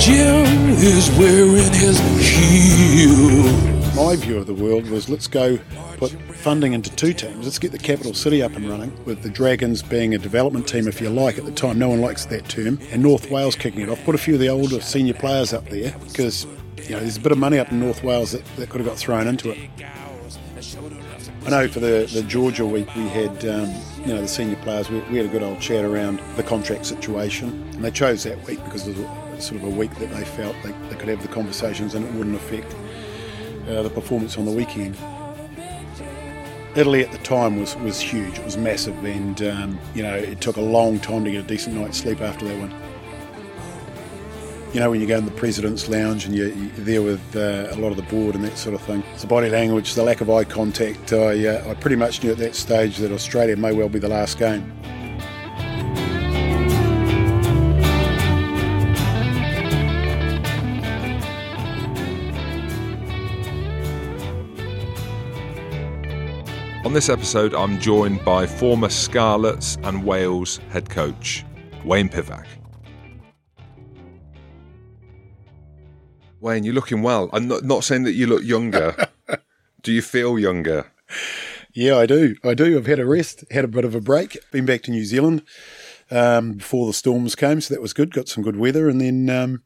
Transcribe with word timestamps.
Jim 0.00 0.46
is 0.78 1.10
wearing 1.18 1.72
his 1.74 1.98
heel. 2.18 3.42
My 3.94 4.16
view 4.16 4.38
of 4.38 4.46
the 4.46 4.54
world 4.54 4.88
was 4.88 5.10
let's 5.10 5.26
go 5.26 5.58
put 5.98 6.10
funding 6.32 6.72
into 6.72 6.88
two 6.96 7.12
teams. 7.12 7.44
Let's 7.44 7.58
get 7.58 7.70
the 7.70 7.78
capital 7.78 8.14
city 8.14 8.42
up 8.42 8.56
and 8.56 8.66
running, 8.66 8.92
with 9.04 9.22
the 9.22 9.28
Dragons 9.28 9.82
being 9.82 10.14
a 10.14 10.18
development 10.18 10.66
team, 10.66 10.88
if 10.88 11.02
you 11.02 11.10
like, 11.10 11.36
at 11.36 11.44
the 11.44 11.52
time. 11.52 11.78
No 11.78 11.90
one 11.90 12.00
likes 12.00 12.24
that 12.24 12.48
term. 12.48 12.78
And 12.92 13.02
North 13.02 13.30
Wales 13.30 13.54
kicking 13.54 13.82
it 13.82 13.90
off. 13.90 14.02
Put 14.06 14.14
a 14.14 14.18
few 14.18 14.34
of 14.34 14.40
the 14.40 14.48
older 14.48 14.80
senior 14.80 15.12
players 15.12 15.52
up 15.52 15.68
there 15.68 15.94
because 16.06 16.46
you 16.78 16.92
know 16.92 17.00
there's 17.00 17.18
a 17.18 17.20
bit 17.20 17.32
of 17.32 17.38
money 17.38 17.58
up 17.58 17.70
in 17.70 17.78
North 17.78 18.02
Wales 18.02 18.32
that, 18.32 18.42
that 18.56 18.70
could 18.70 18.80
have 18.80 18.88
got 18.88 18.96
thrown 18.96 19.26
into 19.28 19.50
it. 19.50 19.58
I 21.44 21.50
know 21.50 21.68
for 21.68 21.80
the, 21.80 22.08
the 22.10 22.22
Georgia 22.22 22.64
week 22.64 22.88
we 22.96 23.06
had 23.08 23.44
um, 23.44 23.68
you 24.00 24.14
know 24.14 24.22
the 24.22 24.28
senior 24.28 24.56
players 24.56 24.88
we, 24.88 25.00
we, 25.10 25.18
had 25.18 25.26
a 25.26 25.28
good 25.28 25.42
old 25.42 25.60
chat 25.60 25.84
around 25.84 26.20
the 26.36 26.42
contract 26.42 26.86
situation 26.86 27.48
and 27.74 27.84
they 27.84 27.90
chose 27.90 28.24
that 28.24 28.46
week 28.46 28.62
because 28.64 28.86
was 28.86 28.96
sort 29.40 29.60
of 29.62 29.66
a 29.66 29.70
week 29.70 29.94
that 29.96 30.10
they 30.10 30.24
felt 30.24 30.54
they, 30.62 30.72
they 30.88 30.96
could 30.96 31.08
have 31.08 31.22
the 31.22 31.28
conversations 31.28 31.94
and 31.94 32.06
it 32.06 32.12
wouldn't 32.14 32.36
affect 32.36 32.74
uh, 33.68 33.82
the 33.82 33.90
performance 33.90 34.36
on 34.36 34.44
the 34.44 34.52
weekend. 34.52 34.96
Italy 36.76 37.04
at 37.04 37.10
the 37.10 37.18
time 37.18 37.58
was, 37.58 37.76
was 37.76 38.00
huge. 38.00 38.38
It 38.38 38.44
was 38.44 38.56
massive, 38.56 39.04
and 39.04 39.42
um, 39.42 39.78
you 39.94 40.02
know 40.02 40.14
it 40.14 40.40
took 40.40 40.56
a 40.56 40.60
long 40.60 41.00
time 41.00 41.24
to 41.24 41.30
get 41.30 41.44
a 41.44 41.46
decent 41.46 41.76
night's 41.76 41.98
sleep 41.98 42.20
after 42.20 42.44
that 42.46 42.58
one. 42.58 42.72
You 44.72 44.78
know 44.78 44.90
when 44.90 45.00
you 45.00 45.08
go 45.08 45.18
in 45.18 45.24
the 45.24 45.32
president's 45.32 45.88
lounge 45.88 46.26
and 46.26 46.34
you're, 46.34 46.50
you're 46.50 46.70
there 46.76 47.02
with 47.02 47.34
uh, 47.34 47.68
a 47.72 47.76
lot 47.76 47.90
of 47.90 47.96
the 47.96 48.04
board 48.04 48.36
and 48.36 48.44
that 48.44 48.56
sort 48.56 48.76
of 48.76 48.82
thing. 48.82 49.02
It's 49.12 49.22
the 49.22 49.28
body 49.28 49.50
language, 49.50 49.94
the 49.94 50.04
lack 50.04 50.20
of 50.20 50.30
eye 50.30 50.44
contact. 50.44 51.12
I, 51.12 51.44
uh, 51.44 51.70
I 51.70 51.74
pretty 51.74 51.96
much 51.96 52.22
knew 52.22 52.30
at 52.30 52.38
that 52.38 52.54
stage 52.54 52.98
that 52.98 53.10
Australia 53.10 53.56
may 53.56 53.72
well 53.72 53.88
be 53.88 53.98
the 53.98 54.08
last 54.08 54.38
game. 54.38 54.72
On 66.90 66.94
this 66.94 67.08
episode, 67.08 67.54
I'm 67.54 67.78
joined 67.78 68.24
by 68.24 68.48
former 68.48 68.88
Scarlets 68.88 69.78
and 69.84 70.04
Wales 70.04 70.58
head 70.70 70.90
coach, 70.90 71.44
Wayne 71.84 72.08
Pivac. 72.08 72.46
Wayne, 76.40 76.64
you're 76.64 76.74
looking 76.74 77.02
well. 77.02 77.30
I'm 77.32 77.46
not, 77.46 77.62
not 77.62 77.84
saying 77.84 78.02
that 78.02 78.14
you 78.14 78.26
look 78.26 78.42
younger. 78.42 78.96
do 79.84 79.92
you 79.92 80.02
feel 80.02 80.36
younger? 80.36 80.90
Yeah, 81.72 81.96
I 81.96 82.06
do. 82.06 82.34
I 82.42 82.54
do. 82.54 82.76
I've 82.76 82.86
had 82.86 82.98
a 82.98 83.06
rest, 83.06 83.44
had 83.52 83.62
a 83.62 83.68
bit 83.68 83.84
of 83.84 83.94
a 83.94 84.00
break, 84.00 84.36
been 84.50 84.66
back 84.66 84.82
to 84.82 84.90
New 84.90 85.04
Zealand 85.04 85.44
um, 86.10 86.54
before 86.54 86.88
the 86.88 86.92
storms 86.92 87.36
came, 87.36 87.60
so 87.60 87.72
that 87.72 87.80
was 87.80 87.92
good. 87.92 88.12
Got 88.12 88.26
some 88.26 88.42
good 88.42 88.56
weather, 88.56 88.88
and 88.88 89.00
then 89.00 89.30
um, 89.30 89.62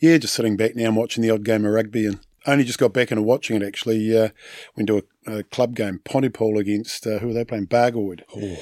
yeah, 0.00 0.18
just 0.18 0.34
sitting 0.34 0.56
back 0.56 0.74
now 0.74 0.86
and 0.86 0.96
watching 0.96 1.22
the 1.22 1.30
odd 1.30 1.44
game 1.44 1.64
of 1.64 1.72
rugby 1.72 2.06
and 2.06 2.18
only 2.44 2.64
just 2.64 2.80
got 2.80 2.92
back 2.92 3.12
into 3.12 3.22
watching 3.22 3.54
it 3.54 3.62
actually. 3.64 4.16
Uh, 4.16 4.30
went 4.76 4.88
to 4.88 4.98
a, 4.98 5.02
a, 5.26 5.42
club 5.42 5.74
game, 5.74 6.00
Pontypool 6.04 6.58
against, 6.58 7.06
uh, 7.06 7.18
who 7.18 7.28
were 7.28 7.34
they 7.34 7.44
playing? 7.44 7.66
Bargoed. 7.66 8.22
Oh. 8.34 8.56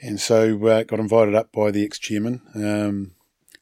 And 0.00 0.20
so 0.20 0.66
uh, 0.66 0.82
got 0.82 0.98
invited 0.98 1.34
up 1.34 1.52
by 1.52 1.70
the 1.70 1.84
ex 1.84 1.98
chairman, 1.98 2.42
um, 2.54 3.12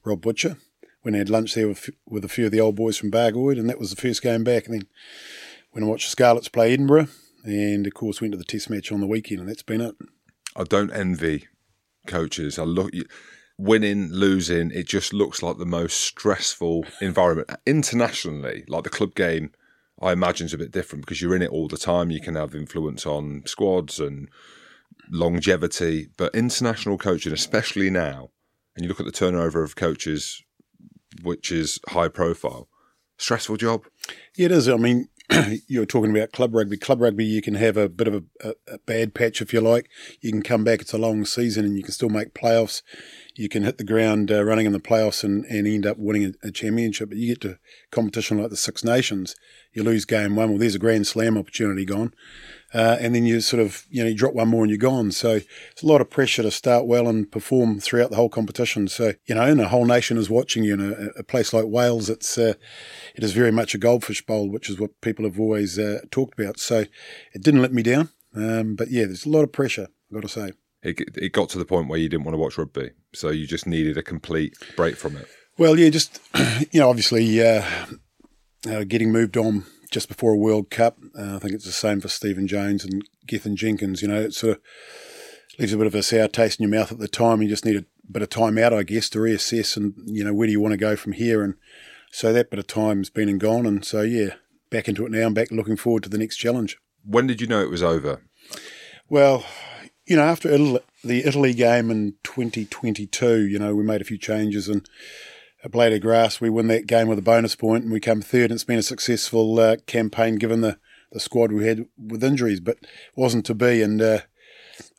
Rob 0.04 0.22
Butcher. 0.22 0.56
When 1.02 1.14
I 1.14 1.18
had 1.18 1.30
lunch 1.30 1.54
there 1.54 1.68
with, 1.68 1.88
with 2.06 2.24
a 2.24 2.28
few 2.28 2.46
of 2.46 2.52
the 2.52 2.60
old 2.60 2.76
boys 2.76 2.98
from 2.98 3.10
Bargoed, 3.10 3.58
and 3.58 3.68
that 3.70 3.78
was 3.78 3.90
the 3.90 4.00
first 4.00 4.22
game 4.22 4.44
back. 4.44 4.66
And 4.66 4.74
then 4.74 4.86
when 5.70 5.84
I 5.84 5.86
watched 5.86 6.06
the 6.06 6.10
Scarlets 6.10 6.48
play 6.48 6.72
Edinburgh, 6.72 7.08
and 7.44 7.86
of 7.86 7.94
course 7.94 8.20
went 8.20 8.32
to 8.32 8.38
the 8.38 8.44
test 8.44 8.68
match 8.68 8.92
on 8.92 9.00
the 9.00 9.06
weekend, 9.06 9.40
and 9.40 9.48
that's 9.48 9.62
been 9.62 9.80
it. 9.80 9.94
I 10.56 10.64
don't 10.64 10.92
envy 10.92 11.46
coaches. 12.06 12.58
I 12.58 12.64
look 12.64 12.92
winning, 13.60 14.10
losing, 14.10 14.70
it 14.70 14.88
just 14.88 15.12
looks 15.12 15.42
like 15.42 15.58
the 15.58 15.66
most 15.66 16.00
stressful 16.00 16.84
environment 17.00 17.50
internationally. 17.66 18.64
Like 18.68 18.84
the 18.84 18.90
club 18.90 19.14
game 19.14 19.52
I 20.00 20.12
imagine 20.12 20.46
is 20.46 20.54
a 20.54 20.58
bit 20.58 20.70
different 20.70 21.04
because 21.04 21.20
you're 21.20 21.36
in 21.36 21.42
it 21.42 21.50
all 21.50 21.68
the 21.68 21.76
time. 21.76 22.10
You 22.10 22.20
can 22.20 22.34
have 22.34 22.54
influence 22.54 23.04
on 23.04 23.42
squads 23.46 24.00
and 24.00 24.28
longevity, 25.10 26.08
but 26.16 26.34
international 26.34 26.96
coaching, 26.96 27.32
especially 27.32 27.90
now, 27.90 28.30
and 28.74 28.84
you 28.84 28.88
look 28.88 29.00
at 29.00 29.06
the 29.06 29.12
turnover 29.12 29.62
of 29.62 29.76
coaches, 29.76 30.42
which 31.22 31.52
is 31.52 31.78
high 31.88 32.08
profile, 32.08 32.68
stressful 33.18 33.56
job. 33.56 33.84
Yeah, 34.36 34.46
it 34.46 34.52
is. 34.52 34.68
I 34.68 34.76
mean, 34.76 35.08
you're 35.68 35.86
talking 35.86 36.10
about 36.10 36.32
club 36.32 36.54
rugby. 36.54 36.76
Club 36.76 37.00
rugby, 37.00 37.24
you 37.24 37.42
can 37.42 37.54
have 37.54 37.76
a 37.76 37.88
bit 37.88 38.08
of 38.08 38.14
a, 38.14 38.48
a, 38.48 38.74
a, 38.74 38.78
bad 38.78 39.14
patch 39.14 39.40
if 39.40 39.52
you 39.52 39.60
like. 39.60 39.88
You 40.20 40.32
can 40.32 40.42
come 40.42 40.64
back. 40.64 40.80
It's 40.80 40.92
a 40.92 40.98
long 40.98 41.24
season, 41.24 41.64
and 41.64 41.76
you 41.76 41.82
can 41.82 41.92
still 41.92 42.08
make 42.08 42.34
playoffs. 42.34 42.82
You 43.36 43.48
can 43.48 43.62
hit 43.62 43.78
the 43.78 43.84
ground 43.84 44.32
uh, 44.32 44.44
running 44.44 44.66
in 44.66 44.72
the 44.72 44.80
playoffs 44.80 45.22
and, 45.22 45.44
and 45.46 45.66
end 45.66 45.86
up 45.86 45.98
winning 45.98 46.34
a, 46.42 46.48
a, 46.48 46.50
championship. 46.50 47.10
But 47.10 47.18
you 47.18 47.28
get 47.28 47.40
to 47.42 47.58
competition 47.90 48.38
like 48.38 48.50
the 48.50 48.56
Six 48.56 48.82
Nations, 48.82 49.36
you 49.72 49.82
lose 49.82 50.04
game 50.04 50.36
one. 50.36 50.50
Well, 50.50 50.58
there's 50.58 50.74
a 50.74 50.80
Grand 50.80 51.06
Slam 51.06 51.38
opportunity 51.38 51.84
gone. 51.84 52.12
Uh, 52.72 52.96
and 53.00 53.14
then 53.14 53.24
you 53.24 53.40
sort 53.40 53.60
of, 53.60 53.84
you 53.90 54.02
know, 54.02 54.08
you 54.08 54.14
drop 54.14 54.34
one 54.34 54.48
more 54.48 54.62
and 54.62 54.70
you're 54.70 54.78
gone. 54.78 55.10
So 55.10 55.40
it's 55.72 55.82
a 55.82 55.86
lot 55.86 56.00
of 56.00 56.08
pressure 56.08 56.42
to 56.42 56.50
start 56.50 56.86
well 56.86 57.08
and 57.08 57.30
perform 57.30 57.80
throughout 57.80 58.10
the 58.10 58.16
whole 58.16 58.28
competition. 58.28 58.86
So, 58.88 59.14
you 59.26 59.34
know, 59.34 59.42
and 59.42 59.58
the 59.58 59.68
whole 59.68 59.84
nation 59.84 60.16
is 60.16 60.30
watching 60.30 60.62
you 60.62 60.74
in 60.74 60.80
a, 60.80 61.18
a 61.18 61.22
place 61.24 61.52
like 61.52 61.66
Wales. 61.66 62.08
It's, 62.08 62.38
uh, 62.38 62.54
it 63.14 63.24
is 63.24 63.32
very 63.32 63.50
much 63.50 63.74
a 63.74 63.78
goldfish 63.78 64.24
bowl, 64.24 64.48
which 64.48 64.70
is 64.70 64.78
what 64.78 65.00
people 65.00 65.24
have 65.24 65.40
always 65.40 65.78
uh, 65.78 66.00
talked 66.10 66.38
about. 66.38 66.60
So 66.60 66.84
it 67.32 67.42
didn't 67.42 67.62
let 67.62 67.72
me 67.72 67.82
down. 67.82 68.10
Um, 68.34 68.76
but 68.76 68.90
yeah, 68.90 69.06
there's 69.06 69.26
a 69.26 69.30
lot 69.30 69.42
of 69.42 69.50
pressure, 69.50 69.88
I've 70.08 70.14
got 70.14 70.22
to 70.22 70.28
say. 70.28 70.52
It, 70.82 71.00
it 71.16 71.32
got 71.32 71.48
to 71.50 71.58
the 71.58 71.64
point 71.64 71.88
where 71.88 71.98
you 71.98 72.08
didn't 72.08 72.24
want 72.24 72.34
to 72.34 72.38
watch 72.38 72.56
rugby. 72.56 72.90
So 73.12 73.30
you 73.30 73.46
just 73.46 73.66
needed 73.66 73.98
a 73.98 74.02
complete 74.02 74.56
break 74.76 74.96
from 74.96 75.16
it. 75.16 75.28
Well, 75.58 75.78
yeah, 75.78 75.90
just, 75.90 76.20
you 76.70 76.80
know, 76.80 76.88
obviously, 76.88 77.42
uh, 77.42 77.64
uh, 78.68 78.84
getting 78.84 79.10
moved 79.10 79.36
on 79.36 79.64
just 79.90 80.08
before 80.08 80.32
a 80.32 80.38
World 80.38 80.70
Cup. 80.70 80.98
Uh, 81.18 81.36
I 81.36 81.38
think 81.38 81.54
it's 81.54 81.64
the 81.64 81.72
same 81.72 82.00
for 82.00 82.08
Stephen 82.08 82.46
Jones 82.46 82.84
and 82.84 83.02
Gethin 83.26 83.56
Jenkins. 83.56 84.02
You 84.02 84.08
know, 84.08 84.20
it 84.20 84.34
sort 84.34 84.56
of 84.56 84.62
leaves 85.58 85.72
a 85.72 85.76
bit 85.76 85.86
of 85.86 85.94
a 85.94 86.02
sour 86.02 86.28
taste 86.28 86.60
in 86.60 86.68
your 86.68 86.78
mouth 86.78 86.92
at 86.92 86.98
the 86.98 87.08
time. 87.08 87.42
You 87.42 87.48
just 87.48 87.64
need 87.64 87.76
a 87.76 87.84
bit 88.10 88.22
of 88.22 88.30
time 88.30 88.58
out, 88.58 88.72
I 88.72 88.82
guess, 88.82 89.08
to 89.10 89.18
reassess 89.18 89.76
and, 89.76 89.94
you 90.06 90.24
know, 90.24 90.32
where 90.32 90.46
do 90.46 90.52
you 90.52 90.60
want 90.60 90.72
to 90.72 90.78
go 90.78 90.96
from 90.96 91.12
here? 91.12 91.42
And 91.42 91.54
so 92.10 92.32
that 92.32 92.50
bit 92.50 92.58
of 92.58 92.66
time's 92.66 93.10
been 93.10 93.28
and 93.28 93.40
gone. 93.40 93.66
And 93.66 93.84
so, 93.84 94.02
yeah, 94.02 94.34
back 94.70 94.88
into 94.88 95.04
it 95.04 95.12
now. 95.12 95.26
I'm 95.26 95.34
back 95.34 95.50
looking 95.50 95.76
forward 95.76 96.02
to 96.04 96.08
the 96.08 96.18
next 96.18 96.36
challenge. 96.36 96.78
When 97.04 97.26
did 97.26 97.40
you 97.40 97.46
know 97.46 97.62
it 97.62 97.70
was 97.70 97.82
over? 97.82 98.22
Well, 99.08 99.44
you 100.06 100.16
know, 100.16 100.22
after 100.22 100.48
Italy, 100.48 100.80
the 101.02 101.24
Italy 101.24 101.54
game 101.54 101.90
in 101.90 102.14
2022, 102.24 103.46
you 103.46 103.58
know, 103.58 103.74
we 103.74 103.84
made 103.84 104.00
a 104.00 104.04
few 104.04 104.18
changes 104.18 104.68
and 104.68 104.88
a 105.62 105.68
blade 105.68 105.92
of 105.92 106.00
grass. 106.00 106.40
We 106.40 106.50
win 106.50 106.68
that 106.68 106.86
game 106.86 107.08
with 107.08 107.18
a 107.18 107.22
bonus 107.22 107.54
point 107.54 107.84
and 107.84 107.92
we 107.92 108.00
come 108.00 108.22
third. 108.22 108.44
And 108.44 108.52
it's 108.52 108.64
been 108.64 108.78
a 108.78 108.82
successful 108.82 109.58
uh, 109.58 109.76
campaign 109.86 110.36
given 110.36 110.60
the, 110.60 110.78
the 111.12 111.20
squad 111.20 111.52
we 111.52 111.66
had 111.66 111.86
with 111.98 112.24
injuries, 112.24 112.60
but 112.60 112.78
wasn't 113.14 113.46
to 113.46 113.54
be. 113.54 113.82
And 113.82 114.00
uh, 114.00 114.20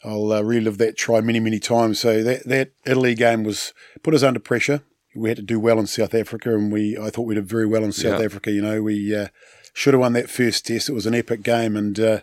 I'll 0.03 0.31
uh, 0.31 0.41
relive 0.41 0.77
that 0.79 0.97
try 0.97 1.21
many, 1.21 1.39
many 1.39 1.59
times. 1.59 1.99
So 1.99 2.23
that, 2.23 2.45
that 2.45 2.71
Italy 2.85 3.15
game 3.15 3.43
was 3.43 3.73
put 4.03 4.13
us 4.13 4.23
under 4.23 4.39
pressure. 4.39 4.81
We 5.15 5.29
had 5.29 5.37
to 5.37 5.43
do 5.43 5.59
well 5.59 5.77
in 5.77 5.87
South 5.87 6.13
Africa, 6.13 6.55
and 6.55 6.71
we 6.71 6.97
I 6.97 7.09
thought 7.09 7.23
we 7.23 7.35
did 7.35 7.45
very 7.45 7.65
well 7.65 7.83
in 7.83 7.91
South 7.91 8.19
yeah. 8.19 8.25
Africa. 8.25 8.49
You 8.49 8.61
know, 8.61 8.81
we 8.81 9.13
uh, 9.13 9.27
should 9.73 9.93
have 9.93 9.99
won 9.99 10.13
that 10.13 10.29
first 10.29 10.65
test. 10.65 10.87
It 10.87 10.93
was 10.93 11.05
an 11.05 11.13
epic 11.13 11.43
game, 11.43 11.75
and 11.75 11.99
uh, 11.99 12.19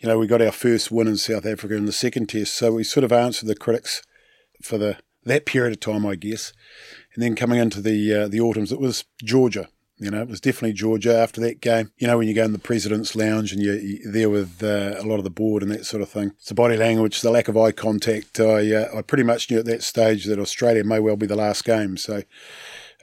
you 0.00 0.08
know 0.08 0.18
we 0.18 0.26
got 0.26 0.42
our 0.42 0.50
first 0.50 0.90
win 0.90 1.06
in 1.06 1.16
South 1.16 1.46
Africa 1.46 1.76
in 1.76 1.86
the 1.86 1.92
second 1.92 2.28
test. 2.28 2.54
So 2.54 2.72
we 2.72 2.82
sort 2.82 3.04
of 3.04 3.12
answered 3.12 3.46
the 3.46 3.54
critics 3.54 4.02
for 4.60 4.78
the 4.78 4.96
that 5.24 5.46
period 5.46 5.72
of 5.72 5.80
time, 5.80 6.04
I 6.04 6.16
guess. 6.16 6.52
And 7.14 7.22
then 7.22 7.36
coming 7.36 7.58
into 7.58 7.80
the 7.80 8.14
uh, 8.14 8.28
the 8.28 8.40
autumns, 8.40 8.72
it 8.72 8.80
was 8.80 9.04
Georgia. 9.22 9.68
You 9.98 10.10
know, 10.10 10.22
it 10.22 10.28
was 10.28 10.40
definitely 10.40 10.72
Georgia 10.72 11.16
after 11.16 11.40
that 11.42 11.60
game. 11.60 11.92
You 11.98 12.08
know, 12.08 12.18
when 12.18 12.26
you 12.26 12.34
go 12.34 12.44
in 12.44 12.52
the 12.52 12.58
president's 12.58 13.14
lounge 13.14 13.52
and 13.52 13.62
you're, 13.62 13.78
you're 13.78 14.10
there 14.10 14.28
with 14.28 14.60
uh, 14.60 14.96
a 14.98 15.06
lot 15.06 15.18
of 15.18 15.24
the 15.24 15.30
board 15.30 15.62
and 15.62 15.70
that 15.70 15.86
sort 15.86 16.02
of 16.02 16.08
thing. 16.08 16.32
It's 16.36 16.48
the 16.48 16.54
body 16.54 16.76
language, 16.76 17.20
the 17.20 17.30
lack 17.30 17.46
of 17.46 17.56
eye 17.56 17.70
contact. 17.70 18.40
I, 18.40 18.74
uh, 18.74 18.88
I 18.98 19.02
pretty 19.02 19.22
much 19.22 19.50
knew 19.50 19.60
at 19.60 19.66
that 19.66 19.84
stage 19.84 20.24
that 20.24 20.40
Australia 20.40 20.82
may 20.82 20.98
well 20.98 21.16
be 21.16 21.26
the 21.26 21.36
last 21.36 21.64
game. 21.64 21.96
So 21.96 22.22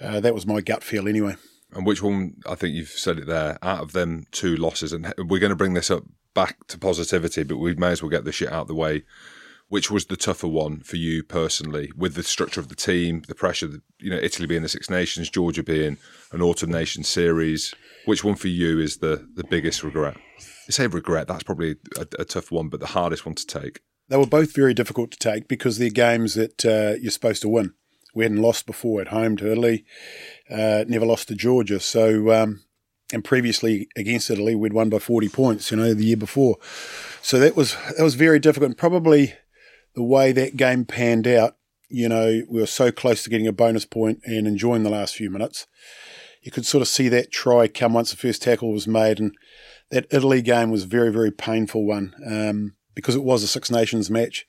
uh, 0.02 0.20
that 0.20 0.34
was 0.34 0.46
my 0.46 0.60
gut 0.60 0.84
feel 0.84 1.08
anyway. 1.08 1.38
And 1.72 1.86
which 1.86 2.04
one, 2.04 2.36
I 2.46 2.56
think 2.56 2.76
you've 2.76 2.90
said 2.90 3.20
it 3.20 3.28
there, 3.28 3.58
out 3.64 3.80
of 3.80 3.94
them 3.94 4.26
two 4.32 4.58
losses, 4.58 4.92
and 4.92 5.14
we're 5.18 5.40
going 5.40 5.52
to 5.52 5.56
bring 5.56 5.74
this 5.74 5.90
up 5.90 6.04
back 6.34 6.68
to 6.68 6.78
positivity, 6.78 7.44
but 7.44 7.58
we 7.58 7.74
may 7.76 7.92
as 7.92 8.04
well 8.04 8.10
get 8.10 8.26
the 8.26 8.34
shit 8.34 8.52
out 8.52 8.64
of 8.64 8.68
the 8.68 8.76
way 8.76 9.04
which 9.72 9.90
was 9.90 10.08
the 10.08 10.18
tougher 10.18 10.50
one 10.50 10.82
for 10.82 10.98
you 10.98 11.24
personally, 11.24 11.94
with 11.96 12.16
the 12.16 12.24
structure 12.24 12.60
of 12.60 12.68
the 12.68 12.76
team, 12.76 13.24
the 13.30 13.34
pressure, 13.34 13.70
you 14.00 14.10
know, 14.10 14.20
Italy 14.22 14.46
being 14.46 14.64
the 14.64 14.68
Six 14.68 14.90
Nations, 14.90 15.30
Georgia 15.30 15.64
being 15.64 15.98
an 16.34 16.42
Autumn 16.42 16.72
Nation 16.72 17.06
series? 17.06 17.74
Which 18.04 18.22
one 18.22 18.36
for 18.36 18.50
you 18.50 18.80
is 18.80 18.98
the 18.98 19.26
the 19.34 19.46
biggest 19.46 19.82
regret? 19.82 20.18
I 20.68 20.72
say 20.72 20.88
regret, 20.88 21.30
that's 21.30 21.44
probably 21.44 21.78
a, 21.98 22.06
a 22.20 22.26
tough 22.26 22.52
one, 22.52 22.68
but 22.68 22.82
the 22.82 22.88
hardest 22.88 23.26
one 23.26 23.34
to 23.36 23.48
take. 23.48 23.80
They 24.10 24.18
were 24.18 24.28
both 24.28 24.54
very 24.54 24.74
difficult 24.74 25.10
to 25.12 25.18
take 25.18 25.48
because 25.48 25.78
they're 25.78 25.90
games 25.90 26.34
that 26.34 26.66
uh, 26.66 27.00
you're 27.02 27.10
supposed 27.10 27.42
to 27.44 27.50
win. 27.50 27.74
We 28.14 28.26
hadn't 28.26 28.42
lost 28.42 28.66
before 28.66 29.00
at 29.00 29.08
home 29.08 29.38
to 29.38 29.50
Italy, 29.50 29.86
uh, 30.50 30.84
never 30.86 31.06
lost 31.06 31.30
to 31.30 31.36
Georgia. 31.36 31.80
So, 31.80 32.30
um, 32.34 32.60
and 33.14 33.24
previously 33.24 33.88
against 33.96 34.30
Italy, 34.30 34.54
we'd 34.54 34.74
won 34.74 34.90
by 34.90 35.00
40 35.00 35.30
points, 35.30 35.72
you 35.72 35.78
know, 35.78 35.94
the 35.94 36.04
year 36.04 36.18
before. 36.18 36.58
So 37.22 37.40
that 37.40 37.56
was 37.56 37.78
that 37.98 38.04
was 38.04 38.16
very 38.16 38.40
difficult. 38.40 38.72
And 38.72 38.78
probably 38.78 39.36
the 39.96 40.04
way 40.04 40.32
that 40.32 40.58
game 40.58 40.86
panned 40.86 41.28
out, 41.28 41.58
you 41.90 42.08
know, 42.08 42.44
we 42.50 42.62
were 42.62 42.68
so 42.68 42.92
close 42.92 43.24
to 43.24 43.30
getting 43.30 43.48
a 43.48 43.52
bonus 43.52 43.86
point 43.86 44.20
and 44.26 44.48
enjoying 44.48 44.84
the 44.84 44.90
last 44.90 45.16
few 45.16 45.30
minutes. 45.30 45.68
you 46.42 46.52
could 46.52 46.66
sort 46.66 46.82
of 46.82 46.88
see 46.88 47.08
that 47.10 47.32
try 47.32 47.68
come 47.68 47.94
once 47.94 48.12
the 48.12 48.18
first 48.18 48.42
tackle 48.42 48.72
was 48.72 48.88
made. 48.88 49.20
And 49.20 49.36
that 49.90 50.08
Italy 50.12 50.42
game 50.42 50.72
was 50.72 50.84
a 50.84 50.88
very, 50.88 51.12
very 51.12 51.32
painful 51.32 51.86
one 51.86 52.14
um, 52.26 52.76
because 52.96 53.16
it 53.16 53.24
was 53.24 53.44
a 53.44 53.48
Six 53.48 53.70
Nations 53.70 54.10
match. 54.10 54.46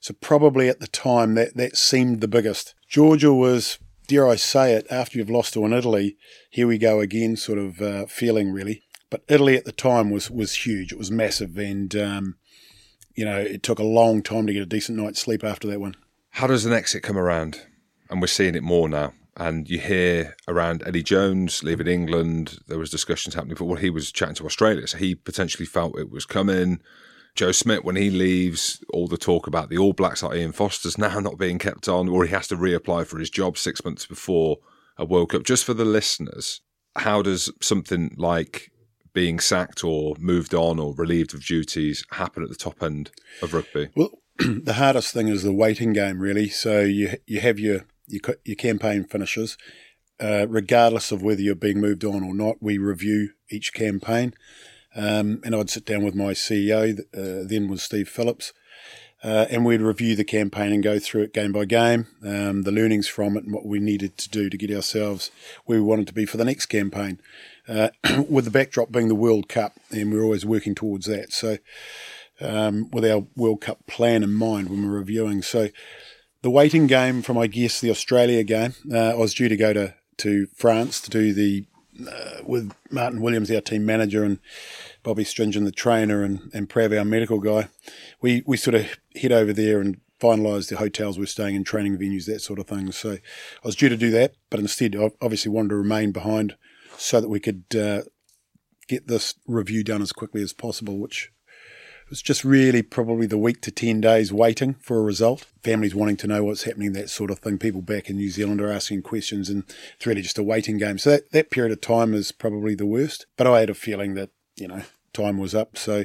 So 0.00 0.14
probably 0.14 0.68
at 0.68 0.80
the 0.80 0.86
time 0.86 1.34
that, 1.34 1.56
that 1.56 1.76
seemed 1.76 2.20
the 2.20 2.28
biggest. 2.28 2.74
Georgia 2.88 3.32
was, 3.32 3.78
dare 4.06 4.28
I 4.28 4.36
say 4.36 4.72
it, 4.72 4.86
after 4.90 5.18
you've 5.18 5.30
lost 5.30 5.54
to 5.54 5.64
an 5.64 5.72
Italy, 5.72 6.16
here 6.50 6.66
we 6.66 6.78
go 6.78 7.00
again 7.00 7.36
sort 7.36 7.58
of 7.58 7.80
uh, 7.80 8.06
feeling 8.06 8.50
really. 8.50 8.82
But 9.10 9.24
Italy 9.28 9.56
at 9.56 9.64
the 9.64 9.72
time 9.72 10.10
was 10.10 10.32
was 10.32 10.66
huge. 10.66 10.90
It 10.92 10.98
was 10.98 11.12
massive, 11.12 11.56
and 11.56 11.94
um, 11.94 12.34
you 13.16 13.24
know 13.24 13.38
it 13.38 13.62
took 13.62 13.78
a 13.78 13.84
long 13.84 14.22
time 14.22 14.46
to 14.46 14.52
get 14.52 14.62
a 14.62 14.66
decent 14.66 14.98
night's 14.98 15.20
sleep 15.20 15.42
after 15.42 15.66
that 15.68 15.80
one. 15.80 15.96
How 16.30 16.46
does 16.46 16.66
an 16.66 16.72
exit 16.72 17.02
come 17.02 17.16
around? 17.16 17.62
And 18.10 18.20
we're 18.20 18.28
seeing 18.28 18.54
it 18.54 18.62
more 18.62 18.88
now. 18.88 19.14
And 19.38 19.68
you 19.68 19.78
hear 19.78 20.36
around 20.46 20.82
Eddie 20.86 21.02
Jones 21.02 21.62
leaving 21.62 21.86
England. 21.88 22.58
There 22.68 22.78
was 22.78 22.90
discussions 22.90 23.34
happening, 23.34 23.56
but 23.58 23.64
well, 23.64 23.76
he 23.76 23.90
was 23.90 24.12
chatting 24.12 24.34
to 24.36 24.46
Australia, 24.46 24.86
so 24.86 24.98
he 24.98 25.14
potentially 25.14 25.66
felt 25.66 25.98
it 25.98 26.10
was 26.10 26.24
coming. 26.24 26.80
Joe 27.34 27.52
Schmidt, 27.52 27.84
when 27.84 27.96
he 27.96 28.08
leaves, 28.08 28.82
all 28.94 29.08
the 29.08 29.18
talk 29.18 29.46
about 29.46 29.68
the 29.68 29.76
All 29.76 29.92
Blacks, 29.92 30.22
like 30.22 30.38
Ian 30.38 30.52
Foster's 30.52 30.96
now 30.96 31.20
not 31.20 31.38
being 31.38 31.58
kept 31.58 31.86
on, 31.86 32.08
or 32.08 32.24
he 32.24 32.30
has 32.30 32.48
to 32.48 32.56
reapply 32.56 33.06
for 33.06 33.18
his 33.18 33.28
job 33.28 33.58
six 33.58 33.84
months 33.84 34.06
before 34.06 34.58
a 34.96 35.04
World 35.04 35.30
Cup. 35.30 35.42
Just 35.42 35.64
for 35.64 35.74
the 35.74 35.84
listeners, 35.84 36.62
how 36.96 37.20
does 37.20 37.52
something 37.60 38.14
like 38.16 38.70
being 39.16 39.40
sacked 39.40 39.82
or 39.82 40.14
moved 40.18 40.52
on 40.52 40.78
or 40.78 40.94
relieved 40.94 41.32
of 41.32 41.42
duties 41.42 42.04
happen 42.10 42.42
at 42.42 42.50
the 42.50 42.54
top 42.54 42.82
end 42.82 43.10
of 43.40 43.54
rugby? 43.54 43.88
Well, 43.96 44.10
the 44.38 44.74
hardest 44.74 45.14
thing 45.14 45.28
is 45.28 45.42
the 45.42 45.54
waiting 45.54 45.94
game, 45.94 46.20
really. 46.20 46.50
So 46.50 46.82
you 46.82 47.14
you 47.26 47.40
have 47.40 47.58
your 47.58 47.86
your, 48.06 48.20
your 48.44 48.56
campaign 48.56 49.04
finishes, 49.04 49.56
uh, 50.20 50.46
regardless 50.50 51.12
of 51.12 51.22
whether 51.22 51.40
you're 51.40 51.54
being 51.54 51.80
moved 51.80 52.04
on 52.04 52.22
or 52.22 52.34
not. 52.34 52.56
We 52.60 52.76
review 52.76 53.30
each 53.50 53.72
campaign, 53.72 54.34
um, 54.94 55.40
and 55.42 55.56
I'd 55.56 55.70
sit 55.70 55.86
down 55.86 56.04
with 56.04 56.14
my 56.14 56.34
CEO, 56.34 57.00
uh, 57.00 57.48
then 57.48 57.68
was 57.68 57.82
Steve 57.82 58.10
Phillips, 58.10 58.52
uh, 59.24 59.46
and 59.48 59.64
we'd 59.64 59.80
review 59.80 60.14
the 60.14 60.24
campaign 60.24 60.74
and 60.74 60.82
go 60.82 60.98
through 60.98 61.22
it 61.22 61.32
game 61.32 61.52
by 61.52 61.64
game, 61.64 62.06
um, 62.22 62.64
the 62.64 62.70
learnings 62.70 63.08
from 63.08 63.38
it, 63.38 63.44
and 63.44 63.54
what 63.54 63.64
we 63.64 63.78
needed 63.78 64.18
to 64.18 64.28
do 64.28 64.50
to 64.50 64.58
get 64.58 64.70
ourselves 64.70 65.30
where 65.64 65.78
we 65.78 65.84
wanted 65.84 66.06
to 66.06 66.12
be 66.12 66.26
for 66.26 66.36
the 66.36 66.44
next 66.44 66.66
campaign. 66.66 67.18
Uh, 67.68 67.88
with 68.28 68.44
the 68.44 68.50
backdrop 68.50 68.92
being 68.92 69.08
the 69.08 69.14
World 69.14 69.48
Cup, 69.48 69.72
and 69.90 70.12
we're 70.12 70.22
always 70.22 70.46
working 70.46 70.74
towards 70.74 71.06
that. 71.06 71.32
So, 71.32 71.58
um, 72.40 72.90
with 72.90 73.04
our 73.04 73.26
World 73.34 73.60
Cup 73.60 73.86
plan 73.86 74.22
in 74.22 74.32
mind 74.32 74.68
when 74.68 74.86
we're 74.86 74.96
reviewing. 74.96 75.42
So, 75.42 75.68
the 76.42 76.50
waiting 76.50 76.86
game 76.86 77.22
from, 77.22 77.36
I 77.38 77.48
guess, 77.48 77.80
the 77.80 77.90
Australia 77.90 78.44
game, 78.44 78.74
uh, 78.92 79.10
I 79.10 79.14
was 79.14 79.34
due 79.34 79.48
to 79.48 79.56
go 79.56 79.72
to, 79.72 79.94
to 80.18 80.46
France 80.54 81.00
to 81.00 81.10
do 81.10 81.32
the, 81.32 81.66
uh, 82.08 82.42
with 82.44 82.72
Martyn 82.90 83.20
Williams, 83.20 83.50
our 83.50 83.60
team 83.60 83.84
manager, 83.84 84.22
and 84.22 84.38
Bobby 85.02 85.24
Stridgeon, 85.24 85.64
the 85.64 85.72
trainer, 85.72 86.22
and, 86.22 86.50
and 86.54 86.68
Prav, 86.68 86.96
our 86.96 87.04
medical 87.04 87.40
guy. 87.40 87.68
We, 88.20 88.44
we 88.46 88.56
sort 88.56 88.76
of 88.76 88.96
head 89.20 89.32
over 89.32 89.52
there 89.52 89.80
and 89.80 90.00
finalise 90.20 90.68
the 90.68 90.76
hotels 90.76 91.18
we're 91.18 91.26
staying 91.26 91.54
in, 91.56 91.64
training 91.64 91.98
venues, 91.98 92.26
that 92.26 92.40
sort 92.40 92.58
of 92.58 92.66
thing. 92.66 92.92
So 92.92 93.12
I 93.12 93.18
was 93.64 93.76
due 93.76 93.88
to 93.88 93.96
do 93.96 94.10
that, 94.10 94.34
but 94.50 94.60
instead, 94.60 94.94
I 94.96 95.10
obviously 95.20 95.50
wanted 95.50 95.70
to 95.70 95.76
remain 95.76 96.12
behind 96.12 96.54
so 96.96 97.20
that 97.20 97.28
we 97.28 97.40
could 97.40 97.64
uh, 97.78 98.02
get 98.88 99.08
this 99.08 99.34
review 99.46 99.84
done 99.84 100.02
as 100.02 100.12
quickly 100.12 100.42
as 100.42 100.52
possible, 100.52 100.98
which 100.98 101.32
was 102.08 102.22
just 102.22 102.44
really 102.44 102.82
probably 102.82 103.26
the 103.26 103.38
week 103.38 103.60
to 103.62 103.70
10 103.70 104.00
days 104.00 104.32
waiting 104.32 104.74
for 104.74 104.98
a 104.98 105.02
result. 105.02 105.46
Families 105.62 105.94
wanting 105.94 106.16
to 106.18 106.26
know 106.26 106.44
what's 106.44 106.62
happening, 106.62 106.92
that 106.92 107.10
sort 107.10 107.30
of 107.30 107.40
thing. 107.40 107.58
People 107.58 107.82
back 107.82 108.08
in 108.08 108.16
New 108.16 108.30
Zealand 108.30 108.60
are 108.60 108.70
asking 108.70 109.02
questions, 109.02 109.50
and 109.50 109.64
it's 109.96 110.06
really 110.06 110.22
just 110.22 110.38
a 110.38 110.42
waiting 110.42 110.78
game. 110.78 110.98
So 110.98 111.10
that, 111.10 111.32
that 111.32 111.50
period 111.50 111.72
of 111.72 111.80
time 111.80 112.14
is 112.14 112.30
probably 112.30 112.74
the 112.74 112.86
worst. 112.86 113.26
But 113.36 113.46
I 113.46 113.60
had 113.60 113.70
a 113.70 113.74
feeling 113.74 114.14
that, 114.14 114.30
you 114.56 114.68
know, 114.68 114.82
time 115.12 115.38
was 115.38 115.54
up. 115.54 115.76
So 115.76 116.04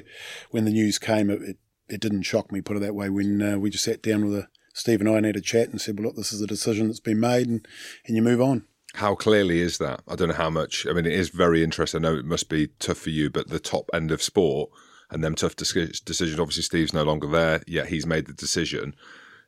when 0.49 0.65
the 0.65 0.71
news 0.71 0.97
came, 0.97 1.29
it, 1.29 1.41
it, 1.41 1.57
it 1.87 2.01
didn't 2.01 2.23
shock 2.23 2.51
me, 2.51 2.61
put 2.61 2.77
it 2.77 2.81
that 2.81 2.95
way, 2.95 3.09
when 3.09 3.41
uh, 3.41 3.59
we 3.59 3.69
just 3.69 3.83
sat 3.83 4.01
down 4.01 4.25
with 4.25 4.39
a, 4.39 4.47
Steve 4.73 5.01
and 5.01 5.09
I 5.09 5.17
and 5.17 5.25
had 5.25 5.35
a 5.35 5.41
chat 5.41 5.69
and 5.69 5.79
said, 5.79 5.99
well, 5.99 6.07
look, 6.07 6.15
this 6.15 6.33
is 6.33 6.41
a 6.41 6.47
decision 6.47 6.87
that's 6.87 7.01
been 7.01 7.19
made, 7.19 7.47
and, 7.47 7.67
and 8.07 8.15
you 8.15 8.21
move 8.21 8.41
on. 8.41 8.63
How 8.95 9.15
clearly 9.15 9.61
is 9.61 9.77
that? 9.77 10.01
I 10.07 10.15
don't 10.15 10.29
know 10.29 10.35
how 10.35 10.49
much. 10.49 10.85
I 10.85 10.93
mean, 10.93 11.05
it 11.05 11.13
is 11.13 11.29
very 11.29 11.63
interesting. 11.63 12.03
I 12.03 12.09
know 12.09 12.17
it 12.17 12.25
must 12.25 12.49
be 12.49 12.67
tough 12.79 12.97
for 12.97 13.09
you, 13.09 13.29
but 13.29 13.49
the 13.49 13.59
top 13.59 13.89
end 13.93 14.11
of 14.11 14.21
sport 14.21 14.69
and 15.09 15.23
them 15.23 15.35
tough 15.35 15.55
decisions. 15.55 16.39
Obviously, 16.39 16.63
Steve's 16.63 16.93
no 16.93 17.03
longer 17.03 17.27
there, 17.27 17.61
yet 17.67 17.87
he's 17.87 18.05
made 18.05 18.27
the 18.27 18.33
decision. 18.33 18.95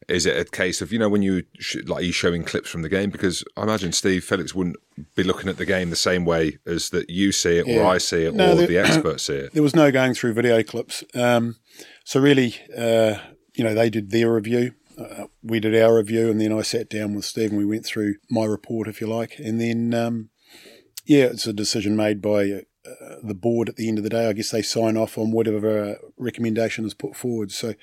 Is 0.10 0.26
it 0.26 0.38
a 0.38 0.44
case 0.44 0.82
of 0.82 0.92
you 0.92 1.00
know 1.00 1.08
when 1.08 1.22
you 1.22 1.44
sh- 1.60 1.78
like 1.86 2.04
he's 2.04 2.16
showing 2.16 2.44
clips 2.44 2.70
from 2.70 2.82
the 2.82 2.90
game? 2.90 3.10
Because 3.10 3.44
I 3.56 3.64
imagine 3.64 3.94
Steve 3.94 4.24
Phillips 4.24 4.54
wouldn't 4.54 4.76
be 5.16 5.24
looking 5.24 5.50
at 5.50 5.58
the 5.58 5.66
game 5.66 5.90
the 5.90 5.96
same 5.96 6.26
way 6.26 6.58
as 6.66 6.90
that 6.90 7.10
you 7.10 7.32
see 7.32 7.58
it, 7.58 7.68
yeah. 7.68 7.80
or 7.80 7.86
I 7.86 7.98
see 8.00 8.26
it, 8.26 8.34
no, 8.34 8.52
or 8.52 8.56
there, 8.56 8.68
the 8.68 8.78
experts 8.80 9.24
see 9.24 9.36
it. 9.36 9.54
There 9.54 9.64
was 9.64 9.76
no 9.76 9.92
going 9.92 10.14
through 10.14 10.34
video 10.34 10.62
clips, 10.62 11.04
um, 11.16 11.56
so 12.04 12.20
really, 12.20 12.56
uh, 12.78 13.16
you 13.54 13.64
know, 13.64 13.74
they 13.74 13.90
did 13.90 14.12
their 14.12 14.34
review. 14.34 14.74
Uh, 14.98 15.26
we 15.42 15.60
did 15.60 15.76
our 15.76 15.98
review, 15.98 16.30
and 16.30 16.40
then 16.40 16.54
I 16.54 16.62
sat 16.62 16.90
down 16.90 17.14
with 17.16 17.26
Steve 17.26 17.50
and 17.50 17.58
we 17.58 17.66
went 17.66 17.86
through 17.86 18.16
my 18.30 18.46
report, 18.46 18.88
if 18.88 19.02
you 19.02 19.08
like, 19.08 19.40
and 19.40 19.60
then 19.60 19.94
um, 19.94 20.30
yeah, 21.06 21.26
it's 21.26 21.48
a 21.48 21.54
decision 21.54 21.96
made 21.96 22.22
by 22.22 22.64
uh, 22.86 23.16
the 23.24 23.34
board 23.34 23.70
at 23.70 23.76
the 23.76 23.88
end 23.88 23.98
of 23.98 24.04
the 24.04 24.10
day. 24.10 24.28
I 24.28 24.34
guess 24.34 24.52
they 24.52 24.62
sign 24.62 24.98
off 24.98 25.18
on 25.18 25.32
whatever 25.32 25.92
uh, 25.92 25.96
recommendation 26.18 26.86
is 26.86 26.94
put 26.94 27.16
forward. 27.16 27.52
So, 27.52 27.74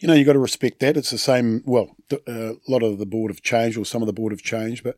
you 0.00 0.08
know, 0.08 0.14
you've 0.14 0.26
got 0.26 0.32
to 0.34 0.38
respect 0.38 0.80
that. 0.80 0.96
It's 0.96 1.10
the 1.10 1.18
same. 1.18 1.62
Well, 1.64 1.96
uh, 2.12 2.54
a 2.54 2.56
lot 2.68 2.82
of 2.82 2.98
the 2.98 3.06
board 3.06 3.30
have 3.30 3.42
changed, 3.42 3.78
or 3.78 3.84
some 3.84 4.02
of 4.02 4.06
the 4.06 4.12
board 4.12 4.32
have 4.32 4.42
changed, 4.42 4.84
but 4.84 4.96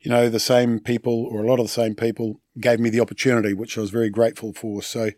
you 0.00 0.10
know, 0.10 0.28
the 0.28 0.40
same 0.40 0.80
people, 0.80 1.26
or 1.30 1.44
a 1.44 1.46
lot 1.46 1.60
of 1.60 1.66
the 1.66 1.72
same 1.72 1.94
people, 1.94 2.40
gave 2.60 2.80
me 2.80 2.90
the 2.90 3.00
opportunity, 3.00 3.54
which 3.54 3.78
I 3.78 3.80
was 3.80 3.90
very 3.90 4.10
grateful 4.10 4.52
for. 4.52 4.82
So, 4.82 5.10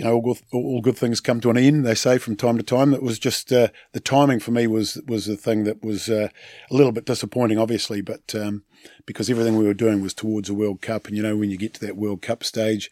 you 0.00 0.06
know, 0.06 0.14
all 0.14 0.22
good, 0.22 0.38
all 0.50 0.80
good 0.80 0.96
things 0.96 1.20
come 1.20 1.42
to 1.42 1.50
an 1.50 1.58
end. 1.58 1.84
They 1.84 1.94
say 1.94 2.16
from 2.16 2.34
time 2.34 2.56
to 2.56 2.62
time. 2.62 2.94
It 2.94 3.02
was 3.02 3.18
just 3.18 3.52
uh, 3.52 3.68
the 3.92 4.00
timing 4.00 4.40
for 4.40 4.50
me 4.50 4.66
was 4.66 4.98
was 5.06 5.26
the 5.26 5.36
thing 5.36 5.64
that 5.64 5.84
was 5.84 6.08
uh, 6.08 6.30
a 6.70 6.74
little 6.74 6.90
bit 6.90 7.04
disappointing, 7.04 7.58
obviously. 7.58 8.00
But 8.00 8.34
um, 8.34 8.62
because 9.04 9.28
everything 9.28 9.58
we 9.58 9.66
were 9.66 9.74
doing 9.74 10.00
was 10.00 10.14
towards 10.14 10.48
a 10.48 10.54
World 10.54 10.80
Cup. 10.80 11.06
And, 11.06 11.18
you 11.18 11.22
know, 11.22 11.36
when 11.36 11.50
you 11.50 11.58
get 11.58 11.74
to 11.74 11.80
that 11.84 11.98
World 11.98 12.22
Cup 12.22 12.42
stage, 12.42 12.90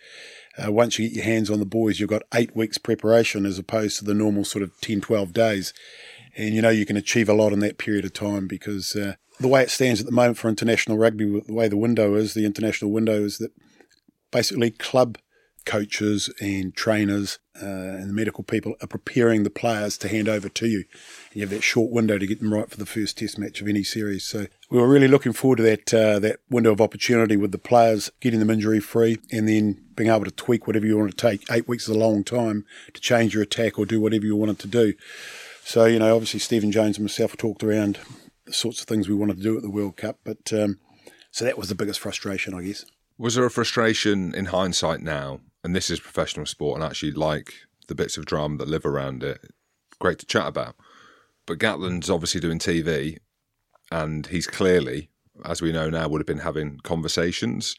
uh, 0.62 0.70
once 0.70 0.98
you 0.98 1.08
get 1.08 1.16
your 1.16 1.24
hands 1.24 1.48
on 1.48 1.60
the 1.60 1.64
boys, 1.64 1.98
you've 1.98 2.10
got 2.10 2.24
eight 2.34 2.54
weeks 2.54 2.76
preparation 2.76 3.46
as 3.46 3.58
opposed 3.58 3.98
to 3.98 4.04
the 4.04 4.12
normal 4.12 4.44
sort 4.44 4.62
of 4.62 4.78
10, 4.82 5.00
12 5.00 5.32
days. 5.32 5.72
And, 6.36 6.54
you 6.54 6.60
know, 6.60 6.68
you 6.68 6.84
can 6.84 6.98
achieve 6.98 7.30
a 7.30 7.32
lot 7.32 7.54
in 7.54 7.60
that 7.60 7.78
period 7.78 8.04
of 8.04 8.12
time 8.12 8.46
because 8.46 8.94
uh, 8.94 9.14
the 9.40 9.48
way 9.48 9.62
it 9.62 9.70
stands 9.70 10.00
at 10.00 10.04
the 10.04 10.12
moment 10.12 10.36
for 10.36 10.50
international 10.50 10.98
rugby, 10.98 11.40
the 11.46 11.54
way 11.54 11.68
the 11.68 11.78
window 11.78 12.16
is, 12.16 12.34
the 12.34 12.44
international 12.44 12.90
window 12.90 13.24
is 13.24 13.38
that 13.38 13.52
basically 14.30 14.70
club 14.70 15.16
coaches 15.68 16.30
and 16.40 16.74
trainers 16.74 17.38
uh, 17.60 17.66
and 17.66 18.08
the 18.08 18.14
medical 18.14 18.42
people 18.42 18.74
are 18.80 18.86
preparing 18.86 19.42
the 19.42 19.50
players 19.50 19.98
to 19.98 20.08
hand 20.08 20.26
over 20.26 20.48
to 20.48 20.66
you. 20.66 20.84
You 21.34 21.42
have 21.42 21.50
that 21.50 21.62
short 21.62 21.92
window 21.92 22.16
to 22.16 22.26
get 22.26 22.40
them 22.40 22.54
right 22.54 22.70
for 22.70 22.78
the 22.78 22.86
first 22.86 23.18
test 23.18 23.38
match 23.38 23.60
of 23.60 23.68
any 23.68 23.84
series. 23.84 24.24
So 24.24 24.46
we 24.70 24.78
were 24.78 24.88
really 24.88 25.08
looking 25.08 25.34
forward 25.34 25.56
to 25.56 25.62
that 25.64 25.94
uh, 25.94 26.18
that 26.20 26.40
window 26.48 26.72
of 26.72 26.80
opportunity 26.80 27.36
with 27.36 27.52
the 27.52 27.58
players, 27.58 28.10
getting 28.20 28.40
them 28.40 28.50
injury 28.50 28.80
free, 28.80 29.18
and 29.30 29.46
then 29.46 29.84
being 29.94 30.08
able 30.08 30.24
to 30.24 30.30
tweak 30.30 30.66
whatever 30.66 30.86
you 30.86 30.96
want 30.96 31.10
to 31.10 31.16
take. 31.16 31.50
Eight 31.50 31.68
weeks 31.68 31.84
is 31.84 31.94
a 31.94 31.98
long 31.98 32.24
time 32.24 32.64
to 32.94 33.00
change 33.00 33.34
your 33.34 33.42
attack 33.42 33.78
or 33.78 33.84
do 33.84 34.00
whatever 34.00 34.24
you 34.24 34.36
wanted 34.36 34.58
to 34.60 34.68
do. 34.68 34.94
So 35.64 35.84
you 35.84 35.98
know, 35.98 36.14
obviously 36.14 36.40
Stephen 36.40 36.72
Jones 36.72 36.96
and 36.96 37.04
myself 37.04 37.36
talked 37.36 37.62
around 37.62 37.98
the 38.46 38.54
sorts 38.54 38.80
of 38.80 38.88
things 38.88 39.06
we 39.06 39.14
wanted 39.14 39.36
to 39.36 39.42
do 39.42 39.56
at 39.56 39.62
the 39.62 39.70
World 39.70 39.98
Cup, 39.98 40.18
but 40.24 40.50
um, 40.54 40.78
so 41.30 41.44
that 41.44 41.58
was 41.58 41.68
the 41.68 41.74
biggest 41.74 42.00
frustration, 42.00 42.54
I 42.54 42.62
guess. 42.62 42.86
Was 43.18 43.34
there 43.34 43.44
a 43.44 43.50
frustration 43.50 44.32
in 44.34 44.46
hindsight 44.46 45.00
now 45.00 45.40
and 45.68 45.76
this 45.76 45.90
is 45.90 46.00
professional 46.00 46.46
sport, 46.46 46.80
and 46.80 46.84
actually 46.84 47.12
like 47.12 47.52
the 47.88 47.94
bits 47.94 48.16
of 48.16 48.24
drama 48.24 48.56
that 48.56 48.68
live 48.68 48.86
around 48.86 49.22
it. 49.22 49.38
Great 49.98 50.18
to 50.18 50.24
chat 50.24 50.46
about. 50.46 50.76
But 51.44 51.58
Gatland's 51.58 52.08
obviously 52.08 52.40
doing 52.40 52.58
TV, 52.58 53.18
and 53.92 54.26
he's 54.28 54.46
clearly, 54.46 55.10
as 55.44 55.60
we 55.60 55.70
know 55.70 55.90
now, 55.90 56.08
would 56.08 56.22
have 56.22 56.26
been 56.26 56.38
having 56.38 56.78
conversations. 56.84 57.76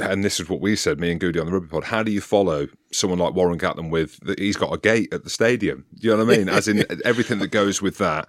And 0.00 0.24
this 0.24 0.40
is 0.40 0.48
what 0.48 0.60
we 0.60 0.74
said, 0.74 0.98
me 0.98 1.12
and 1.12 1.20
Goody 1.20 1.38
on 1.38 1.46
the 1.46 1.52
rugby 1.52 1.68
pod. 1.68 1.84
How 1.84 2.02
do 2.02 2.10
you 2.10 2.20
follow 2.20 2.66
someone 2.92 3.20
like 3.20 3.34
Warren 3.34 3.56
Gatland 3.56 3.90
with 3.90 4.18
he's 4.36 4.56
got 4.56 4.74
a 4.74 4.78
gate 4.78 5.14
at 5.14 5.22
the 5.22 5.30
stadium? 5.30 5.86
Do 5.94 6.08
you 6.08 6.16
know 6.16 6.24
what 6.24 6.34
I 6.34 6.38
mean? 6.38 6.48
As 6.48 6.66
in 6.66 6.84
everything 7.04 7.38
that 7.38 7.52
goes 7.52 7.80
with 7.80 7.98
that. 7.98 8.26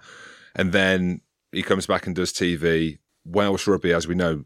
And 0.54 0.70
then 0.70 1.20
he 1.50 1.64
comes 1.64 1.88
back 1.88 2.06
and 2.06 2.14
does 2.14 2.32
TV. 2.32 2.98
Welsh 3.24 3.66
rugby, 3.66 3.92
as 3.92 4.06
we 4.06 4.14
know, 4.14 4.44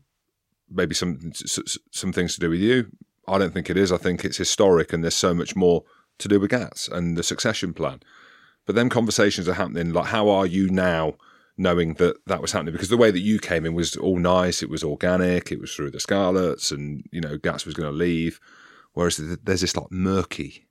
maybe 0.71 0.95
some 0.95 1.33
some 1.35 2.15
things 2.15 2.33
to 2.33 2.41
do 2.41 2.49
with 2.49 2.61
you, 2.61 2.91
I 3.29 3.39
don't 3.39 3.53
think 3.53 3.71
it 3.71 3.77
is. 3.77 3.93
I 3.93 3.97
think 3.97 4.25
it's 4.25 4.37
historic, 4.37 4.93
and 4.93 5.03
there's 5.03 5.15
so 5.15 5.35
much 5.35 5.55
more 5.55 5.85
to 6.19 6.29
do 6.29 6.41
with 6.41 6.51
GATS 6.51 6.89
and 6.89 7.17
the 7.17 7.23
succession 7.23 7.73
plan. 7.73 8.01
But 8.67 8.75
then 8.75 8.89
conversations 8.89 9.49
are 9.49 9.55
happening. 9.55 9.93
Like, 9.93 10.07
how 10.07 10.29
are 10.29 10.47
you 10.47 10.69
now? 10.69 11.15
knowing 11.61 11.95
that 11.95 12.17
that 12.27 12.41
was 12.41 12.53
happening 12.53 12.73
because 12.73 12.89
the 12.89 12.97
way 12.97 13.11
that 13.11 13.19
you 13.19 13.39
came 13.39 13.67
in 13.67 13.75
was 13.75 13.97
all 13.97 14.19
nice 14.19 14.63
it 14.63 14.71
was 14.71 14.85
organic 14.85 15.51
it 15.51 15.61
was 15.61 15.75
through 15.75 15.91
the 15.91 15.99
scarlets 15.99 16.71
and 16.71 17.05
you 17.11 17.21
know 17.21 17.37
gats 17.37 17.67
was 17.67 17.75
going 17.75 17.91
to 17.91 17.97
leave 17.97 18.39
whereas 18.95 19.17
there's 19.17 19.61
this 19.61 19.77
like 19.77 19.91
murky 19.91 20.69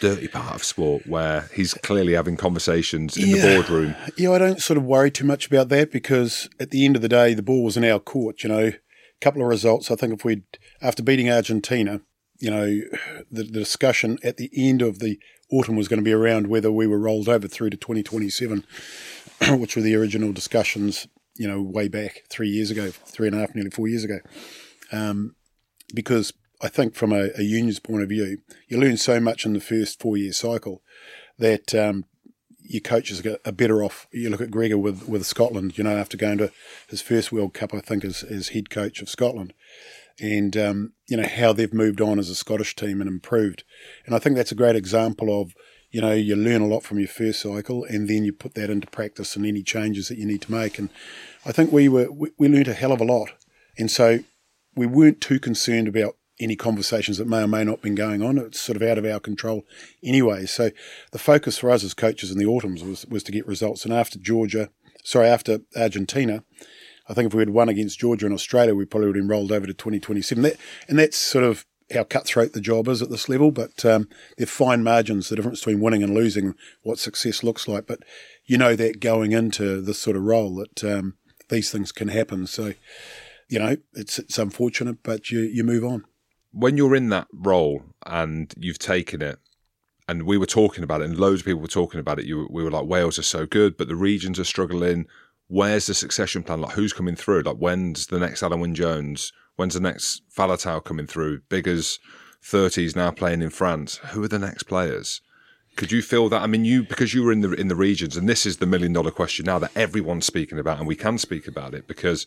dirty 0.00 0.26
part 0.26 0.56
of 0.56 0.64
sport 0.64 1.06
where 1.06 1.48
he's 1.54 1.72
clearly 1.74 2.14
having 2.14 2.36
conversations 2.36 3.16
in 3.16 3.28
yeah. 3.28 3.36
the 3.36 3.54
boardroom 3.54 3.94
yeah 4.16 4.32
i 4.32 4.38
don't 4.38 4.60
sort 4.60 4.76
of 4.76 4.84
worry 4.84 5.08
too 5.08 5.24
much 5.24 5.46
about 5.46 5.68
that 5.68 5.92
because 5.92 6.48
at 6.58 6.70
the 6.70 6.84
end 6.84 6.96
of 6.96 7.02
the 7.02 7.08
day 7.08 7.32
the 7.32 7.42
ball 7.42 7.62
was 7.62 7.76
in 7.76 7.84
our 7.84 8.00
court 8.00 8.42
you 8.42 8.48
know 8.48 8.72
couple 9.24 9.40
of 9.40 9.48
results. 9.48 9.90
I 9.90 9.96
think 9.96 10.12
if 10.12 10.24
we'd, 10.24 10.44
after 10.82 11.02
beating 11.02 11.30
Argentina, 11.30 12.02
you 12.38 12.50
know, 12.50 12.66
the, 13.30 13.42
the 13.42 13.44
discussion 13.44 14.18
at 14.22 14.36
the 14.36 14.50
end 14.54 14.82
of 14.82 14.98
the 14.98 15.18
autumn 15.50 15.76
was 15.76 15.88
going 15.88 15.98
to 15.98 16.04
be 16.04 16.12
around 16.12 16.48
whether 16.48 16.70
we 16.70 16.86
were 16.86 16.98
rolled 16.98 17.28
over 17.28 17.48
through 17.48 17.70
to 17.70 17.76
2027, 17.76 18.64
which 19.58 19.76
were 19.76 19.82
the 19.82 19.94
original 19.96 20.32
discussions, 20.32 21.08
you 21.36 21.48
know, 21.48 21.62
way 21.62 21.88
back 21.88 22.24
three 22.28 22.48
years 22.48 22.70
ago, 22.70 22.90
three 22.90 23.26
and 23.26 23.34
a 23.34 23.40
half, 23.40 23.54
nearly 23.54 23.70
four 23.70 23.88
years 23.88 24.04
ago. 24.04 24.18
Um, 24.92 25.36
because 25.94 26.34
I 26.60 26.68
think 26.68 26.94
from 26.94 27.12
a, 27.12 27.30
a, 27.38 27.42
union's 27.42 27.80
point 27.80 28.02
of 28.02 28.10
view, 28.10 28.38
you 28.68 28.78
learn 28.78 28.98
so 28.98 29.20
much 29.20 29.46
in 29.46 29.54
the 29.54 29.60
first 29.60 30.00
four 30.00 30.18
year 30.18 30.32
cycle 30.32 30.82
that 31.38 31.74
um, 31.74 32.04
your 32.64 32.80
coaches 32.80 33.22
are 33.24 33.52
better 33.52 33.84
off. 33.84 34.06
You 34.12 34.30
look 34.30 34.40
at 34.40 34.50
Gregor 34.50 34.78
with, 34.78 35.06
with 35.06 35.26
Scotland, 35.26 35.76
you 35.78 35.84
know, 35.84 35.96
after 35.96 36.16
going 36.16 36.38
to 36.38 36.50
his 36.88 37.02
first 37.02 37.30
World 37.30 37.54
Cup, 37.54 37.74
I 37.74 37.80
think, 37.80 38.04
as, 38.04 38.22
as 38.22 38.48
head 38.48 38.70
coach 38.70 39.00
of 39.02 39.08
Scotland 39.08 39.52
and 40.20 40.56
um, 40.56 40.92
you 41.08 41.16
know 41.16 41.26
how 41.26 41.52
they've 41.52 41.72
moved 41.72 42.00
on 42.00 42.18
as 42.18 42.30
a 42.30 42.34
Scottish 42.34 42.76
team 42.76 43.00
and 43.00 43.08
improved. 43.08 43.64
And 44.06 44.14
I 44.14 44.18
think 44.18 44.36
that's 44.36 44.52
a 44.52 44.56
great 44.56 44.76
example 44.76 45.40
of 45.40 45.54
you 45.90 46.00
know 46.00 46.12
you 46.12 46.36
learn 46.36 46.62
a 46.62 46.66
lot 46.66 46.82
from 46.82 46.98
your 46.98 47.08
first 47.08 47.40
cycle, 47.40 47.84
and 47.84 48.08
then 48.08 48.24
you 48.24 48.32
put 48.32 48.54
that 48.54 48.70
into 48.70 48.86
practice 48.86 49.36
and 49.36 49.44
any 49.44 49.62
changes 49.62 50.08
that 50.08 50.18
you 50.18 50.26
need 50.26 50.42
to 50.42 50.52
make. 50.52 50.78
And 50.78 50.90
I 51.44 51.52
think 51.52 51.72
we 51.72 51.88
were 51.88 52.10
we, 52.10 52.30
we 52.38 52.48
learned 52.48 52.68
a 52.68 52.74
hell 52.74 52.92
of 52.92 53.00
a 53.00 53.04
lot, 53.04 53.30
and 53.78 53.90
so 53.90 54.20
we 54.74 54.86
weren't 54.86 55.20
too 55.20 55.38
concerned 55.38 55.88
about 55.88 56.16
any 56.40 56.56
conversations 56.56 57.18
that 57.18 57.28
may 57.28 57.42
or 57.42 57.48
may 57.48 57.64
not 57.64 57.76
have 57.76 57.82
been 57.82 57.94
going 57.94 58.22
on. 58.22 58.38
It's 58.38 58.60
sort 58.60 58.76
of 58.76 58.82
out 58.82 58.98
of 58.98 59.04
our 59.04 59.20
control 59.20 59.64
anyway. 60.02 60.46
So 60.46 60.70
the 61.12 61.18
focus 61.18 61.58
for 61.58 61.70
us 61.70 61.84
as 61.84 61.94
coaches 61.94 62.30
in 62.30 62.38
the 62.38 62.46
autumns 62.46 62.82
was 62.82 63.06
was 63.06 63.22
to 63.24 63.32
get 63.32 63.46
results. 63.46 63.84
And 63.84 63.94
after 63.94 64.18
Georgia, 64.18 64.70
sorry, 65.04 65.28
after 65.28 65.60
Argentina 65.76 66.42
I 67.08 67.14
think 67.14 67.28
if 67.28 67.34
we 67.34 67.42
had 67.42 67.50
won 67.50 67.68
against 67.68 67.98
Georgia 67.98 68.26
and 68.26 68.34
Australia, 68.34 68.74
we 68.74 68.86
probably 68.86 69.08
would 69.08 69.16
have 69.16 69.28
rolled 69.28 69.52
over 69.52 69.66
to 69.66 69.74
2027. 69.74 70.42
That, 70.42 70.56
and 70.88 70.98
that's 70.98 71.16
sort 71.16 71.44
of 71.44 71.66
how 71.92 72.04
cutthroat 72.04 72.54
the 72.54 72.60
job 72.62 72.88
is 72.88 73.02
at 73.02 73.10
this 73.10 73.28
level, 73.28 73.50
but 73.50 73.84
um, 73.84 74.08
they're 74.38 74.46
fine 74.46 74.82
margins, 74.82 75.28
the 75.28 75.36
difference 75.36 75.60
between 75.60 75.80
winning 75.80 76.02
and 76.02 76.14
losing, 76.14 76.54
what 76.82 76.98
success 76.98 77.42
looks 77.42 77.68
like. 77.68 77.86
But 77.86 78.00
you 78.46 78.56
know 78.56 78.74
that 78.74 79.00
going 79.00 79.32
into 79.32 79.82
this 79.82 79.98
sort 79.98 80.16
of 80.16 80.22
role 80.22 80.54
that 80.56 80.82
um, 80.82 81.14
these 81.50 81.70
things 81.70 81.92
can 81.92 82.08
happen. 82.08 82.46
So, 82.46 82.72
you 83.48 83.58
know, 83.58 83.76
it's 83.92 84.18
it's 84.18 84.38
unfortunate, 84.38 85.02
but 85.02 85.30
you, 85.30 85.40
you 85.40 85.62
move 85.62 85.84
on. 85.84 86.04
When 86.54 86.76
you're 86.76 86.94
in 86.94 87.08
that 87.10 87.26
role 87.32 87.82
and 88.06 88.54
you've 88.56 88.78
taken 88.78 89.20
it, 89.20 89.38
and 90.06 90.22
we 90.22 90.38
were 90.38 90.46
talking 90.46 90.84
about 90.84 91.00
it, 91.00 91.04
and 91.04 91.18
loads 91.18 91.40
of 91.40 91.46
people 91.46 91.60
were 91.60 91.66
talking 91.66 91.98
about 91.98 92.18
it, 92.18 92.26
you, 92.26 92.46
we 92.50 92.62
were 92.62 92.70
like, 92.70 92.86
Wales 92.86 93.18
are 93.18 93.22
so 93.22 93.44
good, 93.46 93.76
but 93.76 93.88
the 93.88 93.96
regions 93.96 94.38
are 94.38 94.44
struggling 94.44 95.06
where's 95.48 95.86
the 95.86 95.94
succession 95.94 96.42
plan? 96.42 96.60
Like, 96.60 96.74
who's 96.74 96.92
coming 96.92 97.16
through? 97.16 97.42
Like, 97.42 97.56
when's 97.56 98.06
the 98.06 98.18
next 98.18 98.42
Alun 98.42 98.60
Wyn 98.60 98.74
Jones? 98.74 99.32
When's 99.56 99.74
the 99.74 99.80
next 99.80 100.22
Faletau 100.34 100.82
coming 100.82 101.06
through? 101.06 101.42
Biggar's 101.48 101.98
30s 102.42 102.96
now 102.96 103.10
playing 103.10 103.42
in 103.42 103.50
France. 103.50 103.96
Who 104.12 104.24
are 104.24 104.28
the 104.28 104.38
next 104.38 104.64
players? 104.64 105.20
Could 105.76 105.92
you 105.92 106.02
feel 106.02 106.28
that? 106.28 106.42
I 106.42 106.46
mean, 106.46 106.64
you 106.64 106.84
because 106.84 107.14
you 107.14 107.24
were 107.24 107.32
in 107.32 107.40
the 107.40 107.50
in 107.52 107.66
the 107.66 107.74
regions, 107.74 108.16
and 108.16 108.28
this 108.28 108.46
is 108.46 108.58
the 108.58 108.66
million 108.66 108.92
dollar 108.92 109.10
question 109.10 109.46
now 109.46 109.58
that 109.58 109.76
everyone's 109.76 110.24
speaking 110.24 110.58
about, 110.58 110.78
and 110.78 110.86
we 110.86 110.94
can 110.94 111.18
speak 111.18 111.48
about 111.48 111.74
it 111.74 111.88
because 111.88 112.26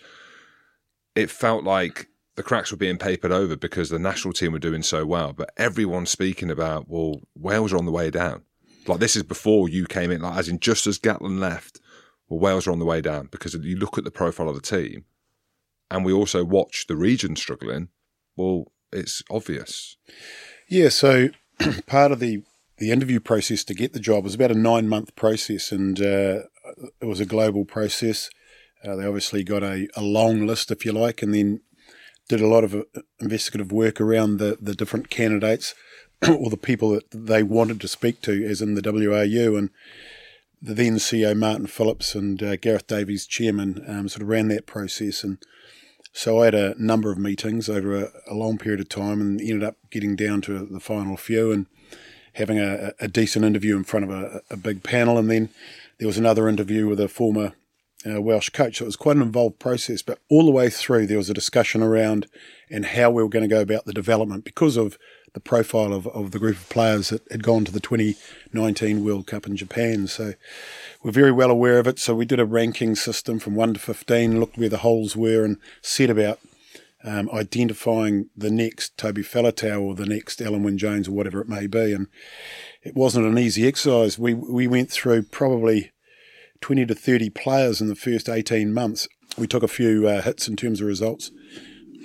it 1.15 1.29
felt 1.29 1.63
like 1.63 2.09
the 2.37 2.43
cracks 2.43 2.71
were 2.71 2.77
being 2.77 2.99
papered 2.99 3.31
over 3.31 3.55
because 3.57 3.89
the 3.89 3.97
national 3.97 4.31
team 4.31 4.53
were 4.53 4.59
doing 4.59 4.83
so 4.83 5.05
well, 5.07 5.33
but 5.33 5.49
everyone's 5.57 6.11
speaking 6.11 6.51
about 6.51 6.87
well, 6.87 7.21
Wales 7.35 7.73
are 7.73 7.77
on 7.77 7.85
the 7.85 7.91
way 7.91 8.11
down. 8.11 8.43
Like 8.85 8.99
this 8.99 9.15
is 9.15 9.23
before 9.23 9.67
you 9.67 9.85
came 9.85 10.11
in, 10.11 10.21
like 10.21 10.37
as 10.37 10.47
in 10.47 10.59
just 10.59 10.85
as 10.85 10.99
Gatland 10.99 11.39
left, 11.39 11.81
well, 12.29 12.39
Wales 12.39 12.67
are 12.67 12.71
on 12.71 12.79
the 12.79 12.85
way 12.85 13.01
down 13.01 13.27
because 13.31 13.55
you 13.55 13.75
look 13.75 13.97
at 13.97 14.03
the 14.03 14.11
profile 14.11 14.49
of 14.49 14.55
the 14.55 14.61
team, 14.61 15.05
and 15.89 16.05
we 16.05 16.13
also 16.13 16.45
watch 16.45 16.85
the 16.87 16.95
region 16.95 17.35
struggling. 17.35 17.89
Well, 18.35 18.71
it's 18.93 19.23
obvious. 19.31 19.97
Yeah. 20.69 20.89
So 20.89 21.29
part 21.87 22.11
of 22.11 22.19
the 22.19 22.43
the 22.77 22.91
interview 22.91 23.19
process 23.19 23.63
to 23.63 23.73
get 23.73 23.93
the 23.93 23.99
job 23.99 24.23
was 24.23 24.35
about 24.35 24.51
a 24.51 24.55
nine 24.55 24.87
month 24.87 25.15
process, 25.15 25.71
and 25.71 25.99
uh, 25.99 26.43
it 27.01 27.05
was 27.05 27.19
a 27.19 27.25
global 27.25 27.65
process. 27.65 28.29
Uh, 28.83 28.95
they 28.95 29.07
obviously 29.07 29.43
got 29.43 29.63
a, 29.63 29.87
a 29.95 30.03
long 30.03 30.45
list, 30.45 30.69
if 30.69 30.85
you 30.85 30.91
like, 30.91 31.23
and 31.23 31.33
then 31.33 31.61
did 32.27 32.41
a 32.41 32.47
lot 32.47 32.63
of 32.63 32.75
uh, 32.75 32.83
investigative 33.19 33.71
work 33.71 34.01
around 34.01 34.37
the, 34.37 34.57
the 34.61 34.75
different 34.75 35.09
candidates 35.09 35.73
or 36.27 36.49
the 36.49 36.57
people 36.57 36.91
that 36.91 37.09
they 37.11 37.43
wanted 37.43 37.79
to 37.81 37.87
speak 37.87 38.21
to, 38.21 38.45
as 38.45 38.61
in 38.61 38.75
the 38.75 38.81
WRU. 38.81 39.57
And 39.57 39.69
the 40.61 40.73
then 40.73 40.95
CEO 40.95 41.35
Martyn 41.35 41.67
Phillips 41.67 42.15
and 42.15 42.41
uh, 42.41 42.55
Gareth 42.55 42.87
Davies, 42.87 43.27
chairman, 43.27 43.83
um, 43.87 44.09
sort 44.09 44.23
of 44.23 44.27
ran 44.27 44.47
that 44.47 44.65
process. 44.65 45.23
And 45.23 45.37
so 46.11 46.41
I 46.41 46.45
had 46.45 46.55
a 46.55 46.75
number 46.79 47.11
of 47.11 47.17
meetings 47.17 47.69
over 47.69 47.95
a, 47.95 48.11
a, 48.27 48.33
long 48.33 48.57
period 48.57 48.79
of 48.79 48.89
time 48.89 49.21
and 49.21 49.39
ended 49.39 49.63
up 49.63 49.77
getting 49.91 50.15
down 50.15 50.41
to 50.41 50.65
the 50.65 50.79
final 50.79 51.15
few 51.15 51.51
and 51.51 51.67
having 52.33 52.59
a, 52.59 52.93
a 52.99 53.07
decent 53.07 53.45
interview 53.45 53.75
in 53.77 53.83
front 53.83 54.05
of 54.05 54.11
a, 54.11 54.41
a, 54.49 54.57
big 54.57 54.81
panel. 54.81 55.17
And 55.17 55.29
then 55.29 55.49
there 55.99 56.07
was 56.07 56.17
another 56.17 56.47
interview 56.47 56.87
with 56.87 56.99
a 56.99 57.07
former 57.07 57.53
uh, 58.05 58.21
Welsh 58.21 58.49
coach. 58.49 58.77
So 58.77 58.85
it 58.85 58.87
was 58.87 58.95
quite 58.95 59.15
an 59.15 59.21
involved 59.21 59.59
process, 59.59 60.01
but 60.01 60.19
all 60.29 60.45
the 60.45 60.51
way 60.51 60.69
through 60.69 61.07
there 61.07 61.17
was 61.17 61.29
a 61.29 61.33
discussion 61.33 61.81
around 61.81 62.27
and 62.69 62.85
how 62.85 63.09
we 63.09 63.23
were 63.23 63.29
going 63.29 63.47
to 63.47 63.55
go 63.55 63.61
about 63.61 63.85
the 63.85 63.93
development 63.93 64.43
because 64.43 64.77
of 64.77 64.97
the 65.33 65.39
profile 65.39 65.93
of, 65.93 66.07
of 66.07 66.31
the 66.31 66.39
group 66.39 66.57
of 66.57 66.69
players 66.69 67.09
that 67.09 67.29
had 67.31 67.43
gone 67.43 67.65
to 67.65 67.71
the 67.71 67.79
2019 67.79 69.03
World 69.03 69.27
Cup 69.27 69.45
in 69.45 69.55
Japan. 69.55 70.07
So 70.07 70.33
we're 71.03 71.11
very 71.11 71.31
well 71.31 71.51
aware 71.51 71.79
of 71.79 71.87
it. 71.87 71.99
So 71.99 72.15
we 72.15 72.25
did 72.25 72.39
a 72.39 72.45
ranking 72.45 72.95
system 72.95 73.39
from 73.39 73.55
1 73.55 73.75
to 73.75 73.79
15, 73.79 74.39
looked 74.39 74.57
where 74.57 74.69
the 74.69 74.77
holes 74.77 75.15
were, 75.15 75.43
and 75.43 75.57
set 75.81 76.09
about 76.09 76.39
um, 77.03 77.29
identifying 77.31 78.29
the 78.35 78.49
next 78.49 78.97
Toby 78.97 79.21
Faletau 79.21 79.81
or 79.81 79.95
the 79.95 80.05
next 80.05 80.39
Alun 80.39 80.63
Wyn 80.63 80.77
Jones 80.77 81.07
or 81.07 81.11
whatever 81.11 81.41
it 81.41 81.49
may 81.49 81.67
be. 81.67 81.93
And 81.93 82.07
it 82.81 82.95
wasn't 82.95 83.27
an 83.27 83.37
easy 83.37 83.67
exercise. 83.67 84.17
We, 84.17 84.33
we 84.33 84.67
went 84.67 84.89
through 84.89 85.23
probably 85.23 85.91
20 86.61 86.85
to 86.87 86.95
30 86.95 87.29
players 87.31 87.81
in 87.81 87.87
the 87.87 87.95
first 87.95 88.29
18 88.29 88.73
months. 88.73 89.07
We 89.37 89.47
took 89.47 89.63
a 89.63 89.67
few 89.67 90.07
uh, 90.07 90.21
hits 90.21 90.47
in 90.47 90.55
terms 90.55 90.81
of 90.81 90.87
results. 90.87 91.31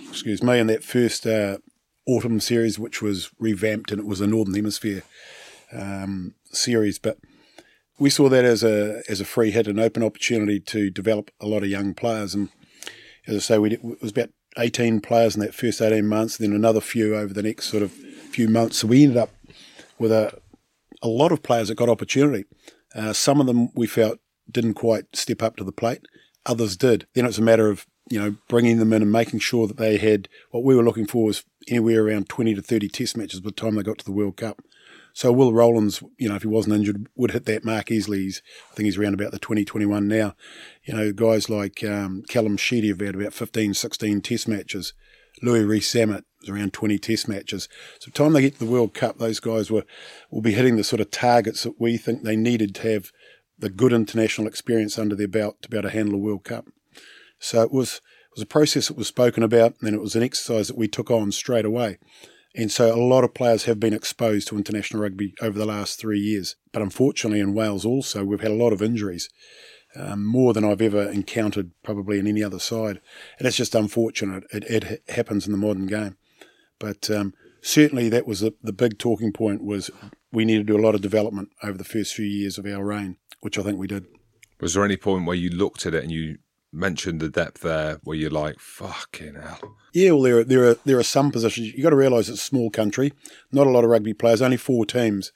Excuse 0.08 0.42
me, 0.42 0.58
in 0.58 0.66
that 0.66 0.84
first 0.84 1.26
uh, 1.26 1.58
autumn 2.06 2.40
series, 2.40 2.78
which 2.78 3.00
was 3.00 3.30
revamped 3.38 3.90
and 3.90 4.00
it 4.00 4.06
was 4.06 4.20
a 4.20 4.26
Northern 4.26 4.54
Hemisphere 4.54 5.02
um, 5.72 6.34
series. 6.46 6.98
But 6.98 7.18
we 7.98 8.10
saw 8.10 8.28
that 8.28 8.44
as 8.44 8.62
a 8.62 9.02
as 9.08 9.20
a 9.20 9.24
free 9.24 9.50
hit, 9.50 9.66
an 9.66 9.78
open 9.78 10.02
opportunity 10.02 10.60
to 10.60 10.90
develop 10.90 11.30
a 11.40 11.46
lot 11.46 11.62
of 11.62 11.70
young 11.70 11.94
players. 11.94 12.34
And 12.34 12.50
as 13.26 13.36
I 13.36 13.38
say, 13.38 13.58
we 13.58 13.72
it 13.72 14.02
was 14.02 14.10
about 14.10 14.30
18 14.58 15.00
players 15.00 15.34
in 15.34 15.40
that 15.40 15.54
first 15.54 15.80
18 15.80 16.06
months, 16.06 16.36
then 16.36 16.52
another 16.52 16.80
few 16.80 17.16
over 17.16 17.32
the 17.32 17.42
next 17.42 17.66
sort 17.66 17.82
of 17.82 17.92
few 17.92 18.48
months. 18.48 18.78
So 18.78 18.88
we 18.88 19.04
ended 19.04 19.18
up 19.18 19.30
with 19.98 20.12
a 20.12 20.38
a 21.02 21.08
lot 21.08 21.32
of 21.32 21.42
players 21.42 21.68
that 21.68 21.74
got 21.74 21.88
opportunity. 21.88 22.44
Uh, 22.94 23.12
some 23.12 23.40
of 23.40 23.46
them 23.46 23.70
we 23.74 23.86
felt 23.86 24.18
didn't 24.50 24.74
quite 24.74 25.16
step 25.16 25.42
up 25.42 25.56
to 25.56 25.64
the 25.64 25.72
plate. 25.72 26.02
Others 26.46 26.76
did. 26.76 27.06
Then 27.14 27.26
it's 27.26 27.38
a 27.38 27.42
matter 27.42 27.68
of 27.68 27.86
you 28.10 28.18
know, 28.18 28.36
bringing 28.48 28.78
them 28.78 28.92
in 28.92 29.02
and 29.02 29.12
making 29.12 29.40
sure 29.40 29.66
that 29.66 29.76
they 29.76 29.96
had 29.96 30.28
what 30.50 30.64
we 30.64 30.74
were 30.74 30.82
looking 30.82 31.06
for 31.06 31.24
was 31.24 31.44
anywhere 31.68 32.04
around 32.04 32.28
20 32.28 32.54
to 32.54 32.62
30 32.62 32.88
test 32.88 33.16
matches 33.16 33.40
by 33.40 33.48
the 33.48 33.52
time 33.52 33.74
they 33.74 33.82
got 33.82 33.98
to 33.98 34.04
the 34.04 34.12
World 34.12 34.36
Cup. 34.36 34.60
So 35.14 35.30
Will 35.30 35.52
Rowlands, 35.52 36.02
you 36.18 36.28
know, 36.28 36.34
if 36.34 36.42
he 36.42 36.48
wasn't 36.48 36.74
injured, 36.74 37.06
would 37.16 37.32
hit 37.32 37.44
that 37.44 37.64
mark 37.64 37.90
easily. 37.90 38.20
He's, 38.20 38.42
I 38.70 38.74
think 38.74 38.86
he's 38.86 38.96
around 38.96 39.14
about 39.14 39.30
the 39.30 39.38
2021 39.38 40.08
now. 40.08 40.34
You 40.84 40.94
know, 40.94 41.12
guys 41.12 41.50
like 41.50 41.84
um, 41.84 42.22
Callum 42.28 42.56
Sheedy 42.56 42.88
have 42.88 43.00
had 43.00 43.14
about 43.14 43.34
15, 43.34 43.74
16 43.74 44.20
test 44.22 44.48
matches. 44.48 44.94
Louis 45.42 45.64
Rees-Zammit 45.64 46.24
was 46.40 46.50
around 46.50 46.72
20 46.72 46.98
test 46.98 47.28
matches. 47.28 47.68
So 48.00 48.08
by 48.08 48.12
the 48.12 48.24
time 48.24 48.32
they 48.32 48.42
get 48.42 48.54
to 48.54 48.64
the 48.64 48.70
World 48.70 48.94
Cup, 48.94 49.18
those 49.18 49.40
guys 49.40 49.70
were 49.70 49.84
will 50.30 50.42
be 50.42 50.52
hitting 50.52 50.76
the 50.76 50.84
sort 50.84 51.00
of 51.00 51.10
targets 51.10 51.62
that 51.62 51.80
we 51.80 51.96
think 51.96 52.22
they 52.22 52.36
needed 52.36 52.74
to 52.76 52.92
have 52.92 53.12
the 53.62 53.70
good 53.70 53.92
international 53.92 54.48
experience 54.48 54.98
under 54.98 55.14
their 55.14 55.28
belt 55.28 55.62
to 55.62 55.68
be 55.68 55.76
able 55.76 55.88
to 55.88 55.94
handle 55.94 56.16
a 56.16 56.18
World 56.18 56.42
Cup. 56.42 56.66
So 57.38 57.62
it 57.62 57.72
was 57.72 58.00
it 58.32 58.36
was 58.36 58.42
a 58.42 58.46
process 58.46 58.88
that 58.88 58.96
was 58.96 59.06
spoken 59.06 59.42
about, 59.42 59.74
and 59.80 59.94
it 59.94 60.00
was 60.00 60.16
an 60.16 60.22
exercise 60.22 60.66
that 60.68 60.76
we 60.76 60.88
took 60.88 61.10
on 61.10 61.30
straight 61.32 61.64
away. 61.64 61.98
And 62.54 62.72
so 62.72 62.94
a 62.94 63.00
lot 63.00 63.24
of 63.24 63.34
players 63.34 63.64
have 63.64 63.78
been 63.78 63.94
exposed 63.94 64.48
to 64.48 64.56
international 64.56 65.02
rugby 65.02 65.34
over 65.40 65.58
the 65.58 65.66
last 65.66 65.98
three 65.98 66.18
years. 66.18 66.56
But 66.72 66.82
unfortunately, 66.82 67.40
in 67.40 67.54
Wales 67.54 67.84
also, 67.84 68.24
we've 68.24 68.40
had 68.40 68.50
a 68.50 68.54
lot 68.54 68.72
of 68.72 68.82
injuries, 68.82 69.28
um, 69.94 70.24
more 70.24 70.52
than 70.52 70.64
I've 70.64 70.82
ever 70.82 71.08
encountered 71.08 71.70
probably 71.82 72.18
in 72.18 72.26
any 72.26 72.42
other 72.42 72.58
side. 72.58 73.00
And 73.38 73.46
it's 73.46 73.56
just 73.56 73.74
unfortunate. 73.74 74.44
It, 74.50 74.64
it 74.64 75.02
happens 75.08 75.46
in 75.46 75.52
the 75.52 75.58
modern 75.58 75.86
game. 75.86 76.16
But 76.78 77.10
um, 77.10 77.34
certainly 77.60 78.08
that 78.08 78.26
was 78.26 78.40
the, 78.40 78.54
the 78.62 78.72
big 78.72 78.98
talking 78.98 79.32
point 79.32 79.62
was 79.62 79.90
we 80.32 80.44
need 80.44 80.58
to 80.58 80.64
do 80.64 80.76
a 80.76 80.84
lot 80.84 80.94
of 80.94 81.00
development 81.00 81.50
over 81.62 81.76
the 81.76 81.84
first 81.84 82.14
few 82.14 82.26
years 82.26 82.58
of 82.58 82.66
our 82.66 82.84
reign, 82.84 83.18
which 83.42 83.58
I 83.58 83.62
think 83.62 83.78
we 83.78 83.86
did. 83.86 84.06
Was 84.60 84.74
there 84.74 84.84
any 84.84 84.96
point 84.96 85.26
where 85.26 85.36
you 85.36 85.50
looked 85.50 85.86
at 85.86 85.94
it 85.94 86.02
and 86.02 86.10
you 86.10 86.38
mentioned 86.72 87.20
the 87.20 87.28
depth 87.28 87.60
there 87.60 88.00
where 88.02 88.16
you're 88.16 88.30
like, 88.30 88.58
fucking 88.58 89.34
hell. 89.34 89.76
Yeah, 89.92 90.12
well, 90.12 90.22
there 90.22 90.38
are, 90.38 90.44
there 90.44 90.70
are, 90.70 90.76
there 90.84 90.98
are 90.98 91.04
some 91.04 91.30
positions. 91.30 91.72
You've 91.72 91.82
got 91.82 91.90
to 91.90 91.96
realise 91.96 92.28
it's 92.28 92.40
a 92.40 92.44
small 92.44 92.70
country, 92.70 93.12
not 93.52 93.66
a 93.66 93.70
lot 93.70 93.84
of 93.84 93.90
rugby 93.90 94.14
players, 94.14 94.40
only 94.40 94.56
four 94.56 94.86
teams. 94.86 95.32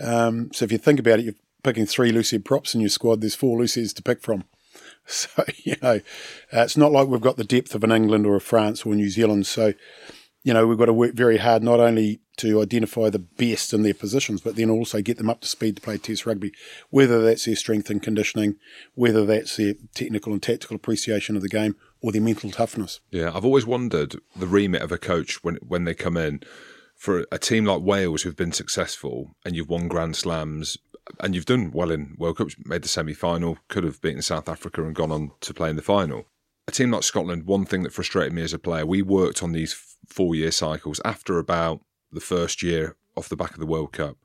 Um, 0.00 0.50
so 0.52 0.64
if 0.64 0.72
you 0.72 0.78
think 0.78 0.98
about 0.98 1.18
it, 1.18 1.26
you're 1.26 1.34
picking 1.62 1.86
three 1.86 2.10
loosehead 2.10 2.44
props 2.44 2.74
in 2.74 2.80
your 2.80 2.90
squad, 2.90 3.20
there's 3.20 3.34
four 3.34 3.58
looseheads 3.58 3.94
to 3.94 4.02
pick 4.02 4.22
from. 4.22 4.44
So, 5.04 5.44
you 5.64 5.74
know, 5.82 5.96
uh, 6.52 6.60
it's 6.60 6.76
not 6.76 6.92
like 6.92 7.08
we've 7.08 7.20
got 7.20 7.36
the 7.36 7.42
depth 7.42 7.74
of 7.74 7.82
an 7.82 7.90
England 7.90 8.24
or 8.24 8.36
a 8.36 8.40
France 8.40 8.86
or 8.86 8.94
New 8.94 9.10
Zealand. 9.10 9.48
So, 9.48 9.74
you 10.44 10.54
know, 10.54 10.64
we've 10.64 10.78
got 10.78 10.86
to 10.86 10.92
work 10.92 11.14
very 11.14 11.38
hard 11.38 11.64
not 11.64 11.80
only 11.80 12.20
to 12.38 12.62
identify 12.62 13.10
the 13.10 13.18
best 13.18 13.72
in 13.72 13.82
their 13.82 13.94
positions, 13.94 14.40
but 14.40 14.56
then 14.56 14.70
also 14.70 15.02
get 15.02 15.18
them 15.18 15.30
up 15.30 15.40
to 15.42 15.48
speed 15.48 15.76
to 15.76 15.82
play 15.82 15.98
Test 15.98 16.24
rugby, 16.24 16.52
whether 16.90 17.22
that's 17.22 17.44
their 17.44 17.56
strength 17.56 17.90
and 17.90 18.02
conditioning, 18.02 18.56
whether 18.94 19.24
that's 19.26 19.56
their 19.56 19.74
technical 19.94 20.32
and 20.32 20.42
tactical 20.42 20.76
appreciation 20.76 21.36
of 21.36 21.42
the 21.42 21.48
game, 21.48 21.76
or 22.00 22.10
their 22.10 22.22
mental 22.22 22.50
toughness. 22.50 23.00
Yeah, 23.10 23.30
I've 23.34 23.44
always 23.44 23.66
wondered 23.66 24.16
the 24.34 24.46
remit 24.46 24.82
of 24.82 24.92
a 24.92 24.98
coach 24.98 25.44
when 25.44 25.56
when 25.56 25.84
they 25.84 25.94
come 25.94 26.16
in 26.16 26.42
for 26.96 27.26
a 27.32 27.38
team 27.38 27.64
like 27.64 27.82
Wales 27.82 28.22
who've 28.22 28.36
been 28.36 28.52
successful 28.52 29.34
and 29.44 29.56
you've 29.56 29.68
won 29.68 29.88
Grand 29.88 30.16
Slams 30.16 30.78
and 31.20 31.34
you've 31.34 31.46
done 31.46 31.72
well 31.72 31.90
in 31.90 32.14
World 32.18 32.38
Cups, 32.38 32.56
made 32.64 32.82
the 32.82 32.88
semi 32.88 33.12
final, 33.12 33.58
could 33.68 33.84
have 33.84 34.00
beaten 34.00 34.22
South 34.22 34.48
Africa 34.48 34.84
and 34.84 34.94
gone 34.94 35.10
on 35.10 35.32
to 35.40 35.52
play 35.52 35.68
in 35.68 35.76
the 35.76 35.82
final. 35.82 36.26
A 36.68 36.70
team 36.70 36.92
like 36.92 37.02
Scotland, 37.02 37.44
one 37.44 37.64
thing 37.64 37.82
that 37.82 37.92
frustrated 37.92 38.32
me 38.32 38.42
as 38.42 38.52
a 38.52 38.58
player, 38.58 38.86
we 38.86 39.02
worked 39.02 39.42
on 39.42 39.52
these 39.52 39.74
four 40.06 40.34
year 40.34 40.52
cycles 40.52 41.00
after 41.04 41.38
about 41.38 41.80
the 42.12 42.20
first 42.20 42.62
year 42.62 42.96
off 43.16 43.28
the 43.28 43.36
back 43.36 43.52
of 43.52 43.60
the 43.60 43.66
World 43.66 43.92
Cup. 43.92 44.16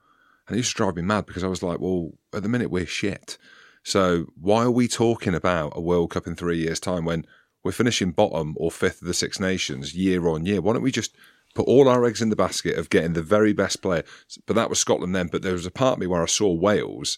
And 0.48 0.56
it 0.56 0.60
used 0.60 0.72
to 0.72 0.78
drive 0.78 0.96
me 0.96 1.02
mad 1.02 1.26
because 1.26 1.44
I 1.44 1.48
was 1.48 1.64
like, 1.64 1.80
well, 1.80 2.12
at 2.34 2.44
the 2.44 2.50
minute 2.50 2.72
we're 2.72 2.86
shit. 2.86 3.38
So 3.84 4.28
why 4.40 4.64
are 4.64 4.72
we 4.72 4.88
talking 4.88 5.36
about 5.36 5.74
a 5.76 5.82
World 5.82 6.12
Cup 6.12 6.28
in 6.28 6.36
three 6.36 6.58
years' 6.58 6.80
time 6.80 7.06
when 7.06 7.26
we're 7.64 7.72
finishing 7.72 8.12
bottom 8.12 8.56
or 8.58 8.72
fifth 8.72 9.02
of 9.02 9.08
the 9.08 9.14
Six 9.14 9.40
Nations 9.40 9.94
year 9.96 10.28
on 10.28 10.46
year? 10.46 10.62
Why 10.62 10.74
don't 10.74 10.84
we 10.84 10.92
just 10.92 11.16
put 11.58 11.68
all 11.68 11.90
our 11.90 12.06
eggs 12.06 12.22
in 12.22 12.30
the 12.30 12.36
basket 12.36 12.78
of 12.78 12.90
getting 12.90 13.14
the 13.14 13.22
very 13.24 13.52
best 13.52 13.82
player. 13.82 14.04
But 14.46 14.56
that 14.56 14.70
was 14.70 14.80
Scotland 14.80 15.16
then. 15.16 15.28
But 15.28 15.42
there 15.42 15.54
was 15.54 15.66
a 15.66 15.72
part 15.72 15.94
of 15.94 16.00
me 16.00 16.06
where 16.06 16.22
I 16.22 16.28
saw 16.28 16.54
Wales 16.54 17.18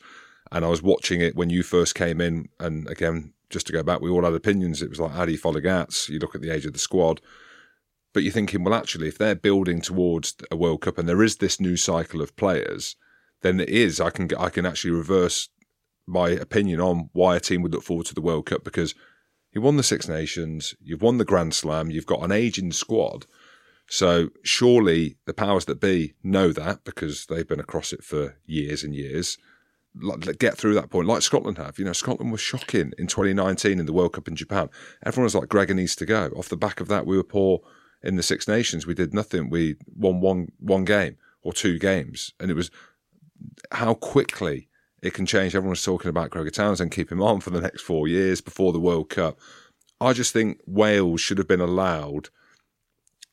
and 0.50 0.64
I 0.64 0.70
was 0.70 0.82
watching 0.82 1.20
it 1.20 1.36
when 1.36 1.50
you 1.50 1.62
first 1.62 1.94
came 1.94 2.22
in. 2.22 2.48
And 2.58 2.88
again, 2.88 3.34
just 3.50 3.68
to 3.68 3.74
go 3.74 3.84
back, 3.84 4.00
we 4.00 4.10
all 4.10 4.24
had 4.24 4.34
opinions. 4.34 4.82
It 4.82 4.90
was 4.90 5.00
like, 5.00 5.12
how 5.12 5.26
do 5.26 5.34
you 5.34 5.38
follow 5.38 5.60
Gats? 5.60 6.08
You 6.08 6.20
look 6.20 6.36
at 6.36 6.42
the 6.42 6.52
age 6.52 6.66
of 6.66 6.72
the 6.72 6.80
squad. 6.80 7.20
But 8.14 8.24
you're 8.24 8.34
thinking, 8.34 8.64
well, 8.64 8.74
actually, 8.74 9.08
if 9.08 9.18
they're 9.18 9.36
building 9.36 9.82
towards 9.82 10.36
a 10.50 10.58
World 10.58 10.82
Cup 10.82 10.98
and 10.98 11.08
there 11.08 11.24
is 11.24 11.38
this 11.38 11.60
new 11.60 11.78
cycle 11.78 12.22
of 12.22 12.36
players, 12.36 12.96
then 13.42 13.60
it 13.60 13.70
is. 13.70 14.02
I 14.02 14.10
can 14.10 14.30
I 14.38 14.50
can 14.50 14.66
actually 14.66 14.92
reverse 14.92 15.50
my 16.08 16.30
opinion 16.30 16.82
on 16.82 17.10
why 17.14 17.36
a 17.36 17.40
team 17.40 17.62
would 17.62 17.74
look 17.74 17.84
forward 17.84 18.08
to 18.08 18.16
the 18.16 18.22
World 18.22 18.48
Cup 18.48 18.64
because 18.64 18.96
you 19.52 19.62
won 19.62 19.78
the 19.78 19.84
Six 19.84 20.08
Nations, 20.08 20.74
you've 20.82 21.02
won 21.02 21.18
the 21.18 21.26
Grand 21.26 21.54
Slam, 21.54 21.92
you've 21.92 22.06
got 22.06 22.24
an 22.24 22.32
aging 22.32 22.72
squad 22.72 23.26
so 23.90 24.30
surely 24.44 25.18
the 25.26 25.34
powers 25.34 25.66
that 25.66 25.82
be 25.82 26.14
know 26.24 26.54
that 26.54 26.84
because 26.84 27.26
they've 27.26 27.48
been 27.48 27.60
across 27.60 27.92
it 27.92 28.04
for 28.04 28.38
years 28.46 28.84
and 28.84 28.96
years. 28.96 29.38
Get 30.38 30.56
through 30.56 30.76
that 30.76 30.92
point, 30.92 31.08
like 31.08 31.24
Scotland 31.24 31.58
have. 31.58 31.80
You 31.80 31.86
know, 31.86 31.94
Scotland 31.94 32.32
was 32.32 32.40
shocking 32.40 32.94
in 33.00 33.08
2019 33.08 33.80
in 33.80 33.86
the 33.88 33.94
World 33.94 34.14
Cup 34.14 34.28
in 34.28 34.36
Japan. 34.36 34.70
Everyone 35.04 35.26
was 35.26 35.34
like, 35.34 35.50
Gregor 35.50 35.74
needs 35.74 35.96
to 35.96 36.06
go. 36.06 36.28
Off 36.38 36.50
the 36.50 36.56
back 36.56 36.80
of 36.80 36.88
that, 36.90 37.08
we 37.08 37.18
were 37.18 37.24
poor 37.24 37.62
in 38.02 38.16
the 38.16 38.24
Six 38.24 38.48
Nations. 38.48 38.88
We 38.88 38.94
did 38.94 39.14
nothing. 39.14 39.50
We 39.50 39.76
won 39.96 40.22
one 40.22 40.52
one 40.60 40.86
game 40.86 41.18
or 41.42 41.54
two 41.54 41.80
games, 41.80 42.34
and 42.40 42.52
it 42.52 42.56
was 42.56 42.72
how 43.72 43.94
quickly 43.94 44.68
it 45.02 45.14
can 45.14 45.26
change. 45.26 45.56
Everyone's 45.56 45.84
talking 45.84 46.10
about 46.10 46.30
Gregor 46.30 46.50
Townsend, 46.50 46.92
keep 46.92 47.12
him 47.12 47.22
on 47.22 47.40
for 47.40 47.50
the 47.52 47.62
next 47.62 47.82
four 47.82 48.08
years 48.08 48.42
before 48.42 48.74
the 48.74 48.80
World 48.80 49.10
Cup. 49.10 49.40
I 50.02 50.14
just 50.14 50.34
think 50.34 50.60
Wales 50.66 51.22
should 51.22 51.38
have 51.38 51.48
been 51.48 51.62
allowed 51.62 52.30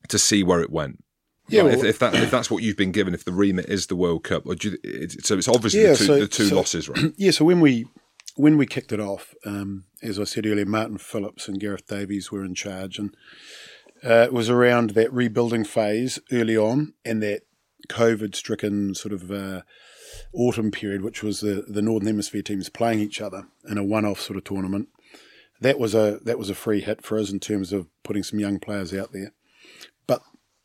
to 0.09 0.19
see 0.19 0.43
where 0.43 0.61
it 0.61 0.71
went. 0.71 1.03
Yeah, 1.49 1.63
well, 1.63 1.75
if, 1.75 1.85
if, 1.85 1.99
that 2.01 2.15
if 2.15 2.31
that's 2.31 2.51
what 2.51 2.65
you've 2.65 2.77
been 2.77 2.91
given, 2.91 3.15
if 3.15 3.25
the 3.25 3.33
remit 3.33 3.67
is 3.67 3.87
the 3.87 3.95
World 3.95 4.25
Cup, 4.25 4.47
or 4.47 4.57
you, 4.61 4.77
it, 4.83 5.25
so 5.25 5.39
it's 5.39 5.47
obviously 5.47 5.83
yeah, 5.83 5.93
the 5.93 5.97
two, 5.97 6.05
so, 6.05 6.21
the 6.21 6.27
two 6.27 6.47
so, 6.47 6.57
losses, 6.57 6.89
right? 6.89 7.13
Yeah. 7.17 7.31
So 7.31 7.45
when 7.45 7.61
we 7.61 7.87
when 8.35 8.57
we 8.57 8.67
kicked 8.67 8.93
it 8.93 8.99
off, 8.99 9.33
um, 9.45 9.85
as 10.03 10.19
I 10.19 10.25
said 10.25 10.45
earlier, 10.45 10.67
Martyn 10.67 10.99
Phillips 10.99 11.47
and 11.47 11.61
Gareth 11.61 11.87
Davies 11.87 12.33
were 12.33 12.45
in 12.45 12.57
charge, 12.57 12.99
and 12.99 13.17
uh, 14.07 14.25
it 14.25 14.33
was 14.33 14.49
around 14.49 14.91
that 14.91 15.13
rebuilding 15.13 15.65
phase 15.65 16.19
early 16.31 16.57
on, 16.57 16.95
and 17.05 17.23
that 17.23 17.43
COVID-stricken 17.89 18.95
sort 18.95 19.13
of 19.13 19.31
uh, 19.31 19.63
autumn 20.33 20.71
period, 20.71 21.03
which 21.03 21.23
was 21.23 21.41
the 21.41 21.65
the 21.69 21.83
Northern 21.83 22.07
Hemisphere 22.07 22.43
teams 22.43 22.69
playing 22.69 23.01
each 23.01 23.21
other 23.21 23.49
in 23.69 23.79
a 23.79 23.85
one-off 23.85 24.21
sort 24.21 24.37
of 24.37 24.45
tournament. 24.45 24.89
That 25.61 25.79
was 25.79 25.95
a 25.95 26.21
that 26.25 26.39
was 26.39 26.51
a 26.51 26.55
free 26.55 26.81
hit 26.81 27.05
for 27.05 27.19
us 27.19 27.31
in 27.31 27.41
terms 27.41 27.73
of 27.73 27.87
putting 28.03 28.23
some 28.23 28.39
young 28.39 28.59
players 28.59 28.93
out 28.95 29.13
there 29.13 29.33
But 30.07 30.23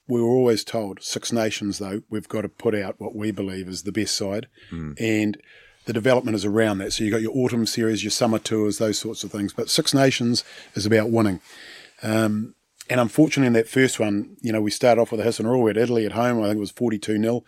we 0.07 0.21
were 0.21 0.29
always 0.29 0.63
told 0.63 1.01
Six 1.01 1.31
Nations, 1.31 1.79
though, 1.79 2.01
we've 2.09 2.27
got 2.27 2.41
to 2.41 2.49
put 2.49 2.75
out 2.75 2.99
what 2.99 3.15
we 3.15 3.31
believe 3.31 3.67
is 3.67 3.83
the 3.83 3.91
best 3.91 4.15
side. 4.15 4.47
Mm. 4.71 4.99
And 4.99 5.37
the 5.85 5.93
development 5.93 6.35
is 6.35 6.45
around 6.45 6.79
that. 6.79 6.93
So 6.93 7.03
you've 7.03 7.13
got 7.13 7.21
your 7.21 7.35
autumn 7.35 7.65
series, 7.65 8.03
your 8.03 8.11
summer 8.11 8.39
tours, 8.39 8.77
those 8.77 8.99
sorts 8.99 9.23
of 9.23 9.31
things. 9.31 9.53
But 9.53 9.69
Six 9.69 9.93
Nations 9.93 10.43
is 10.75 10.85
about 10.85 11.09
winning. 11.09 11.39
Um, 12.03 12.55
and 12.91 12.99
unfortunately, 12.99 13.47
in 13.47 13.53
that 13.53 13.69
first 13.69 14.01
one, 14.01 14.35
you 14.41 14.51
know, 14.51 14.59
we 14.59 14.69
started 14.69 14.99
off 14.99 15.13
with 15.13 15.21
a 15.21 15.23
hiss 15.23 15.39
and 15.39 15.49
roll. 15.49 15.63
We 15.63 15.69
had 15.69 15.77
Italy 15.77 16.05
at 16.05 16.11
home. 16.11 16.41
I 16.43 16.47
think 16.47 16.57
it 16.57 16.59
was 16.59 16.71
42 16.71 17.21
0. 17.21 17.43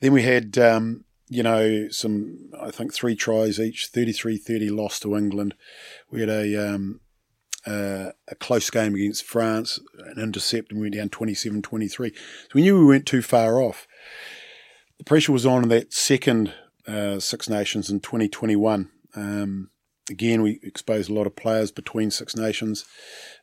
Then 0.00 0.12
we 0.12 0.24
had, 0.24 0.58
um, 0.58 1.04
you 1.28 1.44
know, 1.44 1.88
some, 1.90 2.50
I 2.60 2.72
think 2.72 2.92
three 2.92 3.14
tries 3.14 3.60
each, 3.60 3.86
33 3.86 4.38
30 4.38 4.70
loss 4.70 4.98
to 4.98 5.16
England. 5.16 5.54
We 6.10 6.18
had 6.18 6.28
a, 6.28 6.74
um, 6.74 7.00
uh, 7.64 8.10
a 8.26 8.34
close 8.40 8.70
game 8.70 8.96
against 8.96 9.22
France, 9.22 9.78
an 9.98 10.20
intercept, 10.20 10.72
and 10.72 10.80
we 10.80 10.86
went 10.86 10.96
down 10.96 11.10
27 11.10 11.62
23. 11.62 12.10
So 12.12 12.16
we 12.52 12.62
knew 12.62 12.76
we 12.76 12.84
weren't 12.84 13.06
too 13.06 13.22
far 13.22 13.62
off. 13.62 13.86
The 14.98 15.04
pressure 15.04 15.30
was 15.30 15.46
on 15.46 15.62
in 15.62 15.68
that 15.68 15.92
second 15.92 16.54
uh, 16.88 17.20
Six 17.20 17.48
Nations 17.48 17.88
in 17.88 18.00
2021. 18.00 18.90
Um, 19.14 19.70
again, 20.10 20.42
we 20.42 20.58
exposed 20.64 21.08
a 21.08 21.14
lot 21.14 21.28
of 21.28 21.36
players 21.36 21.70
between 21.70 22.10
Six 22.10 22.34
Nations, 22.34 22.84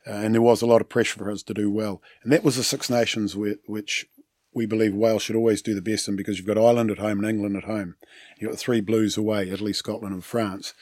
uh, 0.08 0.12
and 0.12 0.34
there 0.34 0.42
was 0.42 0.62
a 0.62 0.66
lot 0.66 0.82
of 0.82 0.90
pressure 0.90 1.18
for 1.20 1.32
us 1.32 1.44
to 1.44 1.54
do 1.54 1.70
well. 1.70 2.02
And 2.24 2.32
that 2.32 2.44
was 2.44 2.56
the 2.56 2.64
Six 2.64 2.90
Nations 2.90 3.36
which 3.36 4.08
we 4.54 4.66
believe 4.66 4.96
Wales 4.96 5.22
should 5.22 5.36
always 5.36 5.62
do 5.62 5.76
the 5.76 5.82
best 5.82 6.08
in 6.08 6.16
because 6.16 6.38
you've 6.38 6.48
got 6.48 6.58
Ireland 6.58 6.90
at 6.90 6.98
home 6.98 7.20
and 7.20 7.28
England 7.28 7.56
at 7.56 7.66
home. 7.66 7.96
You've 8.38 8.52
got 8.52 8.60
three 8.60 8.82
blues 8.82 9.16
away, 9.16 9.50
Italy, 9.50 9.74
Scotland, 9.74 10.14
and 10.14 10.24
France. 10.24 10.74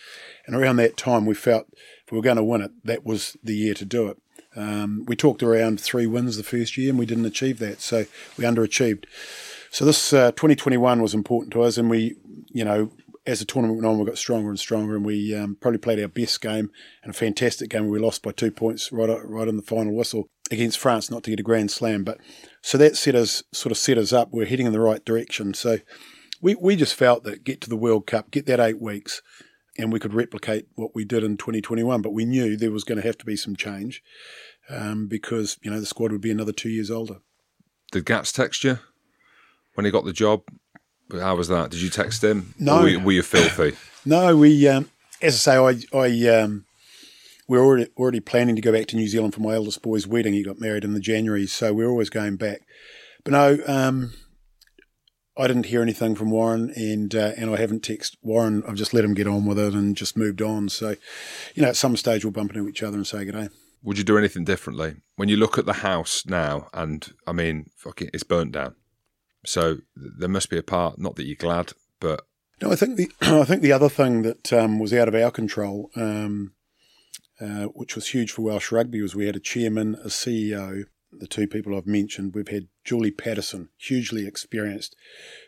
And 0.45 0.55
around 0.55 0.77
that 0.77 0.95
time, 0.95 1.25
we 1.25 1.35
felt 1.35 1.67
if 2.05 2.11
we 2.11 2.17
were 2.17 2.23
going 2.23 2.37
to 2.37 2.43
win 2.43 2.61
it, 2.61 2.71
that 2.85 3.05
was 3.05 3.35
the 3.43 3.55
year 3.55 3.73
to 3.73 3.85
do 3.85 4.07
it. 4.07 4.17
Um, 4.55 5.03
we 5.05 5.15
talked 5.15 5.43
around 5.43 5.79
three 5.79 6.07
wins 6.07 6.37
the 6.37 6.43
first 6.43 6.77
year 6.77 6.89
and 6.89 6.97
we 6.97 7.05
didn't 7.05 7.25
achieve 7.25 7.59
that. 7.59 7.81
So 7.81 8.05
we 8.37 8.45
underachieved. 8.45 9.05
So 9.69 9.85
this 9.85 10.13
uh, 10.13 10.31
2021 10.31 11.01
was 11.01 11.13
important 11.13 11.51
to 11.53 11.61
us 11.61 11.77
and 11.77 11.89
we, 11.89 12.15
you 12.47 12.63
know, 12.63 12.91
as 13.27 13.39
the 13.39 13.45
tournament 13.45 13.77
went 13.77 13.85
on, 13.85 13.99
we 13.99 14.05
got 14.05 14.17
stronger 14.17 14.49
and 14.49 14.57
stronger, 14.57 14.95
and 14.95 15.05
we 15.05 15.35
um, 15.35 15.57
probably 15.59 15.77
played 15.77 15.99
our 15.99 16.07
best 16.07 16.41
game 16.41 16.71
and 17.03 17.09
a 17.09 17.13
fantastic 17.13 17.69
game. 17.69 17.87
We 17.89 17.99
lost 17.99 18.23
by 18.23 18.31
two 18.31 18.51
points 18.51 18.89
right 18.91 19.09
right 19.23 19.47
on 19.49 19.57
the 19.57 19.61
final 19.61 19.93
whistle 19.93 20.29
against 20.49 20.79
France, 20.79 21.11
not 21.11 21.23
to 21.23 21.29
get 21.29 21.39
a 21.41 21.43
grand 21.43 21.69
slam. 21.69 22.05
But 22.05 22.19
so 22.61 22.77
that 22.77 22.95
set 22.95 23.15
us 23.15 23.43
sort 23.53 23.71
of 23.71 23.77
set 23.77 23.97
us 23.97 24.13
up. 24.13 24.29
We're 24.31 24.45
heading 24.45 24.65
in 24.65 24.71
the 24.71 24.79
right 24.79 25.03
direction. 25.03 25.53
So 25.53 25.79
we 26.41 26.55
we 26.55 26.77
just 26.77 26.95
felt 26.95 27.25
that 27.25 27.43
get 27.43 27.59
to 27.61 27.69
the 27.69 27.75
World 27.75 28.07
Cup, 28.07 28.31
get 28.31 28.45
that 28.45 28.61
eight 28.61 28.81
weeks, 28.81 29.21
and 29.77 29.91
we 29.91 29.99
could 29.99 30.13
replicate 30.13 30.67
what 30.75 30.95
we 30.95 31.03
did 31.03 31.23
in 31.23 31.35
2021. 31.35 32.01
But 32.01 32.13
we 32.13 32.23
knew 32.23 32.55
there 32.55 32.71
was 32.71 32.85
going 32.85 32.99
to 32.99 33.05
have 33.05 33.17
to 33.17 33.25
be 33.25 33.35
some 33.35 33.57
change 33.57 34.01
um, 34.69 35.07
because 35.07 35.57
you 35.61 35.69
know 35.69 35.81
the 35.81 35.85
squad 35.85 36.13
would 36.13 36.21
be 36.21 36.31
another 36.31 36.53
two 36.53 36.69
years 36.69 36.89
older. 36.89 37.17
Did 37.91 38.05
Gats 38.05 38.31
text 38.31 38.63
you 38.63 38.79
when 39.73 39.83
he 39.83 39.91
got 39.91 40.05
the 40.05 40.13
job? 40.13 40.43
How 41.11 41.35
was 41.35 41.47
that? 41.47 41.71
Did 41.71 41.81
you 41.81 41.89
text 41.89 42.23
him? 42.23 42.53
No. 42.59 42.81
Were 42.81 42.87
you, 42.87 42.99
were 42.99 43.11
you, 43.11 43.23
filthy? 43.23 43.77
no, 44.05 44.35
we. 44.37 44.67
Um, 44.67 44.89
as 45.21 45.47
I 45.47 45.57
say, 45.71 45.85
I, 45.93 45.97
I 45.97 46.41
um, 46.41 46.65
we're 47.47 47.63
already 47.63 47.87
already 47.97 48.19
planning 48.19 48.55
to 48.55 48.61
go 48.61 48.71
back 48.71 48.87
to 48.87 48.95
New 48.95 49.07
Zealand 49.07 49.33
for 49.33 49.41
my 49.41 49.53
eldest 49.53 49.81
boy's 49.81 50.07
wedding. 50.07 50.33
He 50.33 50.43
got 50.43 50.59
married 50.59 50.83
in 50.83 50.93
the 50.93 50.99
January, 50.99 51.47
so 51.47 51.73
we're 51.73 51.89
always 51.89 52.09
going 52.09 52.35
back. 52.35 52.61
But 53.23 53.31
no, 53.31 53.57
um, 53.67 54.13
I 55.37 55.47
didn't 55.47 55.67
hear 55.67 55.81
anything 55.81 56.15
from 56.15 56.31
Warren, 56.31 56.71
and 56.75 57.13
uh, 57.13 57.31
and 57.37 57.49
I 57.49 57.57
haven't 57.57 57.83
texted 57.83 58.17
Warren. 58.21 58.63
I've 58.67 58.75
just 58.75 58.93
let 58.93 59.05
him 59.05 59.13
get 59.13 59.27
on 59.27 59.45
with 59.45 59.59
it 59.59 59.73
and 59.73 59.95
just 59.95 60.17
moved 60.17 60.41
on. 60.41 60.69
So, 60.69 60.95
you 61.55 61.63
know, 61.63 61.69
at 61.69 61.77
some 61.77 61.95
stage 61.95 62.25
we'll 62.25 62.31
bump 62.31 62.51
into 62.55 62.67
each 62.67 62.83
other 62.83 62.97
and 62.97 63.05
say 63.05 63.23
good 63.25 63.33
day. 63.33 63.49
Would 63.83 63.97
you 63.97 64.03
do 64.03 64.17
anything 64.17 64.43
differently 64.43 64.95
when 65.15 65.29
you 65.29 65.37
look 65.37 65.57
at 65.57 65.65
the 65.65 65.73
house 65.73 66.25
now? 66.25 66.67
And 66.73 67.07
I 67.27 67.31
mean, 67.31 67.69
fucking, 67.77 68.09
it's 68.13 68.23
burnt 68.23 68.51
down. 68.51 68.75
So 69.47 69.77
there 69.95 70.27
must 70.27 70.49
be 70.49 70.57
a 70.57 70.63
part. 70.63 70.99
Not 70.99 71.15
that 71.15 71.25
you're 71.25 71.35
glad, 71.35 71.71
but 72.01 72.27
no. 72.61 72.69
I 72.71 72.75
think 72.75 72.97
the 72.97 73.09
I 73.21 73.45
think 73.45 73.61
the 73.61 73.71
other 73.71 73.87
thing 73.87 74.23
that 74.23 74.51
um, 74.51 74.77
was 74.77 74.93
out 74.93 75.07
of 75.07 75.15
our 75.15 75.31
control, 75.31 75.89
um, 75.95 76.51
uh, 77.39 77.65
which 77.67 77.95
was 77.95 78.09
huge 78.09 78.31
for 78.31 78.41
Welsh 78.41 78.73
rugby, 78.73 79.01
was 79.01 79.15
we 79.15 79.25
had 79.25 79.37
a 79.37 79.39
chairman, 79.39 79.95
a 80.03 80.09
CEO, 80.09 80.83
the 81.13 81.27
two 81.27 81.47
people 81.47 81.77
I've 81.77 81.87
mentioned. 81.87 82.35
We've 82.35 82.49
had 82.49 82.67
Julie 82.83 83.11
Paterson, 83.11 83.69
hugely 83.77 84.27
experienced, 84.27 84.97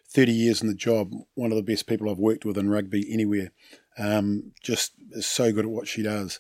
30 0.07 0.31
years 0.31 0.61
in 0.61 0.69
the 0.69 0.75
job, 0.75 1.11
one 1.33 1.51
of 1.51 1.57
the 1.57 1.63
best 1.63 1.85
people 1.85 2.09
I've 2.09 2.17
worked 2.17 2.45
with 2.45 2.57
in 2.57 2.69
rugby 2.69 3.05
anywhere. 3.11 3.51
Um, 3.97 4.53
just 4.63 4.93
is 5.11 5.25
so 5.25 5.51
good 5.51 5.65
at 5.65 5.71
what 5.71 5.89
she 5.89 6.03
does. 6.03 6.39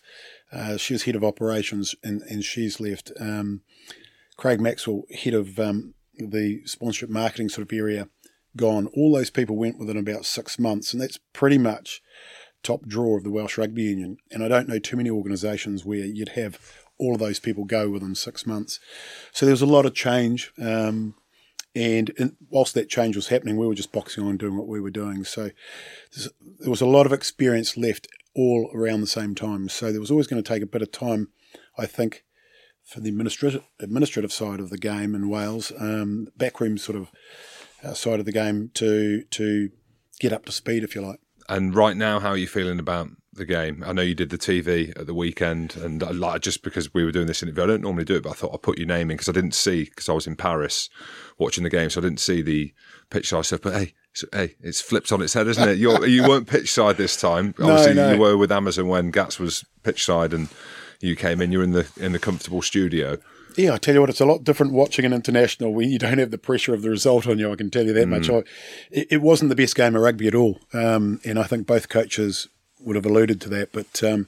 Uh, 0.49 0.77
she 0.77 0.93
was 0.93 1.03
head 1.03 1.15
of 1.15 1.25
operations 1.25 1.93
and, 2.05 2.21
and 2.21 2.41
she's 2.41 2.79
left. 2.79 3.11
Um, 3.19 3.63
Craig 4.37 4.61
Maxwell, 4.61 5.03
head 5.13 5.33
of 5.33 5.59
um, 5.59 5.93
the 6.19 6.61
sponsorship 6.65 7.09
marketing 7.09 7.49
sort 7.49 7.67
of 7.71 7.77
area, 7.77 8.09
gone. 8.55 8.87
All 8.87 9.13
those 9.13 9.29
people 9.29 9.55
went 9.55 9.79
within 9.79 9.97
about 9.97 10.25
six 10.25 10.59
months, 10.59 10.93
and 10.93 11.01
that's 11.01 11.19
pretty 11.33 11.57
much 11.57 12.01
top 12.63 12.85
draw 12.85 13.17
of 13.17 13.23
the 13.23 13.31
Welsh 13.31 13.57
Rugby 13.57 13.83
Union. 13.83 14.17
And 14.31 14.43
I 14.43 14.47
don't 14.47 14.67
know 14.67 14.79
too 14.79 14.97
many 14.97 15.09
organisations 15.09 15.85
where 15.85 15.99
you'd 15.99 16.29
have 16.29 16.59
all 16.97 17.13
of 17.13 17.19
those 17.19 17.39
people 17.39 17.63
go 17.63 17.89
within 17.89 18.15
six 18.15 18.45
months. 18.45 18.79
So 19.31 19.45
there 19.45 19.53
was 19.53 19.61
a 19.61 19.65
lot 19.65 19.85
of 19.85 19.93
change. 19.93 20.51
Um, 20.61 21.15
and 21.75 22.09
in, 22.11 22.35
whilst 22.49 22.73
that 22.73 22.89
change 22.89 23.15
was 23.15 23.29
happening, 23.29 23.55
we 23.55 23.67
were 23.67 23.75
just 23.75 23.91
boxing 23.91 24.25
on 24.25 24.37
doing 24.37 24.57
what 24.57 24.67
we 24.67 24.81
were 24.81 24.89
doing. 24.89 25.23
So 25.23 25.51
there 26.59 26.69
was 26.69 26.81
a 26.81 26.85
lot 26.85 27.05
of 27.05 27.13
experience 27.13 27.77
left 27.77 28.07
all 28.35 28.69
around 28.73 29.01
the 29.01 29.07
same 29.07 29.35
time. 29.35 29.69
So 29.69 29.91
there 29.91 30.01
was 30.01 30.11
always 30.11 30.27
going 30.27 30.43
to 30.43 30.47
take 30.47 30.63
a 30.63 30.67
bit 30.67 30.81
of 30.81 30.91
time, 30.91 31.29
I 31.77 31.85
think, 31.85 32.25
for 32.89 32.99
the 32.99 33.09
administrative 33.09 33.63
administrative 33.79 34.33
side 34.33 34.59
of 34.59 34.69
the 34.69 34.77
game 34.77 35.13
in 35.13 35.29
Wales, 35.29 35.71
um, 35.79 36.27
backroom 36.35 36.77
sort 36.77 36.97
of 36.97 37.11
uh, 37.83 37.93
side 37.93 38.19
of 38.19 38.25
the 38.25 38.31
game 38.31 38.71
to 38.73 39.23
to 39.29 39.69
get 40.19 40.33
up 40.33 40.45
to 40.45 40.51
speed, 40.51 40.83
if 40.83 40.95
you 40.95 41.01
like. 41.01 41.19
And 41.47 41.75
right 41.75 41.95
now, 41.95 42.19
how 42.19 42.29
are 42.29 42.37
you 42.37 42.47
feeling 42.47 42.79
about 42.79 43.09
the 43.33 43.45
game? 43.45 43.83
I 43.85 43.93
know 43.93 44.01
you 44.01 44.15
did 44.15 44.31
the 44.31 44.37
TV 44.37 44.89
at 44.99 45.05
the 45.05 45.13
weekend, 45.13 45.75
and 45.77 46.03
I, 46.03 46.09
like 46.09 46.41
just 46.41 46.63
because 46.63 46.93
we 46.93 47.05
were 47.05 47.11
doing 47.11 47.27
this 47.27 47.43
interview, 47.43 47.63
I 47.63 47.67
don't 47.67 47.81
normally 47.81 48.05
do 48.05 48.15
it, 48.15 48.23
but 48.23 48.31
I 48.31 48.33
thought 48.33 48.53
I'd 48.53 48.61
put 48.63 48.79
your 48.79 48.87
name 48.87 49.11
in 49.11 49.17
because 49.17 49.29
I 49.29 49.33
didn't 49.33 49.53
see 49.53 49.85
because 49.85 50.09
I 50.09 50.13
was 50.13 50.27
in 50.27 50.35
Paris 50.35 50.89
watching 51.37 51.63
the 51.63 51.69
game, 51.69 51.91
so 51.91 52.01
I 52.01 52.03
didn't 52.03 52.19
see 52.19 52.41
the 52.41 52.73
pitch 53.11 53.29
side 53.29 53.45
stuff. 53.45 53.61
But 53.61 53.73
hey, 53.73 53.93
so, 54.13 54.27
hey, 54.33 54.55
it's 54.61 54.81
flipped 54.81 55.11
on 55.11 55.21
its 55.21 55.33
head, 55.33 55.47
isn't 55.47 55.69
it? 55.69 55.77
You're, 55.77 56.07
you 56.07 56.27
weren't 56.27 56.47
pitch 56.47 56.71
side 56.71 56.97
this 56.97 57.19
time. 57.19 57.53
Obviously, 57.59 57.93
no, 57.93 58.07
no. 58.07 58.13
you 58.13 58.19
were 58.19 58.37
with 58.37 58.51
Amazon 58.51 58.87
when 58.87 59.11
Gats 59.11 59.39
was 59.39 59.63
pitch 59.83 60.03
side, 60.05 60.33
and 60.33 60.49
you 60.99 61.15
came 61.15 61.41
in. 61.41 61.51
You're 61.51 61.63
in 61.63 61.71
the 61.71 61.87
in 61.97 62.11
the 62.11 62.19
comfortable 62.19 62.61
studio. 62.61 63.17
Yeah, 63.57 63.73
I 63.73 63.77
tell 63.77 63.93
you 63.93 64.01
what, 64.01 64.09
it's 64.09 64.21
a 64.21 64.25
lot 64.25 64.43
different 64.43 64.73
watching 64.73 65.05
an 65.05 65.11
international 65.11 65.73
when 65.73 65.89
you 65.89 65.99
don't 65.99 66.19
have 66.19 66.31
the 66.31 66.37
pressure 66.37 66.73
of 66.73 66.81
the 66.81 66.89
result 66.89 67.27
on 67.27 67.39
you. 67.39 67.51
I 67.51 67.55
can 67.55 67.69
tell 67.69 67.85
you 67.85 67.93
that 67.93 68.07
mm. 68.07 68.11
much. 68.11 68.29
I, 68.29 68.43
it, 68.91 69.07
it, 69.11 69.21
wasn't 69.21 69.49
the 69.49 69.55
best 69.55 69.75
game 69.75 69.95
of 69.95 70.01
rugby 70.01 70.27
at 70.27 70.35
all, 70.35 70.59
um, 70.73 71.19
and 71.25 71.39
I 71.39 71.43
think 71.43 71.67
both 71.67 71.89
coaches 71.89 72.47
would 72.79 72.95
have 72.95 73.05
alluded 73.05 73.41
to 73.41 73.49
that. 73.49 73.71
But 73.71 74.03
um, 74.03 74.27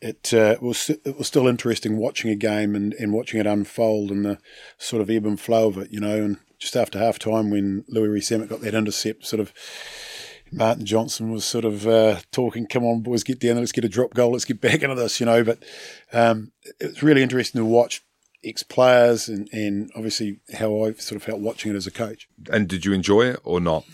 it 0.00 0.32
uh, 0.32 0.56
was 0.60 0.90
it 0.90 1.18
was 1.18 1.26
still 1.26 1.48
interesting 1.48 1.96
watching 1.96 2.30
a 2.30 2.36
game 2.36 2.74
and, 2.74 2.94
and 2.94 3.12
watching 3.12 3.40
it 3.40 3.46
unfold 3.46 4.10
and 4.10 4.24
the 4.24 4.38
sort 4.78 5.02
of 5.02 5.10
ebb 5.10 5.26
and 5.26 5.40
flow 5.40 5.68
of 5.68 5.78
it, 5.78 5.90
you 5.90 6.00
know. 6.00 6.22
And 6.22 6.36
just 6.58 6.76
after 6.76 6.98
half 6.98 7.18
time, 7.18 7.50
when 7.50 7.84
Louis 7.88 8.08
Rees-Zammit 8.08 8.48
got 8.48 8.60
that 8.60 8.74
intercept, 8.74 9.26
sort 9.26 9.40
of 9.40 9.52
Martin 10.52 10.84
Johnson 10.84 11.30
was 11.30 11.44
sort 11.44 11.64
of 11.64 11.86
uh, 11.86 12.20
talking, 12.32 12.66
"Come 12.66 12.84
on, 12.84 13.00
boys, 13.00 13.22
get 13.22 13.40
down 13.40 13.54
there. 13.54 13.60
Let's 13.60 13.72
get 13.72 13.84
a 13.84 13.88
drop 13.88 14.14
goal. 14.14 14.32
Let's 14.32 14.44
get 14.44 14.60
back 14.60 14.82
into 14.82 14.94
this," 14.94 15.20
you 15.20 15.26
know. 15.26 15.44
But 15.44 15.62
um, 16.12 16.52
it 16.80 16.86
was 16.86 17.02
really 17.02 17.22
interesting 17.22 17.60
to 17.60 17.64
watch 17.64 18.02
ex 18.44 18.62
players 18.62 19.28
and, 19.28 19.48
and 19.52 19.90
obviously 19.94 20.40
how 20.54 20.84
I 20.84 20.92
sort 20.92 21.16
of 21.16 21.22
felt 21.22 21.40
watching 21.40 21.72
it 21.72 21.76
as 21.76 21.86
a 21.86 21.90
coach. 21.90 22.28
And 22.50 22.68
did 22.68 22.84
you 22.84 22.92
enjoy 22.92 23.26
it 23.26 23.40
or 23.44 23.60
not? 23.60 23.84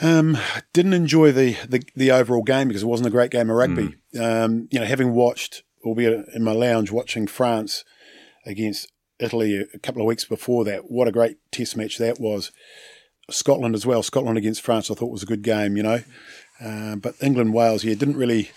Um, 0.00 0.36
didn't 0.72 0.92
enjoy 0.92 1.32
the, 1.32 1.56
the, 1.68 1.82
the 1.94 2.10
overall 2.10 2.42
game 2.42 2.68
because 2.68 2.82
it 2.82 2.86
wasn't 2.86 3.06
a 3.06 3.12
great 3.12 3.30
game 3.30 3.48
of 3.48 3.56
rugby. 3.56 3.94
Mm. 4.14 4.44
Um, 4.44 4.68
you 4.70 4.78
know, 4.78 4.84
having 4.84 5.14
watched, 5.14 5.62
albeit 5.84 6.26
in 6.34 6.44
my 6.44 6.52
lounge, 6.52 6.90
watching 6.90 7.26
France 7.26 7.84
against 8.44 8.92
Italy 9.18 9.66
a 9.72 9.78
couple 9.78 10.02
of 10.02 10.06
weeks 10.06 10.24
before 10.24 10.64
that, 10.64 10.90
what 10.90 11.08
a 11.08 11.12
great 11.12 11.38
test 11.50 11.76
match 11.76 11.96
that 11.98 12.20
was. 12.20 12.52
Scotland 13.30 13.74
as 13.74 13.86
well. 13.86 14.02
Scotland 14.02 14.38
against 14.38 14.62
France, 14.62 14.90
I 14.90 14.94
thought 14.94 15.10
was 15.10 15.22
a 15.22 15.26
good 15.26 15.42
game. 15.42 15.76
You 15.76 15.82
know, 15.82 16.00
uh, 16.60 16.96
but 16.96 17.14
England 17.22 17.54
Wales, 17.54 17.84
yeah, 17.84 17.94
didn't 17.94 18.16
really 18.16 18.50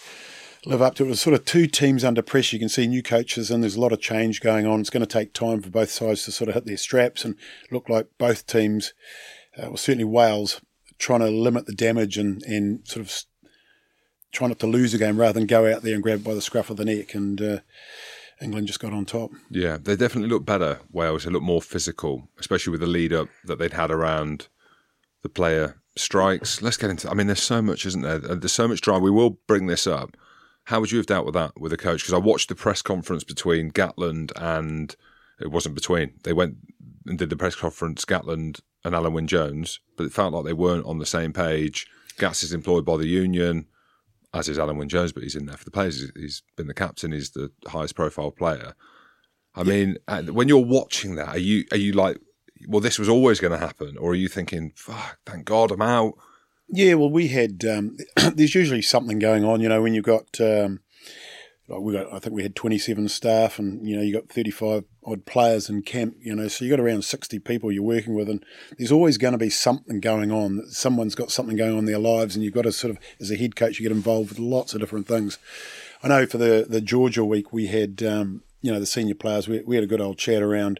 live 0.66 0.82
up 0.82 0.96
to 0.96 1.04
it. 1.04 1.08
It 1.08 1.10
was 1.10 1.22
sort 1.22 1.34
of 1.34 1.46
two 1.46 1.68
teams 1.68 2.04
under 2.04 2.22
pressure. 2.22 2.56
You 2.56 2.60
can 2.60 2.70
see 2.70 2.88
new 2.88 3.04
coaches 3.04 3.50
and 3.50 3.64
there's 3.64 3.76
a 3.76 3.82
lot 3.82 3.92
of 3.94 4.02
change 4.02 4.42
going 4.42 4.66
on. 4.66 4.80
It's 4.80 4.90
going 4.90 5.02
to 5.02 5.08
take 5.08 5.34
time 5.34 5.62
for 5.62 5.70
both 5.70 5.90
sides 5.90 6.24
to 6.26 6.32
sort 6.32 6.50
of 6.50 6.56
hit 6.56 6.66
their 6.66 6.78
straps 6.78 7.24
and 7.24 7.36
look 7.72 7.90
like 7.90 8.08
both 8.18 8.46
teams, 8.46 8.94
uh, 9.58 9.68
well, 9.68 9.78
certainly 9.78 10.04
Wales, 10.04 10.62
trying 10.98 11.22
to 11.22 11.30
limit 11.30 11.66
the 11.66 11.74
damage 11.74 12.18
and, 12.18 12.44
and 12.44 12.86
sort 12.88 13.06
of 13.06 13.24
try 14.32 14.48
not 14.48 14.60
to 14.60 14.68
lose 14.68 14.94
a 14.94 14.98
game 14.98 15.20
rather 15.20 15.40
than 15.40 15.48
go 15.48 15.72
out 15.72 15.82
there 15.82 15.94
and 15.94 16.04
grab 16.04 16.24
by 16.24 16.34
the 16.34 16.42
scruff 16.42 16.70
of 16.70 16.78
the 16.78 16.86
neck. 16.86 17.16
And 17.16 17.42
uh, 17.42 17.60
England 18.42 18.68
just 18.68 18.80
got 18.80 18.94
on 18.94 19.06
top. 19.06 19.32
Yeah, 19.50 19.78
they 19.78 19.96
definitely 19.96 20.30
look 20.30 20.46
better, 20.46 20.80
Wales. 20.92 21.24
They 21.24 21.32
look 21.32 21.44
more 21.44 21.62
physical, 21.62 22.28
especially 22.38 22.72
with 22.72 22.82
the 22.82 22.88
lead 22.88 23.14
up 23.14 23.30
that 23.46 23.60
they'd 23.60 23.74
had 23.74 23.92
around 23.92 24.48
the 25.24 25.30
player 25.30 25.82
strikes. 25.96 26.62
Let's 26.62 26.78
get 26.78 26.90
into 26.90 27.10
I 27.10 27.14
mean, 27.14 27.28
there's 27.28 27.44
so 27.44 27.62
much, 27.62 27.86
isn't 27.86 28.02
there? 28.02 28.22
Uh, 28.24 28.36
there's 28.36 28.54
so 28.54 28.68
much 28.68 28.82
drama. 28.82 29.04
We 29.04 29.12
will 29.12 29.40
bring 29.48 29.68
this 29.68 29.88
up 29.88 30.16
how 30.70 30.80
would 30.80 30.92
you 30.92 31.00
have 31.00 31.08
dealt 31.08 31.26
with 31.26 31.34
that 31.34 31.60
with 31.60 31.74
a 31.74 31.78
coach? 31.78 32.02
Because 32.02 32.14
I 32.14 32.20
watched 32.20 32.48
the 32.48 32.54
press 32.54 32.84
conference 32.84 33.24
between 33.24 33.72
Gatland 33.72 34.32
and 34.36 34.96
it 35.42 35.50
wasn't 35.50 35.74
between. 35.74 36.14
They 36.24 36.32
went 36.32 36.58
and 37.08 37.18
did 37.18 37.32
the 37.32 37.36
press 37.36 37.56
conference, 37.56 38.06
Gatland 38.06 38.62
and 38.86 38.94
Alun 38.94 39.14
Wyn 39.14 39.26
Jones, 39.26 39.80
but 39.98 40.06
it 40.06 40.14
felt 40.14 40.32
like 40.32 40.46
they 40.46 40.54
weren't 40.54 40.86
on 40.86 41.00
the 41.00 41.08
same 41.08 41.34
page. 41.34 41.88
Gats 42.20 42.44
is 42.44 42.54
employed 42.54 42.86
by 42.86 42.98
the 42.98 43.08
union, 43.08 43.66
as 44.32 44.48
is 44.48 44.60
Alun 44.60 44.78
Wyn 44.78 44.90
Jones, 44.90 45.12
but 45.12 45.24
he's 45.24 45.36
in 45.36 45.48
there 45.48 45.58
for 45.58 45.66
the 45.66 45.72
players. 45.72 46.12
He's 46.16 46.44
been 46.56 46.68
the 46.68 46.76
captain. 46.76 47.14
He's 47.14 47.32
the 47.32 47.52
highest 47.66 47.96
profile 47.96 48.30
player. 48.30 48.76
I 49.56 49.64
yeah. 49.64 49.74
mean, 49.74 49.98
uh, 50.08 50.22
when 50.24 50.48
you're 50.48 50.64
watching 50.64 51.16
that, 51.16 51.30
are 51.30 51.40
you 51.40 51.64
are 51.72 51.78
you 51.78 51.94
like, 51.94 52.20
well, 52.68 52.82
this 52.82 53.00
was 53.00 53.10
always 53.10 53.40
going 53.40 53.54
to 53.54 53.66
happen, 53.66 53.98
or 53.98 54.12
are 54.12 54.16
you 54.16 54.28
thinking, 54.28 54.74
fuck, 54.76 55.20
thank 55.26 55.46
God 55.46 55.72
I'm 55.72 55.82
out? 55.82 56.14
Yeah, 56.68 56.96
well, 56.96 57.10
we 57.10 57.30
had 57.30 57.66
um, 57.66 57.98
there's 58.34 58.56
usually 58.56 58.82
something 58.82 59.20
going 59.20 59.44
on. 59.44 59.62
You 59.62 59.70
know, 59.70 59.82
when 59.82 59.94
you've 59.94 60.06
got 60.06 60.40
um, 60.40 60.82
like 61.70 61.82
we 61.82 61.94
got, 61.94 62.12
I 62.12 62.20
think 62.20 62.36
we 62.36 62.44
had 62.44 62.56
27 62.56 63.10
staff, 63.10 63.60
and 63.60 63.88
you 63.88 63.96
know, 63.96 64.02
you 64.02 64.14
got 64.14 64.30
35 64.30 64.86
odd 65.06 65.26
players 65.26 65.70
in 65.70 65.84
camp. 65.84 66.16
You 66.20 66.36
know, 66.36 66.48
so 66.48 66.66
you 66.66 66.72
got 66.72 66.80
around 66.80 67.04
60 67.04 67.40
people 67.40 67.72
you're 67.72 67.84
working 67.84 68.16
with, 68.16 68.28
and 68.28 68.44
there's 68.78 68.92
always 68.92 69.18
going 69.18 69.34
to 69.34 69.38
be 69.38 69.50
something 69.50 70.00
going 70.00 70.32
on. 70.32 70.66
Someone's 70.70 71.16
got 71.16 71.32
something 71.32 71.56
going 71.56 71.74
on 71.74 71.80
in 71.80 71.86
their 71.86 72.00
lives, 72.00 72.36
and 72.36 72.44
you've 72.44 72.54
got 72.54 72.64
to 72.64 72.72
sort 72.72 72.92
of, 72.92 73.00
as 73.20 73.30
a 73.30 73.36
head 73.36 73.56
coach, 73.56 73.80
you 73.80 73.88
get 73.88 73.96
involved 73.96 74.30
with 74.30 74.40
lots 74.40 74.74
of 74.74 74.80
different 74.80 75.08
things. 75.08 75.38
I 76.02 76.08
know 76.08 76.26
for 76.26 76.38
the 76.38 76.66
the 76.68 76.82
Georgia 76.82 77.24
week, 77.24 77.54
we 77.54 77.68
had 77.68 78.02
um, 78.02 78.42
you 78.62 78.72
know 78.72 78.80
the 78.80 78.86
senior 78.86 79.16
players. 79.16 79.48
We, 79.48 79.62
we 79.62 79.76
had 79.76 79.84
a 79.84 79.88
good 79.88 80.02
old 80.02 80.18
chat 80.18 80.42
around 80.42 80.80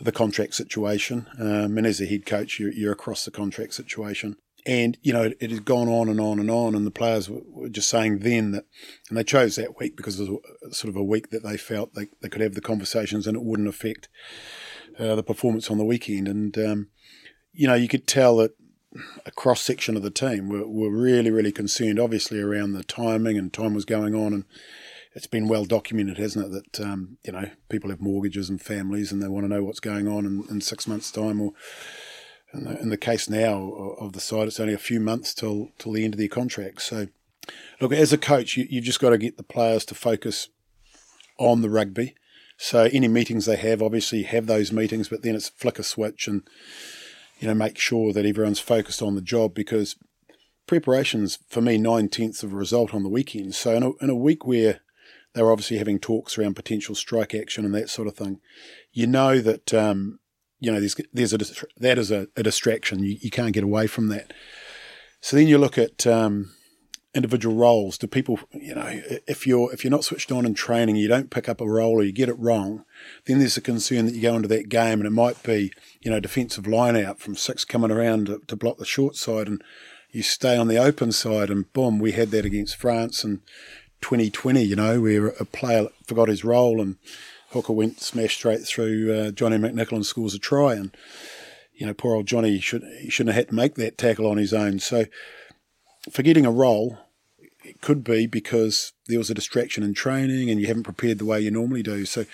the 0.00 0.12
contract 0.12 0.54
situation, 0.54 1.28
um, 1.38 1.78
and 1.78 1.86
as 1.86 2.00
a 2.00 2.06
head 2.06 2.26
coach, 2.26 2.58
you're, 2.58 2.72
you're 2.72 2.92
across 2.92 3.24
the 3.24 3.30
contract 3.30 3.74
situation. 3.74 4.36
And, 4.66 4.96
you 5.02 5.12
know, 5.12 5.24
it, 5.24 5.36
it 5.40 5.50
has 5.50 5.60
gone 5.60 5.88
on 5.88 6.08
and 6.08 6.18
on 6.18 6.40
and 6.40 6.50
on. 6.50 6.74
And 6.74 6.86
the 6.86 6.90
players 6.90 7.28
were, 7.28 7.42
were, 7.46 7.68
just 7.68 7.90
saying 7.90 8.20
then 8.20 8.52
that, 8.52 8.64
and 9.08 9.18
they 9.18 9.24
chose 9.24 9.56
that 9.56 9.78
week 9.78 9.94
because 9.96 10.18
it 10.18 10.30
was 10.30 10.40
sort 10.76 10.88
of 10.88 10.96
a 10.96 11.04
week 11.04 11.30
that 11.30 11.42
they 11.42 11.58
felt 11.58 11.94
they, 11.94 12.08
they 12.22 12.30
could 12.30 12.40
have 12.40 12.54
the 12.54 12.62
conversations 12.62 13.26
and 13.26 13.36
it 13.36 13.42
wouldn't 13.42 13.68
affect 13.68 14.08
uh, 14.98 15.14
the 15.14 15.22
performance 15.22 15.70
on 15.70 15.76
the 15.76 15.84
weekend. 15.84 16.28
And, 16.28 16.56
um, 16.56 16.88
you 17.52 17.66
know, 17.66 17.74
you 17.74 17.88
could 17.88 18.06
tell 18.06 18.38
that 18.38 18.52
a 19.26 19.30
cross 19.30 19.60
section 19.60 19.96
of 19.96 20.02
the 20.02 20.10
team 20.10 20.48
were, 20.48 20.66
were 20.66 20.90
really, 20.90 21.30
really 21.30 21.52
concerned, 21.52 22.00
obviously, 22.00 22.40
around 22.40 22.72
the 22.72 22.84
timing 22.84 23.36
and 23.36 23.52
time 23.52 23.74
was 23.74 23.84
going 23.84 24.14
on. 24.14 24.32
And 24.32 24.44
it's 25.14 25.26
been 25.26 25.48
well 25.48 25.64
documented, 25.64 26.18
hasn't 26.18 26.46
it, 26.46 26.72
that, 26.72 26.84
um, 26.84 27.18
you 27.24 27.32
know, 27.32 27.50
people 27.68 27.90
have 27.90 28.00
mortgages 28.00 28.50
and 28.50 28.60
families 28.60 29.12
and 29.12 29.22
they 29.22 29.28
want 29.28 29.44
to 29.44 29.48
know 29.48 29.62
what's 29.62 29.80
going 29.80 30.08
on 30.08 30.26
in, 30.26 30.44
in 30.50 30.60
six 30.60 30.86
months' 30.86 31.10
time 31.10 31.40
or, 31.40 31.52
in 32.54 32.64
the, 32.64 32.80
in 32.80 32.88
the 32.88 32.96
case 32.96 33.28
now 33.28 33.72
of 33.98 34.12
the 34.12 34.20
side, 34.20 34.46
it's 34.46 34.60
only 34.60 34.74
a 34.74 34.78
few 34.78 35.00
months 35.00 35.34
till 35.34 35.70
till 35.78 35.92
the 35.92 36.04
end 36.04 36.14
of 36.14 36.18
their 36.18 36.28
contract. 36.28 36.82
So, 36.82 37.08
look, 37.80 37.92
as 37.92 38.12
a 38.12 38.18
coach, 38.18 38.56
you, 38.56 38.66
you've 38.70 38.84
just 38.84 39.00
got 39.00 39.10
to 39.10 39.18
get 39.18 39.36
the 39.36 39.42
players 39.42 39.84
to 39.86 39.94
focus 39.94 40.48
on 41.38 41.62
the 41.62 41.70
rugby. 41.70 42.14
So, 42.56 42.88
any 42.92 43.08
meetings 43.08 43.46
they 43.46 43.56
have, 43.56 43.82
obviously 43.82 44.22
have 44.22 44.46
those 44.46 44.72
meetings, 44.72 45.08
but 45.08 45.22
then 45.22 45.34
it's 45.34 45.48
flick 45.48 45.78
a 45.78 45.82
switch 45.82 46.28
and 46.28 46.48
you 47.40 47.48
know 47.48 47.54
make 47.54 47.78
sure 47.78 48.12
that 48.12 48.26
everyone's 48.26 48.60
focused 48.60 49.02
on 49.02 49.16
the 49.16 49.20
job 49.20 49.54
because 49.54 49.96
preparations 50.66 51.38
for 51.48 51.60
me 51.60 51.76
nine 51.76 52.08
tenths 52.08 52.42
of 52.42 52.52
a 52.52 52.56
result 52.56 52.94
on 52.94 53.02
the 53.02 53.08
weekend. 53.08 53.54
So, 53.54 53.74
in 53.74 53.82
a, 53.82 53.90
in 54.00 54.10
a 54.10 54.14
week 54.14 54.46
where 54.46 54.80
they're 55.34 55.50
obviously 55.50 55.78
having 55.78 55.98
talks 55.98 56.38
around 56.38 56.54
potential 56.54 56.94
strike 56.94 57.34
action 57.34 57.64
and 57.64 57.74
that 57.74 57.90
sort 57.90 58.08
of 58.08 58.16
thing, 58.16 58.40
you 58.92 59.06
know 59.06 59.40
that 59.40 59.74
um, 59.74 60.18
you 60.64 60.72
know, 60.72 60.80
there's 60.80 60.96
there's 61.12 61.32
a 61.32 61.66
that 61.78 61.98
is 61.98 62.10
a, 62.10 62.28
a 62.36 62.42
distraction. 62.42 63.02
You, 63.02 63.18
you 63.20 63.30
can't 63.30 63.52
get 63.52 63.64
away 63.64 63.86
from 63.86 64.08
that. 64.08 64.32
So 65.20 65.36
then 65.36 65.46
you 65.46 65.58
look 65.58 65.76
at 65.76 66.06
um, 66.06 66.54
individual 67.14 67.54
roles. 67.54 67.98
Do 67.98 68.06
people, 68.06 68.40
you 68.52 68.74
know, 68.74 69.00
if 69.26 69.46
you're 69.46 69.72
if 69.72 69.84
you're 69.84 69.90
not 69.90 70.04
switched 70.04 70.32
on 70.32 70.46
in 70.46 70.54
training, 70.54 70.96
you 70.96 71.08
don't 71.08 71.30
pick 71.30 71.48
up 71.48 71.60
a 71.60 71.68
role 71.68 72.00
or 72.00 72.02
you 72.02 72.12
get 72.12 72.28
it 72.28 72.38
wrong, 72.38 72.84
then 73.26 73.40
there's 73.40 73.56
a 73.56 73.62
concern 73.62 74.06
that 74.06 74.14
you 74.14 74.22
go 74.22 74.36
into 74.36 74.48
that 74.48 74.68
game 74.68 75.00
and 75.00 75.06
it 75.06 75.10
might 75.10 75.42
be, 75.42 75.72
you 76.00 76.10
know, 76.10 76.20
defensive 76.20 76.66
line 76.66 76.96
out 76.96 77.18
from 77.18 77.36
six 77.36 77.64
coming 77.64 77.90
around 77.90 78.26
to, 78.26 78.40
to 78.46 78.56
block 78.56 78.78
the 78.78 78.86
short 78.86 79.16
side 79.16 79.48
and 79.48 79.62
you 80.10 80.22
stay 80.22 80.56
on 80.56 80.68
the 80.68 80.78
open 80.78 81.10
side 81.10 81.50
and 81.50 81.70
boom, 81.72 81.98
we 81.98 82.12
had 82.12 82.30
that 82.30 82.44
against 82.44 82.76
France 82.76 83.24
in 83.24 83.42
2020, 84.04 84.62
you 84.62 84.76
know, 84.76 85.00
where 85.00 85.28
a 85.28 85.46
player 85.46 85.88
forgot 86.06 86.28
his 86.28 86.44
role 86.44 86.78
and 86.78 86.96
hooker 87.52 87.72
went 87.72 88.02
smashed 88.02 88.36
straight 88.36 88.60
through 88.60 89.10
uh, 89.10 89.30
Johnny 89.30 89.56
McNicholl 89.56 89.92
and 89.92 90.04
scores 90.04 90.34
a 90.34 90.38
try. 90.38 90.74
And, 90.74 90.94
you 91.72 91.86
know, 91.86 91.94
poor 91.94 92.14
old 92.14 92.26
Johnny 92.26 92.60
should, 92.60 92.84
he 93.00 93.08
shouldn't 93.08 93.34
have 93.34 93.46
had 93.46 93.48
to 93.48 93.54
make 93.54 93.76
that 93.76 93.96
tackle 93.96 94.26
on 94.26 94.36
his 94.36 94.52
own. 94.52 94.78
So 94.78 95.06
forgetting 96.10 96.44
a 96.44 96.50
role, 96.50 96.98
it 97.64 97.80
could 97.80 98.04
be 98.04 98.26
because 98.26 98.92
there 99.06 99.16
was 99.16 99.30
a 99.30 99.34
distraction 99.34 99.82
in 99.82 99.94
training 99.94 100.50
and 100.50 100.60
you 100.60 100.66
haven't 100.66 100.82
prepared 100.82 101.18
the 101.18 101.24
way 101.24 101.40
you 101.40 101.50
normally 101.50 101.82
do. 101.82 102.04
So 102.04 102.26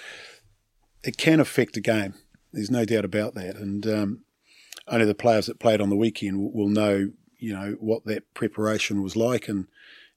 it 1.05 1.19
can 1.19 1.39
affect 1.39 1.77
a 1.77 1.81
game. 1.81 2.15
There's 2.53 2.69
no 2.69 2.85
doubt 2.85 3.05
about 3.05 3.35
that. 3.35 3.55
And 3.55 3.87
um, 3.87 4.25
only 4.89 5.07
the 5.07 5.15
players 5.15 5.47
that 5.47 5.61
played 5.61 5.81
on 5.81 5.89
the 5.89 5.95
weekend 5.95 6.41
will, 6.41 6.51
will 6.51 6.69
know, 6.69 7.13
you 7.39 7.53
know, 7.53 7.77
what 7.79 8.07
that 8.07 8.35
preparation 8.35 9.05
was 9.05 9.15
like 9.15 9.47
and, 9.47 9.69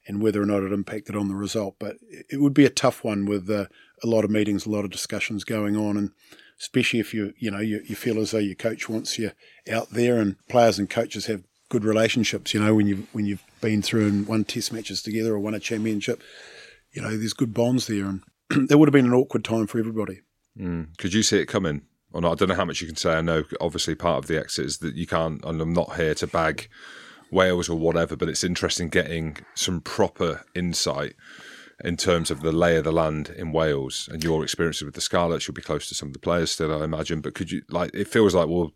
and 0.08 0.22
whether 0.22 0.42
or 0.42 0.46
not 0.46 0.64
it 0.64 0.72
impacted 0.72 1.16
on 1.16 1.28
the 1.28 1.36
result. 1.36 1.76
But 1.80 1.98
it 2.30 2.42
would 2.42 2.54
be 2.54 2.66
a 2.66 2.70
tough 2.70 3.04
one 3.04 3.26
with 3.26 3.50
uh, 3.50 3.68
a 4.04 4.08
lot 4.08 4.26
of 4.26 4.32
meetings, 4.32 4.66
a 4.66 4.70
lot 4.70 4.86
of 4.86 4.92
discussions 4.92 5.44
going 5.44 5.76
on, 5.76 5.98
and 5.98 6.12
especially 6.60 7.00
if 7.00 7.14
you 7.14 7.34
you 7.38 7.52
know 7.52 7.60
you, 7.60 7.82
you 7.86 7.96
feel 7.96 8.20
as 8.20 8.32
though 8.32 8.38
your 8.38 8.56
coach 8.56 8.90
wants 8.90 9.18
you 9.18 9.32
out 9.72 9.90
there, 9.92 10.20
and 10.20 10.36
players 10.48 10.80
and 10.80 10.90
coaches 10.90 11.26
have 11.28 11.44
good 11.70 11.84
relationships. 11.84 12.54
You 12.54 12.64
know 12.64 12.76
when 12.76 12.88
you 12.88 13.08
when 13.14 13.26
you've 13.26 13.44
been 13.62 13.82
through 13.82 14.08
and 14.08 14.28
won 14.28 14.44
Test 14.44 14.74
matches 14.74 15.02
together 15.02 15.34
or 15.34 15.40
won 15.40 15.54
a 15.54 15.60
championship, 15.60 16.22
you 16.92 17.02
know 17.02 17.18
there's 17.18 17.34
good 17.34 17.54
bonds 17.54 17.88
there, 17.88 18.06
and 18.06 18.22
there 18.70 18.78
would 18.78 18.88
have 18.88 18.94
been 18.94 19.06
an 19.06 19.14
awkward 19.14 19.44
time 19.44 19.68
for 19.68 19.80
everybody. 19.80 20.22
Mm. 20.58 20.98
Could 20.98 21.14
you 21.14 21.24
see 21.24 21.40
it 21.40 21.48
coming? 21.48 21.84
Or 22.12 22.22
not? 22.22 22.34
I 22.34 22.36
don't 22.36 22.50
know 22.50 22.56
how 22.56 22.66
much 22.66 22.80
you 22.80 22.86
can 22.86 22.96
say. 22.96 23.14
I 23.14 23.22
know 23.22 23.44
obviously 23.60 23.96
part 23.96 24.20
of 24.20 24.28
the 24.28 24.40
exit 24.40 24.68
is 24.68 24.78
that 24.80 24.94
you 24.94 25.08
can't, 25.08 25.44
and 25.44 25.60
I'm 25.60 25.74
not 25.74 25.96
here 25.96 26.14
to 26.14 26.28
bag 26.28 26.70
Wales 27.34 27.70
or 27.70 27.78
whatever, 27.78 28.16
but 28.16 28.30
it's 28.30 28.44
interesting 28.44 28.90
getting 28.90 29.38
some 29.56 29.82
proper 29.82 30.46
insight 30.56 31.14
in 31.84 31.98
terms 31.98 32.32
of 32.32 32.42
the 32.42 32.52
lay 32.52 32.78
of 32.78 32.84
the 32.84 32.92
land 32.92 33.30
in 33.30 33.52
Wales 33.52 34.08
and 34.12 34.24
your 34.24 34.44
experiences 34.44 34.84
with 34.84 34.94
the 34.94 35.02
Scarlets. 35.02 35.48
You'll 35.48 35.56
be 35.56 35.62
close 35.62 35.88
to 35.90 35.96
some 35.96 36.10
of 36.10 36.14
the 36.14 36.20
players 36.20 36.52
still, 36.52 36.82
I 36.82 36.84
imagine. 36.84 37.22
But 37.22 37.36
could 37.36 37.52
you 37.52 37.64
like? 37.70 37.92
It 37.94 38.08
feels 38.08 38.36
like 38.36 38.48
well, 38.48 38.72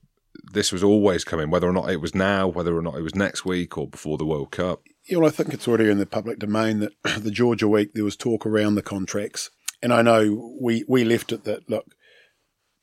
this 0.51 0.71
was 0.71 0.83
always 0.83 1.23
coming, 1.23 1.49
whether 1.49 1.67
or 1.67 1.73
not 1.73 1.89
it 1.89 2.01
was 2.01 2.15
now, 2.15 2.47
whether 2.47 2.75
or 2.75 2.81
not 2.81 2.95
it 2.95 3.01
was 3.01 3.15
next 3.15 3.45
week 3.45 3.77
or 3.77 3.87
before 3.87 4.17
the 4.17 4.25
World 4.25 4.51
Cup. 4.51 4.81
Yeah, 5.07 5.23
I 5.23 5.29
think 5.29 5.53
it's 5.53 5.67
already 5.67 5.89
in 5.89 5.99
the 5.99 6.05
public 6.05 6.39
domain 6.39 6.79
that 6.79 6.91
the 7.23 7.31
Georgia 7.31 7.67
week 7.67 7.93
there 7.93 8.03
was 8.03 8.15
talk 8.15 8.45
around 8.45 8.75
the 8.75 8.81
contracts, 8.81 9.49
and 9.81 9.93
I 9.93 10.01
know 10.01 10.57
we 10.59 10.83
we 10.87 11.03
left 11.03 11.31
it 11.31 11.43
that 11.45 11.69
look, 11.69 11.85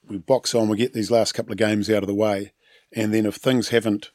we 0.08 0.18
box 0.18 0.54
on, 0.54 0.68
we 0.68 0.76
get 0.76 0.92
these 0.92 1.10
last 1.10 1.32
couple 1.32 1.52
of 1.52 1.58
games 1.58 1.90
out 1.90 2.02
of 2.02 2.06
the 2.06 2.14
way, 2.14 2.52
and 2.92 3.12
then 3.12 3.26
if 3.26 3.36
things 3.36 3.68
haven't 3.68 4.10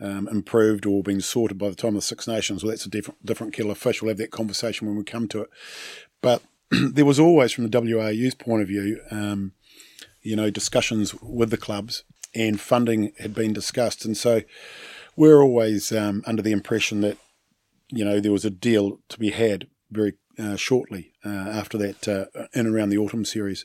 um, 0.00 0.28
improved 0.28 0.86
or 0.86 1.02
been 1.02 1.20
sorted 1.20 1.58
by 1.58 1.68
the 1.68 1.74
time 1.74 1.90
of 1.90 1.94
the 1.96 2.02
Six 2.02 2.26
Nations, 2.26 2.62
well, 2.62 2.70
that's 2.70 2.86
a 2.86 2.90
different 2.90 3.24
different 3.24 3.52
kettle 3.52 3.70
of 3.70 3.78
fish. 3.78 4.02
We'll 4.02 4.10
have 4.10 4.18
that 4.18 4.30
conversation 4.30 4.86
when 4.86 4.96
we 4.96 5.04
come 5.04 5.28
to 5.28 5.42
it. 5.42 5.50
But 6.20 6.42
there 6.70 7.04
was 7.04 7.20
always, 7.20 7.52
from 7.52 7.68
the 7.68 7.80
WRU's 7.80 8.34
point 8.34 8.62
of 8.62 8.68
view, 8.68 9.00
um, 9.10 9.52
you 10.22 10.36
know, 10.36 10.50
discussions 10.50 11.14
with 11.22 11.50
the 11.50 11.56
clubs 11.56 12.04
and 12.34 12.60
funding 12.60 13.12
had 13.18 13.34
been 13.34 13.52
discussed, 13.52 14.04
and 14.04 14.16
so 14.16 14.42
we're 15.16 15.42
always 15.42 15.92
um, 15.92 16.22
under 16.26 16.42
the 16.42 16.52
impression 16.52 17.00
that 17.00 17.18
you 17.90 18.04
know 18.04 18.20
there 18.20 18.32
was 18.32 18.44
a 18.44 18.50
deal 18.50 19.00
to 19.08 19.18
be 19.18 19.30
had 19.30 19.66
very 19.90 20.14
uh, 20.40 20.56
shortly 20.56 21.12
uh, 21.24 21.28
after 21.28 21.76
that 21.78 22.08
uh, 22.08 22.46
in 22.54 22.66
around 22.66 22.88
the 22.88 22.98
autumn 22.98 23.24
series. 23.24 23.64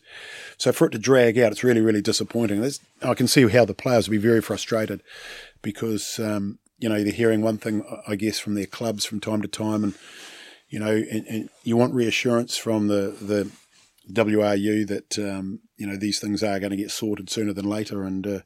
So 0.58 0.72
for 0.72 0.88
it 0.88 0.92
to 0.92 1.00
drag 1.00 1.38
out, 1.38 1.52
it's 1.52 1.64
really, 1.64 1.82
really 1.82 2.02
disappointing. 2.02 2.62
There's, 2.62 2.80
I 3.02 3.14
can 3.14 3.28
see 3.28 3.48
how 3.48 3.66
the 3.66 3.74
players 3.74 4.08
will 4.08 4.14
be 4.14 4.18
very 4.18 4.42
frustrated 4.42 5.02
because 5.62 6.20
um, 6.20 6.60
you 6.80 6.90
know 6.90 7.04
they're 7.04 7.14
hearing 7.14 7.42
one 7.42 7.58
thing, 7.58 7.84
I 8.08 8.16
guess, 8.16 8.40
from 8.40 8.56
their 8.56 8.66
clubs 8.66 9.06
from 9.06 9.20
time 9.20 9.42
to 9.42 9.48
time, 9.48 9.84
and 9.84 9.94
you 10.70 10.80
know, 10.80 10.92
and, 10.92 11.26
and 11.28 11.50
you 11.64 11.78
want 11.78 11.94
reassurance 11.94 12.58
from 12.58 12.88
the 12.88 13.16
the 13.22 13.50
WRU 14.12 14.88
that 14.88 15.18
um, 15.18 15.62
you 15.78 15.88
know 15.88 15.98
these 15.98 16.20
things 16.20 16.44
are 16.44 16.60
going 16.60 16.72
to 16.72 16.78
get 16.78 16.92
sorted 16.92 17.30
sooner 17.30 17.54
than 17.54 17.66
later, 17.66 18.04
and 18.04 18.28
uh, 18.28 18.40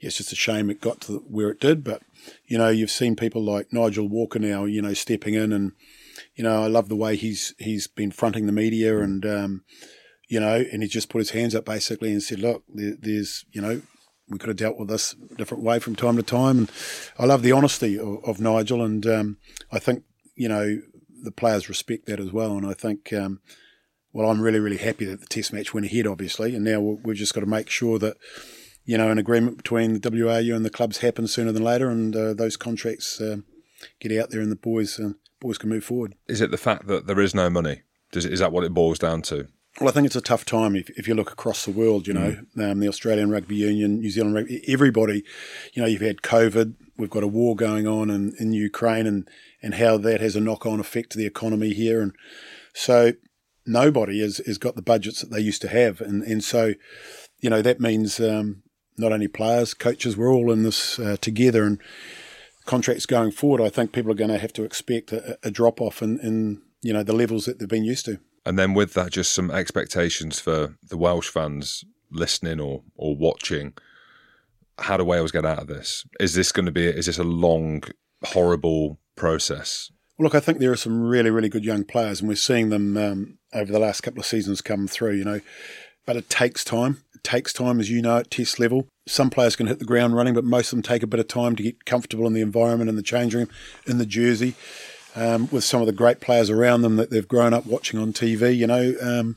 yeah, 0.00 0.08
it's 0.08 0.18
just 0.18 0.32
a 0.32 0.36
shame 0.36 0.70
it 0.70 0.80
got 0.80 1.00
to 1.02 1.18
where 1.28 1.50
it 1.50 1.60
did. 1.60 1.84
But 1.84 2.02
you 2.46 2.58
know, 2.58 2.68
you've 2.68 2.90
seen 2.90 3.16
people 3.16 3.42
like 3.42 3.72
Nigel 3.72 4.08
Walker 4.08 4.38
now, 4.38 4.64
you 4.64 4.82
know, 4.82 4.94
stepping 4.94 5.34
in, 5.34 5.52
and 5.52 5.72
you 6.40 6.44
know, 6.44 6.64
I 6.64 6.68
love 6.68 6.88
the 6.88 6.96
way 6.96 7.16
he's 7.16 7.54
he's 7.58 7.86
been 7.86 8.10
fronting 8.10 8.46
the 8.46 8.52
media, 8.52 8.98
and 9.00 9.26
um, 9.26 9.62
you 10.26 10.40
know, 10.40 10.64
and 10.72 10.82
he 10.82 10.88
just 10.88 11.10
put 11.10 11.18
his 11.18 11.32
hands 11.32 11.54
up 11.54 11.66
basically 11.66 12.12
and 12.12 12.22
said, 12.22 12.38
look, 12.38 12.64
there, 12.66 12.96
there's 12.98 13.44
you 13.52 13.60
know 13.60 13.82
we 14.26 14.38
could 14.38 14.48
have 14.48 14.56
dealt 14.56 14.78
with 14.78 14.88
this 14.88 15.14
a 15.32 15.34
different 15.34 15.62
way 15.62 15.78
from 15.78 15.94
time 15.94 16.16
to 16.16 16.22
time. 16.22 16.56
And 16.60 16.72
I 17.18 17.26
love 17.26 17.42
the 17.42 17.52
honesty 17.52 17.98
of, 17.98 18.24
of 18.24 18.40
Nigel, 18.40 18.80
and 18.82 19.06
um, 19.06 19.36
I 19.70 19.78
think 19.78 20.04
you 20.34 20.48
know 20.48 20.80
the 21.22 21.30
players 21.30 21.68
respect 21.68 22.06
that 22.06 22.18
as 22.20 22.32
well. 22.32 22.56
And 22.56 22.66
I 22.66 22.72
think, 22.72 23.12
um, 23.12 23.42
well, 24.14 24.30
I'm 24.30 24.40
really 24.40 24.60
really 24.60 24.78
happy 24.78 25.04
that 25.04 25.20
the 25.20 25.26
Test 25.26 25.52
match 25.52 25.74
went 25.74 25.84
ahead, 25.84 26.06
obviously, 26.06 26.54
and 26.56 26.64
now 26.64 26.80
we've 26.80 27.18
just 27.18 27.34
got 27.34 27.40
to 27.40 27.46
make 27.46 27.68
sure 27.68 27.98
that 27.98 28.16
you 28.86 28.96
know 28.96 29.10
an 29.10 29.18
agreement 29.18 29.58
between 29.58 29.92
the 29.92 30.10
WRU 30.10 30.56
and 30.56 30.64
the 30.64 30.70
clubs 30.70 31.00
happens 31.00 31.34
sooner 31.34 31.52
than 31.52 31.64
later, 31.64 31.90
and 31.90 32.16
uh, 32.16 32.32
those 32.32 32.56
contracts 32.56 33.20
uh, 33.20 33.36
get 34.00 34.18
out 34.18 34.30
there, 34.30 34.40
and 34.40 34.50
the 34.50 34.56
boys 34.56 34.98
uh, 34.98 35.10
boys 35.40 35.58
can 35.58 35.68
move 35.68 35.84
forward. 35.84 36.14
Is 36.28 36.40
it 36.40 36.50
the 36.50 36.58
fact 36.58 36.86
that 36.86 37.06
there 37.06 37.20
is 37.20 37.34
no 37.34 37.50
money? 37.50 37.82
Does, 38.12 38.26
is 38.26 38.40
that 38.40 38.52
what 38.52 38.64
it 38.64 38.74
boils 38.74 38.98
down 38.98 39.22
to? 39.22 39.48
Well, 39.78 39.88
I 39.88 39.92
think 39.92 40.06
it's 40.06 40.16
a 40.16 40.20
tough 40.20 40.44
time 40.44 40.74
if, 40.74 40.90
if 40.90 41.06
you 41.06 41.14
look 41.14 41.30
across 41.30 41.64
the 41.64 41.70
world, 41.70 42.06
you 42.06 42.12
know, 42.12 42.36
mm. 42.56 42.70
um, 42.70 42.80
the 42.80 42.88
Australian 42.88 43.30
Rugby 43.30 43.54
Union, 43.56 44.00
New 44.00 44.10
Zealand 44.10 44.34
Rugby, 44.34 44.62
everybody, 44.66 45.24
you 45.72 45.80
know, 45.80 45.88
you've 45.88 46.00
had 46.00 46.22
COVID, 46.22 46.74
we've 46.96 47.08
got 47.08 47.22
a 47.22 47.28
war 47.28 47.54
going 47.54 47.86
on 47.86 48.10
in, 48.10 48.34
in 48.40 48.52
Ukraine 48.52 49.06
and, 49.06 49.28
and 49.62 49.74
how 49.74 49.96
that 49.98 50.20
has 50.20 50.34
a 50.34 50.40
knock 50.40 50.66
on 50.66 50.80
effect 50.80 51.12
to 51.12 51.18
the 51.18 51.26
economy 51.26 51.72
here. 51.72 52.02
And 52.02 52.12
so 52.74 53.12
nobody 53.64 54.20
has, 54.20 54.38
has 54.38 54.58
got 54.58 54.74
the 54.74 54.82
budgets 54.82 55.20
that 55.20 55.30
they 55.30 55.40
used 55.40 55.62
to 55.62 55.68
have. 55.68 56.00
And, 56.00 56.24
and 56.24 56.42
so, 56.42 56.74
you 57.38 57.48
know, 57.48 57.62
that 57.62 57.80
means 57.80 58.18
um, 58.18 58.64
not 58.98 59.12
only 59.12 59.28
players, 59.28 59.72
coaches, 59.72 60.16
we're 60.16 60.32
all 60.32 60.50
in 60.50 60.64
this 60.64 60.98
uh, 60.98 61.16
together. 61.20 61.64
And 61.64 61.80
contracts 62.66 63.06
going 63.06 63.32
forward, 63.32 63.60
I 63.60 63.68
think 63.68 63.92
people 63.92 64.10
are 64.10 64.16
going 64.16 64.30
to 64.30 64.38
have 64.38 64.52
to 64.54 64.64
expect 64.64 65.12
a, 65.12 65.38
a 65.42 65.50
drop 65.50 65.80
off 65.80 66.02
in, 66.02 66.18
in, 66.20 66.62
you 66.82 66.92
know, 66.92 67.02
the 67.02 67.12
levels 67.12 67.44
that 67.46 67.58
they've 67.58 67.68
been 67.68 67.84
used 67.84 68.04
to. 68.06 68.20
And 68.46 68.58
then 68.58 68.74
with 68.74 68.94
that, 68.94 69.12
just 69.12 69.32
some 69.32 69.50
expectations 69.50 70.40
for 70.40 70.76
the 70.88 70.96
Welsh 70.96 71.28
fans 71.28 71.84
listening 72.10 72.60
or 72.60 72.82
or 72.96 73.16
watching. 73.16 73.74
How 74.78 74.96
do 74.96 75.04
Wales 75.04 75.30
get 75.30 75.44
out 75.44 75.58
of 75.58 75.66
this? 75.66 76.06
Is 76.18 76.34
this 76.34 76.52
going 76.52 76.66
to 76.66 76.72
be? 76.72 76.86
Is 76.86 77.06
this 77.06 77.18
a 77.18 77.24
long, 77.24 77.82
horrible 78.24 78.98
process? 79.14 79.90
Well, 80.16 80.24
look, 80.24 80.34
I 80.34 80.40
think 80.40 80.58
there 80.58 80.72
are 80.72 80.76
some 80.76 81.02
really, 81.02 81.30
really 81.30 81.48
good 81.48 81.64
young 81.64 81.84
players, 81.84 82.20
and 82.20 82.28
we're 82.28 82.34
seeing 82.34 82.70
them 82.70 82.96
um, 82.96 83.38
over 83.52 83.70
the 83.70 83.78
last 83.78 84.00
couple 84.00 84.20
of 84.20 84.26
seasons 84.26 84.62
come 84.62 84.86
through. 84.86 85.16
You 85.16 85.24
know, 85.24 85.40
but 86.06 86.16
it 86.16 86.28
takes 86.28 86.64
time. 86.64 87.02
It 87.14 87.24
takes 87.24 87.52
time, 87.52 87.80
as 87.80 87.90
you 87.90 88.02
know, 88.02 88.18
at 88.18 88.30
Test 88.30 88.58
level. 88.58 88.88
Some 89.06 89.30
players 89.30 89.56
can 89.56 89.66
hit 89.66 89.78
the 89.78 89.84
ground 89.84 90.14
running, 90.14 90.34
but 90.34 90.44
most 90.44 90.72
of 90.72 90.76
them 90.76 90.82
take 90.82 91.02
a 91.02 91.06
bit 91.06 91.20
of 91.20 91.28
time 91.28 91.56
to 91.56 91.62
get 91.62 91.84
comfortable 91.84 92.26
in 92.26 92.32
the 92.32 92.40
environment, 92.40 92.90
in 92.90 92.96
the 92.96 93.02
change 93.02 93.34
room, 93.34 93.48
in 93.86 93.98
the 93.98 94.06
jersey 94.06 94.54
um, 95.16 95.48
with 95.50 95.64
some 95.64 95.80
of 95.80 95.86
the 95.86 95.92
great 95.92 96.20
players 96.20 96.50
around 96.50 96.82
them 96.82 96.96
that 96.96 97.10
they've 97.10 97.26
grown 97.26 97.54
up 97.54 97.66
watching 97.66 97.98
on 97.98 98.12
TV, 98.12 98.56
you 98.56 98.66
know. 98.66 98.94
Um, 99.00 99.36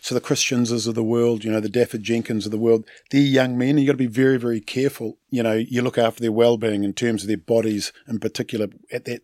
so 0.00 0.14
the 0.14 0.20
Christianses 0.20 0.86
of 0.86 0.94
the 0.94 1.02
world, 1.02 1.44
you 1.44 1.50
know, 1.50 1.60
the 1.60 1.68
Dafydd 1.68 2.02
Jenkins 2.02 2.44
of 2.44 2.52
the 2.52 2.58
world, 2.58 2.84
they're 3.10 3.20
young 3.20 3.56
men, 3.56 3.78
you've 3.78 3.86
got 3.86 3.92
to 3.92 3.98
be 3.98 4.06
very, 4.06 4.36
very 4.36 4.60
careful. 4.60 5.18
You 5.30 5.42
know, 5.42 5.54
you 5.54 5.82
look 5.82 5.98
after 5.98 6.20
their 6.20 6.32
well-being 6.32 6.84
in 6.84 6.92
terms 6.92 7.22
of 7.22 7.28
their 7.28 7.36
bodies, 7.36 7.92
in 8.08 8.18
particular. 8.18 8.68
At 8.90 9.04
that, 9.04 9.22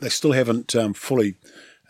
they 0.00 0.08
still 0.08 0.32
haven't 0.32 0.74
um, 0.74 0.94
fully 0.94 1.36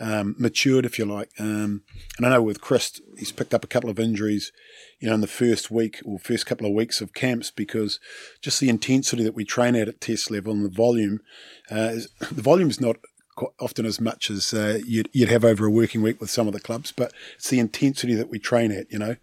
um, 0.01 0.35
matured, 0.39 0.85
if 0.85 0.99
you 0.99 1.05
like. 1.05 1.31
Um, 1.39 1.83
and 2.17 2.27
I 2.27 2.31
know 2.31 2.43
with 2.43 2.61
Chris, 2.61 3.01
he's 3.17 3.33
picked 3.33 3.55
up 3.55 3.65
a 3.65 3.69
couple 3.69 3.91
of 3.91 3.99
injuries, 3.99 4.53
you 5.01 5.09
know, 5.09 5.15
in 5.15 5.21
the 5.21 5.27
first 5.27 5.71
week 5.71 6.01
or 6.05 6.19
first 6.19 6.47
couple 6.47 6.67
of 6.67 6.73
weeks 6.73 7.01
of 7.01 7.15
camps 7.15 7.51
because 7.51 8.01
just 8.41 8.61
the 8.61 8.69
intensity 8.69 9.25
that 9.25 9.35
we 9.35 9.45
train 9.45 9.75
at 9.75 9.89
at 9.89 10.01
test 10.01 10.31
level 10.31 10.53
and 10.53 10.65
the 10.65 10.71
volume, 10.71 11.21
uh, 11.71 11.91
is, 11.93 12.09
the 12.31 12.43
volume 12.43 12.71
is 12.71 12.81
not 12.81 12.97
quite 13.35 13.53
often 13.61 13.85
as 13.85 14.01
much 14.01 14.31
as 14.31 14.53
uh, 14.55 14.79
you'd, 14.87 15.09
you'd 15.13 15.29
have 15.29 15.45
over 15.45 15.67
a 15.67 15.71
working 15.71 16.03
week 16.03 16.21
with 16.21 16.31
some 16.31 16.47
of 16.47 16.53
the 16.53 16.61
clubs, 16.61 16.93
but 16.93 17.13
it's 17.37 17.51
the 17.51 17.59
intensity 17.61 18.15
that 18.15 18.31
we 18.31 18.39
train 18.39 18.73
at, 18.73 18.91
you 18.91 18.99
know. 18.99 19.17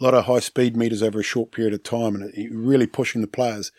A 0.00 0.04
lot 0.04 0.14
of 0.14 0.24
high 0.24 0.40
speed 0.40 0.76
meters 0.76 1.02
over 1.02 1.20
a 1.20 1.24
short 1.24 1.52
period 1.52 1.72
of 1.72 1.84
time, 1.84 2.16
and 2.16 2.32
really 2.50 2.88
pushing 2.88 3.20
the 3.20 3.28
players 3.28 3.70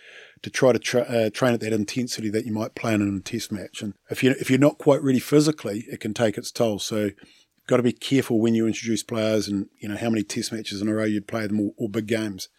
to 0.44 0.50
try 0.50 0.74
to 0.74 0.80
tra- 0.80 1.02
uh, 1.02 1.30
train 1.30 1.54
at 1.54 1.62
that 1.62 1.74
intensity 1.74 2.30
that 2.30 2.46
you 2.46 2.52
might 2.52 2.76
play 2.76 2.94
in 2.94 3.02
a 3.02 3.20
test 3.22 3.52
match. 3.52 3.82
And 3.82 3.94
if 4.10 4.22
you 4.22 4.32
if 4.40 4.50
you're 4.50 4.60
not 4.60 4.78
quite 4.78 5.02
ready 5.02 5.20
physically, 5.20 5.86
it 5.88 6.00
can 6.00 6.14
take 6.14 6.38
its 6.38 6.52
toll. 6.52 6.80
So, 6.80 7.12
got 7.68 7.78
to 7.78 7.84
be 7.84 7.94
careful 7.94 8.40
when 8.40 8.54
you 8.54 8.68
introduce 8.68 9.04
players, 9.04 9.48
and 9.48 9.68
you 9.80 9.90
know 9.90 9.98
how 9.98 10.10
many 10.10 10.24
test 10.24 10.52
matches 10.52 10.82
in 10.82 10.88
a 10.88 10.94
row 10.94 11.06
you'd 11.06 11.28
play 11.28 11.48
them, 11.48 11.60
or, 11.60 11.72
or 11.78 11.90
big 11.90 12.08
games, 12.08 12.50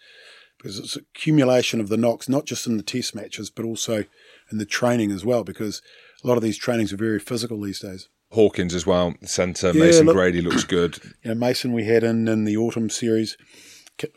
because 0.59 0.79
it's 0.79 0.97
accumulation 0.97 1.79
of 1.79 1.89
the 1.89 1.99
knocks, 1.99 2.29
not 2.29 2.47
just 2.47 2.67
in 2.67 2.79
the 2.79 2.83
test 2.83 3.15
matches, 3.15 3.51
but 3.51 3.67
also 3.67 4.05
in 4.51 4.59
the 4.59 4.67
training 4.67 5.13
as 5.13 5.25
well. 5.25 5.45
Because 5.45 5.83
a 6.25 6.27
lot 6.27 6.39
of 6.39 6.43
these 6.43 6.59
trainings 6.59 6.93
are 6.93 6.97
very 6.97 7.21
physical 7.21 7.61
these 7.61 7.81
days. 7.81 8.09
Hawkins 8.31 8.75
as 8.75 8.87
well, 8.87 9.15
centre. 9.23 9.73
Yeah, 9.73 9.85
Mason 9.85 10.07
look, 10.07 10.17
Grady 10.17 10.41
looks 10.41 10.65
good. 10.65 10.99
You 11.23 11.31
know, 11.31 11.35
Mason 11.35 11.73
we 11.73 11.85
had 11.85 12.03
in 12.03 12.29
in 12.29 12.45
the 12.45 12.57
autumn 12.57 12.91
series 12.91 13.37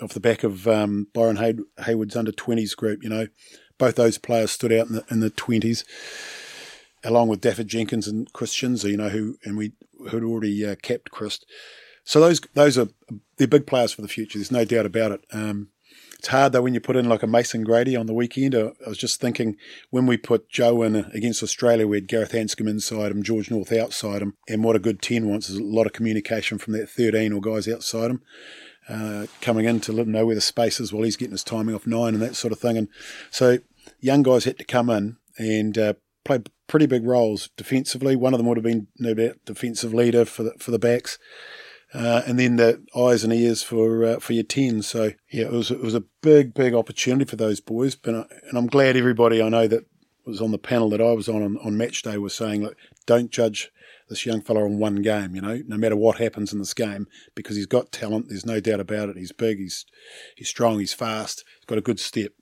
off 0.02 0.14
the 0.14 0.20
back 0.20 0.44
of 0.44 0.68
um, 0.68 1.08
Byron 1.14 1.38
Hay- 1.38 1.84
Hayward's 1.86 2.16
under 2.16 2.32
20s 2.32 2.76
group. 2.76 3.04
You 3.04 3.10
know, 3.10 3.28
both 3.78 3.96
those 3.96 4.18
players 4.18 4.52
stood 4.52 4.74
out 4.74 4.88
in 4.88 4.94
the, 4.94 5.06
in 5.10 5.20
the 5.20 5.32
20s, 5.32 5.84
along 7.04 7.28
with 7.28 7.42
Dafydd 7.42 7.68
Jenkins 7.68 8.08
and 8.08 8.32
Chris 8.34 8.62
you 8.62 8.98
know, 8.98 9.10
who 9.10 9.38
and 9.44 9.58
we 9.58 9.74
who'd 10.10 10.24
already 10.24 10.66
uh, 10.66 10.76
capped 10.82 11.12
Chris. 11.12 11.40
So 12.04 12.22
those 12.22 12.40
those 12.54 12.78
are 12.78 12.88
they're 13.38 13.48
big 13.48 13.68
players 13.68 13.92
for 13.92 14.02
the 14.02 14.08
future. 14.08 14.40
There's 14.40 14.52
no 14.52 14.66
doubt 14.66 14.86
about 14.86 15.12
it. 15.12 15.22
Um, 15.32 15.70
it's 16.20 16.30
hard 16.30 16.52
though 16.52 16.62
when 16.62 16.74
you 16.74 16.80
put 16.80 16.96
in 16.96 17.08
like 17.08 17.24
a 17.24 17.28
Mason 17.28 17.64
Grady 17.64 17.96
on 17.96 18.08
the 18.08 18.14
weekend. 18.14 18.56
I, 18.56 18.72
was 18.88 18.98
just 18.98 19.22
thinking 19.22 19.56
when 19.90 20.06
we 20.06 20.18
put 20.18 20.50
Joe 20.50 20.82
in 20.82 20.96
against 21.14 21.44
Australia, 21.44 21.88
we 21.88 21.98
had 21.98 22.08
Gareth 22.08 22.32
Anscombe 22.32 22.70
inside 22.70 23.12
him, 23.12 23.24
George 23.24 23.52
North 23.52 23.72
outside 23.72 24.22
him, 24.22 24.34
and 24.48 24.64
what 24.64 24.76
a 24.76 24.80
good 24.80 25.02
10 25.02 25.28
wants 25.28 25.50
is 25.50 25.58
a 25.58 25.64
lot 25.64 25.86
of 25.86 25.94
communication 25.94 26.58
from 26.58 26.74
that 26.74 26.90
13 26.90 27.34
or 27.34 27.42
guys 27.42 27.68
outside 27.68 28.12
him. 28.12 28.22
Uh, 28.90 29.28
coming 29.42 29.66
in 29.66 29.82
to 29.82 29.92
let 29.92 30.06
him 30.06 30.14
know 30.14 30.26
where 30.26 30.36
the 30.36 30.40
space 30.40 30.80
is 30.80 30.94
while 30.94 31.04
he's 31.04 31.18
getting 31.18 31.34
his 31.34 31.44
timing 31.44 31.76
off 31.76 31.86
nine 31.86 32.14
and 32.14 32.24
that 32.24 32.38
sort 32.38 32.54
of 32.54 32.60
thing. 32.60 32.78
And 32.78 32.88
so 33.30 33.58
young 34.00 34.24
guys 34.24 34.46
had 34.46 34.58
to 34.60 34.64
come 34.64 34.90
in 34.90 35.18
and 35.38 35.78
uh, 35.78 35.94
played 36.24 36.50
pretty 36.68 36.86
big 36.86 37.06
roles 37.06 37.50
defensively. 37.58 38.16
One 38.16 38.34
of 38.34 38.38
them 38.38 38.48
would 38.48 38.58
have 38.58 38.64
been 38.64 38.88
no 38.98 39.14
doubt 39.14 39.40
defensive 39.46 39.94
leader 39.94 40.24
for 40.24 40.44
the, 40.44 40.54
for 40.58 40.72
the 40.72 40.80
backs. 40.80 41.18
Uh, 41.94 42.22
and 42.28 42.38
then 42.38 42.58
the 42.58 42.84
eyes 42.96 43.24
and 43.24 43.32
ears 43.32 43.64
for 43.64 44.04
uh, 44.04 44.20
for 44.20 44.34
your 44.34 44.44
ten. 44.44 44.82
So 44.82 45.12
yeah, 45.32 45.46
it 45.46 45.52
was 45.52 45.72
it 45.72 45.82
was 45.82 45.96
a 45.96 46.04
big 46.22 46.54
big 46.54 46.74
opportunity 46.74 47.26
for 47.26 47.38
those 47.38 47.60
boys. 47.60 47.96
But 47.96 48.16
I, 48.16 48.26
and 48.50 48.58
I'm 48.58 48.68
glad 48.68 48.98
everybody 48.98 49.42
I 49.42 49.50
know 49.50 49.68
that 49.68 49.86
was 50.26 50.42
on 50.42 50.52
the 50.52 50.58
panel 50.58 50.90
that 50.90 51.02
I 51.02 51.14
was 51.14 51.30
on 51.30 51.42
on, 51.42 51.58
on 51.64 51.78
match 51.78 52.02
day 52.04 52.18
was 52.18 52.36
saying, 52.36 52.64
look, 52.64 52.76
don't 53.06 53.32
judge 53.32 53.72
this 54.10 54.26
young 54.26 54.42
fella 54.42 54.64
on 54.64 54.80
one 54.80 54.98
game. 54.98 55.34
You 55.34 55.42
know, 55.42 55.62
no 55.66 55.78
matter 55.78 55.96
what 55.96 56.18
happens 56.18 56.52
in 56.52 56.60
this 56.60 56.74
game, 56.74 57.08
because 57.36 57.56
he's 57.56 57.66
got 57.66 57.92
talent. 57.92 58.28
There's 58.30 58.46
no 58.46 58.60
doubt 58.60 58.82
about 58.82 59.10
it. 59.10 59.18
He's 59.18 59.32
big. 59.32 59.58
He's 59.58 59.86
he's 60.36 60.50
strong. 60.50 60.80
He's 60.80 60.94
fast. 60.94 61.46
He's 61.60 61.66
got 61.66 61.78
a 61.78 61.82
good 61.82 62.00
step, 62.00 62.34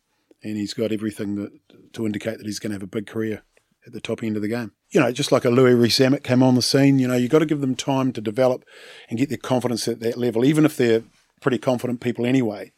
and 0.43 0.57
he's 0.57 0.73
got 0.73 0.91
everything 0.91 1.35
that 1.35 1.51
to 1.93 2.05
indicate 2.05 2.37
that 2.39 2.47
he's 2.47 2.59
going 2.59 2.71
to 2.71 2.75
have 2.75 2.83
a 2.83 2.87
big 2.87 3.07
career 3.07 3.43
at 3.85 3.93
the 3.93 4.01
top 4.01 4.23
end 4.23 4.35
of 4.35 4.41
the 4.41 4.47
game. 4.47 4.71
You 4.89 4.99
know, 4.99 5.11
just 5.11 5.31
like 5.31 5.45
a 5.45 5.49
Louis 5.49 5.73
Rees-Zammit 5.73 6.23
came 6.23 6.41
on 6.41 6.55
the 6.55 6.61
scene, 6.61 6.99
you 6.99 7.07
know, 7.07 7.15
you've 7.15 7.31
got 7.31 7.39
to 7.39 7.45
give 7.45 7.61
them 7.61 7.75
time 7.75 8.11
to 8.13 8.21
develop 8.21 8.65
and 9.09 9.19
get 9.19 9.29
their 9.29 9.37
confidence 9.37 9.87
at 9.87 9.99
that 9.99 10.17
level, 10.17 10.45
even 10.45 10.65
if 10.65 10.77
they're 10.77 11.03
pretty 11.41 11.57
confident 11.57 12.01
people 12.01 12.25
anyway. 12.25 12.71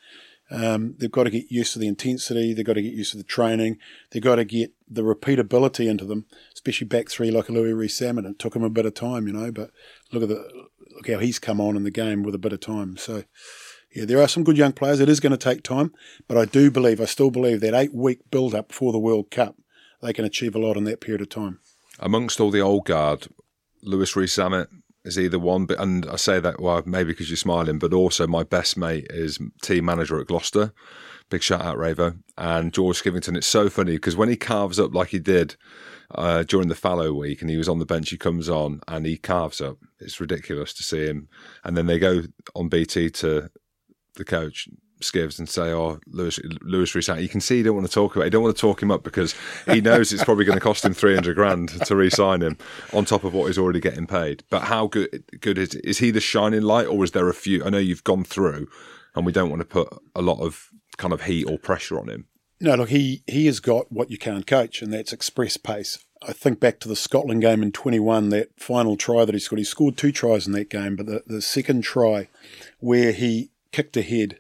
Um, 0.50 0.96
they've 0.98 1.12
got 1.12 1.26
to 1.26 1.30
get 1.30 1.52
used 1.52 1.74
to 1.74 1.80
the 1.80 1.88
intensity. 1.88 2.54
They've 2.54 2.66
got 2.66 2.74
to 2.74 2.82
get 2.82 2.94
used 2.94 3.12
to 3.12 3.18
the 3.18 3.24
training. 3.24 3.78
They've 4.12 4.22
got 4.22 4.38
to 4.38 4.46
get 4.46 4.72
the 4.90 5.02
repeatability 5.02 5.90
into 5.90 6.06
them, 6.06 6.26
especially 6.54 6.88
back 6.88 7.10
three 7.10 7.32
like 7.32 7.50
a 7.50 7.52
Louis 7.52 7.74
Rees-Zammit. 7.74 8.30
It 8.30 8.40
took 8.40 8.56
him 8.56 8.64
a 8.64 8.70
bit 8.70 8.86
of 8.86 8.94
time, 8.94 9.28
you 9.28 9.34
know, 9.34 9.52
but 9.52 9.72
look 10.12 10.24
at 10.24 10.30
the 10.30 10.68
look 10.96 11.10
how 11.10 11.20
he's 11.20 11.38
come 11.38 11.62
on 11.62 11.76
in 11.76 11.84
the 11.84 11.92
game 11.92 12.24
with 12.24 12.34
a 12.34 12.40
bit 12.40 12.54
of 12.54 12.60
time. 12.60 12.98
So, 12.98 13.24
yeah, 13.94 14.06
there 14.06 14.22
are 14.22 14.28
some 14.28 14.44
good 14.44 14.58
young 14.58 14.72
players. 14.72 15.00
It 15.00 15.10
is 15.10 15.20
going 15.20 15.32
to 15.32 15.38
take 15.38 15.64
time, 15.64 15.94
but 16.28 16.38
I 16.38 16.46
do 16.46 16.72
believe, 16.72 17.02
I 17.02 17.06
still 17.06 17.30
believe 17.30 17.60
that 17.62 17.74
eight 17.74 17.94
week 17.94 18.32
build 18.32 18.56
up 18.56 18.72
for 18.72 18.92
the 18.92 19.00
World 19.00 19.30
Cup, 19.30 19.58
they 20.02 20.14
can 20.14 20.26
achieve 20.26 20.56
a 20.56 20.60
lot 20.60 20.78
in 20.78 20.84
that 20.86 21.02
period 21.02 21.22
of 21.22 21.30
time. 21.30 21.60
Amongst 22.00 22.40
all 22.40 22.52
the 22.52 22.62
old 22.62 22.86
guard, 22.86 23.28
Louis 23.82 24.16
Rees-Zammit 24.16 24.68
is 25.04 25.18
either 25.18 25.40
one, 25.40 25.66
but 25.66 25.80
and 25.80 26.06
I 26.06 26.18
say 26.18 26.40
that 26.40 26.60
well 26.60 26.84
maybe 26.86 27.12
because 27.12 27.30
you're 27.30 27.38
smiling, 27.38 27.80
but 27.80 27.94
also 27.94 28.28
my 28.28 28.44
best 28.44 28.78
mate 28.78 29.08
is 29.10 29.40
team 29.62 29.86
manager 29.86 30.20
at 30.20 30.28
Gloucester. 30.28 30.74
Big 31.30 31.42
shout 31.42 31.62
out 31.62 31.78
Ravo 31.78 32.14
and 32.38 32.74
George 32.74 33.02
Skivington. 33.02 33.36
It's 33.36 33.48
so 33.48 33.70
funny 33.70 33.94
because 33.94 34.16
when 34.16 34.30
he 34.30 34.38
carves 34.38 34.80
up 34.80 34.94
like 34.94 35.10
he 35.10 35.20
did 35.20 35.56
uh, 36.12 36.44
during 36.44 36.70
the 36.70 36.76
fallow 36.76 37.14
week, 37.14 37.42
and 37.42 37.50
he 37.50 37.58
was 37.58 37.68
on 37.68 37.80
the 37.80 37.86
bench, 37.86 38.10
he 38.10 38.18
comes 38.18 38.48
on 38.50 38.82
and 38.88 39.06
he 39.06 39.18
carves 39.18 39.60
up. 39.60 39.78
It's 40.00 40.22
ridiculous 40.22 40.74
to 40.74 40.84
see 40.84 41.06
him. 41.06 41.28
And 41.64 41.76
then 41.76 41.88
they 41.88 42.00
go 42.00 42.24
on 42.56 42.70
BT 42.70 43.10
to 43.10 43.50
the 44.16 44.26
coach 44.26 44.70
skivs 45.02 45.40
and 45.40 45.50
say, 45.50 45.72
"Oh, 45.72 46.00
Lewis, 46.08 46.40
Louis 46.62 46.94
Rees-Zammit." 46.94 47.22
You 47.22 47.30
can 47.30 47.42
see 47.42 47.58
you 47.58 47.64
don't 47.64 47.76
want 47.76 47.88
to 47.88 47.94
talk 47.94 48.16
about. 48.16 48.24
It. 48.24 48.26
You 48.26 48.32
don't 48.32 48.44
want 48.44 48.56
to 48.56 48.62
talk 48.62 48.82
him 48.82 48.92
up 48.92 49.04
because 49.04 49.36
he 49.66 49.82
knows 49.82 50.12
it's 50.12 50.24
probably 50.24 50.46
going 50.46 50.58
to 50.58 50.64
cost 50.64 50.86
him 50.86 50.94
three 50.94 51.16
hundred 51.16 51.36
grand 51.36 51.70
to 51.86 51.96
re-sign 51.96 52.42
him 52.42 52.58
on 52.94 53.06
top 53.06 53.24
of 53.24 53.34
what 53.34 53.48
he's 53.48 53.58
already 53.58 53.80
getting 53.80 54.08
paid. 54.08 54.44
But 54.50 54.64
how 54.64 54.88
good 54.88 55.24
good 55.40 55.58
is 55.58 55.76
is 55.76 56.00
he 56.00 56.12
the 56.12 56.22
shining 56.22 56.62
light, 56.64 56.88
or 56.88 57.04
is 57.04 57.12
there 57.12 57.30
a 57.30 57.34
few? 57.34 57.64
I 57.64 57.70
know 57.70 57.78
you've 57.78 58.04
gone 58.04 58.24
through, 58.24 58.68
and 59.16 59.26
we 59.26 59.32
don't 59.32 59.50
want 59.50 59.62
to 59.62 59.66
put 59.66 59.90
a 60.16 60.22
lot 60.22 60.40
of 60.40 60.70
kind 60.98 61.14
of 61.14 61.24
heat 61.24 61.46
or 61.46 61.58
pressure 61.58 62.00
on 62.00 62.10
him. 62.10 62.26
No, 62.60 62.76
look, 62.76 62.90
he 62.90 63.24
he 63.28 63.46
has 63.46 63.60
got 63.60 63.92
what 63.92 64.10
you 64.10 64.18
can't 64.18 64.48
coach, 64.48 64.82
and 64.82 64.92
that's 64.92 65.14
express 65.14 65.58
pace. 65.58 66.04
I 66.22 66.34
think 66.34 66.60
back 66.60 66.80
to 66.80 66.88
the 66.88 66.96
Scotland 66.96 67.42
game 67.42 67.62
in 67.62 67.72
21, 67.72 68.30
that 68.30 68.60
final 68.60 68.98
try 68.98 69.24
that 69.24 69.36
he 69.36 69.40
scored. 69.40 69.60
He 69.60 69.66
scored 69.66 69.98
two 69.98 70.12
tries 70.12 70.48
in 70.48 70.54
that 70.54 70.70
game, 70.70 70.96
but 70.96 71.06
the, 71.06 71.24
the 71.28 71.42
second 71.44 71.84
try 71.84 72.30
where 72.80 73.12
he 73.12 73.52
kicked 73.72 73.96
ahead 73.96 74.40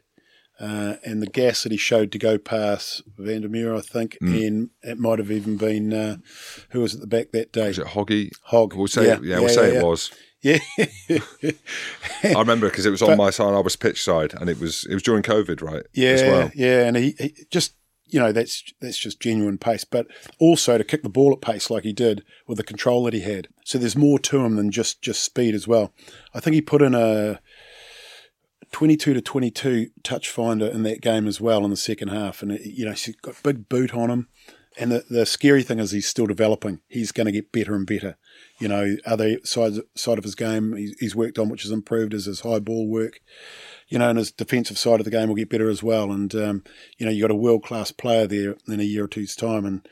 uh, 0.60 0.96
and 1.04 1.22
the 1.22 1.28
gas 1.28 1.63
that 1.63 1.72
he 1.72 1.78
showed 1.78 2.12
to 2.12 2.17
go 2.17 2.38
past 2.38 3.04
van 3.17 3.41
der 3.41 3.48
Merwe, 3.48 3.78
I 3.78 3.82
think, 3.82 4.17
mm. 4.22 4.48
and 4.48 4.70
it 4.82 4.98
might 4.98 5.20
have 5.20 5.32
even 5.32 5.58
been 5.58 5.93
uh, 5.93 6.17
who 6.70 6.82
was 6.82 6.96
at 6.96 7.02
the 7.02 7.08
back 7.08 7.32
that 7.32 7.52
day? 7.52 7.67
Was 7.67 7.80
it 7.80 7.88
Hoggy? 7.88 8.32
Hogg. 8.43 8.74
We'll 8.74 8.88
say, 8.88 9.08
yeah, 9.08 9.20
yeah 9.22 9.39
we'll 9.39 9.50
yeah, 9.50 9.56
say 9.56 9.74
yeah. 9.74 9.80
it 9.80 9.86
was. 9.86 10.12
Yeah, 10.41 10.60
I 12.24 12.39
remember 12.39 12.70
because 12.70 12.86
it 12.86 12.91
was 12.91 13.02
on 13.02 13.10
but, 13.10 13.17
my 13.17 13.30
side. 13.32 13.54
I 13.54 13.60
was 13.60 13.76
pitch 13.76 14.04
side, 14.04 14.34
and 14.34 14.50
it 14.50 14.60
was 14.60 14.86
it 14.86 14.93
was 14.93 15.04
during 15.04 15.24
COVID, 15.24 15.62
right? 15.62 15.84
Yeah, 15.93 16.30
well. 16.30 16.52
yeah, 16.54 16.86
and 16.86 16.96
he, 16.96 17.15
he 17.17 17.46
just 17.50 17.74
you 18.06 18.20
know 18.20 18.32
that's 18.32 18.63
that's 18.80 18.98
just 18.98 19.20
genuine 19.20 19.58
pace, 19.58 19.84
but 19.84 20.08
also 20.39 20.78
to 20.78 20.84
kick 20.84 21.04
the 21.04 21.10
ball 21.10 21.34
at 21.34 21.41
pace 21.41 21.70
like 21.70 21.84
he 21.84 21.93
did 21.93 22.24
with 22.48 22.58
the 22.58 22.63
control 22.63 23.04
that 23.06 23.13
he 23.13 23.22
had. 23.22 23.48
So 23.65 23.78
there's 23.78 23.96
more 23.96 24.20
to 24.20 24.46
him 24.46 24.56
than 24.56 24.72
just 24.72 25.02
just 25.02 25.24
speed 25.24 25.56
as 25.56 25.67
well. 25.67 25.91
I 26.34 26.39
think 26.39 26.54
he 26.54 26.62
put 26.62 26.82
in 26.82 26.96
a 26.96 27.39
22 28.71 29.13
to 29.13 29.21
22 29.21 29.89
touch 30.03 30.30
finder 30.30 30.67
in 30.67 30.84
that 30.84 31.01
game 31.01 31.27
as 31.27 31.39
well 31.39 31.63
in 31.63 31.69
the 31.69 31.77
second 31.77 32.10
half. 32.10 32.41
And, 32.41 32.60
you 32.60 32.86
know, 32.86 32.91
he's 32.91 33.15
got 33.15 33.41
big 33.43 33.69
boot 33.69 33.93
on 33.93 34.10
him. 34.10 34.27
And 34.80 34.91
the, 34.91 35.03
the 35.10 35.25
scary 35.25 35.63
thing 35.63 35.80
is 35.80 35.91
he's 35.91 36.08
still 36.08 36.27
developing. 36.27 36.82
He's 36.88 37.12
going 37.12 37.25
to 37.25 37.32
get 37.32 37.51
better 37.51 37.73
and 37.75 37.88
better. 37.88 38.17
You 38.60 38.67
know, 38.67 38.97
other 39.06 39.39
sides 39.43 39.80
side 39.95 40.19
of 40.19 40.23
his 40.23 40.36
game 40.36 40.75
he's 40.99 41.15
worked 41.15 41.39
on, 41.39 41.49
which 41.49 41.63
has 41.63 41.71
improved, 41.71 42.13
is 42.13 42.25
his 42.25 42.41
high 42.41 42.60
ball 42.60 42.88
work. 42.88 43.19
You 43.88 43.97
know, 43.97 44.10
and 44.10 44.19
his 44.19 44.32
defensive 44.32 44.77
side 44.77 44.99
of 44.99 45.06
the 45.06 45.12
game 45.12 45.30
will 45.30 45.36
get 45.36 45.49
better 45.49 45.69
as 45.69 45.82
well. 45.82 46.12
And, 46.12 46.34
um, 46.36 46.63
you 46.97 47.06
know, 47.06 47.12
you've 47.12 47.27
got 47.27 47.34
a 47.34 47.36
world 47.36 47.63
class 47.63 47.91
player 47.91 48.27
there 48.27 48.56
in 48.67 48.80
a 48.80 48.84
year 48.84 49.06
or 49.06 49.08
two's 49.08 49.36
time. 49.36 49.65
And, 49.65 49.88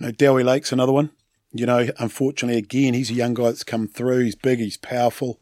you 0.00 0.06
know, 0.06 0.12
Dewi 0.12 0.42
Lake's 0.42 0.72
another 0.72 0.92
one. 0.92 1.10
You 1.52 1.66
know, 1.66 1.88
unfortunately, 1.98 2.58
again, 2.58 2.94
he's 2.94 3.10
a 3.10 3.14
young 3.14 3.34
guy 3.34 3.44
that's 3.44 3.64
come 3.64 3.86
through. 3.86 4.24
He's 4.24 4.34
big, 4.34 4.58
he's 4.58 4.76
powerful 4.76 5.40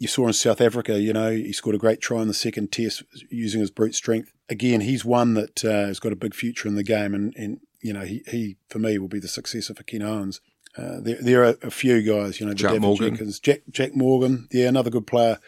you 0.00 0.08
saw 0.08 0.26
in 0.26 0.32
South 0.32 0.62
Africa, 0.62 0.98
you 0.98 1.12
know, 1.12 1.30
he 1.30 1.52
scored 1.52 1.76
a 1.76 1.78
great 1.78 2.00
try 2.00 2.22
in 2.22 2.26
the 2.26 2.34
second 2.34 2.72
test 2.72 3.02
using 3.28 3.60
his 3.60 3.70
brute 3.70 3.94
strength. 3.94 4.32
Again, 4.48 4.80
he's 4.80 5.04
one 5.04 5.34
that 5.34 5.62
uh, 5.62 5.86
has 5.86 6.00
got 6.00 6.10
a 6.10 6.16
big 6.16 6.34
future 6.34 6.66
in 6.66 6.74
the 6.74 6.82
game, 6.82 7.14
and, 7.14 7.34
and 7.36 7.60
you 7.82 7.92
know, 7.92 8.00
he, 8.00 8.22
he 8.26 8.56
for 8.70 8.78
me 8.78 8.98
will 8.98 9.08
be 9.08 9.20
the 9.20 9.28
successor 9.28 9.74
for 9.74 9.82
Ken 9.82 10.00
Owens. 10.02 10.40
Uh, 10.76 11.00
there, 11.00 11.18
there 11.20 11.44
are 11.44 11.56
a 11.62 11.70
few 11.70 12.00
guys, 12.00 12.40
you 12.40 12.46
know, 12.46 12.54
Jack 12.54 12.80
Morgan. 12.80 13.08
Jenkins, 13.08 13.38
Jack 13.38 13.60
Jack 13.70 13.94
Morgan, 13.94 14.48
yeah, 14.50 14.68
another 14.68 14.88
good 14.88 15.06
player. 15.06 15.38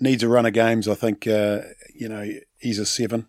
Needs 0.00 0.24
a 0.24 0.28
run 0.28 0.46
of 0.46 0.52
games. 0.52 0.88
I 0.88 0.94
think, 0.94 1.26
uh, 1.28 1.60
you 1.94 2.08
know, 2.08 2.28
he's 2.58 2.80
a 2.80 2.86
seven. 2.86 3.28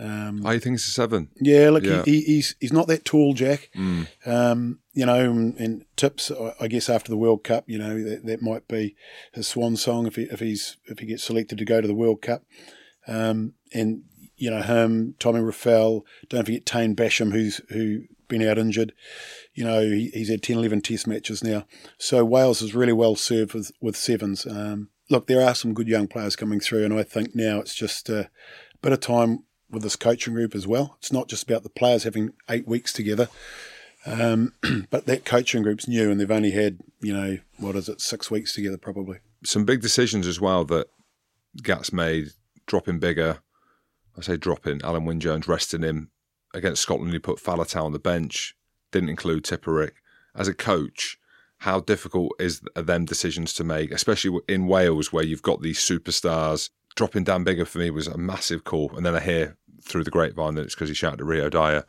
Um, 0.00 0.46
I 0.46 0.58
think 0.58 0.76
it's 0.76 0.88
a 0.88 0.92
seven. 0.92 1.28
Yeah, 1.38 1.68
look, 1.70 1.84
yeah. 1.84 2.02
He, 2.04 2.22
he's 2.22 2.56
he's 2.58 2.72
not 2.72 2.86
that 2.86 3.04
tall, 3.04 3.34
Jack. 3.34 3.68
Mm. 3.76 4.06
Um, 4.26 4.78
you 4.94 5.04
know, 5.04 5.30
and, 5.30 5.54
and, 5.58 5.84
tips. 5.96 6.32
I 6.58 6.68
guess 6.68 6.88
after 6.88 7.10
the 7.10 7.18
World 7.18 7.44
Cup, 7.44 7.64
you 7.66 7.78
know, 7.78 8.02
that, 8.02 8.24
that 8.24 8.42
might 8.42 8.66
be 8.66 8.96
his 9.34 9.46
swan 9.46 9.76
song 9.76 10.06
if 10.06 10.16
he 10.16 10.22
if 10.22 10.40
he's 10.40 10.78
if 10.86 11.00
he 11.00 11.06
gets 11.06 11.22
selected 11.22 11.58
to 11.58 11.66
go 11.66 11.82
to 11.82 11.86
the 11.86 11.94
World 11.94 12.22
Cup. 12.22 12.44
Um, 13.06 13.52
and 13.74 14.04
you 14.36 14.50
know 14.50 14.62
him, 14.62 15.16
Tommy 15.18 15.40
Reffell. 15.40 16.02
Don't 16.30 16.46
forget 16.46 16.64
Taine 16.64 16.96
Basham, 16.96 17.32
who's 17.32 17.60
who 17.68 18.04
been 18.26 18.42
out 18.42 18.56
injured. 18.56 18.94
You 19.52 19.64
know, 19.64 19.82
he, 19.82 20.08
he's 20.14 20.30
had 20.30 20.42
10, 20.42 20.56
11 20.56 20.80
Test 20.80 21.06
matches 21.06 21.44
now. 21.44 21.66
So 21.98 22.24
Wales 22.24 22.62
is 22.62 22.74
really 22.74 22.94
well 22.94 23.16
served 23.16 23.52
with 23.52 23.70
with 23.82 23.96
sevens. 23.96 24.46
Um, 24.46 24.88
look, 25.10 25.26
there 25.26 25.46
are 25.46 25.54
some 25.54 25.74
good 25.74 25.88
young 25.88 26.08
players 26.08 26.36
coming 26.36 26.60
through, 26.60 26.86
and 26.86 26.94
I 26.94 27.02
think 27.02 27.34
now 27.34 27.60
it's 27.60 27.74
just 27.74 28.08
a 28.08 28.30
bit 28.80 28.92
of 28.92 29.00
time 29.00 29.44
with 29.70 29.82
this 29.82 29.96
coaching 29.96 30.34
group 30.34 30.54
as 30.54 30.66
well. 30.66 30.96
It's 30.98 31.12
not 31.12 31.28
just 31.28 31.44
about 31.44 31.62
the 31.62 31.70
players 31.70 32.04
having 32.04 32.32
eight 32.48 32.66
weeks 32.66 32.92
together, 32.92 33.28
um, 34.06 34.54
but 34.90 35.06
that 35.06 35.24
coaching 35.24 35.62
group's 35.62 35.88
new 35.88 36.10
and 36.10 36.20
they've 36.20 36.30
only 36.30 36.50
had, 36.50 36.78
you 37.00 37.12
know, 37.12 37.38
what 37.58 37.76
is 37.76 37.88
it, 37.88 38.00
six 38.00 38.30
weeks 38.30 38.54
together 38.54 38.78
probably. 38.78 39.18
Some 39.44 39.64
big 39.64 39.80
decisions 39.80 40.26
as 40.26 40.40
well 40.40 40.64
that 40.66 40.88
Gats 41.62 41.92
made, 41.92 42.30
dropping 42.66 43.00
Biggar. 43.00 43.38
I 44.16 44.20
say 44.22 44.36
dropping 44.36 44.80
Alun 44.80 45.06
Wyn 45.06 45.20
Jones, 45.20 45.48
resting 45.48 45.82
him 45.82 46.10
against 46.52 46.82
Scotland. 46.82 47.12
He 47.12 47.18
put 47.18 47.38
Faletau 47.38 47.84
on 47.84 47.92
the 47.92 47.98
bench, 47.98 48.54
didn't 48.90 49.08
include 49.08 49.44
Tipuric. 49.44 49.92
As 50.34 50.48
a 50.48 50.54
coach, 50.54 51.18
how 51.58 51.80
difficult 51.80 52.32
is 52.38 52.62
them 52.74 53.04
decisions 53.04 53.52
to 53.54 53.64
make, 53.64 53.92
especially 53.92 54.40
in 54.48 54.66
Wales 54.66 55.12
where 55.12 55.24
you've 55.24 55.42
got 55.42 55.62
these 55.62 55.78
superstars 55.78 56.70
dropping 56.96 57.24
Dan 57.24 57.44
Biggar 57.44 57.66
for 57.66 57.78
me 57.78 57.90
was 57.90 58.06
a 58.06 58.18
massive 58.18 58.64
call. 58.64 58.96
And 58.96 59.04
then 59.04 59.14
I 59.14 59.20
hear 59.20 59.56
through 59.82 60.04
the 60.04 60.10
grapevine 60.10 60.54
that 60.54 60.62
it's 60.62 60.74
because 60.74 60.88
he 60.88 60.94
shouted 60.94 61.20
at 61.20 61.26
Rio 61.26 61.48
Dyer 61.48 61.84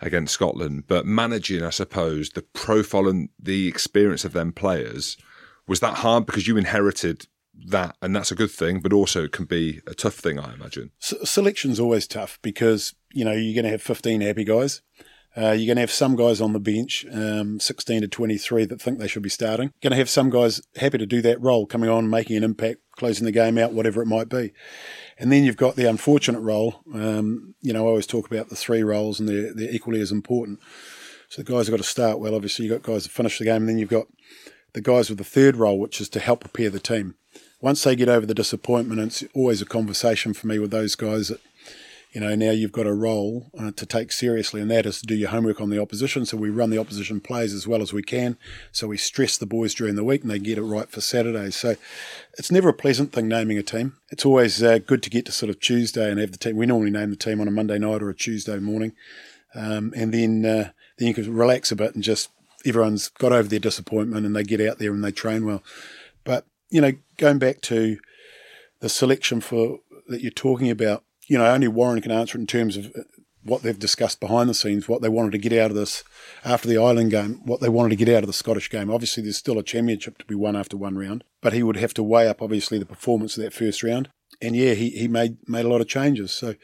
against 0.00 0.34
Scotland. 0.34 0.84
But 0.86 1.06
managing, 1.06 1.62
I 1.62 1.70
suppose, 1.70 2.30
the 2.30 2.42
profile 2.42 3.08
and 3.08 3.28
the 3.38 3.68
experience 3.68 4.24
of 4.24 4.32
them 4.32 4.52
players 4.52 5.16
was 5.66 5.80
that 5.80 5.98
hard 5.98 6.26
because 6.26 6.46
you 6.46 6.56
inherited 6.56 7.26
that, 7.68 7.96
and 8.02 8.14
that's 8.14 8.30
a 8.30 8.36
good 8.36 8.50
thing, 8.50 8.80
but 8.80 8.92
also 8.92 9.24
it 9.24 9.32
can 9.32 9.46
be 9.46 9.80
a 9.86 9.94
tough 9.94 10.14
thing, 10.14 10.38
I 10.38 10.54
imagine. 10.54 10.90
S- 11.02 11.28
selection's 11.28 11.80
always 11.80 12.06
tough 12.06 12.38
because 12.42 12.94
you 13.12 13.24
know 13.24 13.32
you're 13.32 13.54
going 13.54 13.64
to 13.64 13.70
have 13.70 13.82
15 13.82 14.20
happy 14.20 14.44
guys. 14.44 14.82
Uh, 15.36 15.52
you're 15.52 15.66
going 15.66 15.76
to 15.76 15.82
have 15.82 15.90
some 15.90 16.16
guys 16.16 16.40
on 16.40 16.54
the 16.54 16.60
bench, 16.60 17.04
um, 17.12 17.60
16 17.60 18.00
to 18.00 18.08
23, 18.08 18.64
that 18.64 18.80
think 18.80 18.98
they 18.98 19.06
should 19.06 19.22
be 19.22 19.28
starting. 19.28 19.70
Going 19.82 19.90
to 19.90 19.96
have 19.98 20.08
some 20.08 20.30
guys 20.30 20.62
happy 20.76 20.96
to 20.96 21.04
do 21.04 21.20
that 21.20 21.38
role, 21.42 21.66
coming 21.66 21.90
on, 21.90 22.08
making 22.08 22.38
an 22.38 22.44
impact, 22.44 22.78
closing 22.96 23.26
the 23.26 23.32
game 23.32 23.58
out, 23.58 23.74
whatever 23.74 24.00
it 24.00 24.06
might 24.06 24.30
be. 24.30 24.52
And 25.18 25.32
then 25.32 25.44
you've 25.44 25.56
got 25.56 25.76
the 25.76 25.88
unfortunate 25.88 26.40
role. 26.40 26.82
Um, 26.92 27.54
you 27.62 27.72
know, 27.72 27.86
I 27.86 27.88
always 27.88 28.06
talk 28.06 28.30
about 28.30 28.48
the 28.48 28.56
three 28.56 28.82
roles, 28.82 29.18
and 29.18 29.28
they're, 29.28 29.54
they're 29.54 29.74
equally 29.74 30.00
as 30.00 30.12
important. 30.12 30.60
So 31.28 31.42
the 31.42 31.50
guys 31.50 31.66
have 31.66 31.72
got 31.72 31.82
to 31.82 31.88
start 31.88 32.18
well. 32.18 32.34
Obviously, 32.34 32.66
you've 32.66 32.82
got 32.82 32.92
guys 32.92 33.04
to 33.04 33.10
finish 33.10 33.38
the 33.38 33.44
game, 33.44 33.62
and 33.62 33.68
then 33.68 33.78
you've 33.78 33.88
got 33.88 34.06
the 34.74 34.80
guys 34.82 35.08
with 35.08 35.18
the 35.18 35.24
third 35.24 35.56
role, 35.56 35.78
which 35.78 36.00
is 36.00 36.08
to 36.10 36.20
help 36.20 36.40
prepare 36.40 36.70
the 36.70 36.78
team. 36.78 37.14
Once 37.60 37.82
they 37.82 37.96
get 37.96 38.08
over 38.08 38.26
the 38.26 38.34
disappointment, 38.34 39.00
it's 39.00 39.24
always 39.34 39.62
a 39.62 39.66
conversation 39.66 40.34
for 40.34 40.46
me 40.46 40.58
with 40.58 40.70
those 40.70 40.94
guys 40.94 41.28
that 41.28 41.40
you 42.16 42.20
know, 42.20 42.34
now 42.34 42.50
you've 42.50 42.72
got 42.72 42.86
a 42.86 42.94
role 42.94 43.50
uh, 43.60 43.72
to 43.72 43.84
take 43.84 44.10
seriously, 44.10 44.62
and 44.62 44.70
that 44.70 44.86
is 44.86 45.00
to 45.00 45.06
do 45.06 45.14
your 45.14 45.28
homework 45.28 45.60
on 45.60 45.68
the 45.68 45.78
opposition. 45.78 46.24
So 46.24 46.38
we 46.38 46.48
run 46.48 46.70
the 46.70 46.78
opposition 46.78 47.20
plays 47.20 47.52
as 47.52 47.66
well 47.66 47.82
as 47.82 47.92
we 47.92 48.02
can. 48.02 48.38
So 48.72 48.86
we 48.86 48.96
stress 48.96 49.36
the 49.36 49.44
boys 49.44 49.74
during 49.74 49.96
the 49.96 50.02
week, 50.02 50.22
and 50.22 50.30
they 50.30 50.38
get 50.38 50.56
it 50.56 50.62
right 50.62 50.90
for 50.90 51.02
Saturday. 51.02 51.50
So 51.50 51.76
it's 52.38 52.50
never 52.50 52.70
a 52.70 52.72
pleasant 52.72 53.12
thing 53.12 53.28
naming 53.28 53.58
a 53.58 53.62
team. 53.62 53.98
It's 54.08 54.24
always 54.24 54.62
uh, 54.62 54.78
good 54.78 55.02
to 55.02 55.10
get 55.10 55.26
to 55.26 55.32
sort 55.32 55.50
of 55.50 55.60
Tuesday 55.60 56.10
and 56.10 56.18
have 56.18 56.32
the 56.32 56.38
team. 56.38 56.56
We 56.56 56.64
normally 56.64 56.90
name 56.90 57.10
the 57.10 57.16
team 57.16 57.38
on 57.38 57.48
a 57.48 57.50
Monday 57.50 57.78
night 57.78 58.02
or 58.02 58.08
a 58.08 58.14
Tuesday 58.14 58.58
morning, 58.60 58.92
um, 59.54 59.92
and 59.94 60.14
then 60.14 60.46
uh, 60.46 60.70
then 60.96 61.08
you 61.08 61.12
can 61.12 61.30
relax 61.34 61.70
a 61.70 61.76
bit 61.76 61.94
and 61.94 62.02
just 62.02 62.30
everyone's 62.64 63.08
got 63.08 63.32
over 63.32 63.46
their 63.46 63.58
disappointment 63.58 64.24
and 64.24 64.34
they 64.34 64.42
get 64.42 64.62
out 64.62 64.78
there 64.78 64.94
and 64.94 65.04
they 65.04 65.12
train 65.12 65.44
well. 65.44 65.62
But 66.24 66.46
you 66.70 66.80
know, 66.80 66.92
going 67.18 67.38
back 67.38 67.60
to 67.62 67.98
the 68.80 68.88
selection 68.88 69.42
for 69.42 69.80
that 70.08 70.22
you're 70.22 70.30
talking 70.30 70.70
about 70.70 71.04
you 71.26 71.38
know, 71.38 71.46
only 71.46 71.68
Warren 71.68 72.00
can 72.00 72.12
answer 72.12 72.38
in 72.38 72.46
terms 72.46 72.76
of 72.76 72.94
what 73.42 73.62
they've 73.62 73.78
discussed 73.78 74.20
behind 74.20 74.50
the 74.50 74.54
scenes, 74.54 74.88
what 74.88 75.02
they 75.02 75.08
wanted 75.08 75.32
to 75.32 75.38
get 75.38 75.52
out 75.52 75.70
of 75.70 75.76
this 75.76 76.02
after 76.44 76.68
the 76.68 76.78
Ireland 76.78 77.12
game, 77.12 77.40
what 77.44 77.60
they 77.60 77.68
wanted 77.68 77.90
to 77.90 78.04
get 78.04 78.14
out 78.14 78.22
of 78.22 78.26
the 78.26 78.32
Scottish 78.32 78.70
game. 78.70 78.90
Obviously, 78.90 79.22
there's 79.22 79.36
still 79.36 79.58
a 79.58 79.62
championship 79.62 80.18
to 80.18 80.24
be 80.24 80.34
won 80.34 80.56
after 80.56 80.76
one 80.76 80.98
round, 80.98 81.24
but 81.40 81.52
he 81.52 81.62
would 81.62 81.76
have 81.76 81.94
to 81.94 82.02
weigh 82.02 82.28
up, 82.28 82.42
obviously, 82.42 82.78
the 82.78 82.86
performance 82.86 83.36
of 83.36 83.44
that 83.44 83.52
first 83.52 83.82
round. 83.82 84.08
And 84.42 84.54
yeah, 84.54 84.74
he, 84.74 84.90
he 84.90 85.08
made 85.08 85.38
made 85.48 85.64
a 85.64 85.68
lot 85.68 85.80
of 85.80 85.88
changes. 85.88 86.32
So 86.32 86.56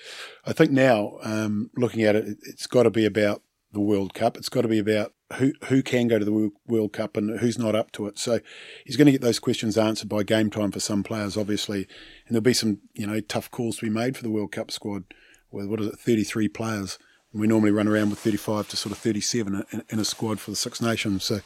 I 0.44 0.52
think 0.52 0.72
now, 0.72 1.18
um, 1.22 1.70
looking 1.76 2.02
at 2.02 2.16
it, 2.16 2.36
it's 2.42 2.66
got 2.66 2.82
to 2.82 2.90
be 2.90 3.06
about 3.06 3.42
the 3.72 3.80
World 3.80 4.14
Cup. 4.14 4.36
It's 4.36 4.48
got 4.48 4.62
to 4.62 4.68
be 4.68 4.78
about 4.78 5.12
who 5.34 5.52
who 5.64 5.82
can 5.82 6.08
go 6.08 6.18
to 6.18 6.24
the 6.24 6.50
World 6.66 6.92
Cup 6.92 7.16
and 7.16 7.40
who's 7.40 7.58
not 7.58 7.74
up 7.74 7.90
to 7.92 8.06
it. 8.06 8.18
So 8.18 8.40
he's 8.84 8.96
going 8.96 9.06
to 9.06 9.12
get 9.12 9.20
those 9.20 9.38
questions 9.38 9.78
answered 9.78 10.08
by 10.08 10.22
game 10.22 10.50
time 10.50 10.70
for 10.70 10.80
some 10.80 11.02
players, 11.02 11.36
obviously, 11.36 11.88
and 12.26 12.34
there'll 12.34 12.42
be 12.42 12.52
some 12.52 12.80
you 12.94 13.06
know 13.06 13.20
tough 13.20 13.50
calls 13.50 13.78
to 13.78 13.86
be 13.86 13.90
made 13.90 14.16
for 14.16 14.22
the 14.22 14.30
World 14.30 14.52
Cup 14.52 14.70
squad. 14.70 15.04
With 15.50 15.66
what 15.66 15.80
is 15.80 15.88
it, 15.88 15.98
thirty 15.98 16.24
three 16.24 16.48
players? 16.48 16.98
And 17.32 17.40
we 17.40 17.46
normally 17.46 17.70
run 17.70 17.88
around 17.88 18.10
with 18.10 18.18
thirty 18.18 18.36
five 18.36 18.68
to 18.68 18.76
sort 18.76 18.92
of 18.92 18.98
thirty 18.98 19.20
seven 19.20 19.64
in, 19.72 19.82
in, 19.88 19.98
a 19.98 20.04
squad 20.04 20.38
for 20.38 20.50
the 20.50 20.56
Six 20.56 20.80
Nations. 20.80 21.24
So 21.24 21.40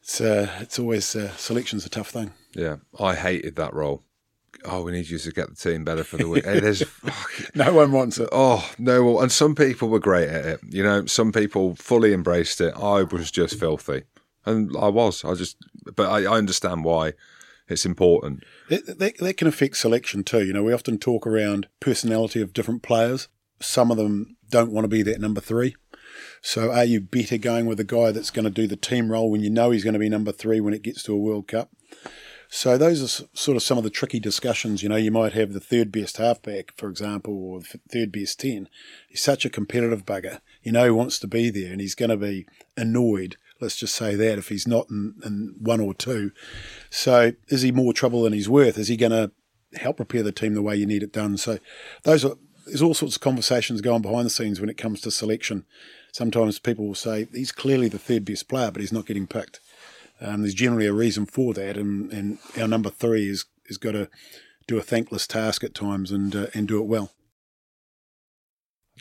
it's 0.00 0.20
uh, 0.20 0.50
it's 0.60 0.78
always 0.78 1.14
uh, 1.14 1.30
selection's 1.36 1.86
a 1.86 1.90
tough 1.90 2.10
thing. 2.10 2.32
Yeah, 2.54 2.76
I 2.98 3.14
hated 3.14 3.56
that 3.56 3.74
role 3.74 4.02
oh, 4.64 4.82
we 4.82 4.92
need 4.92 5.08
you 5.08 5.18
to 5.18 5.32
get 5.32 5.48
the 5.50 5.56
team 5.56 5.84
better 5.84 6.04
for 6.04 6.16
the 6.16 6.28
week. 6.28 6.44
No 7.54 7.72
one 7.72 7.92
wants 7.92 8.18
it. 8.18 8.28
Oh 8.32 8.68
no! 8.78 9.20
And 9.20 9.30
some 9.30 9.54
people 9.54 9.88
were 9.88 10.00
great 10.00 10.28
at 10.28 10.44
it. 10.44 10.60
You 10.68 10.82
know, 10.82 11.06
some 11.06 11.32
people 11.32 11.74
fully 11.76 12.12
embraced 12.12 12.60
it. 12.60 12.74
I 12.76 13.02
was 13.02 13.30
just 13.30 13.58
filthy, 13.58 14.02
and 14.44 14.74
I 14.76 14.88
was. 14.88 15.24
I 15.24 15.34
just, 15.34 15.56
but 15.96 16.08
I, 16.08 16.24
I 16.24 16.38
understand 16.38 16.84
why 16.84 17.12
it's 17.68 17.86
important. 17.86 18.44
That, 18.68 18.98
that, 18.98 19.18
that 19.18 19.36
can 19.36 19.48
affect 19.48 19.76
selection 19.76 20.24
too. 20.24 20.44
You 20.44 20.52
know, 20.52 20.64
we 20.64 20.72
often 20.72 20.98
talk 20.98 21.26
around 21.26 21.68
personality 21.80 22.40
of 22.40 22.52
different 22.52 22.82
players. 22.82 23.28
Some 23.60 23.90
of 23.90 23.96
them 23.96 24.36
don't 24.50 24.72
want 24.72 24.84
to 24.84 24.88
be 24.88 25.02
that 25.02 25.20
number 25.20 25.40
three. 25.40 25.76
So 26.42 26.70
are 26.70 26.84
you 26.84 27.00
better 27.00 27.38
going 27.38 27.66
with 27.66 27.80
a 27.80 27.84
guy 27.84 28.12
that's 28.12 28.30
going 28.30 28.44
to 28.44 28.50
do 28.50 28.66
the 28.66 28.76
team 28.76 29.10
role 29.10 29.30
when 29.30 29.40
you 29.40 29.50
know 29.50 29.70
he's 29.70 29.84
going 29.84 29.94
to 29.94 30.00
be 30.00 30.08
number 30.08 30.32
three 30.32 30.60
when 30.60 30.74
it 30.74 30.82
gets 30.82 31.02
to 31.04 31.14
a 31.14 31.18
World 31.18 31.48
Cup? 31.48 31.70
So 32.56 32.78
those 32.78 33.02
are 33.02 33.26
sort 33.34 33.56
of 33.56 33.64
some 33.64 33.78
of 33.78 33.84
the 33.84 33.90
tricky 33.90 34.20
discussions. 34.20 34.80
You 34.80 34.88
know, 34.88 34.94
you 34.94 35.10
might 35.10 35.32
have 35.32 35.52
the 35.52 35.58
third 35.58 35.90
best 35.90 36.18
halfback, 36.18 36.72
for 36.76 36.88
example, 36.88 37.34
or 37.34 37.58
the 37.58 37.80
third 37.90 38.12
best 38.12 38.38
10. 38.38 38.68
He's 39.08 39.20
such 39.20 39.44
a 39.44 39.50
competitive 39.50 40.06
bugger. 40.06 40.40
You 40.62 40.70
know, 40.70 40.84
he 40.84 40.90
wants 40.92 41.18
to 41.18 41.26
be 41.26 41.50
there 41.50 41.72
and 41.72 41.80
he's 41.80 41.96
going 41.96 42.10
to 42.10 42.16
be 42.16 42.46
annoyed. 42.76 43.38
Let's 43.60 43.74
just 43.74 43.96
say 43.96 44.14
that 44.14 44.38
if 44.38 44.50
he's 44.50 44.68
not 44.68 44.88
in, 44.88 45.14
in 45.24 45.56
one 45.58 45.80
or 45.80 45.94
two. 45.94 46.30
So 46.90 47.32
is 47.48 47.62
he 47.62 47.72
more 47.72 47.92
trouble 47.92 48.22
than 48.22 48.32
he's 48.32 48.48
worth? 48.48 48.78
Is 48.78 48.86
he 48.86 48.96
going 48.96 49.10
to 49.10 49.32
help 49.76 49.96
prepare 49.96 50.22
the 50.22 50.30
team 50.30 50.54
the 50.54 50.62
way 50.62 50.76
you 50.76 50.86
need 50.86 51.02
it 51.02 51.12
done? 51.12 51.36
So 51.36 51.58
those 52.04 52.24
are, 52.24 52.36
there's 52.66 52.82
all 52.82 52.94
sorts 52.94 53.16
of 53.16 53.20
conversations 53.20 53.80
going 53.80 54.02
behind 54.02 54.26
the 54.26 54.30
scenes 54.30 54.60
when 54.60 54.70
it 54.70 54.78
comes 54.78 55.00
to 55.00 55.10
selection. 55.10 55.64
Sometimes 56.12 56.60
people 56.60 56.86
will 56.86 56.94
say 56.94 57.26
he's 57.34 57.50
clearly 57.50 57.88
the 57.88 57.98
third 57.98 58.24
best 58.24 58.48
player, 58.48 58.70
but 58.70 58.80
he's 58.80 58.92
not 58.92 59.06
getting 59.06 59.26
picked. 59.26 59.58
Um, 60.24 60.40
there's 60.40 60.54
generally 60.54 60.86
a 60.86 60.92
reason 60.92 61.26
for 61.26 61.52
that, 61.54 61.76
and, 61.76 62.10
and 62.12 62.38
our 62.58 62.68
number 62.68 62.90
three 62.90 63.28
is 63.28 63.44
is 63.66 63.78
got 63.78 63.92
to 63.92 64.08
do 64.66 64.78
a 64.78 64.82
thankless 64.82 65.26
task 65.26 65.62
at 65.62 65.74
times 65.74 66.10
and 66.10 66.34
uh, 66.34 66.46
and 66.54 66.66
do 66.66 66.78
it 66.78 66.86
well. 66.86 67.12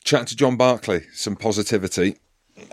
Chat 0.03 0.27
to 0.27 0.35
John 0.35 0.57
Barclay, 0.57 1.05
some 1.13 1.35
positivity. 1.35 2.17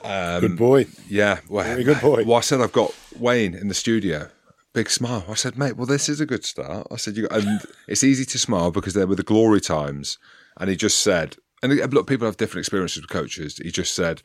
Um, 0.03 0.41
good 0.41 0.59
boy. 0.59 0.87
Yeah, 1.09 1.41
well, 1.49 1.65
very 1.65 1.85
good 1.85 2.01
boy. 2.01 2.25
Well, 2.25 2.39
I 2.39 2.41
said 2.41 2.61
I've 2.61 2.73
got 2.73 2.95
Wayne 3.17 3.55
in 3.55 3.69
the 3.69 3.75
studio. 3.75 4.29
Big 4.73 4.91
smile. 4.91 5.25
I 5.29 5.35
said, 5.35 5.59
mate, 5.59 5.77
well, 5.77 5.87
this 5.87 6.09
is 6.09 6.21
a 6.21 6.27
good 6.27 6.45
start. 6.45 6.87
I 6.93 6.97
said, 6.97 7.17
you 7.17 7.27
got, 7.27 7.43
and 7.43 7.61
it's 7.89 8.05
easy 8.05 8.25
to 8.25 8.39
smile 8.39 8.71
because 8.71 8.95
there 8.95 9.07
were 9.07 9.17
the 9.17 9.25
glory 9.25 9.61
times. 9.61 10.17
And 10.61 10.71
he 10.71 10.77
just 10.77 11.01
said, 11.01 11.37
and 11.61 11.73
look, 11.93 12.07
people 12.07 12.27
have 12.27 12.37
different 12.37 12.61
experiences 12.61 13.03
with 13.03 13.11
coaches. 13.11 13.59
He 13.59 13.73
just 13.73 13.95
said, 13.95 14.23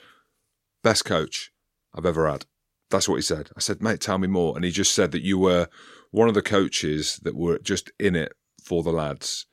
best 0.84 1.04
coach 1.04 1.52
I've 1.96 2.06
ever 2.06 2.30
had. 2.30 2.46
That's 2.90 3.10
what 3.10 3.16
he 3.16 3.22
said. 3.22 3.50
I 3.56 3.60
said, 3.60 3.82
mate, 3.82 4.00
tell 4.00 4.18
me 4.18 4.28
more. 4.28 4.56
And 4.56 4.64
he 4.64 4.72
just 4.72 4.94
said 4.94 5.12
that 5.12 5.24
you 5.24 5.40
were 5.40 5.68
one 6.12 6.28
of 6.28 6.34
the 6.34 6.42
coaches 6.42 7.20
that 7.24 7.36
were 7.36 7.60
just 7.60 7.92
in 8.00 8.16
it 8.16 8.34
for 8.64 8.84
the 8.84 8.92
lads. 8.92 9.46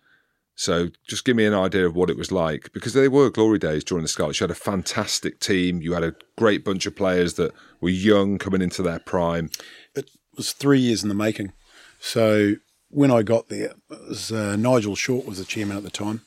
So 0.55 0.89
just 1.09 1.24
give 1.24 1.35
me 1.37 1.47
an 1.47 1.55
idea 1.55 1.87
of 1.87 1.97
what 1.97 2.11
it 2.11 2.16
was 2.16 2.30
like 2.30 2.72
because 2.72 2.93
they 2.93 3.09
were 3.09 3.30
glory 3.30 3.59
days 3.59 3.85
during 3.85 4.03
the 4.03 4.09
Scarlets. 4.09 4.39
You 4.39 4.45
had 4.45 4.51
a 4.51 4.55
fantastic 4.55 5.41
team. 5.41 5.80
You 5.80 5.95
had 5.95 6.05
a 6.05 6.14
great 6.37 6.64
bunch 6.64 6.87
of 6.87 6.95
players 6.95 7.35
that 7.35 7.53
were 7.80 7.89
young 7.89 8.39
coming 8.39 8.62
into 8.62 8.83
their 8.83 8.99
prime. 8.99 9.51
It 9.95 10.11
was 10.37 10.53
three 10.53 10.78
years 10.78 11.03
in 11.03 11.09
the 11.09 11.14
making. 11.14 11.53
So 12.01 12.57
when 12.91 13.11
I 13.11 13.22
got 13.22 13.49
there, 13.49 13.74
was, 13.89 14.30
uh, 14.30 14.57
Nigel 14.57 14.95
Short 14.95 15.26
was 15.26 15.39
the 15.39 15.45
chairman 15.45 15.78
at 15.78 15.83
the 15.83 15.91
time. 15.91 16.20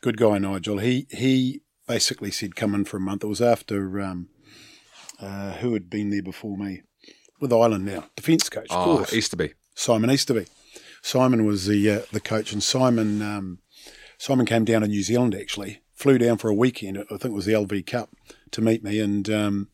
Good 0.00 0.16
guy, 0.16 0.38
Nigel. 0.38 0.78
He 0.78 1.06
he 1.10 1.60
basically 1.86 2.30
said, 2.30 2.56
"Come 2.56 2.74
in 2.74 2.86
for 2.86 2.96
a 2.96 3.00
month." 3.00 3.22
It 3.22 3.26
was 3.28 3.42
after 3.42 4.00
um, 4.00 4.28
uh, 5.20 5.52
who 5.54 5.74
had 5.74 5.90
been 5.90 6.10
there 6.10 6.22
before 6.22 6.56
me 6.56 6.82
with 7.40 7.52
Ireland 7.52 7.86
now, 7.86 8.04
defence 8.16 8.48
coach, 8.48 8.70
of 8.70 8.76
oh, 8.76 8.96
course. 8.96 9.12
Easterby. 9.12 9.54
Simon 9.74 10.10
Easterby. 10.10 10.46
Simon 11.02 11.46
was 11.46 11.66
the 11.66 11.90
uh, 11.90 12.00
the 12.12 12.20
coach, 12.20 12.52
and 12.52 12.62
Simon 12.62 13.22
um, 13.22 13.58
Simon 14.18 14.44
came 14.44 14.64
down 14.64 14.82
to 14.82 14.88
New 14.88 15.02
Zealand 15.02 15.34
actually, 15.34 15.80
flew 15.94 16.18
down 16.18 16.36
for 16.36 16.48
a 16.48 16.54
weekend. 16.54 16.98
I 16.98 17.04
think 17.04 17.24
it 17.24 17.32
was 17.32 17.46
the 17.46 17.52
LV 17.54 17.86
Cup 17.86 18.10
to 18.50 18.60
meet 18.60 18.84
me, 18.84 19.00
and 19.00 19.28
um, 19.30 19.68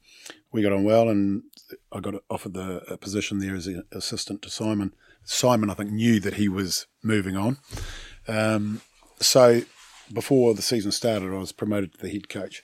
we 0.53 0.63
got 0.63 0.73
on 0.73 0.85
well. 0.85 1.09
And 1.09 1.43
I 1.91 2.01
got 2.01 2.15
offered 2.31 2.55
the 2.55 2.97
position 3.01 3.41
there 3.41 3.57
as 3.57 3.67
an 3.67 3.83
assistant 3.91 4.43
to 4.43 4.51
Simon. 4.51 4.95
Simon, 5.25 5.71
I 5.71 5.75
think, 5.75 5.91
knew 5.91 6.21
that 6.21 6.35
he 6.35 6.49
was 6.49 6.87
moving 7.03 7.37
on. 7.37 7.59
Um, 8.29 8.83
so 9.19 9.63
before 10.13 10.55
the 10.55 10.63
season 10.63 10.93
started, 10.93 11.33
I 11.33 11.39
was 11.39 11.53
promoted 11.53 11.95
to 11.95 11.99
the 11.99 12.11
head 12.11 12.29
coach. 12.29 12.63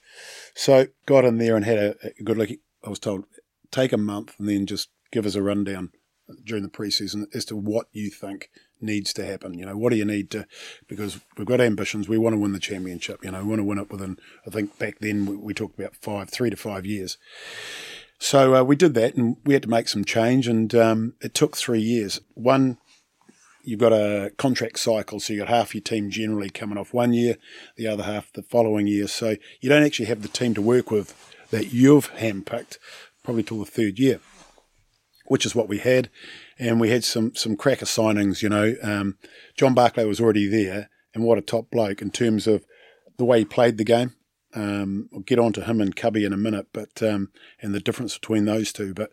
So 0.54 0.86
got 1.06 1.24
in 1.24 1.38
there 1.38 1.56
and 1.56 1.64
had 1.64 1.78
a, 1.78 1.96
a 2.18 2.22
good 2.22 2.38
look. 2.38 2.50
I 2.84 2.90
was 2.90 2.98
told 2.98 3.24
take 3.70 3.92
a 3.92 3.98
month 3.98 4.34
and 4.38 4.48
then 4.48 4.66
just 4.66 4.90
give 5.10 5.26
us 5.26 5.34
a 5.34 5.42
rundown 5.42 5.90
during 6.44 6.62
the 6.62 6.68
preseason 6.68 7.26
as 7.34 7.44
to 7.46 7.56
what 7.56 7.86
you 7.92 8.10
think 8.10 8.50
needs 8.80 9.12
to 9.14 9.24
happen. 9.24 9.54
You 9.54 9.66
know, 9.66 9.76
what 9.76 9.90
do 9.90 9.96
you 9.96 10.04
need 10.04 10.30
to? 10.30 10.46
Because 10.88 11.20
we've 11.36 11.46
got 11.46 11.60
ambitions. 11.60 12.08
We 12.08 12.18
want 12.18 12.34
to 12.34 12.38
win 12.38 12.52
the 12.52 12.58
championship. 12.58 13.24
You 13.24 13.30
know, 13.30 13.42
we 13.42 13.48
want 13.48 13.60
to 13.60 13.64
win 13.64 13.78
it 13.78 13.90
within. 13.90 14.18
I 14.46 14.50
think 14.50 14.78
back 14.78 14.98
then 15.00 15.26
we, 15.26 15.36
we 15.36 15.54
talked 15.54 15.78
about 15.78 15.96
five, 15.96 16.30
three 16.30 16.50
to 16.50 16.56
five 16.56 16.86
years. 16.86 17.18
So 18.18 18.54
uh, 18.54 18.62
we 18.62 18.76
did 18.76 18.94
that, 18.94 19.16
and 19.16 19.36
we 19.44 19.54
had 19.54 19.64
to 19.64 19.68
make 19.68 19.88
some 19.88 20.04
change, 20.04 20.46
and 20.46 20.72
um, 20.76 21.14
it 21.20 21.34
took 21.34 21.56
three 21.56 21.80
years. 21.80 22.20
One, 22.34 22.78
you've 23.64 23.80
got 23.80 23.92
a 23.92 24.30
contract 24.36 24.78
cycle, 24.78 25.18
so 25.18 25.32
you've 25.32 25.46
got 25.46 25.48
half 25.48 25.74
your 25.74 25.82
team 25.82 26.08
generally 26.08 26.48
coming 26.48 26.78
off 26.78 26.94
one 26.94 27.12
year, 27.12 27.36
the 27.76 27.88
other 27.88 28.04
half 28.04 28.32
the 28.32 28.42
following 28.42 28.86
year. 28.86 29.08
So 29.08 29.36
you 29.60 29.68
don't 29.68 29.82
actually 29.82 30.06
have 30.06 30.22
the 30.22 30.28
team 30.28 30.54
to 30.54 30.62
work 30.62 30.92
with 30.92 31.16
that 31.52 31.72
you've 31.72 32.10
handpicked 32.14 32.78
probably 33.22 33.44
till 33.44 33.60
the 33.60 33.66
third 33.66 34.00
year, 34.00 34.18
which 35.26 35.46
is 35.46 35.54
what 35.54 35.68
we 35.68 35.78
had. 35.78 36.10
And 36.58 36.80
we 36.80 36.90
had 36.90 37.04
some 37.04 37.34
some 37.34 37.56
cracker 37.56 37.86
signings, 37.86 38.42
you 38.42 38.48
know. 38.48 38.74
Um, 38.82 39.18
John 39.56 39.74
Barclay 39.74 40.04
was 40.04 40.20
already 40.20 40.48
there, 40.48 40.90
and 41.14 41.22
what 41.22 41.38
a 41.38 41.42
top 41.42 41.70
bloke 41.70 42.02
in 42.02 42.10
terms 42.10 42.46
of 42.46 42.64
the 43.18 43.24
way 43.24 43.40
he 43.40 43.44
played 43.44 43.78
the 43.78 43.84
game. 43.84 44.14
Um, 44.54 45.08
I'll 45.14 45.20
get 45.20 45.38
on 45.38 45.52
to 45.54 45.64
him 45.64 45.80
and 45.80 45.94
Cubby 45.96 46.24
in 46.24 46.32
a 46.32 46.36
minute, 46.36 46.66
but 46.72 47.02
um, 47.02 47.30
and 47.60 47.74
the 47.74 47.80
difference 47.80 48.18
between 48.18 48.44
those 48.44 48.72
two. 48.72 48.92
But 48.94 49.10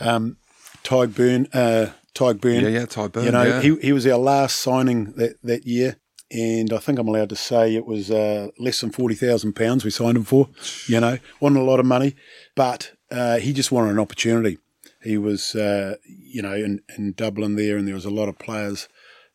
um, 0.00 0.36
Tadhg 0.84 1.12
Beirne, 1.12 1.48
uh, 1.54 1.92
Tadhg 2.14 2.40
Beirne, 2.40 2.62
yeah, 2.62 2.80
yeah, 2.80 2.86
Tadhg 2.86 3.10
Beirne, 3.12 3.24
you 3.24 3.32
know, 3.32 3.42
yeah. 3.42 3.60
he 3.62 3.76
he 3.76 3.92
was 3.92 4.06
our 4.06 4.18
last 4.18 4.56
signing 4.56 5.12
that 5.12 5.42
that 5.42 5.66
year, 5.66 5.96
and 6.30 6.72
I 6.72 6.78
think 6.78 6.98
I'm 6.98 7.08
allowed 7.08 7.28
to 7.30 7.36
say 7.36 7.74
it 7.74 7.86
was 7.86 8.10
uh, 8.10 8.48
less 8.58 8.80
than 8.80 8.90
forty 8.90 9.14
thousand 9.14 9.54
pounds 9.54 9.84
we 9.84 9.90
signed 9.90 10.16
him 10.16 10.24
for. 10.24 10.48
You 10.86 11.00
know, 11.00 11.18
wasn't 11.40 11.60
a 11.60 11.64
lot 11.64 11.80
of 11.80 11.86
money, 11.86 12.16
but 12.54 12.92
uh, 13.10 13.38
he 13.38 13.52
just 13.52 13.72
wanted 13.72 13.90
an 13.90 13.98
opportunity. 13.98 14.58
He 15.02 15.18
was, 15.18 15.54
uh, 15.54 15.96
you 16.04 16.42
know, 16.42 16.54
in, 16.54 16.82
in 16.96 17.12
Dublin 17.12 17.54
there, 17.54 17.76
and 17.76 17.86
there 17.86 17.94
was 17.94 18.04
a 18.04 18.10
lot 18.10 18.28
of 18.28 18.38
players 18.38 18.88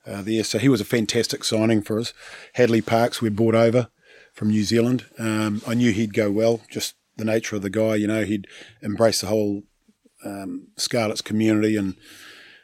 uh, 0.06 0.22
there. 0.22 0.44
So 0.44 0.60
he 0.60 0.68
was 0.68 0.82
a 0.82 0.86
fantastic 0.86 1.46
signing 1.46 1.82
for 1.82 1.98
us. 1.98 2.14
Hadleigh 2.56 2.82
Parkes 2.86 3.22
we 3.22 3.30
brought 3.30 3.56
over 3.56 3.88
from 4.34 4.50
New 4.50 4.64
Zealand. 4.64 5.06
Um, 5.18 5.62
I 5.66 5.74
knew 5.74 5.92
he'd 5.92 6.14
go 6.14 6.30
well, 6.30 6.62
just 6.70 6.96
the 7.16 7.24
nature 7.24 7.56
of 7.56 7.62
the 7.62 7.70
guy. 7.70 7.96
You 7.96 8.08
know, 8.08 8.26
he'd 8.26 8.48
embrace 8.82 9.22
the 9.22 9.28
whole 9.28 9.64
um, 10.26 10.68
Scarlets 10.76 11.22
community 11.22 11.78
and 11.78 11.96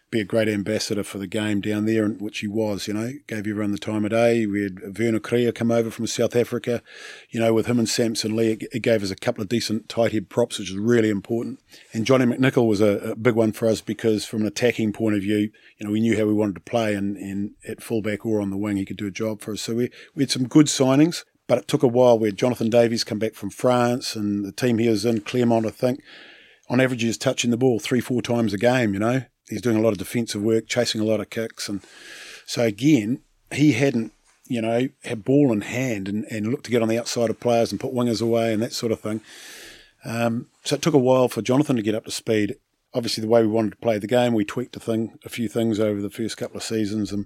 be 0.10 0.22
a 0.22 0.26
great 0.26 0.48
ambassador 0.48 1.04
for 1.04 1.18
the 1.18 1.28
game 1.28 1.60
down 1.60 1.86
there, 1.86 2.08
which 2.08 2.40
he 2.40 2.48
was. 2.48 2.88
You 2.88 2.94
know, 2.94 3.12
gave 3.28 3.40
everyone 3.40 3.72
the 3.72 3.78
time 3.78 4.06
of 4.06 4.12
day. 4.12 4.46
We 4.46 4.64
had 4.64 4.98
Werner 4.98 5.20
Kruger 5.20 5.52
come 5.52 5.72
over 5.72 5.92
from 5.92 6.08
South 6.08 6.36
Africa. 6.36 6.82
You 7.30 7.40
know, 7.40 7.54
with 7.54 7.66
him 7.66 7.80
and 7.80 7.90
Samson 7.90 8.36
Lee, 8.36 8.54
it, 8.54 8.64
it 8.72 8.80
gave 8.80 9.04
us 9.04 9.12
a 9.12 9.16
couple 9.16 9.42
of 9.42 9.50
decent 9.50 9.90
tight 9.90 10.14
head 10.14 10.30
props, 10.30 10.60
which 10.60 10.70
is 10.70 10.78
really 10.78 11.10
important. 11.10 11.60
And 11.94 12.06
Johnny 12.06 12.26
McNicholl 12.26 12.68
was 12.68 12.82
a, 12.82 13.12
a, 13.12 13.16
big 13.16 13.36
one 13.36 13.52
for 13.52 13.68
us 13.68 13.82
because, 13.82 14.26
from 14.26 14.42
an 14.42 14.48
attacking 14.48 14.94
point 14.94 15.16
of 15.16 15.22
view, 15.22 15.52
you 15.78 15.86
know, 15.86 15.92
we 15.92 16.00
knew 16.00 16.18
how 16.18 16.26
we 16.26 16.34
wanted 16.34 16.56
to 16.56 16.62
play, 16.62 16.94
and, 16.94 17.18
and 17.18 17.52
at 17.68 17.84
fullback 17.84 18.26
or 18.26 18.40
on 18.40 18.50
the 18.50 18.58
wing, 18.58 18.78
he 18.78 18.86
could 18.86 18.98
do 18.98 19.08
a 19.08 19.12
job 19.12 19.42
for 19.42 19.54
us. 19.54 19.62
So 19.62 19.76
we 19.76 19.90
we 20.16 20.24
had 20.24 20.32
some 20.32 20.48
good 20.48 20.68
signings. 20.68 21.24
But 21.48 21.60
it 21.60 21.68
took 21.70 21.82
a 21.82 21.88
while. 21.88 22.20
We 22.20 22.28
had 22.28 22.38
Jonathan 22.38 22.70
Davies 22.70 23.06
come 23.06 23.20
back 23.20 23.34
from 23.34 23.52
France, 23.52 24.18
and 24.18 24.44
the 24.44 24.52
team 24.52 24.80
he 24.80 24.90
was 24.90 25.06
in, 25.06 25.22
Clermont, 25.22 25.66
I 25.66 25.70
think, 25.70 26.02
on 26.70 26.82
average, 26.82 27.04
he's 27.04 27.18
touching 27.18 27.52
the 27.52 27.58
ball 27.58 27.80
three, 27.80 28.02
four 28.02 28.22
times 28.22 28.54
a 28.54 28.58
game, 28.58 28.94
you 28.94 29.00
know. 29.00 29.24
He's 29.50 29.62
doing 29.62 29.78
a 29.78 29.82
lot 29.82 29.92
of 29.92 29.98
defensive 29.98 30.42
work, 30.42 30.68
chasing 30.68 31.02
a 31.02 31.06
lot 31.06 31.20
of 31.20 31.30
kicks. 31.30 31.70
And 31.70 31.82
so, 32.46 32.64
again, 32.64 33.22
he 33.52 33.74
hadn't, 33.74 34.12
you 34.48 34.62
know, 34.62 34.90
had 35.04 35.26
ball 35.26 35.52
in 35.52 35.62
hand 35.62 36.08
and, 36.08 36.26
and 36.26 36.48
looked 36.48 36.66
to 36.66 36.72
get 36.72 36.82
on 36.82 36.90
the 36.90 37.00
outside 37.00 37.30
of 37.30 37.40
players 37.40 37.72
and 37.72 37.80
put 37.80 37.94
wingers 37.94 38.22
away 38.22 38.54
and 38.54 38.62
that 38.62 38.74
sort 38.74 38.92
of 38.92 39.00
thing. 39.00 39.22
Um, 40.06 40.48
so 40.64 40.76
it 40.76 40.82
took 40.82 40.94
a 40.94 41.00
while 41.00 41.28
for 41.28 41.42
Jonathan 41.42 41.76
to 41.76 41.82
get 41.82 41.96
up 41.96 42.06
to 42.06 42.12
speed. 42.12 42.58
Obviously, 42.94 43.22
the 43.22 43.28
way 43.28 43.42
we 43.42 43.48
wanted 43.48 43.72
to 43.72 43.78
play 43.78 43.98
the 43.98 44.08
game, 44.08 44.34
we 44.34 44.46
tweaked 44.46 44.76
a 44.76 44.80
thing, 44.80 45.18
a 45.26 45.30
few 45.30 45.48
things 45.48 45.80
over 45.80 46.02
the 46.02 46.10
first 46.10 46.38
couple 46.38 46.58
of 46.58 46.64
seasons, 46.64 47.12
and 47.12 47.26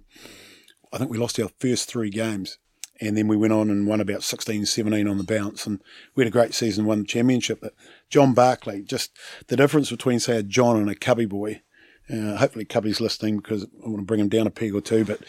I 0.91 0.97
think 0.97 1.11
we 1.11 1.17
lost 1.17 1.39
our 1.39 1.49
first 1.59 1.89
three 1.89 2.09
games 2.09 2.57
and 3.01 3.17
then 3.17 3.28
we 3.28 3.36
went 3.36 3.51
on 3.51 3.69
and 3.72 3.88
won 3.88 3.99
about 3.99 4.24
16, 4.24 4.67
17 4.67 5.07
on 5.07 5.17
the 5.17 5.24
bounce, 5.24 5.65
and 5.65 5.82
we 6.13 6.22
had 6.24 6.28
a 6.28 6.32
great 6.32 6.53
season, 6.53 6.86
won 6.86 6.99
the 6.99 7.05
championship. 7.05 7.59
But 7.59 7.74
John 8.09 8.34
Barclay, 8.34 8.84
just 8.84 9.11
the 9.47 9.57
difference 9.57 9.89
between 9.89 10.19
say 10.19 10.38
a 10.38 10.43
John 10.43 10.78
and 10.78 10.89
a 10.89 10.95
Cubby 10.95 11.26
boy. 11.26 11.63
Uh, 12.12 12.38
hopefully, 12.38 12.66
Cubby's 12.66 13.01
listening 13.01 13.38
because 13.38 13.64
I 13.64 13.88
want 13.88 13.99
to 13.99 14.05
bring 14.05 14.20
him 14.20 14.30
down 14.30 14.47
a 14.47 14.51
peg 14.51 14.76
or 14.76 14.82
two. 14.82 15.05
But 15.05 15.22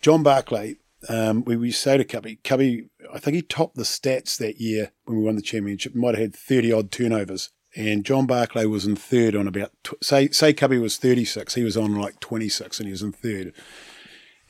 John 0.00 0.22
Barclay, 0.22 0.76
um, 1.08 1.44
we, 1.44 1.56
we 1.56 1.70
say 1.70 1.96
to 1.96 2.04
Cubby, 2.04 2.36
Cubby, 2.44 2.88
I 3.12 3.18
think 3.18 3.34
he 3.34 3.42
topped 3.42 3.76
the 3.76 3.82
stats 3.82 4.36
that 4.38 4.60
year 4.60 4.92
when 5.04 5.18
we 5.18 5.24
won 5.24 5.36
the 5.36 5.42
championship. 5.42 5.94
Might 5.94 6.14
have 6.14 6.22
had 6.22 6.36
30 6.36 6.72
odd 6.72 6.90
turnovers. 6.90 7.50
And 7.74 8.04
John 8.04 8.26
Barclay 8.26 8.66
was 8.66 8.84
in 8.84 8.96
third 8.96 9.34
on 9.34 9.48
about, 9.48 9.72
say, 10.02 10.28
say 10.28 10.52
Cubby 10.52 10.78
was 10.78 10.98
36, 10.98 11.54
he 11.54 11.64
was 11.64 11.76
on 11.76 11.94
like 11.94 12.20
26 12.20 12.78
and 12.78 12.86
he 12.86 12.90
was 12.90 13.02
in 13.02 13.12
third. 13.12 13.54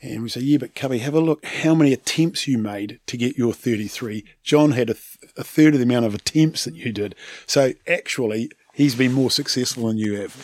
And 0.01 0.23
we 0.23 0.29
say, 0.29 0.41
yeah, 0.41 0.57
but 0.57 0.75
Cubby, 0.75 0.97
have 0.97 1.13
a 1.13 1.21
look 1.21 1.45
how 1.45 1.73
many 1.73 1.93
attempts 1.93 2.45
you 2.49 2.57
made 2.57 2.99
to 3.07 3.15
get 3.15 3.37
your 3.37 3.53
33. 3.53 4.25
John 4.43 4.71
had 4.71 4.89
a, 4.89 4.95
th- 4.95 5.17
a 5.37 5.43
third 5.45 5.73
of 5.73 5.79
the 5.79 5.85
amount 5.85 6.05
of 6.05 6.13
attempts 6.13 6.65
that 6.65 6.75
you 6.75 6.91
did. 6.91 7.15
So 7.45 7.71
actually, 7.87 8.51
he's 8.73 8.95
been 8.95 9.13
more 9.13 9.31
successful 9.31 9.87
than 9.87 9.97
you 9.97 10.19
have. 10.19 10.35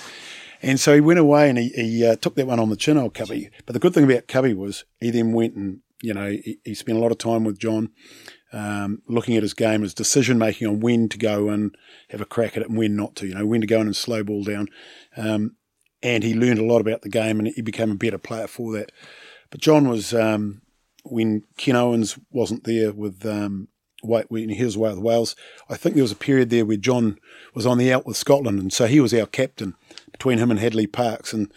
And 0.61 0.79
so 0.79 0.93
he 0.93 1.01
went 1.01 1.19
away 1.19 1.49
and 1.49 1.57
he, 1.57 1.69
he 1.69 2.05
uh, 2.05 2.15
took 2.15 2.35
that 2.35 2.47
one 2.47 2.59
on 2.59 2.69
the 2.69 2.75
chin, 2.75 2.97
old 2.97 3.13
Cubby. 3.13 3.49
But 3.65 3.73
the 3.73 3.79
good 3.79 3.93
thing 3.93 4.03
about 4.03 4.27
Cubby 4.27 4.53
was 4.53 4.83
he 4.99 5.11
then 5.11 5.31
went 5.31 5.55
and, 5.55 5.79
you 6.01 6.13
know, 6.13 6.29
he, 6.29 6.59
he 6.63 6.73
spent 6.73 6.97
a 6.97 7.01
lot 7.01 7.11
of 7.11 7.17
time 7.17 7.43
with 7.43 7.59
John, 7.59 7.89
um, 8.51 9.01
looking 9.07 9.37
at 9.37 9.43
his 9.43 9.53
game, 9.53 9.81
his 9.81 9.93
decision 9.93 10.37
making 10.37 10.67
on 10.67 10.79
when 10.79 11.07
to 11.09 11.17
go 11.17 11.49
and 11.49 11.75
have 12.09 12.21
a 12.21 12.25
crack 12.25 12.57
at 12.57 12.63
it 12.63 12.69
and 12.69 12.77
when 12.77 12.95
not 12.95 13.15
to, 13.17 13.27
you 13.27 13.35
know, 13.35 13.45
when 13.45 13.61
to 13.61 13.67
go 13.67 13.79
in 13.79 13.87
and 13.87 13.95
slow 13.95 14.23
ball 14.23 14.43
down. 14.43 14.67
Um, 15.15 15.55
and 16.01 16.23
he 16.23 16.33
learned 16.33 16.59
a 16.59 16.65
lot 16.65 16.81
about 16.81 17.01
the 17.01 17.09
game 17.09 17.39
and 17.39 17.47
he 17.49 17.61
became 17.61 17.91
a 17.91 17.95
better 17.95 18.17
player 18.17 18.47
for 18.47 18.73
that. 18.73 18.91
But 19.49 19.61
John 19.61 19.87
was 19.87 20.13
um, 20.13 20.61
when 21.03 21.43
Ken 21.57 21.75
Owens 21.75 22.17
wasn't 22.31 22.63
there 22.65 22.91
with 22.91 23.25
um, 23.25 23.67
when 24.01 24.49
he 24.49 24.63
was 24.63 24.75
away 24.75 24.91
with 24.91 24.99
Wales. 24.99 25.35
I 25.69 25.75
think 25.75 25.95
there 25.95 26.03
was 26.03 26.11
a 26.11 26.17
period 26.17 26.49
there 26.49 26.65
where 26.65 26.77
John 26.77 27.19
was 27.53 27.65
on 27.65 27.77
the 27.77 27.91
out 27.91 28.05
with 28.05 28.17
Scotland, 28.17 28.59
and 28.59 28.71
so 28.71 28.85
he 28.85 28.99
was 28.99 29.13
our 29.13 29.25
captain 29.25 29.75
between 30.19 30.37
him 30.37 30.51
and 30.51 30.59
Hadleigh 30.59 30.91
Parkes, 30.91 31.33
and 31.33 31.51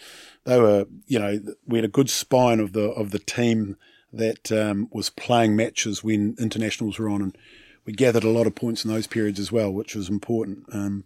they 0.45 0.59
were, 0.59 0.87
you 1.07 1.19
know, 1.19 1.39
we 1.67 1.79
had 1.79 1.85
a 1.85 1.89
good 1.89 2.09
spine 2.09 2.61
of 2.61 2.73
the 2.73 2.91
of 2.93 3.11
the 3.11 3.19
team 3.19 3.77
that 4.13 4.51
um, 4.51 4.89
was 4.91 5.11
playing 5.11 5.55
matches 5.55 6.03
when 6.03 6.35
internationals 6.39 6.99
were 6.99 7.09
on, 7.09 7.21
and 7.21 7.39
we 7.85 7.93
gathered 7.93 8.25
a 8.25 8.31
lot 8.31 8.47
of 8.47 8.55
points 8.55 8.85
in 8.85 8.91
those 8.91 9.07
periods 9.07 9.39
as 9.39 9.53
well, 9.53 9.71
which 9.71 9.95
was 9.95 10.09
important. 10.09 10.65
Um, 10.73 11.05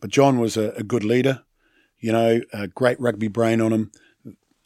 but 0.00 0.10
John 0.10 0.38
was 0.38 0.56
a, 0.56 0.70
a, 0.70 0.82
good 0.82 1.04
leader, 1.04 1.42
you 1.98 2.10
know, 2.10 2.40
a 2.52 2.66
great 2.66 2.98
rugby 2.98 3.28
brain 3.28 3.60
on 3.60 3.72
him, 3.72 3.92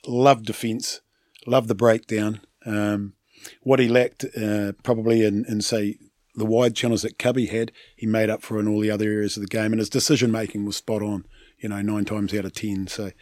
loved 0.07 0.47
defence, 0.47 1.01
Love 1.47 1.68
the 1.68 1.75
breakdown. 1.75 2.41
Um, 2.64 3.14
what 3.62 3.79
he 3.79 3.89
lacked, 3.89 4.25
uh, 4.41 4.72
probably 4.83 5.25
in, 5.25 5.45
in, 5.47 5.61
say, 5.61 5.99
the 6.35 6.45
wide 6.45 6.74
channels 6.74 7.03
that 7.03 7.18
Cubby 7.18 7.47
had, 7.47 7.72
he 7.97 8.07
made 8.07 8.30
up 8.30 8.43
for 8.43 8.59
in 8.59 8.68
all 8.68 8.80
the 8.80 8.91
other 8.91 9.09
areas 9.09 9.37
of 9.37 9.43
the 9.43 9.49
game. 9.49 9.72
And 9.72 9.78
his 9.78 9.89
decision 9.89 10.32
making 10.32 10.64
was 10.64 10.76
spot 10.76 11.03
on, 11.03 11.26
you 11.59 11.68
know, 11.68 11.80
nine 11.80 12.05
times 12.05 12.35
out 12.35 12.45
of 12.45 12.55
10. 12.55 12.89
So 12.89 13.07
it 13.07 13.14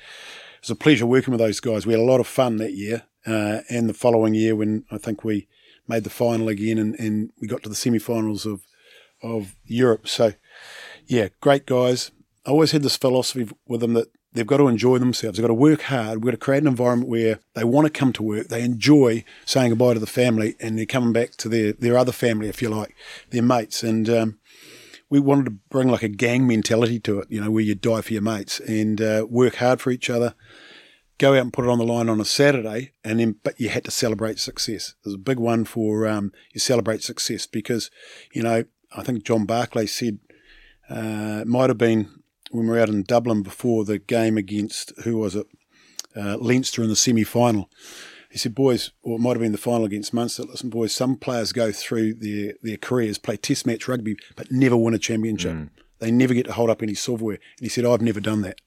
was 0.62 0.70
a 0.70 0.76
pleasure 0.76 1.06
working 1.06 1.32
with 1.32 1.40
those 1.40 1.60
guys. 1.60 1.86
We 1.86 1.92
had 1.92 2.00
a 2.00 2.04
lot 2.04 2.20
of 2.20 2.26
fun 2.26 2.56
that 2.56 2.72
year. 2.72 3.04
Uh, 3.26 3.60
and 3.70 3.88
the 3.88 3.94
following 3.94 4.34
year, 4.34 4.56
when 4.56 4.84
I 4.90 4.98
think 4.98 5.24
we 5.24 5.46
made 5.86 6.04
the 6.04 6.10
final 6.10 6.48
again 6.48 6.78
and, 6.78 6.94
and 6.98 7.30
we 7.40 7.46
got 7.46 7.62
to 7.62 7.68
the 7.68 7.74
semi 7.74 7.98
finals 7.98 8.46
of, 8.46 8.66
of 9.22 9.54
Europe. 9.64 10.08
So, 10.08 10.32
yeah, 11.06 11.28
great 11.40 11.66
guys. 11.66 12.10
I 12.46 12.50
always 12.50 12.72
had 12.72 12.82
this 12.82 12.96
philosophy 12.96 13.48
with 13.66 13.80
them 13.80 13.92
that 13.92 14.08
They've 14.34 14.46
got 14.46 14.58
to 14.58 14.68
enjoy 14.68 14.98
themselves. 14.98 15.36
They've 15.36 15.42
got 15.42 15.48
to 15.48 15.54
work 15.54 15.82
hard. 15.82 16.18
We've 16.18 16.32
got 16.32 16.40
to 16.40 16.44
create 16.44 16.62
an 16.62 16.68
environment 16.68 17.10
where 17.10 17.40
they 17.54 17.64
want 17.64 17.86
to 17.86 17.90
come 17.90 18.12
to 18.14 18.22
work. 18.22 18.48
They 18.48 18.62
enjoy 18.62 19.24
saying 19.44 19.70
goodbye 19.70 19.94
to 19.94 20.00
the 20.00 20.06
family 20.06 20.56
and 20.58 20.78
they're 20.78 20.86
coming 20.86 21.12
back 21.12 21.32
to 21.32 21.48
their, 21.48 21.72
their 21.72 21.98
other 21.98 22.12
family, 22.12 22.48
if 22.48 22.62
you 22.62 22.70
like, 22.70 22.94
their 23.30 23.42
mates. 23.42 23.82
And 23.82 24.08
um, 24.08 24.38
we 25.10 25.20
wanted 25.20 25.44
to 25.44 25.50
bring 25.50 25.88
like 25.88 26.02
a 26.02 26.08
gang 26.08 26.46
mentality 26.46 26.98
to 27.00 27.20
it, 27.20 27.28
you 27.30 27.42
know, 27.42 27.50
where 27.50 27.62
you 27.62 27.74
die 27.74 28.00
for 28.00 28.14
your 28.14 28.22
mates 28.22 28.60
and 28.60 29.00
uh, 29.02 29.26
work 29.28 29.56
hard 29.56 29.80
for 29.80 29.90
each 29.90 30.08
other. 30.08 30.34
Go 31.18 31.34
out 31.34 31.42
and 31.42 31.52
put 31.52 31.66
it 31.66 31.70
on 31.70 31.78
the 31.78 31.84
line 31.84 32.08
on 32.08 32.20
a 32.20 32.24
Saturday, 32.24 32.92
and 33.04 33.20
then 33.20 33.36
but 33.44 33.60
you 33.60 33.68
had 33.68 33.84
to 33.84 33.90
celebrate 33.90 34.40
success. 34.40 34.94
There's 35.04 35.14
a 35.14 35.18
big 35.18 35.38
one 35.38 35.66
for 35.66 36.08
um, 36.08 36.32
you 36.52 36.58
celebrate 36.58 37.02
success 37.02 37.46
because, 37.46 37.90
you 38.32 38.42
know, 38.42 38.64
I 38.96 39.02
think 39.02 39.22
John 39.22 39.44
Barclay 39.44 39.86
said 39.86 40.18
uh, 40.90 41.40
it 41.42 41.46
might 41.46 41.70
have 41.70 41.78
been 41.78 42.21
when 42.52 42.66
we 42.66 42.70
were 42.70 42.78
out 42.78 42.88
in 42.88 43.02
Dublin 43.02 43.42
before 43.42 43.84
the 43.84 43.98
game 43.98 44.36
against 44.36 44.92
who 45.04 45.16
was 45.16 45.34
it, 45.34 45.46
uh, 46.14 46.36
Leinster 46.36 46.82
in 46.82 46.88
the 46.88 46.96
semi 46.96 47.24
final. 47.24 47.68
He 48.30 48.38
said, 48.38 48.54
"Boys, 48.54 48.92
or 49.02 49.16
it 49.16 49.20
might 49.20 49.30
have 49.30 49.40
been 49.40 49.52
the 49.52 49.58
final 49.58 49.84
against 49.84 50.14
Munster. 50.14 50.44
Listen, 50.44 50.70
boys, 50.70 50.94
some 50.94 51.16
players 51.16 51.52
go 51.52 51.72
through 51.72 52.14
their 52.14 52.54
their 52.62 52.76
careers, 52.76 53.18
play 53.18 53.36
Test 53.36 53.66
match 53.66 53.88
rugby, 53.88 54.16
but 54.36 54.50
never 54.50 54.76
win 54.76 54.94
a 54.94 54.98
championship. 54.98 55.52
Mm. 55.52 55.70
They 55.98 56.10
never 56.10 56.34
get 56.34 56.46
to 56.46 56.52
hold 56.52 56.70
up 56.70 56.82
any 56.82 56.94
silverware." 56.94 57.38
And 57.58 57.64
he 57.64 57.68
said, 57.68 57.84
"I've 57.84 58.00
never 58.00 58.20
done 58.20 58.42
that. 58.42 58.60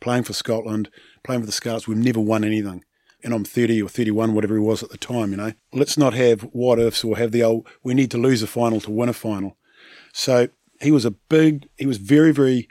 Playing 0.00 0.24
for 0.24 0.32
Scotland, 0.32 0.90
playing 1.22 1.42
for 1.42 1.46
the 1.46 1.52
Scarlets, 1.52 1.86
we've 1.86 1.96
never 1.96 2.20
won 2.20 2.44
anything." 2.44 2.82
and 3.24 3.34
I'm 3.34 3.44
30 3.44 3.82
or 3.82 3.88
31, 3.88 4.34
whatever 4.34 4.54
he 4.54 4.60
was 4.60 4.84
at 4.84 4.90
the 4.90 4.98
time, 4.98 5.32
you 5.32 5.36
know. 5.36 5.52
Let's 5.72 5.98
not 5.98 6.14
have 6.14 6.42
what 6.42 6.78
ifs 6.78 7.02
or 7.02 7.16
have 7.16 7.32
the 7.32 7.42
old, 7.42 7.66
we 7.82 7.92
need 7.92 8.10
to 8.12 8.18
lose 8.18 8.40
a 8.40 8.46
final 8.46 8.80
to 8.82 8.90
win 8.90 9.08
a 9.08 9.12
final. 9.12 9.56
So 10.12 10.48
he 10.80 10.92
was 10.92 11.04
a 11.04 11.10
big, 11.10 11.68
he 11.76 11.86
was 11.86 11.98
very, 11.98 12.30
very 12.30 12.68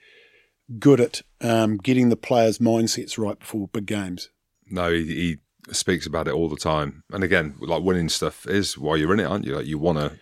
good 0.80 1.00
at 1.00 1.22
um, 1.42 1.78
getting 1.78 2.10
the 2.10 2.16
players' 2.16 2.60
mindsets 2.60 3.18
right 3.18 3.40
before 3.40 3.68
big 3.68 3.86
games. 3.86 4.30
No, 4.70 4.92
he, 4.92 5.06
he, 5.06 5.38
speaks 5.72 6.06
about 6.06 6.28
it 6.28 6.34
all 6.36 6.48
the 6.48 6.56
time. 6.56 7.04
And 7.12 7.24
again, 7.24 7.56
like 7.60 7.82
winning 7.82 8.08
stuff 8.08 8.46
is 8.48 8.78
why 8.78 8.98
you're 8.98 9.14
in 9.14 9.20
it, 9.20 9.26
aren't 9.26 9.46
you? 9.46 9.56
Like 9.56 9.66
you 9.66 9.80
want 9.80 9.98
to 9.98 10.20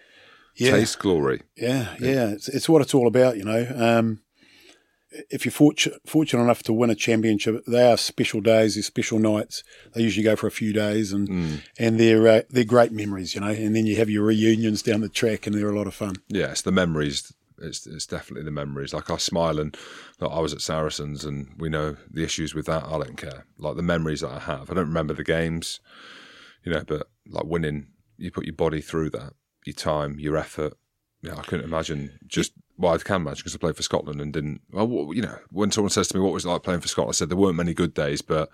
yeah. 0.55 0.71
taste 0.71 0.99
glory. 0.99 1.41
Yeah, 1.57 1.95
yeah, 1.99 2.29
it's, 2.29 2.47
it's 2.47 2.69
what 2.69 2.81
it's 2.81 2.93
all 2.93 3.07
about, 3.07 3.35
you 3.35 3.43
know. 3.43 3.67
Um, 3.75 4.21
if 5.29 5.45
you're 5.45 5.51
fortunate, 5.51 5.99
fortunate 6.05 6.43
enough 6.43 6.63
to 6.63 6.73
win 6.73 6.89
a 6.89 6.95
championship, 6.95 7.63
they 7.67 7.85
are 7.91 7.97
special 7.97 8.41
days, 8.41 8.75
they're 8.75 8.83
special 8.83 9.19
nights. 9.19 9.63
They 9.93 10.01
usually 10.01 10.23
go 10.23 10.35
for 10.35 10.47
a 10.47 10.51
few 10.51 10.73
days, 10.73 11.13
and 11.13 11.29
mm. 11.29 11.61
and 11.77 11.99
they're 11.99 12.27
uh, 12.27 12.41
they're 12.49 12.63
great 12.63 12.91
memories, 12.91 13.35
you 13.35 13.41
know. 13.41 13.47
And 13.47 13.75
then 13.75 13.85
you 13.85 13.97
have 13.97 14.09
your 14.09 14.23
reunions 14.23 14.81
down 14.81 15.01
the 15.01 15.09
track, 15.09 15.45
and 15.45 15.55
they're 15.55 15.69
a 15.69 15.77
lot 15.77 15.87
of 15.87 15.93
fun. 15.93 16.15
Yeah, 16.29 16.51
it's 16.51 16.63
the 16.63 16.71
memories 16.71 17.33
it's, 17.63 17.87
it's 17.87 18.05
definitely 18.05 18.43
the 18.43 18.51
memories. 18.51 18.93
Like 18.93 19.09
I 19.09 19.17
smile 19.17 19.59
and 19.59 19.75
like 20.19 20.31
I 20.31 20.39
was 20.39 20.53
at 20.53 20.61
Saracens 20.61 21.25
and 21.25 21.49
we 21.57 21.69
know 21.69 21.95
the 22.09 22.23
issues 22.23 22.53
with 22.53 22.65
that. 22.67 22.83
I 22.83 22.91
don't 22.91 23.17
care. 23.17 23.45
Like 23.57 23.75
the 23.75 23.81
memories 23.81 24.21
that 24.21 24.31
I 24.31 24.39
have. 24.39 24.69
I 24.69 24.73
don't 24.73 24.87
remember 24.87 25.13
the 25.13 25.23
games, 25.23 25.79
you 26.63 26.71
know, 26.71 26.83
but 26.85 27.07
like 27.27 27.45
winning, 27.45 27.87
you 28.17 28.31
put 28.31 28.45
your 28.45 28.55
body 28.55 28.81
through 28.81 29.11
that, 29.11 29.33
your 29.65 29.73
time, 29.73 30.19
your 30.19 30.37
effort. 30.37 30.73
Yeah, 31.21 31.35
I 31.37 31.43
couldn't 31.43 31.65
imagine 31.65 32.19
just 32.27 32.51
well, 32.77 32.93
I 32.93 32.97
can 32.97 33.17
imagine 33.17 33.37
because 33.37 33.55
I 33.55 33.59
played 33.59 33.77
for 33.77 33.83
Scotland 33.83 34.19
and 34.19 34.33
didn't. 34.33 34.61
Well, 34.71 35.13
you 35.13 35.21
know, 35.21 35.37
when 35.51 35.71
someone 35.71 35.89
says 35.89 36.07
to 36.09 36.17
me, 36.17 36.23
"What 36.23 36.33
was 36.33 36.43
it 36.43 36.49
like 36.49 36.63
playing 36.63 36.81
for 36.81 36.87
Scotland?" 36.89 37.13
I 37.13 37.17
said 37.17 37.29
there 37.29 37.37
weren't 37.37 37.55
many 37.55 37.73
good 37.73 37.93
days, 37.93 38.21
but 38.21 38.49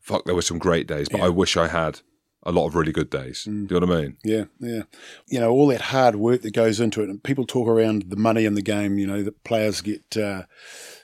fuck, 0.00 0.24
there 0.24 0.34
were 0.34 0.42
some 0.42 0.58
great 0.58 0.86
days. 0.86 1.08
But 1.08 1.18
yeah. 1.18 1.26
I 1.26 1.28
wish 1.28 1.56
I 1.56 1.68
had 1.68 2.00
a 2.44 2.52
lot 2.52 2.66
of 2.66 2.74
really 2.74 2.92
good 2.92 3.10
days. 3.10 3.46
Mm. 3.48 3.68
Do 3.68 3.74
you 3.74 3.80
know 3.80 3.86
what 3.86 3.96
I 3.96 4.02
mean? 4.02 4.16
Yeah, 4.22 4.44
yeah. 4.60 4.82
You 5.28 5.40
know, 5.40 5.50
all 5.50 5.66
that 5.68 5.80
hard 5.80 6.16
work 6.16 6.42
that 6.42 6.52
goes 6.52 6.80
into 6.80 7.02
it, 7.02 7.08
and 7.08 7.22
people 7.22 7.46
talk 7.46 7.68
around 7.68 8.04
the 8.08 8.16
money 8.16 8.44
in 8.44 8.54
the 8.54 8.62
game. 8.62 8.98
You 8.98 9.06
know, 9.06 9.22
that 9.22 9.42
players 9.44 9.80
get, 9.80 10.16
uh, 10.16 10.42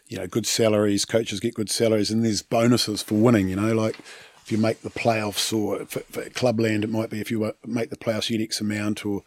you 0.07 0.19
know, 0.19 0.27
good 0.27 0.47
salaries, 0.47 1.05
coaches 1.05 1.41
get 1.41 1.55
good 1.55 1.71
salaries, 1.71 2.11
and 2.11 2.25
there's 2.25 2.43
bonuses 2.43 3.03
for 3.03 3.15
winning. 3.15 3.49
You 3.49 3.57
know, 3.57 3.75
like 3.75 3.99
if 4.43 4.53
you 4.53 4.59
make 4.59 4.83
the 4.83 4.91
playoffs, 4.91 5.53
or 5.57 5.87
for, 5.87 6.01
for 6.01 6.29
clubland, 6.31 6.85
it 6.85 6.91
might 6.91 7.11
be 7.11 7.21
if 7.21 7.31
you 7.31 7.53
make 7.65 7.91
the 7.91 7.97
playoffs, 7.97 8.31
you 8.31 8.39
get 8.39 8.45
X 8.45 8.61
amount, 8.61 9.07
or 9.07 9.23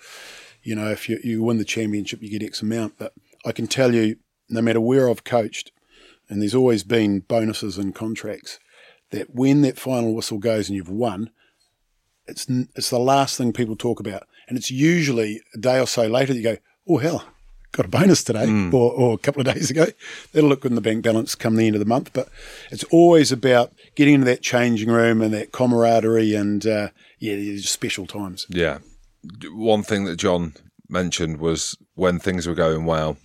you 0.61 0.75
know, 0.75 0.89
if 0.89 1.09
you 1.09 1.19
you 1.23 1.43
win 1.43 1.57
the 1.57 1.65
championship, 1.65 2.21
you 2.21 2.29
get 2.29 2.45
X 2.45 2.61
amount. 2.61 2.97
But 2.97 3.13
I 3.45 3.51
can 3.51 3.67
tell 3.67 3.93
you, 3.93 4.17
no 4.49 4.61
matter 4.61 4.79
where 4.79 5.09
I've 5.09 5.23
coached, 5.23 5.71
and 6.29 6.41
there's 6.41 6.55
always 6.55 6.83
been 6.83 7.21
bonuses 7.21 7.77
and 7.77 7.93
contracts 7.95 8.59
that 9.11 9.33
when 9.33 9.61
that 9.61 9.79
final 9.79 10.13
whistle 10.13 10.39
goes 10.39 10.67
and 10.67 10.75
you've 10.75 10.89
won, 10.89 11.29
it's 12.27 12.47
it's 12.49 12.89
the 12.89 12.99
last 12.99 13.37
thing 13.37 13.53
people 13.53 13.75
talk 13.75 13.99
about, 13.99 14.27
and 14.47 14.57
it's 14.57 14.71
usually 14.71 15.41
a 15.53 15.57
day 15.57 15.79
or 15.79 15.87
so 15.87 16.07
later 16.07 16.33
that 16.33 16.39
you 16.39 16.43
go, 16.43 16.57
oh 16.87 16.97
hell, 16.97 17.25
got 17.73 17.85
a 17.85 17.89
bonus 17.89 18.23
today 18.23 18.47
or, 18.71 18.91
or 18.91 19.13
a 19.13 19.17
couple 19.17 19.41
of 19.41 19.47
days 19.53 19.69
ago. 19.69 19.87
That'll 20.31 20.49
look 20.49 20.61
good 20.61 20.71
in 20.71 20.75
the 20.75 20.81
bank 20.81 21.03
balance 21.03 21.35
come 21.35 21.55
the 21.55 21.67
end 21.67 21.75
of 21.75 21.79
the 21.79 21.85
month. 21.85 22.11
But 22.13 22.29
it's 22.71 22.83
always 22.85 23.31
about 23.31 23.73
getting 23.95 24.13
into 24.15 24.25
that 24.25 24.41
changing 24.41 24.89
room 24.89 25.21
and 25.21 25.33
that 25.33 25.51
camaraderie 25.51 26.35
and 26.35 26.65
uh, 26.65 26.89
yeah, 27.19 27.57
special 27.61 28.07
times. 28.07 28.45
Yeah. 28.49 28.79
One 29.51 29.83
thing 29.83 30.05
that 30.05 30.17
John 30.17 30.53
mentioned 30.89 31.37
was 31.37 31.77
when 31.95 32.19
things 32.19 32.47
were 32.47 32.55
going 32.55 32.85
well, 32.85 33.17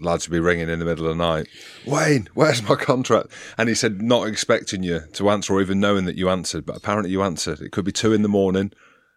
lads 0.00 0.28
would 0.28 0.34
be 0.34 0.40
ringing 0.40 0.68
in 0.68 0.78
the 0.78 0.84
middle 0.84 1.06
of 1.06 1.16
the 1.16 1.22
night, 1.22 1.48
Wayne, 1.86 2.28
where's 2.34 2.62
my 2.68 2.74
contract? 2.74 3.28
And 3.58 3.68
he 3.68 3.74
said, 3.74 4.02
not 4.02 4.26
expecting 4.26 4.82
you 4.82 5.00
to 5.12 5.30
answer 5.30 5.54
or 5.54 5.60
even 5.60 5.80
knowing 5.80 6.04
that 6.06 6.16
you 6.16 6.28
answered, 6.28 6.66
but 6.66 6.76
apparently 6.76 7.10
you 7.10 7.22
answered. 7.22 7.60
It 7.60 7.72
could 7.72 7.84
be 7.84 7.92
two 7.92 8.12
in 8.12 8.22
the 8.22 8.28
morning 8.28 8.72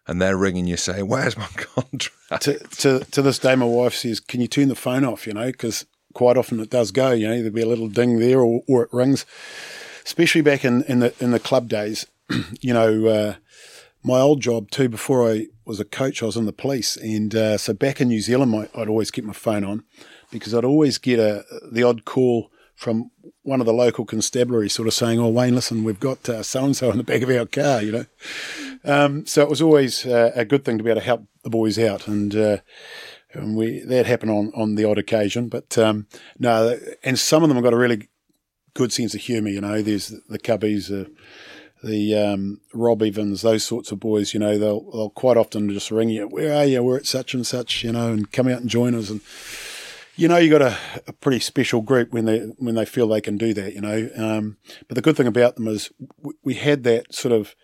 and 0.06 0.20
they're 0.20 0.36
ringing 0.36 0.66
you 0.66 0.76
saying, 0.76 1.08
where's 1.08 1.36
my 1.36 1.46
contract? 1.56 2.14
to, 2.42 2.58
to 2.58 3.00
to 3.10 3.22
this 3.22 3.38
day, 3.38 3.54
my 3.54 3.66
wife 3.66 3.94
says, 3.94 4.20
"Can 4.20 4.40
you 4.40 4.48
turn 4.48 4.68
the 4.68 4.74
phone 4.74 5.04
off?" 5.04 5.26
You 5.26 5.34
know, 5.34 5.46
because 5.46 5.86
quite 6.12 6.36
often 6.36 6.60
it 6.60 6.70
does 6.70 6.90
go. 6.90 7.12
You 7.12 7.28
know, 7.28 7.36
there'll 7.36 7.50
be 7.50 7.62
a 7.62 7.66
little 7.66 7.88
ding 7.88 8.18
there, 8.18 8.40
or, 8.40 8.62
or 8.68 8.84
it 8.84 8.92
rings. 8.92 9.26
Especially 10.04 10.42
back 10.42 10.64
in, 10.64 10.82
in 10.84 11.00
the 11.00 11.14
in 11.20 11.30
the 11.30 11.40
club 11.40 11.68
days, 11.68 12.06
you 12.60 12.74
know, 12.74 13.06
uh, 13.06 13.34
my 14.02 14.20
old 14.20 14.40
job 14.40 14.70
too. 14.70 14.88
Before 14.88 15.30
I 15.30 15.46
was 15.64 15.80
a 15.80 15.84
coach, 15.84 16.22
I 16.22 16.26
was 16.26 16.36
in 16.36 16.46
the 16.46 16.52
police, 16.52 16.96
and 16.96 17.34
uh, 17.34 17.58
so 17.58 17.72
back 17.72 18.00
in 18.00 18.08
New 18.08 18.20
Zealand, 18.20 18.50
my, 18.50 18.68
I'd 18.74 18.88
always 18.88 19.10
keep 19.10 19.24
my 19.24 19.32
phone 19.32 19.64
on 19.64 19.84
because 20.38 20.54
I'd 20.54 20.64
always 20.64 20.98
get 20.98 21.18
a 21.18 21.44
the 21.70 21.82
odd 21.82 22.04
call 22.04 22.50
from 22.74 23.10
one 23.42 23.60
of 23.60 23.66
the 23.66 23.72
local 23.72 24.04
constabulary, 24.04 24.68
sort 24.68 24.88
of 24.88 24.94
saying, 24.94 25.18
"Oh, 25.18 25.28
Wayne, 25.28 25.54
listen, 25.54 25.84
we've 25.84 26.00
got 26.00 26.26
so 26.44 26.64
and 26.64 26.76
so 26.76 26.90
in 26.90 26.98
the 26.98 27.04
back 27.04 27.22
of 27.22 27.30
our 27.30 27.46
car," 27.46 27.82
you 27.82 27.92
know. 27.92 28.06
Um, 28.84 29.26
so 29.26 29.42
it 29.42 29.48
was 29.48 29.62
always 29.62 30.04
uh, 30.04 30.32
a 30.34 30.44
good 30.44 30.64
thing 30.64 30.76
to 30.78 30.84
be 30.84 30.90
able 30.90 31.00
to 31.00 31.06
help 31.06 31.26
the 31.42 31.50
boys 31.50 31.78
out, 31.78 32.06
and, 32.06 32.34
uh, 32.34 32.58
and 33.32 33.56
we 33.56 33.80
that 33.80 34.06
happened 34.06 34.30
on, 34.30 34.52
on 34.54 34.74
the 34.74 34.84
odd 34.84 34.98
occasion. 34.98 35.48
But 35.48 35.78
um, 35.78 36.06
no, 36.38 36.78
and 37.02 37.18
some 37.18 37.42
of 37.42 37.48
them 37.48 37.56
have 37.56 37.64
got 37.64 37.72
a 37.72 37.78
really 37.78 38.08
good 38.74 38.92
sense 38.92 39.14
of 39.14 39.20
humour. 39.20 39.50
You 39.50 39.60
know, 39.60 39.80
there's 39.80 40.08
the 40.28 40.38
Cubbies, 40.38 40.90
uh, 40.90 41.08
the 41.82 42.14
um, 42.16 42.60
Rob 42.72 43.02
Evans, 43.02 43.42
those 43.42 43.64
sorts 43.64 43.92
of 43.92 44.00
boys. 44.00 44.34
You 44.34 44.40
know, 44.40 44.58
they'll 44.58 44.90
they'll 44.90 45.10
quite 45.10 45.36
often 45.36 45.70
just 45.70 45.90
ring 45.90 46.10
you. 46.10 46.26
Where 46.26 46.54
are 46.54 46.64
you? 46.64 46.82
We're 46.82 46.98
at 46.98 47.06
such 47.06 47.34
and 47.34 47.46
such. 47.46 47.84
You 47.84 47.92
know, 47.92 48.12
and 48.12 48.30
come 48.32 48.48
out 48.48 48.60
and 48.60 48.68
join 48.68 48.94
us. 48.94 49.10
And 49.10 49.20
you 50.16 50.28
know, 50.28 50.36
you 50.36 50.50
got 50.50 50.62
a, 50.62 50.76
a 51.06 51.12
pretty 51.12 51.40
special 51.40 51.80
group 51.80 52.12
when 52.12 52.24
they 52.24 52.40
when 52.58 52.74
they 52.74 52.84
feel 52.84 53.08
they 53.08 53.20
can 53.20 53.36
do 53.36 53.54
that. 53.54 53.74
You 53.74 53.80
know, 53.80 54.08
um, 54.16 54.56
but 54.88 54.94
the 54.94 55.02
good 55.02 55.16
thing 55.16 55.26
about 55.26 55.56
them 55.56 55.68
is 55.68 55.90
we, 56.18 56.34
we 56.42 56.54
had 56.54 56.84
that 56.84 57.14
sort 57.14 57.32
of 57.32 57.54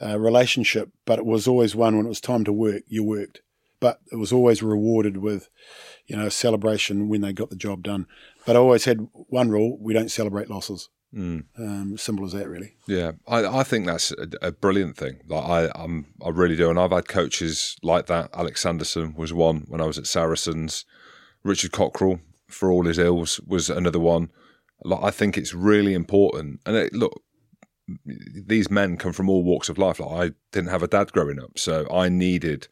uh, 0.00 0.18
relationship, 0.18 0.90
but 1.04 1.18
it 1.18 1.26
was 1.26 1.46
always 1.46 1.76
one 1.76 1.96
when 1.96 2.06
it 2.06 2.10
was 2.10 2.20
time 2.20 2.44
to 2.44 2.52
work, 2.52 2.82
you 2.86 3.04
worked. 3.04 3.42
But 3.80 4.00
it 4.12 4.16
was 4.16 4.32
always 4.32 4.62
rewarded 4.62 5.16
with, 5.16 5.48
you 6.06 6.16
know, 6.16 6.26
a 6.26 6.30
celebration 6.30 7.08
when 7.08 7.20
they 7.20 7.32
got 7.32 7.50
the 7.50 7.56
job 7.56 7.82
done. 7.82 8.06
But 8.46 8.54
I 8.54 8.60
always 8.60 8.84
had 8.84 9.08
one 9.12 9.50
rule: 9.50 9.76
we 9.80 9.92
don't 9.92 10.10
celebrate 10.10 10.48
losses. 10.48 10.88
Mm. 11.14 11.44
Um, 11.58 11.98
simple 11.98 12.24
as 12.24 12.32
that, 12.32 12.48
really. 12.48 12.76
Yeah, 12.86 13.12
I, 13.28 13.44
I 13.44 13.62
think 13.64 13.86
that's 13.86 14.12
a, 14.12 14.28
a 14.40 14.52
brilliant 14.52 14.96
thing. 14.96 15.20
Like 15.28 15.44
I, 15.44 15.70
I'm, 15.74 16.06
I 16.24 16.30
really 16.30 16.56
do, 16.56 16.70
and 16.70 16.78
I've 16.78 16.92
had 16.92 17.06
coaches 17.06 17.76
like 17.82 18.06
that. 18.06 18.30
Alex 18.32 18.62
Sanderson 18.62 19.14
was 19.14 19.32
one 19.32 19.64
when 19.68 19.80
I 19.80 19.84
was 19.84 19.98
at 19.98 20.06
Saracens. 20.06 20.86
Richard 21.44 21.72
Cockerill, 21.72 22.20
for 22.48 22.70
all 22.70 22.84
his 22.84 22.98
ills, 22.98 23.40
was 23.46 23.70
another 23.70 23.98
one. 23.98 24.30
Like 24.84 25.02
I 25.02 25.10
think 25.10 25.36
it's 25.36 25.54
really 25.54 25.94
important. 25.94 26.60
And 26.66 26.76
it, 26.76 26.92
look, 26.92 27.22
these 28.04 28.70
men 28.70 28.96
come 28.96 29.12
from 29.12 29.28
all 29.28 29.42
walks 29.42 29.68
of 29.68 29.78
life. 29.78 30.00
Like 30.00 30.30
I 30.30 30.34
didn't 30.52 30.70
have 30.70 30.82
a 30.82 30.88
dad 30.88 31.12
growing 31.12 31.40
up, 31.40 31.58
so 31.58 31.86
I 31.92 32.08
needed 32.08 32.68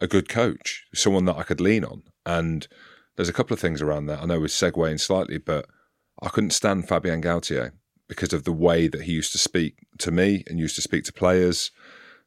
a 0.00 0.06
good 0.06 0.28
coach, 0.28 0.86
someone 0.94 1.26
that 1.26 1.36
I 1.36 1.42
could 1.42 1.60
lean 1.60 1.84
on. 1.84 2.02
And 2.24 2.66
there's 3.16 3.28
a 3.28 3.34
couple 3.34 3.54
of 3.54 3.60
things 3.60 3.82
around 3.82 4.06
that. 4.06 4.22
I 4.22 4.26
know 4.26 4.40
we're 4.40 4.46
segueing 4.46 5.00
slightly, 5.00 5.38
but 5.38 5.66
I 6.22 6.28
couldn't 6.28 6.50
stand 6.50 6.88
Fabien 6.88 7.22
Galthié 7.22 7.72
because 8.08 8.32
of 8.32 8.44
the 8.44 8.52
way 8.52 8.88
that 8.88 9.02
he 9.02 9.12
used 9.12 9.32
to 9.32 9.38
speak 9.38 9.86
to 9.98 10.10
me 10.10 10.42
and 10.46 10.58
used 10.58 10.74
to 10.76 10.82
speak 10.82 11.04
to 11.04 11.12
players 11.12 11.70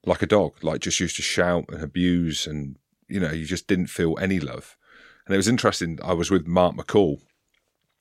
like 0.06 0.22
a 0.22 0.28
dog, 0.28 0.64
like 0.64 0.82
just 0.82 1.00
used 1.00 1.16
to 1.16 1.22
shout 1.22 1.66
and 1.70 1.82
abuse, 1.82 2.48
and 2.48 2.78
you 3.08 3.20
know, 3.20 3.32
you 3.32 3.46
just 3.46 3.68
didn't 3.68 3.88
feel 3.88 4.18
any 4.20 4.40
love. 4.40 4.78
And 5.26 5.34
it 5.34 5.38
was 5.38 5.48
interesting. 5.48 6.00
I 6.04 6.14
was 6.14 6.30
with 6.30 6.48
Mark 6.48 6.76
McCall 6.76 7.20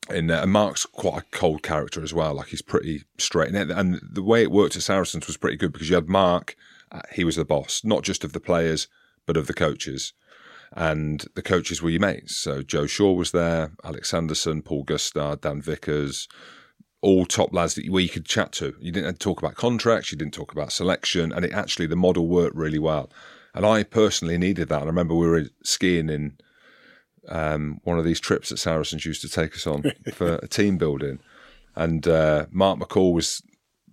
and 0.09 0.51
Mark's 0.51 0.87
quite 0.87 1.18
a 1.18 1.27
cold 1.31 1.62
character 1.62 2.03
as 2.03 2.12
well. 2.12 2.35
Like 2.35 2.49
he's 2.49 2.62
pretty 2.62 3.05
straight, 3.18 3.55
and, 3.55 3.70
and 3.70 4.01
the 4.03 4.23
way 4.23 4.43
it 4.43 4.51
worked 4.51 4.77
at 4.77 4.83
Saracens 4.83 5.27
was 5.27 5.37
pretty 5.37 5.57
good 5.57 5.73
because 5.73 5.89
you 5.89 5.95
had 5.95 6.09
Mark. 6.09 6.57
Uh, 6.91 7.01
he 7.12 7.25
was 7.25 7.37
the 7.37 7.45
boss, 7.45 7.83
not 7.85 8.03
just 8.03 8.25
of 8.25 8.33
the 8.33 8.41
players, 8.41 8.89
but 9.27 9.37
of 9.37 9.47
the 9.47 9.55
coaches. 9.55 10.12
And 10.75 11.27
the 11.35 11.43
coaches 11.43 11.83
were 11.83 11.91
your 11.91 12.01
mates. 12.01 12.37
So 12.37 12.62
Joe 12.62 12.87
Shaw 12.87 13.12
was 13.12 13.31
there, 13.31 13.73
Alex 13.85 14.11
Sanderson, 14.11 14.62
Paul 14.62 14.85
Gustard, 14.85 15.43
Dan 15.43 15.61
Vickers, 15.61 16.29
all 17.03 17.27
top 17.27 17.53
lads 17.53 17.75
that 17.75 17.85
you, 17.85 17.93
where 17.93 18.03
you 18.03 18.09
could 18.09 18.27
chat 18.27 18.53
to. 18.53 18.75
You 18.81 18.91
didn't 18.91 19.20
talk 19.20 19.43
about 19.43 19.55
contracts, 19.55 20.12
you 20.12 20.18
didn't 20.18 20.35
talk 20.35 20.53
about 20.53 20.73
selection, 20.73 21.33
and 21.33 21.45
it 21.45 21.53
actually 21.53 21.87
the 21.87 21.97
model 21.97 22.27
worked 22.27 22.57
really 22.57 22.79
well. 22.79 23.11
And 23.55 23.66
I 23.66 23.83
personally 23.83 24.39
needed 24.39 24.68
that. 24.70 24.83
I 24.83 24.87
remember 24.87 25.14
we 25.14 25.29
were 25.29 25.45
skiing 25.62 26.09
in 26.09 26.39
um, 27.29 27.81
one 27.85 27.99
of 27.99 28.05
these 28.05 28.20
trips 28.20 28.49
that 28.49 28.59
Saracens 28.59 29.07
used 29.07 29.23
to 29.23 29.29
take 29.29 29.55
us 29.55 29.66
on 29.66 29.85
for 30.12 30.37
a 30.37 30.49
team 30.49 30.79
building, 30.79 31.18
and 31.75 32.07
uh, 32.07 32.47
Mark 32.51 32.79
McCall 32.79 33.12
was 33.12 33.43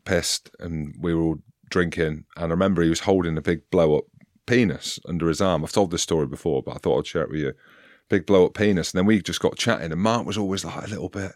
pissed, 0.05 0.49
and 0.59 0.95
we 0.99 1.13
were 1.13 1.21
all 1.21 1.39
drinking. 1.69 2.25
And 2.35 2.45
I 2.45 2.47
remember 2.47 2.81
he 2.81 2.89
was 2.89 3.01
holding 3.01 3.37
a 3.37 3.41
big 3.41 3.69
blow 3.69 3.97
up 3.97 4.05
penis 4.45 4.99
under 5.07 5.27
his 5.27 5.41
arm. 5.41 5.63
I've 5.63 5.71
told 5.71 5.91
this 5.91 6.01
story 6.01 6.25
before, 6.25 6.63
but 6.63 6.75
I 6.75 6.79
thought 6.79 6.99
I'd 6.99 7.07
share 7.07 7.23
it 7.23 7.29
with 7.29 7.39
you. 7.39 7.53
Big 8.09 8.25
blow 8.25 8.45
up 8.45 8.55
penis, 8.55 8.91
and 8.91 8.99
then 8.99 9.05
we 9.05 9.21
just 9.21 9.39
got 9.39 9.57
chatting, 9.57 9.91
and 9.91 10.01
Mark 10.01 10.25
was 10.25 10.37
always 10.37 10.65
like 10.65 10.83
a 10.83 10.89
little 10.89 11.09
bit 11.09 11.33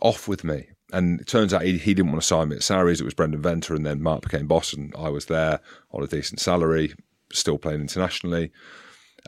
off 0.00 0.26
with 0.26 0.42
me. 0.42 0.68
And 0.92 1.20
it 1.20 1.26
turns 1.26 1.54
out 1.54 1.62
he, 1.62 1.78
he 1.78 1.94
didn't 1.94 2.12
want 2.12 2.22
to 2.22 2.26
sign 2.26 2.48
me 2.48 2.56
at. 2.56 2.70
It 2.70 3.02
was 3.02 3.14
Brendan 3.14 3.42
Venter, 3.42 3.74
and 3.74 3.84
then 3.84 4.02
Mark 4.02 4.22
became 4.22 4.46
boss, 4.46 4.72
and 4.72 4.94
I 4.96 5.10
was 5.10 5.26
there 5.26 5.60
on 5.90 6.02
a 6.02 6.06
decent 6.06 6.40
salary, 6.40 6.94
still 7.32 7.58
playing 7.58 7.82
internationally. 7.82 8.50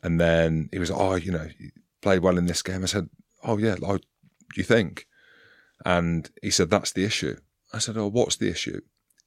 And 0.05 0.21
then 0.21 0.69
he 0.71 0.79
was, 0.79 0.91
oh, 0.91 1.15
you 1.15 1.33
know, 1.33 1.49
you 1.59 1.71
played 2.03 2.21
well 2.21 2.37
in 2.37 2.45
this 2.45 2.63
game. 2.63 2.83
I 2.83 2.87
said, 2.87 3.09
oh, 3.43 3.57
yeah, 3.57 3.77
like, 3.79 4.03
do 4.03 4.57
you 4.57 4.63
think? 4.63 5.07
And 5.85 6.31
he 6.43 6.51
said, 6.51 6.69
that's 6.69 6.93
the 6.93 7.05
issue. 7.05 7.37
I 7.73 7.79
said, 7.79 7.97
oh, 7.97 8.09
what's 8.09 8.37
the 8.37 8.51
issue? 8.51 8.83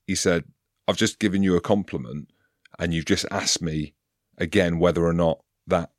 He 0.06 0.14
said, 0.14 0.46
I've 0.88 0.96
just 0.96 1.20
given 1.20 1.42
you 1.42 1.58
a 1.58 1.62
compliment 1.62 2.30
and 2.78 2.94
you've 2.94 3.06
just 3.06 3.26
asked 3.32 3.62
me 3.62 3.96
again 4.38 4.78
whether 4.78 5.04
or 5.04 5.14
not 5.14 5.40
that 5.66 5.90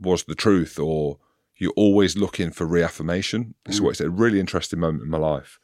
was 0.00 0.24
the 0.24 0.34
truth 0.34 0.80
or 0.80 1.18
you're 1.56 1.72
always 1.76 2.16
looking 2.16 2.50
for 2.50 2.66
reaffirmation. 2.66 3.54
This 3.64 3.76
is 3.76 3.80
mm. 3.80 3.84
what 3.84 3.90
it's 3.90 4.00
a 4.00 4.10
really 4.10 4.40
interesting 4.40 4.80
moment 4.80 5.04
in 5.04 5.10
my 5.10 5.18
life. 5.18 5.60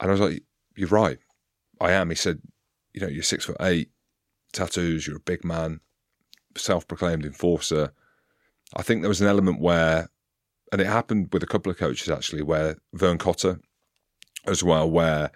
And 0.00 0.10
I 0.10 0.12
was 0.12 0.20
like, 0.20 0.42
you're 0.76 0.88
right. 0.88 1.18
I 1.80 1.92
am. 1.92 2.10
He 2.10 2.16
said, 2.16 2.40
you 2.92 3.00
know, 3.00 3.08
you're 3.08 3.22
six 3.22 3.44
foot 3.44 3.56
eight, 3.60 3.90
tattoos, 4.52 5.06
you're 5.06 5.16
a 5.18 5.20
big 5.20 5.44
man, 5.44 5.80
self 6.56 6.86
proclaimed 6.86 7.24
enforcer. 7.24 7.92
I 8.76 8.82
think 8.82 9.02
there 9.02 9.08
was 9.08 9.20
an 9.20 9.28
element 9.28 9.60
where, 9.60 10.08
and 10.72 10.80
it 10.80 10.86
happened 10.86 11.28
with 11.32 11.42
a 11.42 11.46
couple 11.46 11.70
of 11.70 11.78
coaches 11.78 12.08
actually, 12.08 12.42
where 12.42 12.76
Vern 12.92 13.18
Cotter 13.18 13.60
as 14.46 14.62
well, 14.62 14.90
where 14.90 15.30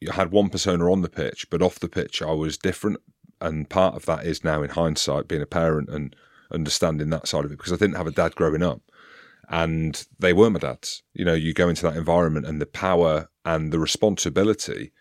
you 0.00 0.10
had 0.10 0.30
one 0.30 0.48
persona 0.48 0.90
on 0.90 1.02
the 1.02 1.08
pitch, 1.08 1.48
but 1.50 1.62
off 1.62 1.80
the 1.80 1.88
pitch 1.88 2.22
I 2.22 2.32
was 2.32 2.58
different. 2.58 2.98
And 3.40 3.68
part 3.68 3.94
of 3.94 4.06
that 4.06 4.24
is 4.24 4.44
now 4.44 4.62
in 4.62 4.70
hindsight, 4.70 5.28
being 5.28 5.42
a 5.42 5.46
parent 5.46 5.88
and 5.90 6.16
understanding 6.50 7.10
that 7.10 7.28
side 7.28 7.44
of 7.44 7.52
it, 7.52 7.58
because 7.58 7.72
I 7.72 7.76
didn't 7.76 7.96
have 7.96 8.06
a 8.06 8.12
dad 8.12 8.34
growing 8.34 8.62
up. 8.62 8.80
And 9.48 10.06
they 10.18 10.32
were 10.32 10.50
my 10.50 10.58
dads. 10.58 11.02
You 11.12 11.24
know, 11.24 11.34
you 11.34 11.52
go 11.52 11.68
into 11.68 11.82
that 11.82 11.96
environment 11.96 12.46
and 12.46 12.60
the 12.60 12.66
power 12.66 13.28
and 13.44 13.72
the 13.72 13.78
responsibility 13.78 14.92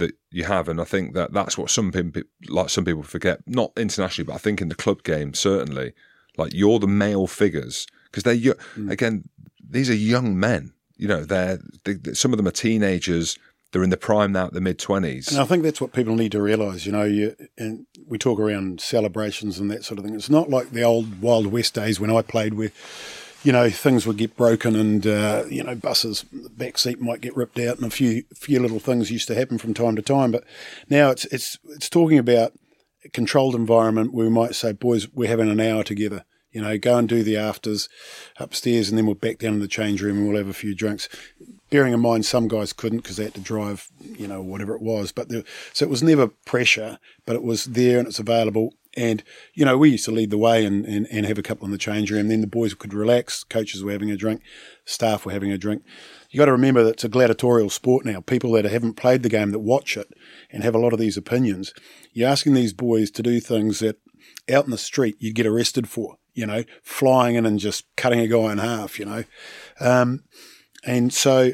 that 0.00 0.16
you 0.30 0.44
have. 0.44 0.68
And 0.68 0.80
I 0.80 0.84
think 0.84 1.14
that 1.14 1.32
that's 1.32 1.56
what 1.56 1.70
some 1.70 1.92
people, 1.92 2.22
like 2.48 2.68
some 2.68 2.84
people 2.84 3.02
forget, 3.02 3.40
not 3.46 3.72
internationally, 3.76 4.26
but 4.26 4.34
I 4.34 4.38
think 4.38 4.60
in 4.60 4.68
the 4.68 4.74
club 4.74 5.02
game, 5.02 5.32
certainly, 5.32 5.92
like 6.36 6.52
you're 6.52 6.78
the 6.78 6.86
male 6.86 7.26
figures 7.26 7.86
because 8.06 8.24
they're, 8.24 8.34
yo- 8.34 8.54
mm. 8.76 8.90
again, 8.90 9.28
these 9.68 9.88
are 9.88 9.94
young 9.94 10.38
men. 10.38 10.72
You 10.96 11.08
know, 11.08 11.24
they're, 11.24 11.58
they, 11.84 12.12
some 12.12 12.32
of 12.32 12.36
them 12.36 12.48
are 12.48 12.52
teenagers. 12.52 13.38
They're 13.72 13.84
in 13.84 13.90
the 13.90 13.96
prime 13.96 14.32
now, 14.32 14.48
the 14.48 14.60
mid 14.60 14.78
20s. 14.78 15.30
And 15.30 15.40
I 15.40 15.44
think 15.44 15.62
that's 15.62 15.80
what 15.80 15.92
people 15.92 16.16
need 16.16 16.32
to 16.32 16.42
realise. 16.42 16.84
You 16.84 16.92
know, 16.92 17.04
you, 17.04 17.36
and 17.56 17.86
we 18.06 18.18
talk 18.18 18.40
around 18.40 18.80
celebrations 18.80 19.58
and 19.58 19.70
that 19.70 19.84
sort 19.84 19.98
of 19.98 20.04
thing. 20.04 20.14
It's 20.14 20.30
not 20.30 20.50
like 20.50 20.70
the 20.70 20.82
old 20.82 21.22
Wild 21.22 21.46
West 21.46 21.74
days 21.74 22.00
when 22.00 22.10
I 22.10 22.22
played 22.22 22.54
with, 22.54 22.72
you 23.42 23.52
know, 23.52 23.70
things 23.70 24.06
would 24.06 24.18
get 24.18 24.36
broken 24.36 24.76
and, 24.76 25.06
uh, 25.06 25.44
you 25.48 25.62
know, 25.62 25.74
buses, 25.74 26.24
the 26.32 26.50
back 26.50 26.76
seat 26.76 27.00
might 27.00 27.20
get 27.20 27.36
ripped 27.36 27.58
out 27.58 27.76
and 27.76 27.86
a 27.86 27.90
few 27.90 28.24
few 28.34 28.60
little 28.60 28.80
things 28.80 29.10
used 29.10 29.28
to 29.28 29.34
happen 29.34 29.58
from 29.58 29.74
time 29.74 29.96
to 29.96 30.02
time. 30.02 30.30
But 30.30 30.44
now 30.88 31.10
it's 31.10 31.24
it's 31.26 31.58
it's 31.70 31.88
talking 31.88 32.18
about 32.18 32.52
a 33.04 33.08
controlled 33.08 33.54
environment 33.54 34.12
where 34.12 34.26
we 34.26 34.32
might 34.32 34.54
say, 34.54 34.72
boys, 34.72 35.08
we're 35.12 35.28
having 35.28 35.50
an 35.50 35.60
hour 35.60 35.82
together. 35.82 36.24
You 36.52 36.62
know, 36.62 36.76
go 36.78 36.98
and 36.98 37.08
do 37.08 37.22
the 37.22 37.36
afters 37.36 37.88
upstairs, 38.38 38.88
and 38.88 38.98
then 38.98 39.06
we'll 39.06 39.14
back 39.14 39.38
down 39.38 39.54
in 39.54 39.60
the 39.60 39.68
change 39.68 40.02
room 40.02 40.18
and 40.18 40.28
we'll 40.28 40.36
have 40.36 40.48
a 40.48 40.52
few 40.52 40.74
drinks. 40.74 41.08
Bearing 41.70 41.92
in 41.92 42.00
mind, 42.00 42.26
some 42.26 42.48
guys 42.48 42.72
couldn't 42.72 42.98
because 42.98 43.16
they 43.16 43.24
had 43.24 43.34
to 43.34 43.40
drive, 43.40 43.88
you 44.00 44.26
know, 44.26 44.42
whatever 44.42 44.74
it 44.74 44.82
was. 44.82 45.12
But 45.12 45.28
there, 45.28 45.44
so 45.72 45.84
it 45.84 45.90
was 45.90 46.02
never 46.02 46.26
pressure, 46.26 46.98
but 47.24 47.36
it 47.36 47.44
was 47.44 47.66
there 47.66 48.00
and 48.00 48.08
it's 48.08 48.18
available. 48.18 48.74
And, 49.00 49.24
you 49.54 49.64
know, 49.64 49.78
we 49.78 49.88
used 49.88 50.04
to 50.04 50.10
lead 50.10 50.28
the 50.28 50.36
way 50.36 50.66
and, 50.66 50.84
and, 50.84 51.06
and 51.10 51.24
have 51.24 51.38
a 51.38 51.42
couple 51.42 51.64
in 51.64 51.72
the 51.72 51.78
change 51.78 52.10
room. 52.10 52.28
Then 52.28 52.42
the 52.42 52.46
boys 52.46 52.74
could 52.74 52.92
relax. 52.92 53.44
Coaches 53.44 53.82
were 53.82 53.92
having 53.92 54.10
a 54.10 54.16
drink. 54.16 54.42
Staff 54.84 55.24
were 55.24 55.32
having 55.32 55.50
a 55.50 55.56
drink. 55.56 55.82
You 56.28 56.36
got 56.36 56.44
to 56.44 56.52
remember 56.52 56.84
that 56.84 56.90
it's 56.90 57.04
a 57.04 57.08
gladiatorial 57.08 57.70
sport 57.70 58.04
now. 58.04 58.20
People 58.20 58.52
that 58.52 58.66
haven't 58.66 58.94
played 58.94 59.22
the 59.22 59.30
game 59.30 59.52
that 59.52 59.60
watch 59.60 59.96
it 59.96 60.12
and 60.50 60.62
have 60.62 60.74
a 60.74 60.78
lot 60.78 60.92
of 60.92 60.98
these 60.98 61.16
opinions. 61.16 61.72
You're 62.12 62.28
asking 62.28 62.52
these 62.52 62.74
boys 62.74 63.10
to 63.12 63.22
do 63.22 63.40
things 63.40 63.78
that 63.78 63.96
out 64.52 64.66
in 64.66 64.70
the 64.70 64.76
street 64.76 65.16
you'd 65.18 65.34
get 65.34 65.46
arrested 65.46 65.88
for, 65.88 66.16
you 66.34 66.44
know, 66.46 66.64
flying 66.82 67.36
in 67.36 67.46
and 67.46 67.58
just 67.58 67.86
cutting 67.96 68.20
a 68.20 68.28
guy 68.28 68.52
in 68.52 68.58
half, 68.58 68.98
you 68.98 69.06
know. 69.06 69.24
Um, 69.80 70.24
and 70.84 71.10
so 71.10 71.52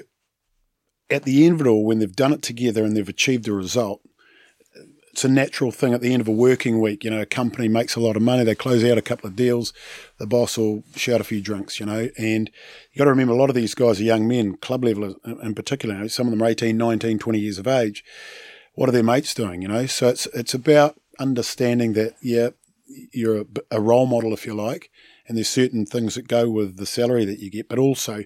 at 1.09 1.23
the 1.23 1.47
end 1.47 1.61
of 1.61 1.67
it 1.67 1.71
all, 1.71 1.85
when 1.85 2.01
they've 2.01 2.17
done 2.17 2.33
it 2.33 2.43
together 2.43 2.85
and 2.85 2.97
they've 2.97 3.09
achieved 3.09 3.47
a 3.47 3.53
result, 3.53 4.03
it's 5.17 5.25
a 5.25 5.29
natural 5.31 5.71
thing 5.73 5.95
at 5.95 6.03
the 6.03 6.13
end 6.13 6.21
of 6.21 6.29
a 6.29 6.33
working 6.33 6.79
week. 6.79 7.03
You 7.03 7.09
know, 7.09 7.23
a 7.23 7.25
company 7.25 7.69
makes 7.69 7.97
a 7.97 8.01
lot 8.01 8.17
of 8.17 8.23
money, 8.23 8.45
they 8.45 8.55
close 8.55 8.85
out 8.85 8.99
a 8.99 9.03
couple 9.03 9.27
of 9.27 9.35
deals, 9.35 9.73
the 10.19 10.27
boss 10.27 10.59
will 10.59 10.85
shout 10.95 11.23
a 11.23 11.25
few 11.25 11.41
drinks, 11.41 11.81
you 11.81 11.87
know. 11.87 12.11
And 12.19 12.51
you 12.93 12.99
got 12.99 13.05
to 13.05 13.11
remember 13.13 13.33
a 13.33 13.37
lot 13.39 13.49
of 13.49 13.57
these 13.57 13.75
guys 13.75 13.99
are 13.99 14.05
young 14.05 14.29
men, 14.29 14.59
club 14.59 14.85
level 14.85 15.17
uh, 15.27 15.39
in 15.39 15.55
particular. 15.55 16.07
Some 16.11 16.27
of 16.27 16.33
them 16.33 16.43
are 16.43 16.51
18, 16.51 16.77
19, 16.77 17.19
20 17.19 17.39
years 17.39 17.59
of 17.59 17.67
age. 17.67 18.05
What 18.75 18.91
are 18.91 18.93
their 18.93 19.03
mates 19.03 19.33
doing, 19.33 19.63
you 19.63 19.69
know? 19.69 19.87
So 19.87 20.09
it's, 20.09 20.27
it's 20.35 20.53
about 20.53 21.01
understanding 21.19 21.95
that, 21.95 22.17
yeah, 22.21 22.51
you're 23.11 23.41
a, 23.41 23.47
a 23.71 23.81
role 23.81 24.05
model, 24.05 24.35
if 24.35 24.45
you 24.45 24.53
like, 24.53 24.91
and 25.27 25.39
there's 25.39 25.49
certain 25.49 25.87
things 25.87 26.17
that 26.17 26.29
go 26.29 26.51
with 26.51 26.77
the 26.77 26.85
salary 26.85 27.25
that 27.25 27.39
you 27.39 27.51
get, 27.51 27.71
but 27.71 27.79
also 27.79 28.25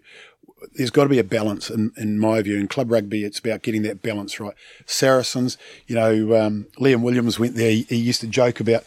there's 0.74 0.90
got 0.90 1.04
to 1.04 1.08
be 1.08 1.18
a 1.18 1.24
balance 1.24 1.70
in, 1.70 1.92
in 1.96 2.18
my 2.18 2.42
view. 2.42 2.56
In 2.56 2.68
club 2.68 2.90
rugby, 2.90 3.24
it's 3.24 3.38
about 3.38 3.62
getting 3.62 3.82
that 3.82 4.02
balance 4.02 4.38
right. 4.38 4.54
Saracens, 4.86 5.56
you 5.86 5.94
know, 5.94 6.40
um, 6.40 6.66
Liam 6.78 7.02
Williams 7.02 7.38
went 7.38 7.54
there. 7.54 7.70
He, 7.70 7.82
he, 7.82 7.96
used 7.96 8.20
to 8.20 8.26
joke 8.26 8.60
about, 8.60 8.84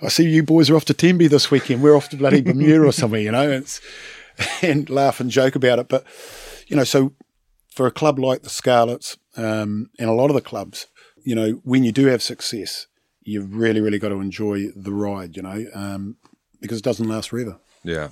I 0.00 0.08
see 0.08 0.28
you 0.28 0.42
boys 0.42 0.70
are 0.70 0.76
off 0.76 0.84
to 0.86 0.94
Tenby 0.94 1.28
this 1.28 1.50
weekend. 1.50 1.82
We're 1.82 1.96
off 1.96 2.08
to 2.10 2.16
bloody 2.16 2.40
Bermuda 2.42 2.86
or 2.86 2.92
somewhere, 2.92 3.20
you 3.20 3.32
know, 3.32 3.50
it's, 3.50 3.80
and 4.62 4.88
laugh 4.88 5.20
and 5.20 5.30
joke 5.30 5.54
about 5.54 5.78
it. 5.78 5.88
But, 5.88 6.04
you 6.66 6.76
know, 6.76 6.84
so 6.84 7.12
for 7.68 7.86
a 7.86 7.90
club 7.90 8.18
like 8.18 8.42
the 8.42 8.50
Scarlets 8.50 9.16
um, 9.36 9.90
and 9.98 10.08
a 10.08 10.14
lot 10.14 10.30
of 10.30 10.34
the 10.34 10.40
clubs, 10.40 10.86
you 11.24 11.34
know, 11.34 11.60
when 11.64 11.84
you 11.84 11.92
do 11.92 12.06
have 12.06 12.22
success, 12.22 12.86
you've 13.22 13.54
really, 13.54 13.80
really 13.80 13.98
got 13.98 14.08
to 14.08 14.20
enjoy 14.20 14.68
the 14.74 14.92
ride, 14.92 15.36
you 15.36 15.42
know, 15.42 15.66
um, 15.74 16.16
because 16.60 16.78
it 16.78 16.84
doesn't 16.84 17.08
last 17.08 17.30
forever. 17.30 17.58
Yeah. 17.84 18.10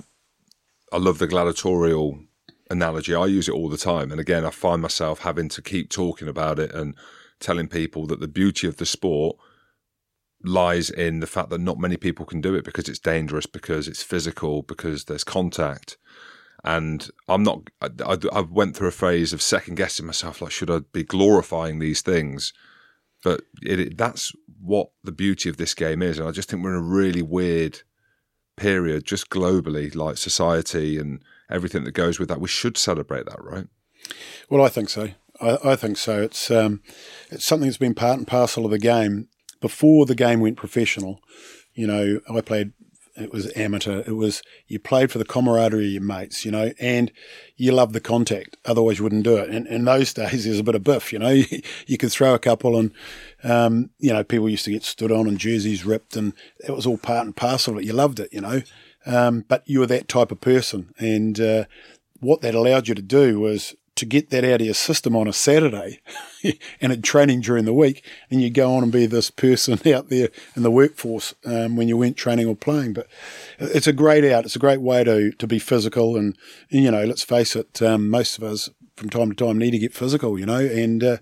I 0.91 0.97
love 0.97 1.19
the 1.19 1.27
gladiatorial 1.27 2.19
analogy. 2.71 3.13
I 3.13 3.25
use 3.25 3.47
it 3.47 3.53
all 3.53 3.69
the 3.69 3.77
time. 3.77 4.11
And 4.11 4.19
again, 4.19 4.45
I 4.45 4.49
find 4.49 4.81
myself 4.81 5.19
having 5.19 5.49
to 5.49 5.61
keep 5.61 5.89
talking 5.89 6.27
about 6.27 6.57
it 6.57 6.73
and 6.73 6.95
telling 7.39 7.67
people 7.67 8.07
that 8.07 8.19
the 8.19 8.27
beauty 8.27 8.67
of 8.67 8.77
the 8.77 8.85
sport 8.85 9.37
lies 10.43 10.89
in 10.89 11.19
the 11.19 11.27
fact 11.27 11.49
that 11.49 11.61
not 11.61 11.79
many 11.79 11.97
people 11.97 12.25
can 12.25 12.41
do 12.41 12.55
it 12.55 12.63
because 12.63 12.87
it's 12.89 12.99
dangerous, 12.99 13.45
because 13.45 13.87
it's 13.87 14.03
physical, 14.03 14.63
because 14.63 15.05
there's 15.05 15.23
contact. 15.23 15.97
And 16.63 17.09
I'm 17.27 17.43
not, 17.43 17.69
I, 17.81 18.17
I 18.31 18.41
went 18.41 18.75
through 18.75 18.89
a 18.89 18.91
phase 18.91 19.33
of 19.33 19.41
second 19.41 19.75
guessing 19.75 20.05
myself, 20.05 20.41
like, 20.41 20.51
should 20.51 20.71
I 20.71 20.79
be 20.91 21.03
glorifying 21.03 21.79
these 21.79 22.01
things? 22.01 22.53
But 23.23 23.41
it, 23.61 23.79
it, 23.79 23.97
that's 23.97 24.31
what 24.59 24.91
the 25.03 25.11
beauty 25.11 25.49
of 25.49 25.57
this 25.57 25.73
game 25.73 26.01
is. 26.01 26.19
And 26.19 26.27
I 26.27 26.31
just 26.31 26.49
think 26.49 26.63
we're 26.63 26.71
in 26.71 26.77
a 26.77 26.81
really 26.81 27.21
weird 27.23 27.81
period, 28.57 29.05
just 29.05 29.29
globally, 29.29 29.93
like 29.95 30.17
society 30.17 30.97
and 30.99 31.23
everything 31.51 31.83
that 31.83 31.91
goes 31.91 32.19
with 32.19 32.29
that. 32.29 32.41
We 32.41 32.47
should 32.47 32.77
celebrate 32.77 33.25
that, 33.25 33.43
right? 33.43 33.67
Well, 34.49 34.63
I 34.63 34.69
think 34.69 34.89
so. 34.89 35.09
I, 35.39 35.57
I 35.63 35.75
think 35.75 35.97
so. 35.97 36.21
It's 36.21 36.51
um, 36.51 36.81
it's 37.29 37.45
something 37.45 37.67
that's 37.67 37.77
been 37.77 37.93
part 37.93 38.17
and 38.17 38.27
parcel 38.27 38.65
of 38.65 38.71
the 38.71 38.79
game 38.79 39.27
before 39.59 40.05
the 40.05 40.15
game 40.15 40.39
went 40.39 40.57
professional. 40.57 41.19
You 41.73 41.87
know, 41.87 42.19
I 42.29 42.41
played. 42.41 42.73
It 43.17 43.31
was 43.31 43.51
amateur. 43.57 43.99
It 44.07 44.15
was 44.15 44.41
you 44.67 44.79
played 44.79 45.11
for 45.11 45.17
the 45.17 45.25
camaraderie 45.25 45.85
of 45.85 45.91
your 45.91 46.01
mates, 46.01 46.45
you 46.45 46.51
know, 46.51 46.71
and 46.79 47.11
you 47.57 47.73
love 47.73 47.91
the 47.91 47.99
contact. 47.99 48.55
Otherwise, 48.65 48.97
you 48.97 49.03
wouldn't 49.03 49.25
do 49.25 49.35
it. 49.35 49.49
And 49.49 49.67
in 49.67 49.83
those 49.83 50.13
days, 50.13 50.45
there's 50.45 50.59
a 50.59 50.63
bit 50.63 50.75
of 50.75 50.83
biff, 50.83 51.11
you 51.11 51.19
know. 51.19 51.29
You, 51.87 51.97
could 51.97 52.11
throw 52.11 52.33
a 52.33 52.39
couple, 52.39 52.77
and 52.77 52.93
um, 53.43 53.89
you 53.99 54.13
know, 54.13 54.23
people 54.23 54.49
used 54.49 54.65
to 54.65 54.71
get 54.71 54.83
stood 54.83 55.11
on 55.11 55.27
and 55.27 55.37
jerseys 55.37 55.85
ripped, 55.85 56.15
and 56.15 56.33
it 56.65 56.71
was 56.71 56.85
all 56.85 56.97
part 56.97 57.25
and 57.25 57.35
parcel 57.35 57.73
of 57.73 57.79
it. 57.79 57.85
You 57.85 57.93
loved 57.93 58.19
it, 58.19 58.31
you 58.31 58.41
know. 58.41 58.61
Um, 59.05 59.45
but 59.47 59.63
you 59.65 59.79
were 59.79 59.87
that 59.87 60.07
type 60.07 60.31
of 60.31 60.41
person. 60.41 60.93
And 60.97 61.39
uh, 61.39 61.65
what 62.19 62.41
that 62.41 62.55
allowed 62.55 62.87
you 62.87 62.95
to 62.95 63.01
do 63.01 63.39
was 63.39 63.75
to 63.95 64.05
get 64.05 64.29
that 64.29 64.43
out 64.43 64.61
of 64.61 64.65
your 64.65 64.73
system 64.73 65.15
on 65.15 65.27
a 65.27 65.33
Saturday 65.33 65.99
and 66.81 66.93
in 66.93 67.01
training 67.01 67.41
during 67.41 67.65
the 67.65 67.73
week, 67.73 68.03
and 68.29 68.41
you 68.41 68.49
go 68.49 68.73
on 68.73 68.83
and 68.83 68.91
be 68.91 69.05
this 69.05 69.29
person 69.29 69.79
out 69.93 70.09
there 70.09 70.29
in 70.55 70.63
the 70.63 70.71
workforce 70.71 71.35
um, 71.45 71.75
when 71.75 71.87
you 71.87 71.97
weren't 71.97 72.17
training 72.17 72.47
or 72.47 72.55
playing. 72.55 72.93
But 72.93 73.07
it's 73.59 73.87
a 73.87 73.93
great 73.93 74.23
out. 74.23 74.45
It's 74.45 74.55
a 74.55 74.59
great 74.59 74.81
way 74.81 75.03
to 75.03 75.31
to 75.31 75.47
be 75.47 75.59
physical, 75.59 76.17
and, 76.17 76.37
you 76.69 76.89
know, 76.89 77.03
let's 77.05 77.23
face 77.23 77.55
it, 77.55 77.81
um, 77.81 78.09
most 78.09 78.37
of 78.37 78.43
us 78.43 78.69
from 78.95 79.09
time 79.09 79.31
to 79.31 79.35
time 79.35 79.57
need 79.57 79.71
to 79.71 79.79
get 79.79 79.93
physical, 79.93 80.39
you 80.39 80.45
know, 80.45 80.59
and 80.59 81.03
uh, 81.03 81.17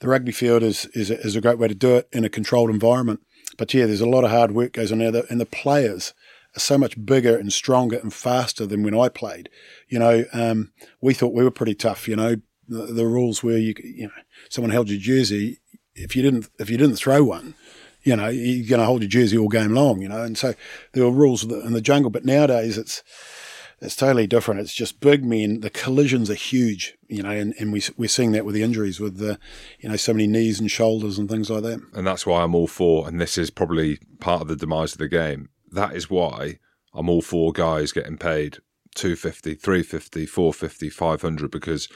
the 0.00 0.08
rugby 0.08 0.32
field 0.32 0.62
is 0.62 0.86
is 0.94 1.10
a, 1.10 1.20
is 1.20 1.36
a 1.36 1.40
great 1.40 1.58
way 1.58 1.68
to 1.68 1.74
do 1.74 1.96
it 1.96 2.08
in 2.12 2.24
a 2.24 2.28
controlled 2.28 2.70
environment. 2.70 3.20
But 3.56 3.72
yeah, 3.72 3.86
there's 3.86 4.00
a 4.00 4.08
lot 4.08 4.24
of 4.24 4.30
hard 4.30 4.52
work 4.52 4.72
goes 4.72 4.92
on 4.92 4.98
there, 4.98 5.24
and 5.30 5.40
the 5.40 5.46
players 5.46 6.12
so 6.56 6.78
much 6.78 7.04
bigger 7.04 7.36
and 7.36 7.52
stronger 7.52 7.98
and 7.98 8.12
faster 8.12 8.66
than 8.66 8.82
when 8.82 8.98
I 8.98 9.08
played. 9.08 9.48
You 9.88 9.98
know, 9.98 10.24
um, 10.32 10.72
we 11.00 11.14
thought 11.14 11.34
we 11.34 11.44
were 11.44 11.50
pretty 11.50 11.74
tough. 11.74 12.08
You 12.08 12.16
know, 12.16 12.36
the, 12.68 12.86
the, 12.86 13.06
rules 13.06 13.42
were 13.42 13.56
you 13.56 13.74
you 13.82 14.06
know 14.06 14.22
someone 14.48 14.70
held 14.70 14.88
your 14.88 14.98
jersey 14.98 15.60
if 15.94 16.16
you 16.16 16.22
didn't 16.22 16.48
if 16.58 16.70
you 16.70 16.76
didn't 16.76 16.96
throw 16.96 17.24
one. 17.24 17.54
You 18.02 18.14
know, 18.14 18.28
you're 18.28 18.68
going 18.68 18.78
to 18.78 18.86
hold 18.86 19.02
your 19.02 19.08
jersey 19.08 19.36
all 19.36 19.48
game 19.48 19.74
long, 19.74 20.00
you 20.00 20.08
know, 20.08 20.22
and 20.22 20.38
so 20.38 20.54
there 20.92 21.02
were 21.02 21.10
rules 21.10 21.42
in 21.42 21.72
the 21.72 21.80
jungle. 21.80 22.08
But 22.08 22.24
nowadays, 22.24 22.78
it's 22.78 23.02
it's 23.80 23.96
totally 23.96 24.26
different. 24.26 24.60
It's 24.60 24.74
just 24.74 25.00
big 25.00 25.24
men. 25.24 25.60
The 25.60 25.70
collisions 25.70 26.30
are 26.30 26.34
huge, 26.34 26.96
you 27.08 27.22
know, 27.22 27.30
and, 27.30 27.54
and 27.58 27.72
we, 27.72 27.82
we're 27.96 28.08
seeing 28.08 28.32
that 28.32 28.44
with 28.44 28.54
the 28.54 28.62
injuries, 28.62 29.00
with 29.00 29.18
the, 29.18 29.38
you 29.80 29.88
know, 29.88 29.96
so 29.96 30.14
many 30.14 30.26
knees 30.26 30.60
and 30.60 30.70
shoulders 30.70 31.18
and 31.18 31.28
things 31.28 31.50
like 31.50 31.62
that. 31.64 31.80
And 31.92 32.06
that's 32.06 32.26
why 32.26 32.42
I'm 32.42 32.54
all 32.54 32.68
for, 32.68 33.06
and 33.06 33.20
this 33.20 33.36
is 33.36 33.50
probably 33.50 33.98
part 34.18 34.40
of 34.40 34.48
the 34.48 34.56
demise 34.56 34.92
of 34.92 34.98
the 34.98 35.08
game, 35.08 35.50
that 35.76 35.94
is 35.94 36.10
why 36.10 36.58
I'm 36.94 37.08
all 37.08 37.22
for 37.22 37.52
guys 37.52 37.92
getting 37.92 38.18
paid 38.18 38.58
250, 38.94 39.54
350, 39.54 40.26
450, 40.26 40.90
500 40.90 41.50
because 41.50 41.88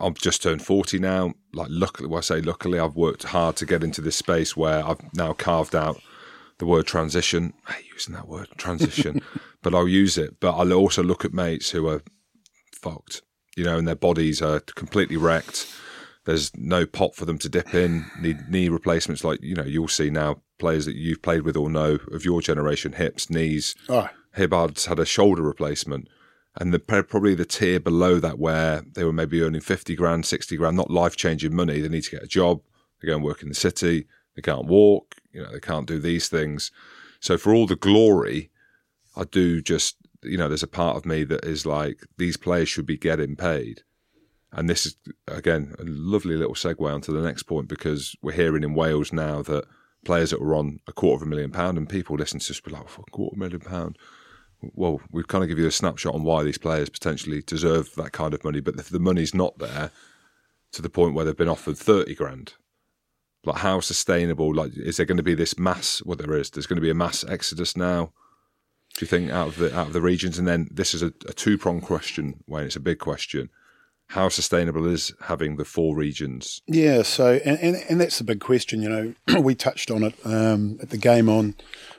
I've 0.00 0.14
just 0.14 0.42
turned 0.42 0.62
40 0.62 0.98
now. 0.98 1.34
Like, 1.54 1.68
luckily, 1.70 2.08
well, 2.08 2.18
I 2.18 2.22
say 2.22 2.40
luckily, 2.40 2.78
I've 2.78 2.96
worked 2.96 3.24
hard 3.24 3.56
to 3.56 3.66
get 3.66 3.82
into 3.82 4.00
this 4.00 4.16
space 4.16 4.56
where 4.56 4.86
I've 4.86 5.00
now 5.14 5.32
carved 5.32 5.74
out 5.74 6.00
the 6.58 6.66
word 6.66 6.86
transition. 6.86 7.54
I 7.66 7.72
hate 7.72 7.86
using 7.92 8.14
that 8.14 8.28
word, 8.28 8.48
transition, 8.56 9.22
but 9.62 9.74
I'll 9.74 9.88
use 9.88 10.18
it. 10.18 10.38
But 10.40 10.56
I'll 10.56 10.72
also 10.72 11.02
look 11.02 11.24
at 11.24 11.32
mates 11.32 11.70
who 11.70 11.88
are 11.88 12.02
fucked, 12.74 13.22
you 13.56 13.64
know, 13.64 13.78
and 13.78 13.88
their 13.88 13.94
bodies 13.94 14.42
are 14.42 14.60
completely 14.60 15.16
wrecked. 15.16 15.66
There's 16.30 16.56
no 16.56 16.86
pot 16.86 17.16
for 17.16 17.24
them 17.24 17.38
to 17.38 17.48
dip 17.48 17.74
in, 17.74 18.06
need 18.20 18.48
knee 18.48 18.68
replacements 18.68 19.24
like, 19.24 19.42
you 19.42 19.56
know, 19.56 19.64
you'll 19.64 19.88
see 19.88 20.10
now 20.10 20.42
players 20.60 20.86
that 20.86 20.94
you've 20.94 21.22
played 21.22 21.42
with 21.42 21.56
or 21.56 21.68
know 21.68 21.98
of 22.12 22.24
your 22.24 22.40
generation, 22.40 22.92
hips, 22.92 23.28
knees. 23.28 23.74
Oh. 23.88 24.08
Hibbard's 24.36 24.86
had 24.86 25.00
a 25.00 25.04
shoulder 25.04 25.42
replacement. 25.42 26.06
And 26.54 26.72
the 26.72 26.78
probably 26.78 27.34
the 27.34 27.44
tier 27.44 27.80
below 27.80 28.20
that 28.20 28.38
where 28.38 28.82
they 28.94 29.02
were 29.02 29.12
maybe 29.12 29.42
earning 29.42 29.60
50 29.60 29.96
grand, 29.96 30.24
60 30.24 30.56
grand, 30.56 30.76
not 30.76 30.88
life 30.88 31.16
changing 31.16 31.52
money. 31.52 31.80
They 31.80 31.88
need 31.88 32.04
to 32.04 32.12
get 32.12 32.22
a 32.22 32.28
job. 32.28 32.60
They 33.02 33.08
go 33.08 33.16
and 33.16 33.24
work 33.24 33.42
in 33.42 33.48
the 33.48 33.54
city. 33.56 34.06
They 34.36 34.42
can't 34.42 34.66
walk. 34.66 35.16
You 35.32 35.42
know, 35.42 35.50
they 35.50 35.58
can't 35.58 35.88
do 35.88 35.98
these 35.98 36.28
things. 36.28 36.70
So 37.18 37.38
for 37.38 37.52
all 37.52 37.66
the 37.66 37.74
glory, 37.74 38.50
I 39.16 39.24
do 39.24 39.60
just, 39.60 39.96
you 40.22 40.38
know, 40.38 40.46
there's 40.46 40.62
a 40.62 40.68
part 40.68 40.96
of 40.96 41.04
me 41.04 41.24
that 41.24 41.44
is 41.44 41.66
like, 41.66 42.06
these 42.18 42.36
players 42.36 42.68
should 42.68 42.86
be 42.86 42.96
getting 42.96 43.34
paid. 43.34 43.82
And 44.52 44.68
this 44.68 44.84
is, 44.84 44.96
again, 45.28 45.74
a 45.78 45.84
lovely 45.84 46.36
little 46.36 46.54
segue 46.54 46.92
onto 46.92 47.12
the 47.12 47.22
next 47.22 47.44
point 47.44 47.68
because 47.68 48.16
we're 48.20 48.32
hearing 48.32 48.64
in 48.64 48.74
Wales 48.74 49.12
now 49.12 49.42
that 49.42 49.64
players 50.04 50.30
that 50.30 50.40
were 50.40 50.54
on 50.54 50.80
a 50.88 50.92
quarter 50.92 51.22
of 51.22 51.26
a 51.26 51.30
million 51.30 51.52
pound, 51.52 51.78
and 51.78 51.88
people 51.88 52.16
listen 52.16 52.40
to 52.40 52.52
us 52.52 52.60
be 52.60 52.70
like, 52.70 52.82
a 52.82 53.10
quarter 53.10 53.34
of 53.34 53.36
a 53.36 53.38
million 53.38 53.60
pound. 53.60 53.96
Well, 54.74 55.00
we 55.10 55.22
kind 55.22 55.44
of 55.44 55.48
give 55.48 55.58
you 55.58 55.66
a 55.66 55.72
snapshot 55.72 56.14
on 56.14 56.24
why 56.24 56.42
these 56.42 56.58
players 56.58 56.90
potentially 56.90 57.42
deserve 57.42 57.94
that 57.94 58.12
kind 58.12 58.34
of 58.34 58.44
money, 58.44 58.60
but 58.60 58.76
if 58.76 58.88
the 58.88 58.98
money's 58.98 59.34
not 59.34 59.58
there 59.58 59.90
to 60.72 60.82
the 60.82 60.90
point 60.90 61.14
where 61.14 61.24
they've 61.24 61.36
been 61.36 61.48
offered 61.48 61.78
thirty 61.78 62.14
grand, 62.14 62.54
like 63.44 63.58
how 63.58 63.80
sustainable? 63.80 64.54
Like, 64.54 64.72
is 64.76 64.96
there 64.96 65.06
going 65.06 65.16
to 65.16 65.22
be 65.22 65.34
this 65.34 65.58
mass? 65.58 66.00
What 66.00 66.18
well, 66.18 66.28
there 66.28 66.38
is, 66.38 66.50
there's 66.50 66.66
going 66.66 66.76
to 66.76 66.82
be 66.82 66.90
a 66.90 66.94
mass 66.94 67.24
exodus 67.24 67.76
now. 67.76 68.12
Do 68.96 69.04
you 69.04 69.06
think 69.06 69.30
out 69.30 69.48
of 69.48 69.56
the 69.56 69.76
out 69.76 69.86
of 69.86 69.92
the 69.92 70.00
regions? 70.00 70.38
And 70.38 70.46
then 70.46 70.68
this 70.70 70.92
is 70.92 71.02
a, 71.02 71.12
a 71.26 71.32
two 71.32 71.56
prong 71.56 71.80
question, 71.80 72.42
Wayne. 72.46 72.66
It's 72.66 72.76
a 72.76 72.80
big 72.80 72.98
question 72.98 73.48
how 74.10 74.28
sustainable 74.28 74.86
is 74.86 75.12
having 75.22 75.56
the 75.56 75.64
four 75.64 75.94
regions? 75.96 76.62
Yeah, 76.66 77.02
so 77.02 77.40
and, 77.44 77.58
and, 77.60 77.76
and 77.88 78.00
that's 78.00 78.18
the 78.18 78.24
big 78.24 78.40
question. 78.40 78.82
You 78.82 78.88
know, 78.88 79.40
we 79.40 79.54
touched 79.54 79.90
on 79.90 80.02
it 80.02 80.14
um, 80.24 80.78
at 80.82 80.90
the 80.90 80.98
game 80.98 81.28
on 81.28 81.54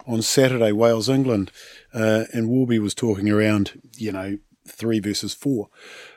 on 0.06 0.22
Saturday, 0.22 0.74
Wales 0.74 1.08
England, 1.08 1.52
uh, 1.94 2.26
and 2.34 2.50
Warby 2.50 2.80
was 2.80 2.94
talking 2.94 3.30
around, 3.30 3.82
you 3.96 4.12
know, 4.12 4.38
three 4.68 5.00
versus 5.00 5.34
four. 5.34 5.70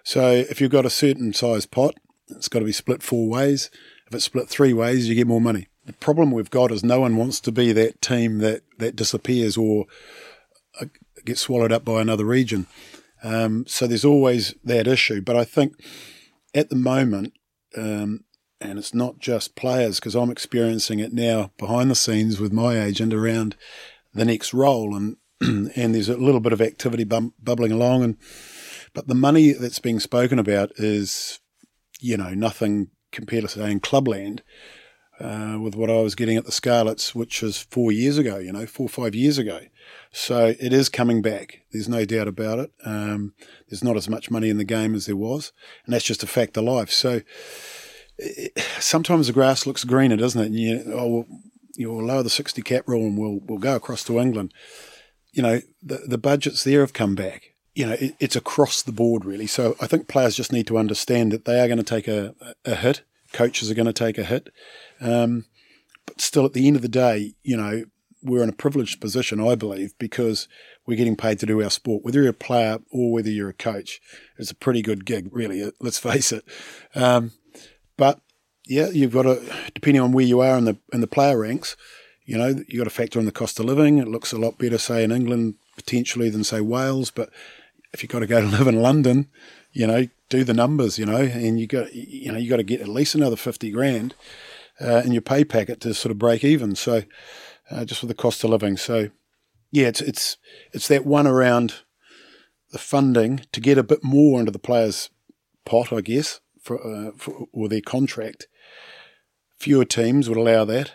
So 0.03 0.31
if 0.31 0.61
you've 0.61 0.71
got 0.73 0.87
a 0.87 0.91
certain 0.91 1.33
size 1.33 1.65
pot, 1.65 1.95
it's 2.29 2.49
got 2.49 2.59
to 2.59 2.65
be 2.65 2.73
split 2.73 3.03
four 3.03 3.29
ways. 3.29 3.71
If 4.09 4.15
it's 4.15 4.25
split 4.25 4.49
three 4.49 4.73
ways, 4.73 5.09
you 5.09 5.15
get 5.15 5.29
more 5.29 5.41
money. 5.41 5.69
The 5.87 5.93
problem 5.93 6.33
we've 6.33 6.51
got 6.51 6.73
is 6.73 6.83
no 6.83 7.01
one 7.01 7.17
wants 7.17 7.41
to 7.41 7.53
be 7.53 7.73
that 7.73 8.03
team 8.03 8.39
that, 8.39 8.63
that 8.79 8.97
disappears 8.97 9.57
or 9.57 9.85
uh, 10.81 10.87
gets 11.25 11.43
swallowed 11.43 11.73
up 11.73 11.85
by 11.85 12.01
another 12.01 12.25
region. 12.25 12.67
Um, 13.25 13.65
so 13.67 13.87
there's 13.87 14.05
always 14.05 14.55
that 14.63 14.87
issue. 14.87 15.23
But 15.23 15.37
I 15.37 15.45
think 15.45 15.75
at 16.55 16.69
the 16.69 16.77
moment, 16.77 17.33
um, 17.77 18.25
and 18.61 18.79
it's 18.79 18.95
not 18.95 19.19
just 19.19 19.57
players 19.57 19.99
because 19.99 20.15
I'm 20.15 20.31
experiencing 20.31 21.01
it 21.01 21.13
now 21.13 21.51
behind 21.59 21.91
the 21.91 21.97
scenes 21.97 22.39
with 22.39 22.53
my 22.53 22.81
agent 22.81 23.13
around 23.13 23.57
the 24.13 24.25
next 24.25 24.55
role, 24.55 24.95
and 24.95 25.17
and 25.41 25.95
there's 25.95 26.09
a 26.09 26.17
little 26.17 26.41
bit 26.41 26.53
of 26.53 26.61
activity 26.61 27.05
bum- 27.05 27.35
bubbling 27.43 27.73
along, 27.73 28.05
and 28.05 28.17
but 28.93 29.09
the 29.09 29.15
money 29.15 29.53
that's 29.53 29.81
being 29.81 29.99
spoken 29.99 30.39
about 30.39 30.71
is, 30.77 31.41
you 32.01 32.17
know, 32.17 32.31
nothing 32.31 32.91
compared 33.11 33.43
to 33.43 33.49
say 33.49 33.71
in 33.71 33.81
Clubland. 33.81 34.43
Uh, 35.21 35.59
with 35.61 35.77
what 35.77 35.91
I 35.91 36.01
was 36.01 36.17
getting 36.17 36.37
at 36.37 36.45
the 36.45 36.51
Scarlets, 36.51 37.15
which 37.15 37.41
was 37.41 37.63
four 37.63 37.93
years 37.93 38.19
ago, 38.19 38.39
you 38.39 38.53
know, 38.53 38.67
four 38.67 38.87
or 38.87 38.89
five 38.89 39.15
years 39.15 39.39
ago. 39.39 39.61
So 40.11 40.55
it 40.59 40.73
is 40.73 40.89
coming 40.89 41.23
back. 41.23 41.61
There's 41.73 41.89
no 41.89 42.05
doubt 42.05 42.27
about 42.27 42.59
it. 42.59 42.73
Um, 42.85 43.33
there's 43.69 43.85
not 43.85 43.97
as 43.97 44.09
much 44.09 44.31
money 44.31 44.49
in 44.49 44.57
the 44.59 44.65
game 44.65 44.93
as 44.95 45.07
there 45.07 45.17
was, 45.17 45.53
and 45.85 45.95
that's 45.95 46.05
just 46.05 46.25
a 46.25 46.27
fact 46.27 46.57
of 46.57 46.65
life. 46.65 46.91
So 46.91 47.21
it, 48.19 48.59
sometimes 48.81 49.27
the 49.27 49.33
grass 49.33 49.67
looks 49.67 49.85
greener, 49.85 50.17
doesn't 50.17 50.41
it? 50.41 50.47
And 50.47 50.57
you, 50.57 50.83
oh, 50.93 51.09
we'll, 51.09 51.27
you'll 51.77 52.05
lower 52.05 52.23
the 52.23 52.31
60 52.31 52.61
cap 52.63 52.85
rule 52.87 53.07
and 53.07 53.19
we'll, 53.19 53.41
we'll 53.45 53.59
go 53.59 53.77
across 53.77 54.05
to 54.05 54.19
England. 54.19 54.53
You 55.33 55.43
know, 55.43 55.61
the, 55.83 55.99
the 56.07 56.19
budgets 56.19 56.65
there 56.65 56.81
have 56.81 56.93
come 56.93 57.15
back. 57.15 57.55
You 57.75 57.87
know, 57.87 57.93
it, 57.95 58.15
it's 58.21 58.37
across 58.37 58.83
the 58.83 58.93
board, 58.93 59.25
really. 59.25 59.47
So 59.47 59.77
I 59.81 59.87
think 59.87 60.07
players 60.07 60.37
just 60.37 60.53
need 60.53 60.67
to 60.69 60.79
understand 60.79 61.33
that 61.33 61.45
they 61.45 61.61
are 61.61 61.67
going 61.67 61.79
to 61.79 61.85
take 61.85 62.07
a, 62.07 62.35
a 62.65 62.77
hit. 62.77 63.03
Coaches 63.33 63.69
are 63.71 63.75
going 63.75 63.87
to 63.87 63.93
take 63.93 64.17
a 64.17 64.25
hit. 64.25 64.49
Um, 65.01 65.47
but 66.07 66.21
still, 66.21 66.45
at 66.45 66.53
the 66.53 66.67
end 66.67 66.77
of 66.77 66.83
the 66.83 66.89
day, 66.89 67.35
you 67.43 67.57
know, 67.57 67.85
we're 68.23 68.43
in 68.43 68.49
a 68.49 68.55
privileged 68.55 69.01
position, 69.01 69.41
I 69.41 69.55
believe, 69.55 69.97
because 69.99 70.49
we're 70.87 70.97
getting 70.97 71.17
paid 71.17 71.39
to 71.41 71.47
do 71.47 71.63
our 71.63 71.71
sport. 71.71 72.05
Whether 72.05 72.23
you're 72.23 72.31
a 72.31 72.35
player 72.35 72.79
or 72.91 73.13
whether 73.13 73.31
you're 73.31 73.51
a 73.51 73.55
coach, 73.55 74.01
it's 74.39 74.51
a 74.51 74.55
pretty 74.55 74.83
good 74.83 75.05
gig, 75.05 75.29
really. 75.31 75.71
Let's 75.81 75.99
face 75.99 76.33
it. 76.33 76.45
Um, 76.95 77.33
but 77.97 78.21
yeah, 78.67 78.89
you've 78.89 79.13
got 79.13 79.23
to 79.23 79.43
depending 79.75 80.03
on 80.03 80.13
where 80.13 80.25
you 80.25 80.41
are 80.41 80.57
in 80.57 80.65
the 80.65 80.79
in 80.93 81.01
the 81.01 81.07
player 81.07 81.39
ranks, 81.39 81.77
you 82.25 82.39
know, 82.39 82.57
you 82.67 82.79
got 82.79 82.85
to 82.85 82.91
factor 82.91 83.19
in 83.19 83.27
the 83.27 83.33
cost 83.33 83.61
of 83.61 83.67
living. 83.67 83.99
It 83.99 84.09
looks 84.09 84.33
a 84.33 84.39
lot 84.39 84.59
better, 84.59 84.79
say, 84.79 85.05
in 85.05 85.13
England 85.13 85.57
potentially 85.77 86.31
than 86.31 86.45
say 86.45 86.61
Wales, 86.61 87.11
but 87.11 87.31
if 87.93 88.03
you've 88.03 88.13
got 88.13 88.21
to 88.21 88.27
go 88.27 88.41
to 88.41 88.47
live 88.59 88.67
in 88.67 88.81
London, 88.81 89.29
you 89.73 89.87
know, 89.87 90.09
do 90.31 90.45
the 90.45 90.55
numbers, 90.55 90.99
you 90.99 91.05
know, 91.05 91.17
and 91.17 91.61
you 91.61 91.67
got 91.67 91.95
you 91.95 92.33
know 92.33 92.39
you 92.39 92.49
got 92.49 92.57
to 92.57 92.63
get 92.63 92.81
at 92.81 92.89
least 92.89 93.15
another 93.15 93.37
fifty 93.37 93.71
grand 93.71 94.15
uh, 94.81 95.03
in 95.05 95.13
your 95.13 95.23
pay 95.23 95.45
packet 95.45 95.81
to 95.81 95.95
sort 95.95 96.11
of 96.11 96.19
break 96.19 96.45
even. 96.45 96.75
So 96.75 97.03
uh, 97.71 97.85
just 97.85 98.03
with 98.03 98.09
the 98.09 98.15
cost 98.15 98.45
of 98.45 98.51
living, 98.51 98.77
so 98.77 99.11
yeah, 99.71 99.87
it's 99.87 100.01
it's 100.01 100.37
it's 100.73 100.89
that 100.89 101.05
one 101.05 101.27
around 101.27 101.83
the 102.71 102.79
funding 102.79 103.41
to 103.53 103.61
get 103.61 103.79
a 103.79 103.83
bit 103.83 104.03
more 104.03 104.41
into 104.41 104.53
the 104.53 104.59
players' 104.59 105.11
pot, 105.65 105.93
I 105.93 106.01
guess, 106.01 106.41
for, 106.61 106.85
uh, 106.85 107.13
for, 107.17 107.47
or 107.53 107.69
their 107.69 107.81
contract. 107.81 108.49
Fewer 109.59 109.85
teams 109.85 110.29
would 110.29 110.39
allow 110.39 110.65
that. 110.65 110.93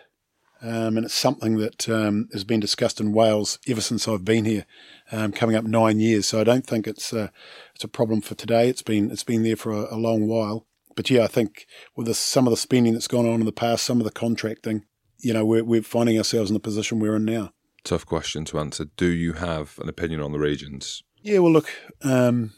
Um, 0.62 0.98
and 0.98 1.06
it's 1.06 1.14
something 1.14 1.56
that 1.58 1.88
um, 1.88 2.28
has 2.34 2.44
been 2.44 2.60
discussed 2.60 3.00
in 3.00 3.14
Wales 3.14 3.60
ever 3.66 3.80
since 3.80 4.10
I've 4.10 4.26
been 4.26 4.44
here, 4.44 4.66
um, 5.10 5.32
coming 5.32 5.56
up 5.56 5.64
nine 5.64 6.02
years. 6.02 6.26
So 6.26 6.42
I 6.42 6.44
don't 6.44 6.68
think 6.68 6.86
it's 6.86 7.14
a, 7.14 7.32
it's 7.76 7.86
a 7.86 7.88
problem 7.88 8.20
for 8.20 8.36
today. 8.36 8.68
It's 8.68 8.82
been 8.82 9.10
it's 9.10 9.24
been 9.24 9.44
there 9.44 9.56
for 9.56 9.72
a, 9.72 9.96
a 9.96 9.96
long 9.96 10.28
while. 10.28 10.68
But 10.96 11.10
yeah, 11.10 11.24
I 11.24 11.28
think 11.28 11.66
with 11.96 12.14
some 12.16 12.48
of 12.48 12.52
the 12.52 12.58
spending 12.58 12.94
that's 12.94 13.08
gone 13.08 13.26
on 13.26 13.40
in 13.40 13.46
the 13.46 13.52
past, 13.52 13.86
some 13.86 14.00
of 14.00 14.06
the 14.06 14.12
contracting, 14.12 14.86
you 15.20 15.34
know, 15.34 15.46
we're, 15.46 15.64
we're 15.64 15.82
finding 15.82 16.18
ourselves 16.18 16.50
in 16.50 16.54
the 16.54 16.60
position 16.60 17.00
we're 17.00 17.16
in 17.16 17.26
now. 17.26 17.52
Tough 17.84 18.06
question 18.06 18.46
to 18.46 18.60
answer. 18.60 18.86
Do 18.98 19.08
you 19.08 19.34
have 19.34 19.78
an 19.80 19.90
opinion 19.90 20.22
on 20.22 20.32
the 20.32 20.40
regions? 20.40 21.04
Yeah, 21.22 21.40
well, 21.40 21.52
look, 21.52 21.70
um, 22.04 22.54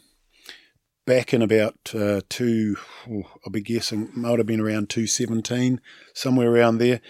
back 1.06 1.34
in 1.34 1.42
about 1.42 1.92
uh, 1.94 2.20
two, 2.28 2.76
oh, 3.10 3.22
I'll 3.44 3.52
be 3.52 3.62
guessing, 3.62 4.10
might 4.14 4.38
have 4.38 4.46
been 4.46 4.60
around 4.60 4.88
217, 4.90 5.80
somewhere 6.14 6.50
around 6.50 6.78
there, 6.78 7.00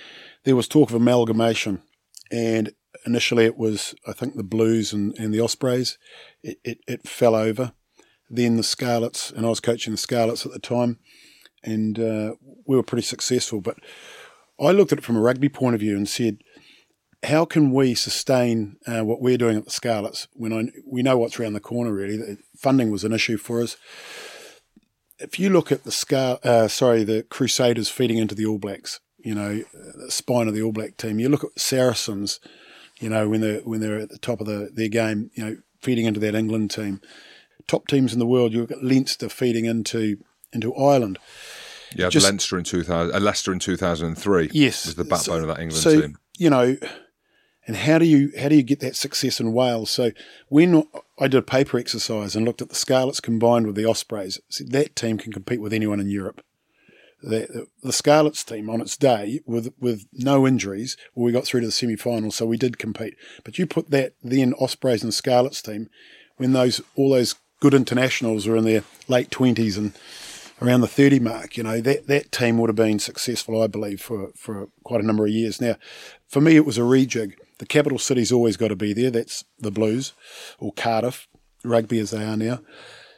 there 0.45 0.57
was 0.57 0.68
talk 0.68 0.91
of 0.91 0.97
amalgamation. 0.97 1.83
And 2.31 2.73
initially 3.05 3.45
it 3.45 3.57
was, 3.57 3.95
I 4.07 4.12
think, 4.12 4.37
the 4.37 4.43
Blues 4.43 4.93
and, 4.93 5.16
and 5.18 5.33
the 5.33 5.41
Ospreys. 5.41 5.99
It, 6.43 6.59
it, 6.64 6.79
it 6.87 7.09
fell 7.09 7.35
over. 7.35 7.73
Then 8.35 8.57
the 8.57 8.62
Scarlets, 8.62 9.30
and 9.30 9.45
I 9.45 9.51
was 9.51 9.61
coaching 9.61 9.93
the 9.93 9.99
Scarlets 9.99 10.47
at 10.47 10.53
the 10.53 10.59
time, 10.59 10.99
and 11.62 11.99
uh, 12.01 12.35
we 12.66 12.76
were 12.76 12.83
pretty 12.83 13.03
successful. 13.03 13.61
But 13.61 13.76
I 14.59 14.70
looked 14.70 14.91
at 14.91 14.99
it 14.99 15.05
from 15.05 15.16
a 15.16 15.20
rugby 15.20 15.51
point 15.51 15.74
of 15.74 15.80
view 15.80 15.97
and 15.97 16.09
said, 16.09 16.39
how 17.24 17.45
can 17.45 17.72
we 17.72 17.95
sustain 17.95 18.78
uh, 18.87 19.05
what 19.05 19.20
we're 19.20 19.39
doing 19.39 19.59
at 19.59 19.66
the 19.66 19.70
Scarlets 19.70 20.28
when 20.33 20.53
I, 20.53 20.72
we 20.91 21.03
know 21.03 21.18
what's 21.18 21.39
around 21.39 21.53
the 21.53 21.61
corner? 21.61 21.93
Really, 21.93 22.39
funding 22.57 22.91
was 22.91 23.05
an 23.05 23.12
issue 23.12 23.37
for 23.37 23.61
us. 23.62 23.76
If 25.18 25.39
you 25.39 25.51
look 25.51 25.70
at 25.70 25.85
the 25.85 25.93
Scar, 25.93 26.39
uh, 26.43 26.68
sorry, 26.68 27.05
the 27.05 27.22
Crusaders 27.24 27.91
feeding 27.91 28.18
into 28.18 28.35
the 28.35 28.47
All 28.47 28.59
Blacks, 28.59 28.99
you 29.18 29.35
know, 29.35 29.62
the 29.72 30.11
spine 30.11 30.49
of 30.49 30.55
the 30.55 30.62
All 30.62 30.72
Black 30.72 30.97
team. 30.97 31.20
You 31.20 31.28
look 31.28 31.45
at 31.45 31.59
Saracens, 31.59 32.41
you 32.99 33.09
know, 33.09 33.28
when 33.28 33.41
they're 33.41 33.61
when 33.61 33.80
they're 33.80 34.01
at 34.01 34.09
the 34.09 34.18
top 34.18 34.41
of 34.41 34.47
the, 34.47 34.70
their 34.74 34.89
game, 34.89 35.30
you 35.35 35.45
know, 35.45 35.57
feeding 35.80 36.07
into 36.07 36.20
that 36.20 36.35
England 36.35 36.70
team. 36.72 37.01
Top 37.66 37.86
teams 37.86 38.12
in 38.12 38.18
the 38.18 38.26
world. 38.26 38.52
You've 38.52 38.68
got 38.68 38.82
Leinster 38.82 39.28
feeding 39.28 39.64
into 39.64 40.18
into 40.52 40.74
Ireland. 40.74 41.18
Yeah, 41.94 42.08
Just, 42.08 42.24
Leinster 42.24 42.58
in 42.58 42.64
two 42.64 42.82
thousand, 42.82 43.14
uh, 43.14 43.20
Leicester 43.20 43.52
in 43.52 43.58
two 43.58 43.76
thousand 43.76 44.08
and 44.08 44.18
three. 44.18 44.50
Yes, 44.52 44.86
was 44.86 44.94
the 44.94 45.04
backbone 45.04 45.20
so, 45.20 45.40
of 45.40 45.46
that 45.48 45.58
England 45.58 45.82
so, 45.82 46.00
team. 46.00 46.18
You 46.38 46.50
know, 46.50 46.76
and 47.66 47.76
how 47.76 47.98
do 47.98 48.04
you 48.04 48.32
how 48.38 48.48
do 48.48 48.56
you 48.56 48.62
get 48.62 48.80
that 48.80 48.96
success 48.96 49.40
in 49.40 49.52
Wales? 49.52 49.90
So 49.90 50.12
when 50.48 50.84
I 51.18 51.28
did 51.28 51.38
a 51.38 51.42
paper 51.42 51.78
exercise 51.78 52.34
and 52.34 52.44
looked 52.44 52.62
at 52.62 52.68
the 52.68 52.74
Scarlets 52.74 53.20
combined 53.20 53.66
with 53.66 53.76
the 53.76 53.84
Ospreys, 53.84 54.40
that 54.58 54.96
team 54.96 55.18
can 55.18 55.32
compete 55.32 55.60
with 55.60 55.72
anyone 55.72 56.00
in 56.00 56.08
Europe. 56.08 56.42
The, 57.24 57.68
the 57.84 57.92
Scarlets 57.92 58.42
team 58.42 58.68
on 58.68 58.80
its 58.80 58.96
day 58.96 59.40
with 59.46 59.72
with 59.78 60.06
no 60.12 60.44
injuries, 60.44 60.96
well, 61.14 61.24
we 61.24 61.30
got 61.30 61.44
through 61.44 61.60
to 61.60 61.66
the 61.66 61.72
semi 61.72 61.94
final, 61.94 62.32
so 62.32 62.46
we 62.46 62.56
did 62.56 62.78
compete. 62.78 63.16
But 63.44 63.58
you 63.58 63.66
put 63.66 63.90
that 63.90 64.14
then 64.22 64.54
Ospreys 64.54 65.04
and 65.04 65.14
Scarlets 65.14 65.62
team 65.62 65.88
when 66.36 66.52
those 66.52 66.80
all 66.96 67.10
those 67.10 67.36
good 67.62 67.74
internationals 67.74 68.48
were 68.48 68.56
in 68.56 68.64
their 68.64 68.82
late 69.06 69.30
twenties 69.30 69.78
and 69.78 69.92
around 70.60 70.80
the 70.80 70.88
30 70.88 71.20
mark, 71.20 71.56
you 71.56 71.62
know, 71.62 71.80
that, 71.80 72.08
that 72.08 72.32
team 72.32 72.58
would 72.58 72.68
have 72.68 72.76
been 72.76 72.98
successful, 72.98 73.62
I 73.62 73.68
believe, 73.68 74.00
for, 74.00 74.30
for 74.34 74.68
quite 74.82 75.00
a 75.00 75.06
number 75.06 75.24
of 75.24 75.30
years. 75.30 75.60
Now, 75.60 75.76
for 76.26 76.40
me, 76.40 76.56
it 76.56 76.66
was 76.66 76.76
a 76.76 76.82
rejig. 76.82 77.34
The 77.58 77.66
capital 77.66 77.98
city's 77.98 78.32
always 78.32 78.56
got 78.56 78.68
to 78.68 78.76
be 78.76 78.92
there. 78.92 79.10
That's 79.12 79.44
the 79.60 79.70
Blues 79.70 80.12
or 80.58 80.72
Cardiff, 80.72 81.28
rugby 81.64 82.00
as 82.00 82.10
they 82.10 82.24
are 82.24 82.36
now. 82.36 82.60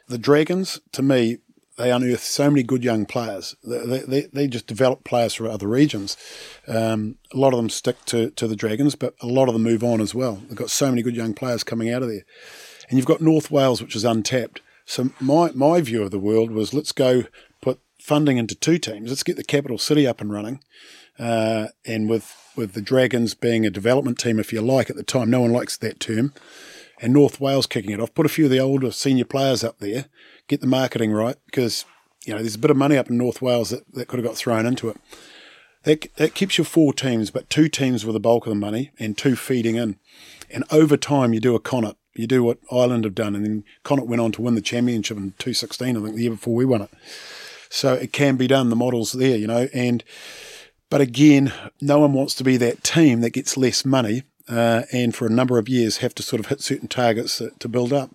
The 0.07 0.19
Dragons, 0.19 0.79
to 0.91 1.01
me, 1.01 1.39
they 1.77 1.91
unearth 1.91 2.21
so 2.21 2.49
many 2.51 2.61
good 2.61 2.83
young 2.83 3.07
players. 3.07 3.55
They, 3.63 3.99
they, 3.99 4.21
they 4.31 4.47
just 4.47 4.67
develop 4.67 5.03
players 5.03 5.33
for 5.33 5.47
other 5.47 5.67
regions. 5.67 6.17
Um, 6.67 7.17
a 7.33 7.37
lot 7.37 7.53
of 7.53 7.57
them 7.57 7.69
stick 7.69 8.05
to, 8.05 8.29
to 8.31 8.47
the 8.47 8.55
Dragons, 8.55 8.95
but 8.95 9.15
a 9.21 9.27
lot 9.27 9.49
of 9.49 9.53
them 9.53 9.63
move 9.63 9.83
on 9.83 10.01
as 10.01 10.13
well. 10.13 10.35
They've 10.47 10.55
got 10.55 10.69
so 10.69 10.89
many 10.89 11.01
good 11.01 11.15
young 11.15 11.33
players 11.33 11.63
coming 11.63 11.91
out 11.91 12.03
of 12.03 12.09
there. 12.09 12.25
And 12.89 12.97
you've 12.97 13.07
got 13.07 13.21
North 13.21 13.51
Wales, 13.51 13.81
which 13.81 13.95
is 13.95 14.03
untapped. 14.03 14.61
So 14.85 15.09
my, 15.19 15.51
my 15.53 15.81
view 15.81 16.03
of 16.03 16.11
the 16.11 16.19
world 16.19 16.51
was 16.51 16.73
let's 16.73 16.91
go 16.91 17.23
put 17.61 17.79
funding 17.99 18.37
into 18.37 18.55
two 18.55 18.77
teams. 18.77 19.09
Let's 19.09 19.23
get 19.23 19.35
the 19.35 19.43
capital 19.43 19.77
city 19.77 20.05
up 20.05 20.21
and 20.21 20.31
running. 20.31 20.59
Uh, 21.17 21.67
and 21.85 22.09
with 22.09 22.35
with 22.55 22.73
the 22.73 22.81
Dragons 22.81 23.33
being 23.33 23.65
a 23.65 23.69
development 23.69 24.17
team, 24.17 24.39
if 24.39 24.53
you 24.53 24.61
like, 24.61 24.89
at 24.89 24.95
the 24.95 25.03
time. 25.03 25.29
No 25.29 25.41
one 25.41 25.51
likes 25.51 25.77
that 25.77 25.99
term. 25.99 26.33
And 27.01 27.11
North 27.11 27.41
Wales 27.41 27.67
kicking 27.67 27.91
it 27.91 27.99
off. 27.99 28.13
Put 28.13 28.25
a 28.25 28.29
few 28.29 28.45
of 28.45 28.51
the 28.51 28.59
older 28.59 28.91
senior 28.91 29.25
players 29.25 29.63
up 29.63 29.79
there, 29.79 30.05
get 30.47 30.61
the 30.61 30.67
marketing 30.67 31.11
right, 31.11 31.35
because 31.45 31.83
you 32.25 32.33
know 32.33 32.39
there's 32.39 32.55
a 32.55 32.59
bit 32.59 32.71
of 32.71 32.77
money 32.77 32.97
up 32.97 33.09
in 33.09 33.17
North 33.17 33.41
Wales 33.41 33.71
that, 33.71 33.83
that 33.93 34.07
could 34.07 34.19
have 34.19 34.25
got 34.25 34.37
thrown 34.37 34.65
into 34.65 34.89
it. 34.89 34.97
That, 35.83 36.07
that 36.15 36.33
keeps 36.33 36.57
you 36.57 36.63
four 36.63 36.93
teams, 36.93 37.29
but 37.29 37.49
two 37.49 37.67
teams 37.67 38.05
with 38.05 38.13
the 38.13 38.19
bulk 38.19 38.47
of 38.47 38.51
the 38.51 38.55
money 38.55 38.91
and 38.97 39.17
two 39.17 39.35
feeding 39.35 39.75
in. 39.75 39.97
And 40.49 40.63
over 40.71 40.97
time, 40.97 41.33
you 41.33 41.39
do 41.39 41.55
a 41.55 41.59
Connacht. 41.59 41.97
You 42.15 42.27
do 42.27 42.43
what 42.43 42.59
Ireland 42.71 43.03
have 43.03 43.15
done. 43.15 43.35
And 43.35 43.45
then 43.45 43.63
Connacht 43.83 44.07
went 44.07 44.21
on 44.21 44.31
to 44.33 44.41
win 44.41 44.55
the 44.55 44.61
championship 44.61 45.17
in 45.17 45.31
2016, 45.31 45.97
I 45.97 45.99
think, 45.99 46.15
the 46.15 46.21
year 46.21 46.31
before 46.31 46.55
we 46.55 46.65
won 46.65 46.81
it. 46.83 46.91
So 47.69 47.93
it 47.93 48.13
can 48.13 48.37
be 48.37 48.47
done. 48.47 48.69
The 48.69 48.75
model's 48.75 49.11
there, 49.11 49.37
you 49.37 49.47
know. 49.47 49.67
And 49.73 50.03
but 50.89 51.01
again, 51.01 51.51
no 51.81 51.99
one 51.99 52.13
wants 52.13 52.35
to 52.35 52.43
be 52.43 52.57
that 52.57 52.83
team 52.83 53.21
that 53.21 53.31
gets 53.31 53.57
less 53.57 53.83
money 53.83 54.23
uh, 54.47 54.83
and 54.91 55.15
for 55.15 55.25
a 55.25 55.31
number 55.31 55.57
of 55.57 55.67
years 55.67 55.97
have 55.97 56.15
to 56.15 56.23
sort 56.23 56.39
of 56.39 56.47
hit 56.47 56.61
certain 56.61 56.87
targets 56.87 57.41
to 57.59 57.67
build 57.67 57.91
up. 57.91 58.11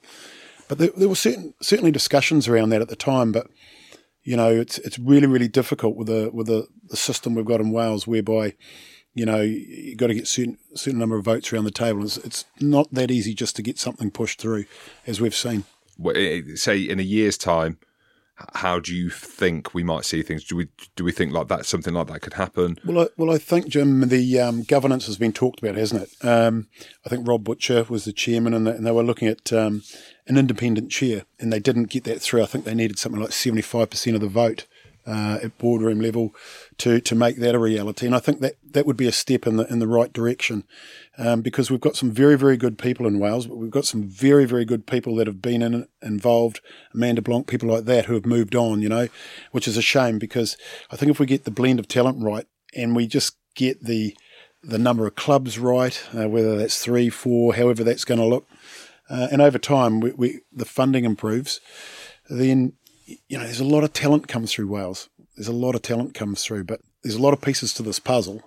But 0.69 0.79
there, 0.79 0.91
there 0.97 1.09
were 1.09 1.17
certain, 1.17 1.55
certainly 1.61 1.91
discussions 1.91 2.47
around 2.47 2.71
that 2.71 2.81
at 2.81 2.89
the 2.89 2.97
time. 2.97 3.33
But 3.33 3.49
you 4.23 4.37
know, 4.37 4.51
it's 4.51 4.79
it's 4.79 4.99
really 4.99 5.27
really 5.27 5.49
difficult 5.49 5.97
with 5.97 6.07
the 6.07 6.31
with 6.33 6.47
the, 6.47 6.69
the 6.89 6.97
system 6.97 7.35
we've 7.35 7.45
got 7.45 7.61
in 7.61 7.73
Wales, 7.73 8.07
whereby 8.07 8.55
You 9.15 9.27
know, 9.27 9.41
you've 9.41 9.99
got 9.99 10.07
to 10.07 10.15
get 10.15 10.29
certain 10.29 10.59
certain 10.75 11.01
number 11.01 11.17
of 11.17 11.25
votes 11.25 11.53
around 11.53 11.65
the 11.65 11.71
table. 11.71 12.05
It's, 12.05 12.17
it's 12.19 12.45
not 12.61 12.93
that 12.93 13.11
easy 13.11 13.35
just 13.35 13.57
to 13.57 13.63
get 13.63 13.79
something 13.79 14.11
pushed 14.11 14.41
through, 14.41 14.67
as 15.07 15.21
we've 15.21 15.35
seen. 15.35 15.65
Well, 15.99 16.15
Say 16.55 16.81
in 16.81 17.01
a 17.01 17.03
year's 17.03 17.37
time, 17.37 17.79
how 18.55 18.79
do 18.79 18.95
you 18.95 19.11
think 19.11 19.75
we 19.75 19.83
might 19.83 20.05
see 20.05 20.23
things? 20.23 20.45
Do 20.45 20.57
we 20.57 20.69
do 20.97 21.05
we 21.05 21.13
think 21.13 21.33
like 21.33 21.49
that 21.49 21.67
something 21.67 21.93
like 21.93 22.07
that 22.07 22.21
could 22.21 22.35
happen? 22.35 22.79
Well, 22.85 23.01
I, 23.01 23.07
well, 23.17 23.31
I 23.31 23.39
think 23.39 23.69
Jim, 23.69 24.09
the 24.09 24.41
um, 24.41 24.63
governance 24.63 25.07
has 25.07 25.19
been 25.19 25.33
talked 25.33 25.61
about, 25.61 25.75
hasn't 25.75 26.03
it? 26.03 26.27
Um, 26.27 26.69
I 27.05 27.09
think 27.09 27.27
Rob 27.27 27.45
Butcher 27.45 27.85
was 27.89 28.05
the 28.05 28.13
chairman, 28.13 28.55
and, 28.55 28.67
the, 28.67 28.75
and 28.75 28.87
they 28.87 28.93
were 28.93 29.03
looking 29.03 29.29
at 29.29 29.53
um, 29.53 29.83
an 30.27 30.39
independent 30.39 30.91
chair, 30.91 31.25
and 31.39 31.53
they 31.53 31.61
didn't 31.61 31.91
get 31.91 32.05
that 32.05 32.23
through. 32.23 32.43
I 32.43 32.47
think 32.47 32.65
they 32.65 32.75
needed 32.75 32.99
something 32.99 33.21
like 33.21 33.33
seventy-five 33.33 33.91
percent 33.91 34.15
of 34.15 34.23
the 34.23 34.29
vote 34.29 34.67
uh, 35.07 35.39
at 35.43 35.57
boardroom 35.59 36.01
level 36.01 36.35
to 36.79 37.01
to 37.01 37.15
make 37.15 37.37
that 37.37 37.55
a 37.55 37.59
reality. 37.59 38.07
And 38.07 38.15
I 38.15 38.19
think 38.19 38.41
that 38.41 38.57
that 38.73 38.87
would 38.87 38.97
be 38.97 39.07
a 39.07 39.13
step 39.13 39.47
in 39.47 39.57
the 39.57 39.67
in 39.67 39.79
the 39.79 39.89
right 39.89 40.13
direction, 40.13 40.65
um, 41.19 41.41
because 41.41 41.71
we've 41.71 41.81
got 41.81 41.97
some 41.97 42.11
very 42.11 42.37
very 42.37 42.57
good 42.57 42.79
people 42.79 43.07
in 43.07 43.19
Wales, 43.19 43.47
but 43.47 43.57
we've 43.57 43.71
got 43.71 43.87
some 43.87 44.03
very 44.03 44.45
very 44.45 44.65
good 44.65 44.87
people 44.87 45.15
that 45.17 45.27
have 45.27 45.43
been 45.43 45.63
in 45.63 45.87
involved. 46.03 46.61
Amanda 46.95 47.23
Blanc, 47.23 47.47
people 47.47 47.69
like 47.69 47.85
that 47.85 48.07
who 48.07 48.15
have 48.15 48.27
moved 48.27 48.55
on, 48.55 48.83
you 48.83 48.89
know, 48.89 49.09
which 49.53 49.67
is 49.67 49.77
a 49.77 49.83
shame 49.83 50.19
because 50.19 50.57
I 50.91 50.97
think 50.97 51.11
if 51.11 51.21
we 51.21 51.27
get 51.27 51.45
the 51.45 51.51
blend 51.51 51.79
of 51.79 51.89
talent 51.89 52.23
right 52.23 52.47
and 52.75 52.95
we 52.95 53.07
just 53.07 53.37
get 53.55 53.85
the 53.85 54.17
the 54.63 54.79
number 54.79 55.07
of 55.07 55.15
clubs 55.15 55.59
right, 55.59 56.03
uh, 56.15 56.29
whether 56.29 56.57
that's 56.57 56.85
three, 56.85 57.09
four, 57.09 57.55
however 57.55 57.83
that's 57.83 58.05
going 58.05 58.21
to 58.21 58.27
look, 58.27 58.47
uh, 59.09 59.29
and 59.33 59.41
over 59.41 59.59
time 59.59 60.01
we, 60.01 60.13
we 60.13 60.41
the 60.53 60.65
funding 60.65 61.05
improves, 61.05 61.61
then 62.29 62.75
you 63.29 63.39
know 63.39 63.45
there's 63.45 63.61
a 63.61 63.65
lot 63.65 63.85
of 63.85 63.93
talent 63.93 64.29
comes 64.29 64.53
through 64.53 64.69
Wales. 64.69 65.09
There's 65.37 65.49
a 65.49 65.53
lot 65.53 65.75
of 65.75 65.83
talent 65.83 66.15
comes 66.15 66.45
through, 66.45 66.65
but 66.65 66.81
there's 67.03 67.15
a 67.15 67.23
lot 67.23 67.33
of 67.33 67.41
pieces 67.41 67.73
to 67.75 67.83
this 67.83 67.99
puzzle, 67.99 68.43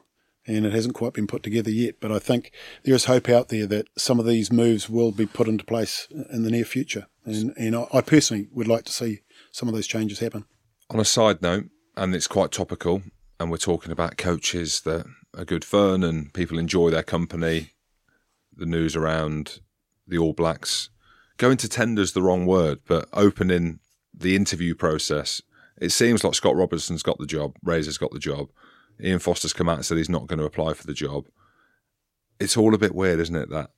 and 0.46 0.66
it 0.66 0.74
hasn't 0.74 0.96
quite 0.96 1.14
been 1.14 1.28
put 1.28 1.44
together 1.44 1.72
yet. 1.72 1.96
But 2.00 2.12
I 2.12 2.20
think 2.20 2.52
there 2.84 2.96
is 2.96 3.06
hope 3.06 3.30
out 3.30 3.50
there 3.50 3.66
that 3.68 3.88
some 3.98 4.20
of 4.20 4.26
these 4.26 4.52
moves 4.52 4.90
will 4.90 5.12
be 5.12 5.26
put 5.26 5.48
into 5.48 5.66
place 5.66 6.08
in 6.32 6.44
the 6.44 6.52
near 6.52 6.66
future, 6.66 7.08
and 7.26 7.54
and 7.58 7.76
I 7.94 8.02
personally 8.02 8.48
would 8.52 8.68
like 8.68 8.86
to 8.86 8.92
see 8.92 9.22
some 9.52 9.68
of 9.68 9.76
those 9.76 9.88
changes 9.88 10.20
happen. 10.20 10.46
On 10.90 11.00
a 11.00 11.06
side 11.06 11.42
note, 11.42 11.66
and 11.96 12.14
it's 12.14 12.28
quite 12.28 12.52
topical, 12.52 13.04
and 13.40 13.50
we're 13.50 13.58
talking 13.58 13.92
about 13.92 14.18
coaches 14.18 14.82
that 14.82 15.06
are 15.38 15.46
good 15.46 15.66
fun 15.66 16.04
and 16.04 16.34
people 16.34 16.60
enjoy 16.60 16.90
their 16.90 17.04
company. 17.04 17.72
The 18.56 18.66
news 18.68 18.96
around 18.96 19.62
the 20.08 20.20
All 20.20 20.34
Blacks 20.34 20.90
going 21.38 21.58
to 21.58 21.70
tender's 21.70 22.14
the 22.14 22.22
wrong 22.22 22.46
word, 22.46 22.80
but 22.88 23.10
opening 23.14 23.80
the 24.14 24.36
interview 24.36 24.76
process. 24.76 25.42
It 25.80 25.92
seems 25.92 26.24
like 26.24 26.36
Scott 26.36 26.56
Robertson's 26.56 27.04
got 27.04 27.18
the 27.18 27.26
job, 27.26 27.56
Razor's 27.64 27.98
got 27.98 28.12
the 28.12 28.20
job. 28.20 28.50
Ian 29.02 29.20
Foster's 29.20 29.54
come 29.54 29.70
out 29.70 29.78
and 29.78 29.86
said 29.86 29.98
he's 29.98 30.10
not 30.10 30.28
going 30.28 30.40
to 30.40 30.46
apply 30.46 30.74
for 30.74 30.86
the 30.86 30.94
job. 30.94 31.26
It's 32.40 32.58
all 32.58 32.76
a 32.76 32.78
bit 32.78 32.94
weird, 32.94 33.20
isn't 33.20 33.36
it? 33.36 33.50
That 33.50 33.72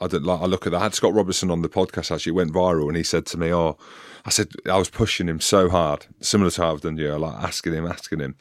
I 0.00 0.06
don't 0.06 0.24
like. 0.24 0.40
I 0.40 0.46
look 0.46 0.66
at 0.66 0.72
that. 0.72 0.78
I 0.78 0.84
had 0.84 0.94
Scott 0.94 1.14
Robertson 1.14 1.50
on 1.50 1.62
the 1.62 1.68
podcast 1.68 2.10
actually. 2.10 2.30
It 2.30 2.36
went 2.36 2.52
viral, 2.52 2.88
and 2.88 2.96
he 2.96 3.02
said 3.02 3.26
to 3.26 3.38
me, 3.38 3.52
"Oh, 3.52 3.78
I 4.24 4.30
said 4.30 4.48
I 4.66 4.76
was 4.76 4.90
pushing 4.90 5.28
him 5.28 5.40
so 5.40 5.68
hard, 5.68 6.06
similar 6.20 6.50
to 6.50 6.62
how 6.62 6.72
I've 6.72 6.80
done 6.82 6.98
you, 6.98 7.12
like 7.16 7.42
asking 7.42 7.74
him, 7.74 7.86
asking 7.86 8.20
him." 8.20 8.36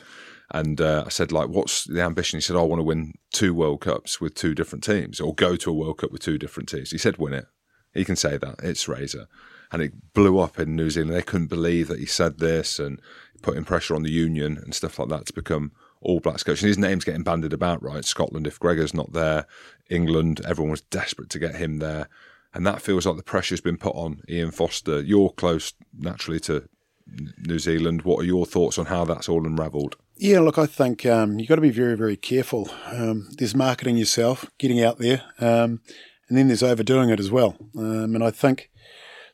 And 0.52 0.82
uh, 0.82 1.04
I 1.06 1.10
said, 1.10 1.32
like, 1.32 1.50
what's 1.50 1.84
the 1.84 2.02
ambition? 2.02 2.38
He 2.38 2.42
said, 2.42 2.56
oh, 2.56 2.64
I 2.64 2.68
want 2.68 2.80
to 2.80 2.84
win 2.84 3.14
two 3.32 3.54
World 3.54 3.82
Cups 3.82 4.20
with 4.20 4.34
two 4.34 4.56
different 4.56 4.84
teams, 4.84 5.20
or 5.20 5.36
go 5.36 5.56
to 5.56 5.70
a 5.70 5.74
World 5.74 6.00
Cup 6.00 6.12
with 6.12 6.22
two 6.22 6.40
different 6.40 6.70
teams. 6.70 6.90
He 6.90 6.98
said, 6.98 7.18
win 7.18 7.34
it. 7.34 7.46
He 7.94 8.04
can 8.04 8.16
say 8.16 8.38
that. 8.38 8.56
It's 8.64 8.88
Razor. 8.88 9.28
And 9.72 9.82
it 9.82 10.14
blew 10.14 10.40
up 10.40 10.60
in 10.60 10.76
New 10.76 10.90
Zealand. 10.90 11.16
They 11.16 11.22
couldn't 11.22 11.48
believe 11.48 11.88
that 11.90 12.00
he 12.00 12.06
said 12.06 12.40
this 12.40 12.80
and 12.80 13.00
putting 13.42 13.64
pressure 13.64 13.96
on 13.96 14.04
the 14.04 14.12
union 14.12 14.58
and 14.58 14.74
stuff 14.74 15.00
like 15.00 15.10
that 15.10 15.28
to 15.28 15.34
become 15.34 15.72
All 16.02 16.20
Blacks 16.20 16.44
coach. 16.44 16.62
And 16.62 16.68
his 16.68 16.78
name's 16.78 17.06
getting 17.06 17.24
bandied 17.24 17.54
about, 17.54 17.82
right? 17.84 18.04
Scotland, 18.04 18.48
if 18.48 18.60
Gregor's 18.60 18.94
not 18.94 19.14
there, 19.14 19.46
England, 19.90 20.42
everyone 20.46 20.72
was 20.72 20.82
desperate 20.82 21.30
to 21.30 21.40
get 21.40 21.56
him 21.56 21.78
there. 21.80 22.10
And 22.54 22.66
that 22.66 22.82
feels 22.82 23.06
like 23.06 23.16
the 23.16 23.24
pressure's 23.24 23.62
been 23.62 23.78
put 23.78 23.96
on 23.96 24.22
Ian 24.28 24.52
Foster. 24.52 25.02
You're 25.02 25.30
close 25.30 25.74
naturally 25.98 26.40
to 26.42 26.68
New 27.46 27.60
Zealand. 27.60 28.02
What 28.04 28.22
are 28.22 28.26
your 28.26 28.46
thoughts 28.46 28.78
on 28.78 28.88
how 28.88 29.06
that's 29.06 29.30
all 29.30 29.46
unravelled? 29.46 29.96
Yeah, 30.18 30.40
look, 30.40 30.58
I 30.58 30.66
think 30.66 31.06
um, 31.06 31.40
you've 31.40 31.48
got 31.48 31.56
to 31.56 31.62
be 31.62 31.70
very, 31.70 31.96
very 31.96 32.18
careful. 32.18 32.70
Um, 32.88 33.30
there's 33.38 33.56
marketing 33.56 33.98
yourself, 33.98 34.50
getting 34.58 34.84
out 34.84 34.98
there, 34.98 35.24
um, 35.40 35.82
and 36.28 36.38
then 36.38 36.48
there's 36.48 36.64
overdoing 36.64 37.10
it 37.10 37.20
as 37.20 37.32
well. 37.32 37.56
Um, 37.78 38.16
and 38.16 38.24
I 38.24 38.32
think 38.32 38.70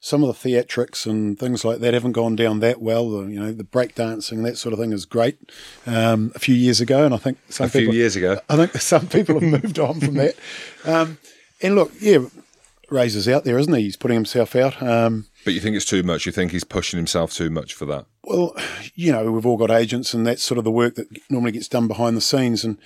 some 0.06 0.24
of 0.24 0.28
the 0.39 0.49
theatrics 0.49 1.08
and 1.08 1.39
things 1.39 1.66
like 1.66 1.80
that 1.80 1.95
haven't 1.95 2.12
gone 2.12 2.36
down 2.36 2.60
that 2.60 2.80
well. 2.80 3.10
The, 3.10 3.26
you 3.26 3.39
know, 3.39 3.51
the 3.51 3.64
breakdancing, 3.64 4.43
that 4.43 4.56
sort 4.56 4.72
of 4.72 4.78
thing 4.78 4.93
is 4.93 5.03
great 5.03 5.51
um, 5.88 6.32
a 6.36 6.39
few 6.39 6.53
years 6.53 6.80
ago, 6.80 7.06
and 7.06 7.12
I 7.16 7.18
think 7.18 7.39
some 7.49 7.66
A 7.66 7.70
few 7.70 7.82
people, 7.82 7.95
years 7.95 8.16
ago. 8.16 8.39
I 8.49 8.56
think 8.56 8.74
some 8.74 9.08
people 9.08 9.39
have 9.39 9.64
moved 9.64 9.80
on 9.80 9.99
from 9.99 10.14
that. 10.16 10.36
Um, 10.86 11.18
and 11.64 11.74
look, 11.74 11.91
yeah, 11.99 12.20
Razor's 12.91 13.28
out 13.28 13.45
there, 13.45 13.58
isn't 13.58 13.74
he? 13.74 13.82
He's 13.82 13.95
putting 13.95 14.14
himself 14.14 14.56
out. 14.56 14.80
Um, 14.84 15.26
But 15.43 15.56
you 15.56 15.60
think 15.60 15.76
it's 15.76 15.84
too 15.84 16.03
much? 16.03 16.28
You 16.28 16.32
think 16.32 16.51
he's 16.51 16.64
pushing 16.64 16.97
himself 16.97 17.34
too 17.34 17.49
much 17.49 17.74
for 17.74 17.88
that? 17.88 18.06
Well, 18.24 18.56
you 18.93 19.12
know, 19.12 19.32
we've 19.32 19.47
all 19.47 19.58
got 19.58 19.72
agents, 19.72 20.14
and 20.14 20.28
that's 20.28 20.43
sort 20.43 20.60
of 20.60 20.64
the 20.64 20.70
work 20.70 20.93
that 20.95 21.08
normally 21.32 21.53
gets 21.53 21.68
done 21.68 21.88
behind 21.88 22.16
the 22.16 22.22
scenes. 22.22 22.64
And 22.64 22.78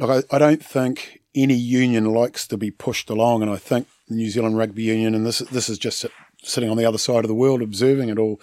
look, 0.00 0.10
I, 0.10 0.34
I 0.34 0.40
don't 0.40 0.64
think 0.64 1.20
any 1.36 1.54
union 1.54 2.12
likes 2.12 2.48
to 2.48 2.56
be 2.56 2.72
pushed 2.72 3.08
along, 3.08 3.42
and 3.42 3.50
I 3.52 3.56
think 3.56 3.86
the 4.08 4.16
New 4.16 4.30
Zealand 4.30 4.58
Rugby 4.58 4.82
Union, 4.82 5.14
and 5.14 5.24
this 5.24 5.38
this 5.38 5.68
is 5.68 5.78
just 5.78 6.04
sitting 6.46 6.70
on 6.70 6.76
the 6.76 6.84
other 6.84 6.98
side 6.98 7.24
of 7.24 7.28
the 7.28 7.34
world 7.34 7.62
observing 7.62 8.08
it 8.08 8.18
all. 8.18 8.40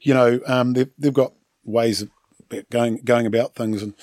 You 0.00 0.14
know, 0.14 0.40
um, 0.46 0.72
they've 0.72 0.90
they've 0.98 1.12
got 1.12 1.32
ways 1.64 2.02
of 2.02 2.10
going 2.70 2.96
going 3.04 3.26
about 3.26 3.54
things, 3.54 3.82
and 3.82 3.94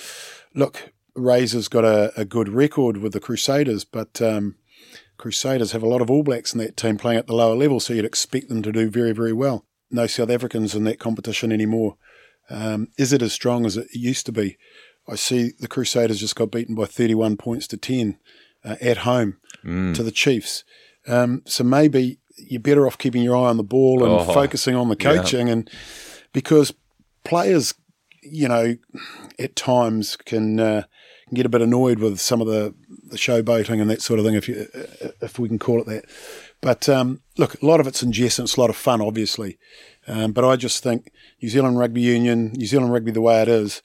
look, 0.54 0.92
Razor's 1.16 1.68
got 1.68 1.86
a, 1.86 2.14
a 2.20 2.26
good 2.26 2.50
record 2.50 2.98
with 2.98 3.14
the 3.14 3.20
Crusaders, 3.20 3.84
but 3.84 4.22
um, 4.22 4.56
Crusaders 5.18 5.72
have 5.74 5.84
a 5.84 5.88
lot 5.88 6.02
of 6.02 6.10
All 6.10 6.24
Blacks 6.24 6.54
in 6.54 6.60
that 6.60 6.78
team 6.78 6.98
playing 6.98 7.20
at 7.20 7.28
the 7.28 7.36
lower 7.36 7.56
level, 7.56 7.80
so 7.80 7.94
you'd 7.94 8.06
expect 8.06 8.50
them 8.50 8.62
to 8.64 8.72
do 8.72 8.90
very, 8.90 9.12
very 9.12 9.34
well. 9.34 9.66
No 9.92 10.08
South 10.08 10.30
Africans 10.30 10.76
in 10.76 10.84
that 10.86 11.00
competition 11.00 11.52
anymore. 11.52 11.98
Um, 12.50 12.88
is 12.98 13.14
it 13.14 13.22
as 13.22 13.34
strong 13.34 13.66
as 13.66 13.78
it 13.78 13.88
used 13.94 14.26
to 14.28 14.32
be? 14.32 14.58
I 15.08 15.16
see 15.16 15.52
the 15.60 15.68
Crusaders 15.68 16.20
just 16.20 16.36
got 16.36 16.52
beaten 16.52 16.76
by 16.76 16.86
31 16.86 17.38
points 17.38 17.68
to 17.68 17.78
10 17.78 18.18
uh, 18.64 18.76
at 18.82 18.98
home 18.98 19.38
to 19.94 20.04
the 20.04 20.12
Chiefs. 20.12 20.64
Um, 21.08 21.42
so 21.46 21.64
maybe 21.64 22.20
you're 22.48 22.62
better 22.62 22.88
off 22.88 22.98
keeping 22.98 23.22
your 23.22 23.36
eye 23.36 23.50
on 23.50 23.58
the 23.58 23.64
ball 23.64 24.04
and 24.04 24.14
Oh, 24.14 24.34
focusing 24.34 24.76
on 24.76 24.90
the 24.90 24.96
coaching, 24.96 25.50
and 25.50 25.70
because 26.34 26.74
players, 27.24 27.74
you 28.24 28.48
know, 28.48 28.76
at 29.38 29.56
times 29.56 30.16
can 30.16 30.60
uh, 30.60 30.84
can 31.28 31.36
get 31.36 31.46
a 31.46 31.50
bit 31.50 31.62
annoyed 31.62 32.00
with 32.00 32.20
some 32.20 32.42
of 32.42 32.48
the, 32.48 32.74
the 33.10 33.18
showboating 33.18 33.82
and 33.82 33.90
that 33.90 34.02
sort 34.02 34.20
of 34.20 34.26
thing, 34.26 34.36
if 34.36 34.48
you 34.48 34.68
if 35.22 35.38
we 35.40 35.48
can 35.48 35.60
call 35.60 35.82
it 35.82 35.86
that. 35.88 36.06
But 36.62 36.90
um, 36.90 37.22
look, 37.38 37.62
a 37.62 37.66
lot 37.66 37.80
of 37.80 37.88
it's 37.88 38.04
in 38.04 38.12
jest 38.12 38.40
and 38.40 38.46
it's 38.48 38.58
a 38.58 38.62
lot 38.62 38.70
of 38.70 38.76
fun, 38.76 39.02
obviously. 39.02 39.58
Um, 40.08 40.32
but 40.32 40.44
I 40.44 40.56
just 40.56 40.82
think 40.84 41.12
New 41.42 41.50
Zealand 41.50 41.78
Rugby 41.78 42.02
Union, 42.02 42.52
New 42.54 42.66
Zealand 42.66 42.92
Rugby 42.92 43.12
the 43.12 43.22
way 43.22 43.42
it 43.42 43.48
is, 43.48 43.82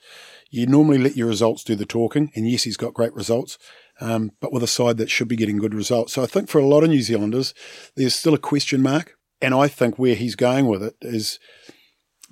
you 0.49 0.65
normally 0.65 0.97
let 0.97 1.15
your 1.15 1.27
results 1.27 1.63
do 1.63 1.75
the 1.75 1.85
talking. 1.85 2.31
And 2.35 2.49
yes, 2.49 2.63
he's 2.63 2.77
got 2.77 2.93
great 2.93 3.13
results, 3.13 3.57
um, 4.01 4.31
but 4.39 4.51
with 4.51 4.63
a 4.63 4.67
side 4.67 4.97
that 4.97 5.09
should 5.09 5.27
be 5.27 5.35
getting 5.35 5.57
good 5.57 5.73
results. 5.73 6.13
So 6.13 6.23
I 6.23 6.25
think 6.25 6.49
for 6.49 6.59
a 6.59 6.67
lot 6.67 6.83
of 6.83 6.89
New 6.89 7.01
Zealanders, 7.01 7.53
there's 7.95 8.15
still 8.15 8.33
a 8.33 8.39
question 8.39 8.81
mark. 8.81 9.17
And 9.41 9.53
I 9.53 9.67
think 9.67 9.99
where 9.99 10.15
he's 10.15 10.35
going 10.35 10.67
with 10.67 10.81
it 10.81 10.95
is 11.01 11.39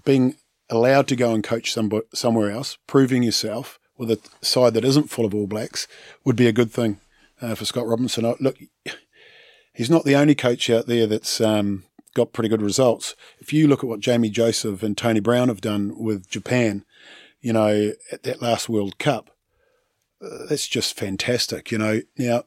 being 0.06 0.36
allowed 0.70 1.08
to 1.10 1.16
go 1.16 1.34
and 1.34 1.44
coach 1.44 1.72
somebody, 1.72 2.06
somewhere 2.14 2.50
else, 2.50 2.78
proving 2.88 3.24
yourself 3.24 3.80
with 3.98 4.10
a 4.10 4.20
side 4.42 4.74
that 4.74 4.86
isn't 4.86 5.10
full 5.10 5.26
of 5.26 5.36
All 5.36 5.48
Blacks 5.48 5.88
would 6.24 6.36
be 6.36 6.48
a 6.48 6.54
good 6.54 6.72
thing 6.72 7.00
uh, 7.42 7.56
for 7.56 7.66
Scott 7.66 7.88
Robinson. 7.88 8.26
I, 8.26 8.36
look, 8.40 8.58
he's 9.74 9.90
not 9.90 10.06
the 10.06 10.16
only 10.16 10.36
coach 10.36 10.70
out 10.70 10.88
there 10.88 11.06
that's 11.06 11.40
um, 11.42 11.84
got 12.14 12.34
pretty 12.34 12.50
good 12.50 12.62
results. 12.62 13.16
If 13.40 13.54
you 13.54 13.68
look 13.68 13.84
at 13.84 13.90
what 13.90 14.00
Jamie 14.00 14.30
Joseph 14.30 14.82
and 14.82 14.98
Tony 14.98 15.20
Brown 15.20 15.50
have 15.50 15.62
done 15.62 15.94
with 15.98 16.30
Japan, 16.30 16.86
you 17.42 17.54
know, 17.54 17.92
at 18.12 18.24
that 18.24 18.42
last 18.42 18.70
World 18.70 18.98
Cup, 18.98 19.30
uh, 19.30 19.33
that's 20.50 20.68
just 20.68 20.98
fantastic. 20.98 21.72
You 21.72 21.78
know, 21.78 22.02
now, 22.18 22.44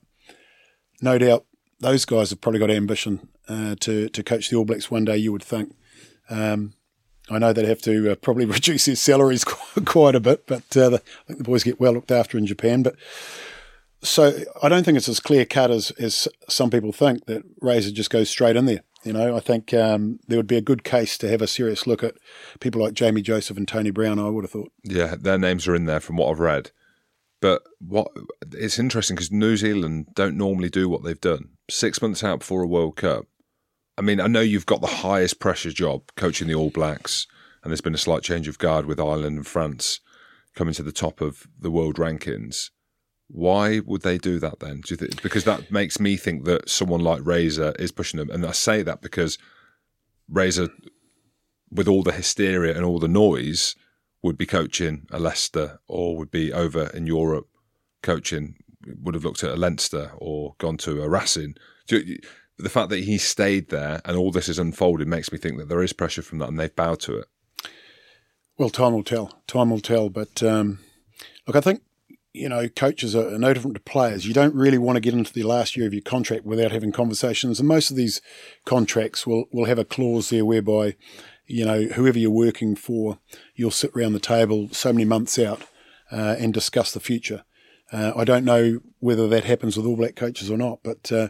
no 1.01 1.19
doubt 1.19 1.45
those 1.81 2.05
guys 2.05 2.31
have 2.31 2.41
probably 2.41 2.61
got 2.61 2.71
ambition 2.71 3.29
uh, 3.49 3.77
to 3.81 4.09
to 4.09 4.23
coach 4.23 4.51
the 4.51 4.57
All 4.57 4.65
Blacks 4.65 4.91
one 4.91 5.05
day. 5.05 5.17
You 5.17 5.33
would 5.33 5.43
think. 5.43 5.75
Um, 6.29 6.75
I 7.29 7.39
know 7.39 7.53
they'd 7.53 7.67
have 7.67 7.83
to 7.83 8.13
uh, 8.13 8.15
probably 8.17 8.45
reduce 8.47 8.87
their 8.87 8.97
salaries 8.97 9.45
quite, 9.85 10.15
a 10.15 10.21
bit, 10.21 10.47
but 10.47 10.77
uh, 10.77 10.91
the, 10.91 10.97
I 10.97 11.27
think 11.27 11.39
the 11.39 11.45
boys 11.45 11.65
get 11.65 11.81
well 11.81 11.93
looked 11.93 12.11
after 12.11 12.39
in 12.39 12.47
Japan. 12.47 12.83
But 12.83 12.97
so 14.03 14.39
I 14.63 14.69
don't 14.69 14.85
think 14.85 14.97
it's 14.97 15.09
as 15.09 15.21
clear 15.21 15.45
cut 15.45 15.71
as, 15.71 15.91
as 15.93 16.29
some 16.49 16.71
people 16.71 16.93
think 16.93 17.27
that 17.27 17.43
Razor 17.61 17.91
just 17.91 18.11
goes 18.11 18.31
straight 18.31 18.57
in 18.57 18.67
there. 18.67 18.83
You 19.05 19.13
know, 19.13 19.37
I 19.37 19.41
think 19.41 19.73
um, 19.73 20.19
there 20.27 20.39
would 20.39 20.49
be 20.49 20.57
a 20.57 20.63
good 20.63 20.83
case 20.83 21.17
to 21.19 21.29
have 21.29 21.41
a 21.41 21.47
serious 21.47 21.87
look 21.87 22.03
at 22.03 22.17
people 22.59 22.83
like 22.83 22.93
Jamie 22.93 23.23
Joseph 23.23 23.57
and 23.57 23.69
Tony 23.69 23.91
Brown. 23.91 24.19
I 24.19 24.29
would 24.29 24.45
have 24.45 24.51
thought. 24.51 24.73
Yeah, 24.83 25.15
their 25.17 25.39
names 25.39 25.69
are 25.69 25.77
in 25.77 25.85
there 25.85 26.01
from 26.01 26.17
what 26.17 26.31
I've 26.31 26.41
read. 26.41 26.73
But 27.41 27.63
what 27.79 28.09
it's 28.53 28.79
interesting 28.79 29.17
because 29.17 29.31
New 29.31 29.57
Zealand 29.57 30.09
don't 30.15 30.37
normally 30.37 30.71
do 30.71 30.89
what 30.89 31.05
they've 31.05 31.21
done. 31.21 31.51
Six 31.71 32.01
months 32.01 32.25
out 32.25 32.41
before 32.41 32.63
a 32.63 32.67
World 32.67 32.97
Cup. 32.97 33.27
I 33.99 34.03
mean, 34.03 34.21
I 34.21 34.27
know 34.27 34.41
you've 34.41 34.67
got 34.67 34.81
the 34.81 34.87
highest 34.87 35.41
pressure 35.41 35.71
job 35.71 36.03
coaching 36.17 36.49
the 36.49 36.55
All 36.55 36.71
Blacks, 36.71 37.27
and 37.63 37.71
there's 37.71 37.81
been 37.81 37.95
a 37.95 37.99
slight 37.99 38.23
change 38.23 38.49
of 38.49 38.59
guard 38.59 38.87
with 38.87 39.01
Ireland 39.01 39.37
and 39.37 39.47
France 39.47 40.01
coming 40.55 40.75
to 40.75 40.83
the 40.83 40.93
top 40.93 41.21
of 41.21 41.47
the 41.59 41.71
world 41.71 41.97
rankings. 41.97 42.71
Why 43.29 43.81
would 43.81 44.03
they 44.03 44.19
do 44.19 44.39
that 44.39 44.61
then? 44.61 44.83
Do 44.83 44.95
you 44.95 44.97
think, 44.97 45.23
because 45.23 45.45
that 45.45 45.71
makes 45.71 45.99
me 45.99 46.17
think 46.17 46.45
that 46.45 46.69
someone 46.69 47.01
like 47.01 47.27
Razor 47.27 47.75
is 47.79 47.91
pushing 47.91 48.19
them, 48.19 48.31
and 48.31 48.47
I 48.47 48.53
say 48.53 48.83
that 48.83 49.03
because 49.03 49.39
Razor, 50.29 50.69
with 51.71 51.89
all 51.89 52.03
the 52.03 52.13
hysteria 52.13 52.75
and 52.75 52.85
all 52.85 52.99
the 52.99 53.09
noise, 53.09 53.75
would 54.27 54.37
be 54.37 54.47
coaching 54.47 55.07
a 55.11 55.19
Leicester 55.19 55.79
or 55.87 56.17
would 56.17 56.31
be 56.31 56.53
over 56.53 56.89
in 56.89 57.07
Europe 57.07 57.49
coaching, 58.03 58.57
would 59.03 59.15
have 59.15 59.25
looked 59.25 59.43
at 59.45 59.53
a 59.53 59.57
Leinster 59.57 60.13
or 60.19 60.55
gone 60.59 60.77
to 60.79 61.03
a 61.03 61.09
Racing. 61.09 61.55
The 61.89 62.69
fact 62.69 62.91
that 62.91 63.05
he 63.05 63.19
stayed 63.19 63.69
there 63.69 64.01
and 64.05 64.17
all 64.17 64.33
this 64.33 64.49
is 64.49 64.59
unfolded 64.59 65.07
makes 65.09 65.31
me 65.31 65.39
think 65.39 65.59
that 65.59 65.69
there 65.69 65.83
is 65.83 65.93
pressure 65.93 66.23
from 66.23 66.39
that 66.39 66.49
and 66.49 66.59
they've 66.59 66.75
bowed 66.75 67.01
to 67.01 67.19
it. 67.19 67.27
Well, 68.59 68.71
time 68.71 68.93
will 68.93 69.05
tell. 69.05 69.43
Time 69.47 69.71
will 69.71 69.81
tell. 69.81 70.09
But 70.09 70.43
um, 70.43 70.81
look, 71.47 71.57
I 71.57 71.61
think 71.61 71.83
you 72.33 72.49
know 72.49 72.69
coaches 72.69 73.15
are 73.15 73.39
no 73.39 73.53
different 73.53 73.77
to 73.77 73.83
players. 73.83 74.27
You 74.27 74.35
don't 74.35 74.55
really 74.55 74.79
want 74.79 74.97
to 74.97 75.01
get 75.01 75.15
into 75.15 75.33
the 75.33 75.43
last 75.43 75.77
year 75.77 75.87
of 75.87 75.93
your 75.93 76.03
contract 76.03 76.45
without 76.45 76.73
having 76.73 76.93
conversations, 76.93 77.61
and 77.61 77.69
most 77.69 77.91
of 77.91 77.97
these 77.97 78.23
contracts 78.65 79.27
will 79.27 79.45
will 79.53 79.67
have 79.67 79.79
a 79.79 79.85
clause 79.85 80.31
there 80.31 80.45
whereby 80.45 80.97
you 81.47 81.65
know 81.65 81.83
whoever 81.83 82.19
you're 82.19 82.31
working 82.31 82.77
for, 82.77 83.19
you'll 83.55 83.71
sit 83.71 83.93
around 83.95 84.13
the 84.13 84.21
table 84.21 84.69
so 84.73 84.93
many 84.93 85.05
months 85.05 85.39
out 85.39 85.63
uh, 86.11 86.37
and 86.39 86.53
discuss 86.53 86.93
the 86.93 87.01
future. 87.01 87.45
Uh, 87.93 88.13
I 88.17 88.25
don't 88.25 88.45
know 88.45 88.81
whether 88.99 89.29
that 89.29 89.45
happens 89.45 89.77
with 89.77 89.87
All 89.87 89.97
Black 89.97 90.17
coaches 90.17 90.51
or 90.51 90.57
not, 90.57 90.81
but 90.83 91.13
uh, 91.13 91.29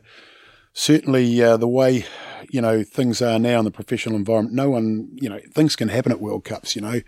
certainly 0.72 1.42
uh, 1.42 1.56
the 1.56 1.68
way 1.68 2.06
you 2.50 2.60
know 2.60 2.82
things 2.82 3.20
are 3.20 3.38
now 3.38 3.58
in 3.58 3.64
the 3.64 3.70
professional 3.70 4.16
environment, 4.16 4.54
no 4.54 4.70
one 4.70 5.08
you 5.14 5.28
know 5.28 5.40
things 5.52 5.76
can 5.76 5.88
happen 5.88 6.12
at 6.12 6.20
World 6.20 6.44
Cups. 6.44 6.74
You 6.76 6.82
know, 6.82 7.00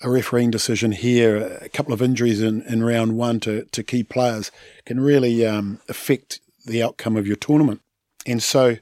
a 0.00 0.10
refereeing 0.10 0.50
decision 0.50 0.92
here, 0.92 1.58
a 1.60 1.68
couple 1.68 1.92
of 1.92 2.02
injuries 2.02 2.40
in, 2.40 2.62
in 2.62 2.82
round 2.82 3.16
one 3.16 3.40
to, 3.40 3.64
to 3.66 3.82
key 3.82 4.02
players 4.02 4.50
can 4.84 5.00
really 5.00 5.44
um, 5.46 5.80
affect 5.88 6.40
the 6.66 6.82
outcome 6.82 7.16
of 7.16 7.26
your 7.26 7.36
tournament. 7.36 7.80
And 8.26 8.42
so, 8.42 8.76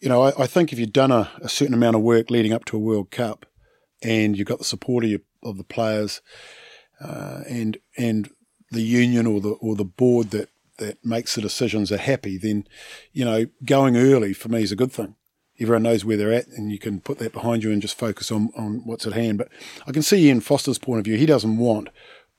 you 0.00 0.08
know, 0.08 0.22
I, 0.22 0.42
I 0.42 0.46
think 0.46 0.72
if 0.72 0.78
you've 0.78 0.92
done 0.92 1.10
a, 1.10 1.30
a, 1.40 1.48
certain 1.48 1.74
amount 1.74 1.96
of 1.96 2.02
work 2.02 2.30
leading 2.30 2.52
up 2.52 2.64
to 2.66 2.76
a 2.76 2.80
World 2.80 3.10
Cup, 3.10 3.46
and 4.02 4.36
you've 4.36 4.46
got 4.46 4.58
the 4.58 4.64
support 4.64 5.04
of, 5.04 5.10
your, 5.10 5.20
of 5.42 5.56
the 5.56 5.64
players, 5.64 6.20
uh, 7.00 7.42
and 7.48 7.78
and 7.96 8.30
the 8.70 8.82
union 8.82 9.26
or 9.26 9.40
the 9.40 9.50
or 9.50 9.74
the 9.74 9.84
board 9.84 10.30
that 10.30 10.48
that 10.78 11.04
makes 11.04 11.34
the 11.34 11.40
decisions 11.40 11.90
are 11.90 11.98
happy, 11.98 12.36
then, 12.36 12.66
you 13.12 13.24
know, 13.24 13.46
going 13.64 13.96
early 13.96 14.32
for 14.32 14.48
me 14.48 14.62
is 14.62 14.72
a 14.72 14.76
good 14.76 14.92
thing. 14.92 15.14
Everyone 15.58 15.84
knows 15.84 16.04
where 16.04 16.16
they're 16.16 16.32
at 16.32 16.48
and 16.48 16.70
you 16.70 16.78
can 16.78 17.00
put 17.00 17.18
that 17.18 17.32
behind 17.32 17.62
you 17.62 17.72
and 17.72 17.80
just 17.80 17.98
focus 17.98 18.30
on, 18.30 18.50
on 18.56 18.82
what's 18.84 19.06
at 19.06 19.14
hand. 19.14 19.38
But 19.38 19.48
I 19.86 19.92
can 19.92 20.02
see 20.02 20.26
Ian 20.26 20.40
Foster's 20.40 20.78
point 20.78 20.98
of 20.98 21.04
view. 21.04 21.16
He 21.16 21.26
doesn't 21.26 21.56
want 21.56 21.88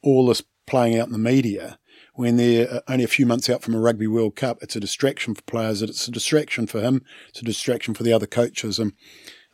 all 0.04 0.28
this 0.28 0.44
playing 0.68 1.00
out 1.00 1.08
in 1.08 1.14
the 1.14 1.18
media 1.18 1.80
when 2.18 2.36
they're 2.38 2.72
uh, 2.72 2.80
only 2.88 3.04
a 3.04 3.08
few 3.08 3.26
months 3.26 3.50
out 3.50 3.62
from 3.62 3.74
a 3.74 3.80
Rugby 3.80 4.08
World 4.08 4.36
Cup. 4.36 4.60
It's 4.62 4.76
a 4.76 4.80
distraction 4.80 5.34
for 5.34 5.42
players. 5.44 5.82
It's 5.82 6.08
a 6.08 6.12
distraction 6.12 6.68
for 6.68 6.82
him. 6.82 7.04
It's 7.30 7.42
a 7.42 7.46
distraction 7.46 7.94
for 7.94 8.04
the 8.04 8.14
other 8.14 8.28
coaches. 8.28 8.80
And 8.80 8.94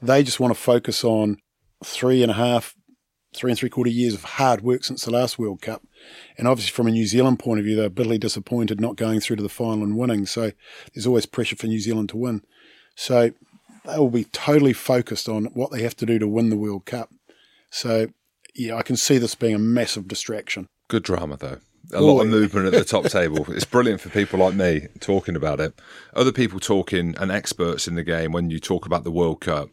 they 0.01 0.24
just 0.24 0.39
want 0.39 0.53
to 0.53 0.59
focus 0.59 1.03
on 1.03 1.38
three 1.84 2.22
and 2.22 2.32
a 2.32 2.36
half, 2.36 2.76
three 3.36 3.51
and 3.51 3.59
three 3.59 3.70
quarter 3.70 3.91
years 3.91 4.14
of 4.14 4.24
hard 4.24 4.61
work 4.61 4.84
since 4.84 5.05
the 5.05 5.11
last 5.11 5.38
World 5.38 5.61
Cup 5.61 5.84
and 6.38 6.47
obviously, 6.47 6.72
from 6.72 6.88
a 6.88 6.91
New 6.91 7.05
Zealand 7.05 7.39
point 7.39 7.59
of 7.59 7.66
view, 7.66 7.76
they're 7.76 7.89
bitterly 7.89 8.18
disappointed 8.18 8.82
not 8.82 8.95
going 8.95 9.20
through 9.20 9.38
to 9.38 9.43
the 9.43 9.49
final 9.49 9.84
and 9.84 9.97
winning. 9.97 10.26
So 10.26 10.51
there's 10.93 11.07
always 11.07 11.26
pressure 11.26 11.55
for 11.55 11.68
New 11.68 11.80
Zealand 11.80 12.09
to 12.09 12.18
win. 12.18 12.43
So 12.95 13.32
they 13.86 13.97
will 13.97 14.09
be 14.09 14.26
totally 14.26 14.74
focused 14.74 15.28
on 15.28 15.45
what 15.45 15.72
they 15.72 15.84
have 15.84 15.95
to 15.97 16.05
do 16.05 16.20
to 16.20 16.28
win 16.28 16.49
the 16.49 16.57
World 16.57 16.86
Cup. 16.86 17.09
So, 17.70 18.07
yeah, 18.55 18.76
I 18.76 18.84
can 18.84 18.95
see 18.95 19.18
this 19.18 19.36
being 19.36 19.55
a 19.55 19.59
massive 19.59 20.07
distraction. 20.07 20.68
Good 20.88 21.03
drama, 21.03 21.38
though. 21.38 21.57
A 21.94 22.02
lot 22.02 22.22
of 22.22 22.28
movement 22.28 22.68
at 22.68 22.74
the 22.74 22.84
top 22.84 23.06
table. 23.12 23.46
It's 23.50 23.66
brilliant 23.66 24.02
for 24.02 24.10
people 24.10 24.39
like 24.39 24.56
me 24.56 24.88
talking 25.00 25.36
about 25.36 25.60
it. 25.60 25.80
Other 26.16 26.32
people 26.32 26.60
talking 26.60 27.16
and 27.18 27.32
experts 27.32 27.88
in 27.88 27.96
the 27.96 28.04
game, 28.04 28.32
when 28.32 28.50
you 28.50 28.60
talk 28.60 28.86
about 28.86 29.04
the 29.04 29.12
World 29.12 29.41
Cup, 29.41 29.70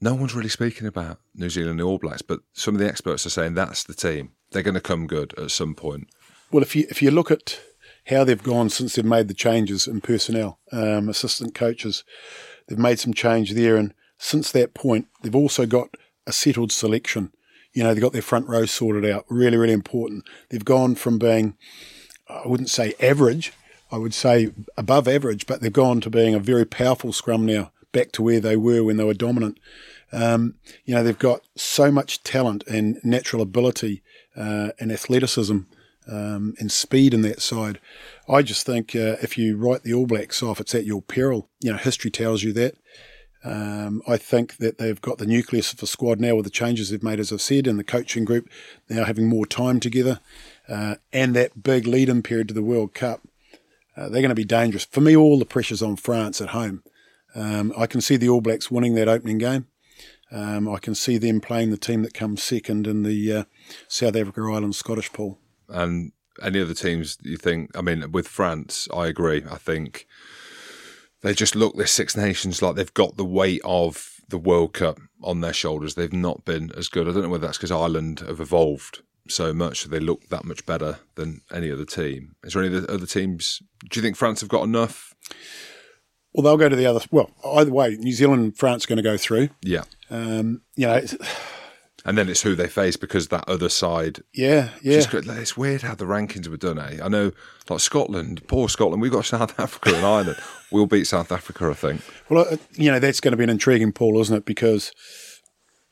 no 0.00 0.14
one's 0.14 0.34
really 0.34 0.48
speaking 0.48 0.86
about 0.86 1.18
New 1.34 1.48
Zealand 1.48 1.72
and 1.72 1.80
the 1.80 1.84
All 1.84 1.98
Blacks, 1.98 2.22
but 2.22 2.40
some 2.52 2.74
of 2.74 2.80
the 2.80 2.88
experts 2.88 3.24
are 3.24 3.30
saying 3.30 3.54
that's 3.54 3.84
the 3.84 3.94
team 3.94 4.32
they're 4.50 4.62
going 4.62 4.74
to 4.74 4.80
come 4.80 5.06
good 5.06 5.36
at 5.38 5.50
some 5.50 5.74
point. 5.74 6.08
Well, 6.50 6.62
if 6.62 6.76
you 6.76 6.86
if 6.88 7.02
you 7.02 7.10
look 7.10 7.30
at 7.30 7.60
how 8.06 8.24
they've 8.24 8.42
gone 8.42 8.70
since 8.70 8.94
they've 8.94 9.04
made 9.04 9.28
the 9.28 9.34
changes 9.34 9.86
in 9.86 10.00
personnel, 10.00 10.60
um, 10.70 11.08
assistant 11.08 11.54
coaches, 11.54 12.04
they've 12.66 12.78
made 12.78 12.98
some 12.98 13.12
change 13.12 13.52
there, 13.52 13.76
and 13.76 13.92
since 14.18 14.52
that 14.52 14.74
point, 14.74 15.08
they've 15.22 15.34
also 15.34 15.66
got 15.66 15.96
a 16.26 16.32
settled 16.32 16.72
selection. 16.72 17.32
You 17.76 17.82
know, 17.82 17.92
they've 17.92 18.02
got 18.02 18.14
their 18.14 18.22
front 18.22 18.48
row 18.48 18.64
sorted 18.64 19.04
out. 19.04 19.26
Really, 19.28 19.58
really 19.58 19.74
important. 19.74 20.24
They've 20.48 20.64
gone 20.64 20.94
from 20.94 21.18
being, 21.18 21.58
I 22.26 22.48
wouldn't 22.48 22.70
say 22.70 22.94
average, 23.00 23.52
I 23.92 23.98
would 23.98 24.14
say 24.14 24.50
above 24.78 25.06
average, 25.06 25.46
but 25.46 25.60
they've 25.60 25.70
gone 25.70 26.00
to 26.00 26.08
being 26.08 26.34
a 26.34 26.38
very 26.38 26.64
powerful 26.64 27.12
scrum 27.12 27.44
now, 27.44 27.72
back 27.92 28.12
to 28.12 28.22
where 28.22 28.40
they 28.40 28.56
were 28.56 28.82
when 28.82 28.96
they 28.96 29.04
were 29.04 29.12
dominant. 29.12 29.58
Um, 30.10 30.54
you 30.86 30.94
know, 30.94 31.02
they've 31.02 31.18
got 31.18 31.42
so 31.54 31.92
much 31.92 32.22
talent 32.22 32.64
and 32.66 32.98
natural 33.04 33.42
ability 33.42 34.02
uh, 34.34 34.70
and 34.80 34.90
athleticism 34.90 35.58
um, 36.10 36.54
and 36.58 36.72
speed 36.72 37.12
in 37.12 37.20
that 37.22 37.42
side. 37.42 37.78
I 38.26 38.40
just 38.40 38.64
think 38.64 38.96
uh, 38.96 39.16
if 39.20 39.36
you 39.36 39.58
write 39.58 39.82
the 39.82 39.92
All 39.92 40.06
Blacks 40.06 40.42
off, 40.42 40.60
it's 40.60 40.74
at 40.74 40.86
your 40.86 41.02
peril. 41.02 41.50
You 41.60 41.72
know, 41.72 41.78
history 41.78 42.10
tells 42.10 42.42
you 42.42 42.54
that. 42.54 42.76
Um, 43.46 44.02
I 44.08 44.16
think 44.16 44.56
that 44.56 44.78
they've 44.78 45.00
got 45.00 45.18
the 45.18 45.26
nucleus 45.26 45.72
of 45.72 45.78
the 45.78 45.86
squad 45.86 46.20
now 46.20 46.34
with 46.34 46.44
the 46.44 46.50
changes 46.50 46.90
they've 46.90 47.02
made, 47.02 47.20
as 47.20 47.32
I've 47.32 47.40
said, 47.40 47.68
and 47.68 47.78
the 47.78 47.84
coaching 47.84 48.24
group 48.24 48.48
now 48.88 49.04
having 49.04 49.28
more 49.28 49.46
time 49.46 49.78
together, 49.78 50.18
uh, 50.68 50.96
and 51.12 51.36
that 51.36 51.62
big 51.62 51.86
lead-in 51.86 52.22
period 52.22 52.48
to 52.48 52.54
the 52.54 52.62
World 52.62 52.92
Cup. 52.92 53.20
Uh, 53.96 54.08
they're 54.08 54.20
going 54.20 54.30
to 54.30 54.34
be 54.34 54.44
dangerous. 54.44 54.84
For 54.84 55.00
me, 55.00 55.16
all 55.16 55.38
the 55.38 55.44
pressure's 55.44 55.82
on 55.82 55.94
France 55.94 56.40
at 56.40 56.48
home. 56.48 56.82
Um, 57.36 57.72
I 57.78 57.86
can 57.86 58.00
see 58.00 58.16
the 58.16 58.28
All 58.28 58.40
Blacks 58.40 58.70
winning 58.70 58.94
that 58.94 59.08
opening 59.08 59.38
game. 59.38 59.66
Um, 60.32 60.68
I 60.68 60.78
can 60.78 60.96
see 60.96 61.16
them 61.16 61.40
playing 61.40 61.70
the 61.70 61.76
team 61.76 62.02
that 62.02 62.14
comes 62.14 62.42
second 62.42 62.88
in 62.88 63.04
the 63.04 63.32
uh, 63.32 63.44
South 63.86 64.16
Africa 64.16 64.40
Ireland 64.40 64.74
Scottish 64.74 65.12
pool. 65.12 65.38
And 65.68 66.12
any 66.42 66.60
other 66.60 66.74
teams 66.74 67.16
you 67.22 67.36
think? 67.36 67.76
I 67.76 67.80
mean, 67.80 68.10
with 68.10 68.26
France, 68.26 68.88
I 68.92 69.06
agree. 69.06 69.44
I 69.48 69.56
think 69.56 70.06
they 71.26 71.34
just 71.34 71.56
look 71.56 71.76
this 71.76 71.90
Six 71.90 72.16
Nations 72.16 72.62
like 72.62 72.76
they've 72.76 72.94
got 72.94 73.16
the 73.16 73.24
weight 73.24 73.60
of 73.64 74.20
the 74.28 74.38
World 74.38 74.74
Cup 74.74 75.00
on 75.24 75.40
their 75.40 75.52
shoulders. 75.52 75.94
They've 75.94 76.12
not 76.12 76.44
been 76.44 76.70
as 76.76 76.86
good. 76.86 77.08
I 77.08 77.12
don't 77.12 77.24
know 77.24 77.28
whether 77.28 77.46
that's 77.46 77.58
because 77.58 77.72
Ireland 77.72 78.20
have 78.20 78.40
evolved 78.40 79.02
so 79.28 79.52
much, 79.52 79.80
so 79.80 79.88
they 79.88 79.98
look 79.98 80.28
that 80.28 80.44
much 80.44 80.64
better 80.66 81.00
than 81.16 81.40
any 81.52 81.70
other 81.70 81.84
team. 81.84 82.36
Is 82.44 82.52
there 82.52 82.62
any 82.62 82.76
other 82.76 83.06
teams? 83.06 83.60
Do 83.90 83.98
you 83.98 84.02
think 84.02 84.16
France 84.16 84.40
have 84.40 84.48
got 84.48 84.62
enough? 84.62 85.14
Well, 86.32 86.44
they'll 86.44 86.56
go 86.56 86.68
to 86.68 86.76
the 86.76 86.86
other. 86.86 87.00
Well, 87.10 87.30
either 87.44 87.72
way, 87.72 87.96
New 87.96 88.12
Zealand 88.12 88.42
and 88.42 88.56
France 88.56 88.84
are 88.84 88.88
going 88.88 88.98
to 88.98 89.02
go 89.02 89.16
through. 89.16 89.48
Yeah. 89.62 89.82
Um, 90.10 90.62
you 90.76 90.86
know. 90.86 91.02
And 92.06 92.16
then 92.16 92.28
it's 92.28 92.42
who 92.42 92.54
they 92.54 92.68
face 92.68 92.96
because 92.96 93.28
that 93.28 93.48
other 93.48 93.68
side. 93.68 94.22
Yeah, 94.32 94.70
yeah. 94.80 95.02
it's 95.12 95.56
weird 95.56 95.82
how 95.82 95.96
the 95.96 96.04
rankings 96.04 96.46
were 96.46 96.56
done. 96.56 96.78
Eh? 96.78 97.00
I 97.02 97.08
know, 97.08 97.32
like 97.68 97.80
Scotland, 97.80 98.46
poor 98.46 98.68
Scotland. 98.68 99.02
We've 99.02 99.10
got 99.10 99.24
South 99.24 99.58
Africa 99.60 99.96
and 99.96 100.06
Ireland. 100.06 100.38
We'll 100.70 100.86
beat 100.86 101.08
South 101.08 101.32
Africa, 101.32 101.68
I 101.68 101.74
think. 101.74 102.00
Well, 102.28 102.46
uh, 102.48 102.56
you 102.74 102.92
know 102.92 103.00
that's 103.00 103.18
going 103.18 103.32
to 103.32 103.36
be 103.36 103.42
an 103.42 103.50
intriguing 103.50 103.90
pool, 103.90 104.20
isn't 104.20 104.36
it? 104.36 104.44
Because 104.44 104.92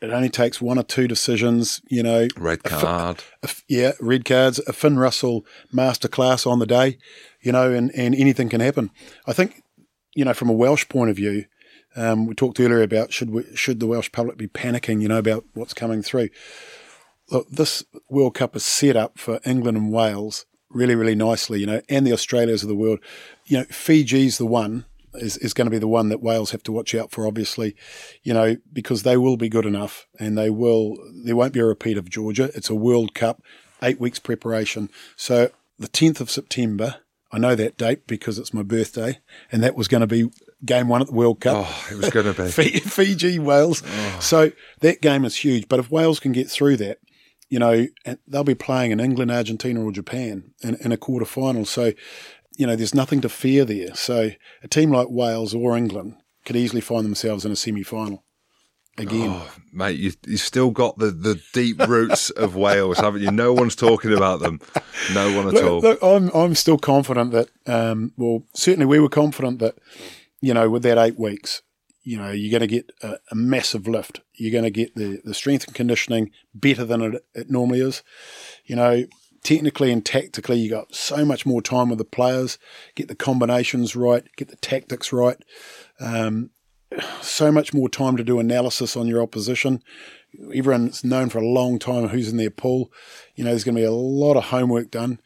it 0.01 0.11
only 0.11 0.29
takes 0.29 0.63
one 0.63 0.79
or 0.79 0.85
two 0.85 1.09
decisions. 1.09 1.81
You 1.89 2.05
know, 2.05 2.29
red 2.37 2.63
card. 2.63 3.25
A, 3.43 3.49
a, 3.49 3.51
yeah, 3.69 3.93
red 4.01 4.25
cards. 4.25 4.61
A 4.69 4.73
Finn 4.73 4.97
Russell 4.97 5.45
masterclass 5.75 6.47
on 6.47 6.61
the 6.61 6.67
day. 6.67 6.97
You 7.43 7.51
know, 7.51 7.73
and 7.73 7.91
and 7.97 8.15
anything 8.15 8.49
can 8.49 8.61
happen. 8.61 8.93
I 9.27 9.33
think 9.33 9.65
you 10.15 10.25
know, 10.25 10.35
from 10.35 10.49
a 10.49 10.53
Welsh 10.53 10.89
point 10.89 11.11
of 11.11 11.17
view, 11.17 11.45
um, 11.97 12.27
we 12.27 12.35
talked 12.35 12.61
earlier 12.61 12.83
about 12.83 13.13
should 13.13 13.31
we, 13.31 13.45
should 13.55 13.81
the 13.81 13.87
Welsh 13.87 14.11
public 14.13 14.37
be 14.37 14.49
panicking, 14.49 15.01
you 15.01 15.09
know, 15.09 15.19
about 15.19 15.45
what's 15.55 15.75
coming 15.75 16.03
through. 16.03 16.29
Look, 17.31 17.49
this 17.51 17.85
World 18.09 18.35
Cup 18.35 18.55
is 18.55 18.65
set 18.65 18.97
up 18.97 19.19
for 19.19 19.41
England 19.45 19.77
and 19.77 19.93
Wales 19.93 20.47
really, 20.71 20.95
really 20.95 21.15
nicely, 21.15 21.61
you 21.61 21.67
know, 21.67 21.81
and 21.89 22.07
the 22.07 22.13
Australias 22.13 22.63
of 22.63 22.69
the 22.69 22.75
world. 22.75 22.99
You 23.47 23.59
know, 23.59 23.65
Fiji's 23.65 24.39
the 24.39 24.47
one 24.47 24.85
is, 25.15 25.37
is 25.39 25.55
going 25.55 25.67
to 25.67 25.71
be 25.71 25.79
the 25.79 25.89
one 25.89 26.09
that 26.09 26.23
Wales 26.23 26.51
have 26.51 26.63
to 26.65 26.73
watch 26.73 26.95
out 26.95 27.11
for, 27.11 27.27
obviously, 27.27 27.77
you 28.23 28.35
know, 28.35 28.57
because 28.73 29.03
they 29.03 29.17
will 29.17 29.37
be 29.37 29.49
good 29.49 29.67
enough 29.67 30.07
and 30.19 30.37
they 30.37 30.51
will, 30.51 30.97
there 31.25 31.37
won't 31.37 31.53
be 31.53 31.61
a 31.61 31.65
repeat 31.65 31.97
of 31.97 32.11
Georgia. 32.11 32.51
It's 32.55 32.71
a 32.71 32.75
World 32.75 33.15
Cup, 33.15 33.43
eight 33.83 34.01
weeks 34.01 34.19
preparation. 34.19 34.91
So 35.17 35.51
the 35.79 35.89
10th 35.89 36.21
of 36.21 36.31
September, 36.31 36.97
I 37.33 37.39
know 37.39 37.55
that 37.55 37.77
date 37.77 38.07
because 38.07 38.39
it's 38.39 38.55
my 38.55 38.63
birthday, 38.63 39.19
and 39.51 39.63
that 39.63 39.77
was 39.77 39.89
going 39.89 40.03
to 40.03 40.07
be 40.07 40.31
game 40.65 40.89
one 40.89 41.01
at 41.01 41.09
the 41.09 41.15
World 41.15 41.41
Cup. 41.41 41.67
Oh, 41.67 41.87
it 41.91 41.97
was 41.97 42.11
going 42.11 42.33
to 42.33 42.43
be 42.43 42.51
Fiji, 42.81 43.39
Wales. 43.39 43.83
Oh. 43.87 44.19
So 44.21 44.53
that 44.81 45.01
game 45.01 45.25
is 45.25 45.37
huge. 45.37 45.69
But 45.69 45.81
if 45.81 45.91
Wales 45.91 46.21
can 46.21 46.33
get 46.33 46.51
through 46.51 46.77
that, 46.79 46.99
you 47.49 47.59
know, 47.59 47.87
they'll 48.27 48.45
be 48.45 48.55
playing 48.55 48.91
in 48.91 49.01
England, 49.01 49.31
Argentina, 49.31 49.83
or 49.83 49.93
Japan 49.93 50.53
in, 50.63 50.77
in 50.77 50.93
a 50.93 50.97
quarter 50.97 51.27
final. 51.27 51.65
So, 51.65 51.93
you 52.57 52.67
know, 52.67 52.75
there's 52.77 52.95
nothing 52.95 53.21
to 53.21 53.29
fear 53.29 53.65
there. 53.65 53.95
So 53.95 54.31
a 54.63 54.69
team 54.69 54.91
like 54.91 55.09
Wales 55.11 55.55
or 55.55 55.77
England 55.77 56.17
could 56.45 56.57
easily 56.57 56.81
find 56.81 57.05
themselves 57.05 57.45
in 57.45 57.53
a 57.53 57.57
semi 57.57 57.83
final. 57.83 58.25
again. 58.99 59.31
Oh, 59.31 59.55
mate, 59.73 59.99
you 59.99 60.13
you 60.27 60.37
still 60.37 60.71
got 60.71 60.99
the, 60.99 61.11
the 61.11 61.41
deep 61.53 61.79
roots 61.87 62.31
of 62.31 62.57
Wales, 62.57 62.99
haven't 62.99 63.23
you? 63.23 63.31
No 63.31 63.53
one's 63.53 63.77
talking 63.77 64.13
about 64.13 64.41
them. 64.41 64.61
No 65.13 65.37
one 65.37 65.49
at 65.49 65.55
look, 65.55 65.65
all. 65.65 65.81
look, 65.81 65.99
I'm 66.03 66.29
I'm 66.31 66.55
still 66.55 66.79
confident 66.79 67.33
that 67.33 67.49
um, 67.67 68.13
well 68.17 68.45
certainly 68.55 68.87
we 68.87 68.99
were 69.01 69.09
confident 69.09 69.59
that 69.59 69.77
you 70.45 70.55
know 70.55 70.69
with 70.69 70.83
that 70.83 70.99
eight 70.99 71.19
weeks 71.19 71.63
you 72.05 72.19
know 72.19 72.31
you're 72.31 72.57
going 72.57 72.69
to 72.69 72.75
get 72.75 72.93
a, 73.03 73.17
a 73.31 73.35
massive 73.35 73.89
lift. 73.89 74.21
You're 74.35 74.53
going 74.53 74.65
to 74.65 74.71
get 74.71 74.95
the 74.95 75.21
the 75.25 75.35
strength 75.35 75.67
and 75.67 75.75
conditioning 75.75 76.31
better 76.55 76.85
than 76.85 77.01
it, 77.03 77.25
it 77.35 77.51
normally 77.51 77.81
is. 77.81 78.03
You 78.65 78.77
know. 78.77 79.05
Technically 79.43 79.93
and 79.93 80.03
tactically, 80.03 80.57
you 80.57 80.71
got 80.71 80.95
so 80.95 81.23
much 81.23 81.45
more 81.45 81.61
time 81.61 81.91
with 81.91 81.99
the 81.99 82.05
players. 82.07 82.59
Get 82.95 83.09
the 83.09 83.15
combinations 83.15 83.95
right, 83.95 84.25
get 84.39 84.49
the 84.49 84.57
tactics 84.57 85.13
right. 85.13 85.37
Um, 86.01 86.49
so 87.21 87.53
much 87.53 87.75
more 87.75 87.91
time 87.91 88.17
to 88.17 88.25
do 88.25 88.39
analysis 88.39 88.97
on 88.97 89.07
your 89.07 89.21
opposition. 89.21 89.83
Everyone's 90.55 91.05
known 91.05 91.29
for 91.29 91.41
a 91.41 91.47
long 91.47 91.79
time 91.79 92.09
who's 92.09 92.31
in 92.31 92.39
their 92.39 92.49
pool. 92.49 92.91
You 93.35 93.45
know, 93.45 93.51
there's 93.51 93.65
going 93.65 93.75
to 93.75 93.83
be 93.83 93.87
a 93.87 93.93
lot 93.93 94.39
of 94.39 94.45
homework 94.45 94.91
done. 94.91 95.21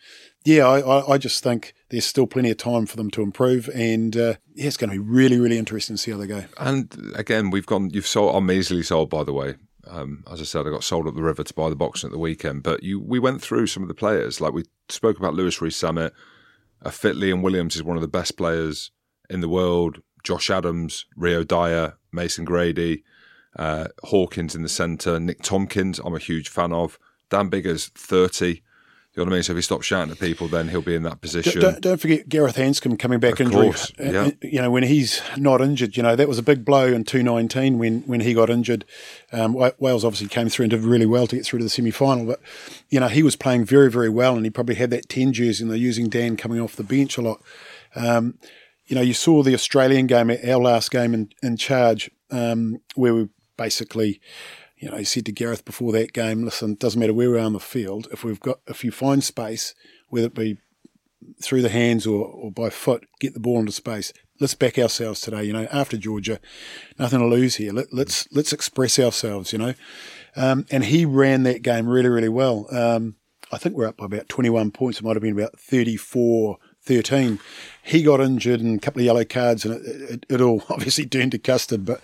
Yeah, 0.44 0.66
I, 0.66 0.80
I, 0.80 1.12
I 1.12 1.18
just 1.18 1.44
think 1.44 1.74
there's 1.90 2.06
still 2.06 2.26
plenty 2.26 2.50
of 2.50 2.58
time 2.58 2.86
for 2.86 2.96
them 2.96 3.10
to 3.12 3.22
improve, 3.22 3.68
and 3.74 4.16
uh, 4.16 4.34
yeah, 4.54 4.66
it's 4.66 4.76
going 4.76 4.90
to 4.90 4.96
be 4.96 4.98
really, 4.98 5.38
really 5.38 5.58
interesting 5.58 5.96
to 5.96 6.02
see 6.02 6.10
how 6.10 6.18
they 6.18 6.26
go. 6.26 6.44
And 6.58 7.12
again, 7.14 7.50
we've 7.50 7.66
gone. 7.66 7.90
You've 7.90 8.06
sold. 8.06 8.34
I'm 8.34 8.50
easily 8.50 8.82
sold, 8.82 9.10
by 9.10 9.24
the 9.24 9.32
way. 9.32 9.54
Um, 9.86 10.22
as 10.30 10.40
I 10.40 10.44
said, 10.44 10.66
I 10.66 10.70
got 10.70 10.84
sold 10.84 11.06
up 11.06 11.14
the 11.14 11.22
river 11.22 11.42
to 11.42 11.54
buy 11.54 11.70
the 11.70 11.76
boxing 11.76 12.08
at 12.08 12.12
the 12.12 12.18
weekend. 12.18 12.62
But 12.62 12.82
you, 12.82 13.00
we 13.00 13.18
went 13.18 13.40
through 13.40 13.68
some 13.68 13.82
of 13.82 13.88
the 13.88 13.94
players. 13.94 14.40
Like 14.40 14.52
we 14.52 14.64
spoke 14.90 15.18
about 15.18 15.34
Louis 15.34 15.60
Rees-Zammit. 15.60 16.10
A 16.82 16.90
fit 16.90 17.16
Liam 17.16 17.42
Williams 17.42 17.74
is 17.74 17.82
one 17.82 17.96
of 17.96 18.02
the 18.02 18.08
best 18.08 18.36
players 18.36 18.90
in 19.30 19.40
the 19.40 19.48
world. 19.48 20.02
Josh 20.22 20.50
Adams, 20.50 21.06
Rio 21.16 21.42
Dyer, 21.42 21.94
Mason 22.12 22.44
Grady, 22.44 23.02
uh, 23.56 23.88
Hawkins 24.04 24.54
in 24.54 24.62
the 24.62 24.68
centre, 24.68 25.18
Nick 25.18 25.42
Tompkins, 25.42 25.98
I'm 25.98 26.14
a 26.14 26.18
huge 26.18 26.48
fan 26.48 26.72
of. 26.72 26.98
Dan 27.30 27.48
Biggar's 27.48 27.88
30. 27.94 28.62
You 29.18 29.24
know 29.24 29.30
what 29.30 29.34
I 29.34 29.36
mean? 29.38 29.42
So 29.42 29.52
if 29.52 29.56
he 29.56 29.62
stops 29.62 29.86
shouting 29.86 30.12
at 30.12 30.20
people, 30.20 30.48
then 30.48 30.68
he'll 30.68 30.80
be 30.80 30.94
in 30.94 31.02
that 31.02 31.20
position. 31.20 31.60
Don't, 31.60 31.80
don't 31.80 32.00
forget 32.00 32.28
Gareth 32.28 32.56
Anscombe 32.56 32.98
coming 32.98 33.18
back 33.18 33.34
Of 33.34 33.40
injured. 33.40 33.60
course, 33.60 33.92
yeah. 33.98 34.30
You 34.42 34.62
know, 34.62 34.70
when 34.70 34.84
he's 34.84 35.20
not 35.36 35.60
injured, 35.60 35.96
you 35.96 36.02
know, 36.02 36.14
that 36.14 36.28
was 36.28 36.38
a 36.38 36.42
big 36.42 36.64
blow 36.64 36.86
in 36.86 37.04
2019 37.04 37.78
when, 37.78 38.00
when 38.02 38.20
he 38.20 38.32
got 38.32 38.48
injured. 38.48 38.84
Um, 39.32 39.54
Wales 39.54 40.04
obviously 40.04 40.28
came 40.28 40.48
through 40.48 40.64
and 40.64 40.70
did 40.70 40.80
really 40.82 41.06
well 41.06 41.26
to 41.26 41.36
get 41.36 41.44
through 41.44 41.58
to 41.58 41.64
the 41.64 41.68
semi 41.70 41.90
final, 41.90 42.26
but, 42.26 42.40
you 42.88 43.00
know, 43.00 43.08
he 43.08 43.22
was 43.22 43.34
playing 43.36 43.64
very, 43.64 43.90
very 43.90 44.08
well 44.08 44.36
and 44.36 44.44
he 44.44 44.50
probably 44.50 44.76
had 44.76 44.90
that 44.90 45.08
10 45.08 45.32
jersey 45.32 45.64
and 45.64 45.70
they're 45.70 45.78
using 45.78 46.08
Dan 46.08 46.36
coming 46.36 46.60
off 46.60 46.76
the 46.76 46.84
bench 46.84 47.18
a 47.18 47.22
lot. 47.22 47.42
Um, 47.96 48.38
you 48.86 48.94
know, 48.94 49.02
you 49.02 49.14
saw 49.14 49.42
the 49.42 49.54
Australian 49.54 50.06
game, 50.06 50.30
our 50.30 50.60
last 50.60 50.90
game 50.90 51.12
in, 51.12 51.30
in 51.42 51.56
charge, 51.56 52.10
um, 52.30 52.80
where 52.94 53.14
we 53.14 53.28
basically, 53.56 54.20
you 54.78 54.90
know, 54.90 54.96
he 54.96 55.04
said 55.04 55.26
to 55.26 55.32
Gareth 55.32 55.64
before 55.64 55.92
that 55.92 56.12
game, 56.12 56.44
listen, 56.44 56.72
it 56.72 56.78
doesn't 56.78 57.00
matter 57.00 57.14
where 57.14 57.30
we 57.30 57.36
are 57.36 57.40
on 57.40 57.52
the 57.52 57.60
field, 57.60 58.08
if 58.12 58.24
we've 58.24 58.40
got, 58.40 58.60
if 58.66 58.84
you 58.84 58.90
find 58.90 59.22
space, 59.24 59.74
whether 60.08 60.26
it 60.26 60.34
be 60.34 60.58
through 61.42 61.62
the 61.62 61.68
hands 61.68 62.06
or, 62.06 62.26
or 62.26 62.50
by 62.50 62.70
foot, 62.70 63.06
get 63.20 63.34
the 63.34 63.40
ball 63.40 63.60
into 63.60 63.72
space. 63.72 64.12
Let's 64.40 64.54
back 64.54 64.78
ourselves 64.78 65.20
today. 65.20 65.44
You 65.44 65.52
know, 65.52 65.66
after 65.72 65.96
Georgia, 65.96 66.38
nothing 66.98 67.18
to 67.18 67.26
lose 67.26 67.56
here. 67.56 67.72
Let, 67.72 67.92
let's 67.92 68.28
let's 68.30 68.52
express 68.52 68.96
ourselves. 68.98 69.52
You 69.52 69.58
know, 69.58 69.74
um, 70.36 70.64
and 70.70 70.84
he 70.84 71.04
ran 71.04 71.42
that 71.42 71.62
game 71.62 71.88
really 71.88 72.08
really 72.08 72.28
well. 72.28 72.66
Um, 72.70 73.16
I 73.50 73.58
think 73.58 73.74
we're 73.74 73.88
up 73.88 73.96
by 73.96 74.04
about 74.04 74.28
21 74.28 74.70
points. 74.70 75.00
It 75.00 75.04
might 75.04 75.16
have 75.16 75.22
been 75.22 75.38
about 75.38 75.58
34 75.58 76.58
13. 76.82 77.40
He 77.82 78.02
got 78.02 78.20
injured 78.20 78.60
and 78.60 78.78
a 78.78 78.80
couple 78.80 79.00
of 79.00 79.06
yellow 79.06 79.24
cards, 79.24 79.64
and 79.64 79.74
it, 79.74 80.10
it, 80.10 80.26
it 80.28 80.40
all 80.40 80.62
obviously 80.70 81.06
turned 81.06 81.32
to 81.32 81.38
custard. 81.38 81.84
But 81.84 82.00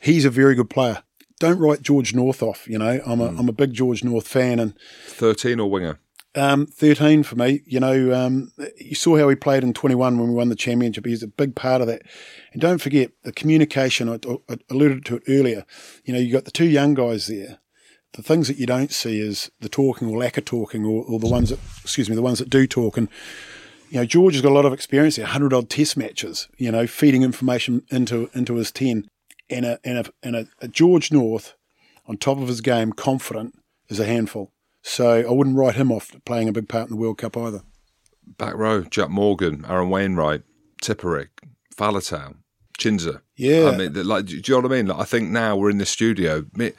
he's 0.00 0.24
a 0.24 0.30
very 0.30 0.54
good 0.54 0.70
player. 0.70 1.02
Don't 1.38 1.58
write 1.58 1.82
George 1.82 2.14
North 2.14 2.42
off. 2.42 2.66
You 2.68 2.78
know, 2.78 3.00
I'm 3.04 3.20
a 3.20 3.28
am 3.28 3.48
a 3.48 3.52
big 3.52 3.74
George 3.74 4.02
North 4.02 4.26
fan, 4.26 4.58
and 4.58 4.74
13 5.06 5.60
or 5.60 5.70
winger? 5.70 5.98
um, 6.36 6.66
13 6.66 7.22
for 7.22 7.36
me. 7.36 7.62
You 7.64 7.80
know, 7.80 8.12
um, 8.14 8.52
you 8.78 8.94
saw 8.94 9.16
how 9.16 9.28
he 9.28 9.34
played 9.34 9.64
in 9.64 9.72
21 9.72 10.18
when 10.18 10.28
we 10.28 10.34
won 10.34 10.48
the 10.48 10.54
championship. 10.54 11.06
He's 11.06 11.22
a 11.22 11.28
big 11.28 11.54
part 11.54 11.80
of 11.80 11.86
that. 11.86 12.02
And 12.52 12.60
don't 12.60 12.80
forget 12.80 13.10
the 13.22 13.32
communication. 13.32 14.08
I, 14.08 14.18
I 14.48 14.58
alluded 14.70 15.04
to 15.06 15.16
it 15.16 15.22
earlier. 15.28 15.64
You 16.04 16.12
know, 16.12 16.20
you 16.20 16.32
got 16.32 16.44
the 16.44 16.50
two 16.50 16.66
young 16.66 16.94
guys 16.94 17.26
there. 17.26 17.58
The 18.12 18.22
things 18.22 18.48
that 18.48 18.58
you 18.58 18.66
don't 18.66 18.92
see 18.92 19.20
is 19.20 19.50
the 19.60 19.68
talking 19.68 20.08
or 20.08 20.18
lack 20.18 20.38
of 20.38 20.44
talking, 20.44 20.84
or, 20.84 21.04
or 21.04 21.18
the 21.18 21.28
ones 21.28 21.50
that, 21.50 21.58
excuse 21.82 22.08
me, 22.08 22.16
the 22.16 22.22
ones 22.22 22.38
that 22.38 22.48
do 22.48 22.66
talk. 22.66 22.96
And 22.96 23.08
you 23.90 23.98
know, 23.98 24.06
George 24.06 24.34
has 24.34 24.42
got 24.42 24.52
a 24.52 24.54
lot 24.54 24.64
of 24.64 24.72
experience 24.72 25.16
there, 25.16 25.24
100 25.24 25.52
odd 25.52 25.68
test 25.68 25.96
matches, 25.96 26.48
you 26.56 26.72
know, 26.72 26.86
feeding 26.86 27.22
information 27.22 27.82
into 27.90 28.30
into 28.32 28.54
his 28.54 28.72
10. 28.72 29.08
And 29.48 29.64
a, 29.64 29.78
and 29.84 29.98
a, 29.98 30.04
and 30.22 30.36
a, 30.36 30.48
a 30.60 30.68
George 30.68 31.12
North 31.12 31.54
on 32.06 32.16
top 32.16 32.38
of 32.38 32.48
his 32.48 32.60
game, 32.60 32.92
confident, 32.92 33.54
is 33.88 34.00
a 34.00 34.06
handful. 34.06 34.52
So 34.82 35.20
I 35.28 35.30
wouldn't 35.30 35.56
write 35.56 35.74
him 35.74 35.90
off 35.90 36.14
playing 36.24 36.48
a 36.48 36.52
big 36.52 36.68
part 36.68 36.88
in 36.88 36.96
the 36.96 37.00
World 37.00 37.18
Cup 37.18 37.36
either. 37.36 37.62
Back 38.38 38.54
row, 38.54 38.82
Jack 38.82 39.10
Morgan, 39.10 39.64
Aaron 39.68 39.90
Wainwright, 39.90 40.42
Tipuric, 40.82 41.28
Faletau, 41.76 42.36
Chinza. 42.78 43.22
Yeah. 43.36 43.70
I 43.72 43.76
mean, 43.76 43.92
like, 44.06 44.26
do 44.26 44.36
you 44.36 44.42
know 44.48 44.60
what 44.60 44.72
I 44.72 44.76
mean? 44.76 44.86
Like, 44.86 45.00
I 45.00 45.04
think 45.04 45.30
now 45.30 45.56
we're 45.56 45.70
in 45.70 45.78
the 45.78 45.86
studio. 45.86 46.46
Me, 46.54 46.72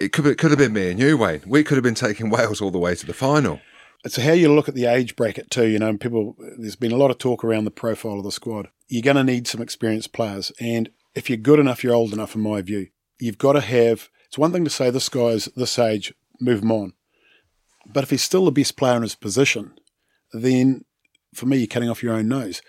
it 0.00 0.12
could 0.12 0.26
it 0.26 0.38
could 0.38 0.50
have 0.50 0.58
been 0.58 0.72
me 0.72 0.90
and 0.90 1.00
you, 1.00 1.16
Wayne. 1.16 1.42
We 1.46 1.64
could 1.64 1.76
have 1.76 1.84
been 1.84 1.94
taking 1.94 2.30
Wales 2.30 2.60
all 2.60 2.70
the 2.70 2.78
way 2.78 2.94
to 2.94 3.06
the 3.06 3.14
final. 3.14 3.60
It's 4.04 4.16
how 4.16 4.32
you 4.32 4.52
look 4.52 4.68
at 4.68 4.74
the 4.74 4.86
age 4.86 5.16
bracket 5.16 5.50
too. 5.50 5.66
You 5.66 5.78
know, 5.78 5.96
people. 5.96 6.36
There's 6.58 6.76
been 6.76 6.92
a 6.92 6.96
lot 6.96 7.10
of 7.10 7.18
talk 7.18 7.44
around 7.44 7.64
the 7.64 7.70
profile 7.70 8.18
of 8.18 8.24
the 8.24 8.32
squad. 8.32 8.68
You're 8.88 9.02
going 9.02 9.16
to 9.16 9.24
need 9.24 9.48
some 9.48 9.60
experienced 9.60 10.12
players, 10.12 10.52
and 10.60 10.90
if 11.16 11.28
you're 11.28 11.36
good 11.38 11.58
enough, 11.58 11.82
you're 11.82 11.94
old 11.94 12.12
enough. 12.12 12.36
In 12.36 12.42
my 12.42 12.62
view, 12.62 12.88
you've 13.18 13.38
got 13.38 13.54
to 13.54 13.60
have. 13.60 14.08
It's 14.26 14.38
one 14.38 14.52
thing 14.52 14.64
to 14.64 14.70
say 14.70 14.90
this 14.90 15.08
guy's 15.08 15.46
this 15.56 15.78
age, 15.78 16.14
move 16.40 16.62
him 16.62 16.70
on, 16.70 16.92
but 17.92 18.04
if 18.04 18.10
he's 18.10 18.22
still 18.22 18.44
the 18.44 18.52
best 18.52 18.76
player 18.76 18.96
in 18.96 19.02
his 19.02 19.14
position, 19.14 19.72
then 20.32 20.84
for 21.34 21.46
me, 21.46 21.58
you're 21.58 21.66
cutting 21.66 21.88
off 21.88 22.02
your 22.02 22.14
own 22.14 22.28
nose. 22.28 22.62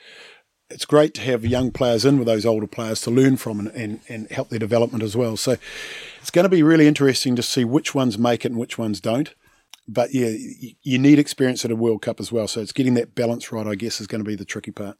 It's 0.69 0.85
great 0.85 1.13
to 1.15 1.21
have 1.21 1.45
young 1.45 1.71
players 1.71 2.03
in 2.03 2.17
with 2.17 2.27
those 2.27 2.45
older 2.45 2.67
players 2.67 3.01
to 3.01 3.11
learn 3.11 3.37
from 3.37 3.59
and, 3.59 3.69
and, 3.69 3.99
and 4.09 4.29
help 4.31 4.49
their 4.49 4.59
development 4.59 5.03
as 5.03 5.15
well. 5.15 5.37
So 5.37 5.55
it's 6.19 6.29
going 6.29 6.43
to 6.43 6.49
be 6.49 6.61
really 6.61 6.87
interesting 6.87 7.37
to 7.37 7.43
see 7.43 7.63
which 7.63 7.95
ones 7.95 8.17
make 8.17 8.43
it 8.43 8.51
and 8.51 8.59
which 8.59 8.77
ones 8.77 8.99
don't. 8.99 9.33
But 9.87 10.13
yeah, 10.13 10.33
you, 10.81 10.99
need 10.99 11.19
experience 11.19 11.63
at 11.63 11.71
a 11.71 11.75
World 11.75 12.01
Cup 12.01 12.19
as 12.19 12.33
well. 12.33 12.49
So 12.49 12.59
it's 12.59 12.73
getting 12.73 12.95
that 12.95 13.15
balance 13.15 13.49
right, 13.53 13.65
I 13.65 13.75
guess, 13.75 14.01
is 14.01 14.07
going 14.07 14.21
to 14.21 14.27
be 14.27 14.35
the 14.35 14.43
tricky 14.43 14.71
part. 14.71 14.97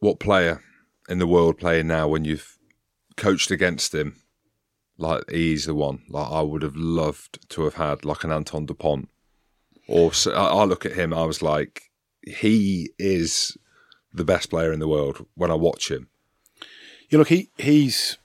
What 0.00 0.20
player 0.20 0.60
in 1.08 1.18
the 1.18 1.26
world 1.26 1.56
playing 1.56 1.86
now 1.86 2.06
when 2.08 2.26
you've 2.26 2.57
coached 3.18 3.50
against 3.50 3.94
him? 3.94 4.16
Like 4.96 5.30
he's 5.30 5.66
the 5.66 5.74
one. 5.74 6.02
Like 6.08 6.30
I 6.30 6.40
would 6.40 6.62
have 6.62 6.76
loved 6.76 7.48
to 7.50 7.64
have 7.64 7.74
had 7.74 8.04
like 8.04 8.24
an 8.24 8.32
Antoine 8.32 8.66
Dupont. 8.66 9.08
Or 9.86 10.12
so, 10.12 10.32
I, 10.32 10.46
I 10.48 10.64
look 10.64 10.84
at 10.84 10.92
him, 10.92 11.14
I 11.14 11.24
was 11.24 11.40
like, 11.40 11.84
he 12.22 12.90
is 12.98 13.56
the 14.12 14.24
best 14.24 14.50
player 14.50 14.72
in 14.72 14.80
the 14.80 14.88
world 14.88 15.26
when 15.34 15.50
I 15.50 15.54
watch 15.54 15.90
him. 15.90 16.08
You 17.08 17.18
look, 17.18 17.28
he 17.28 17.50
he's. 17.56 18.18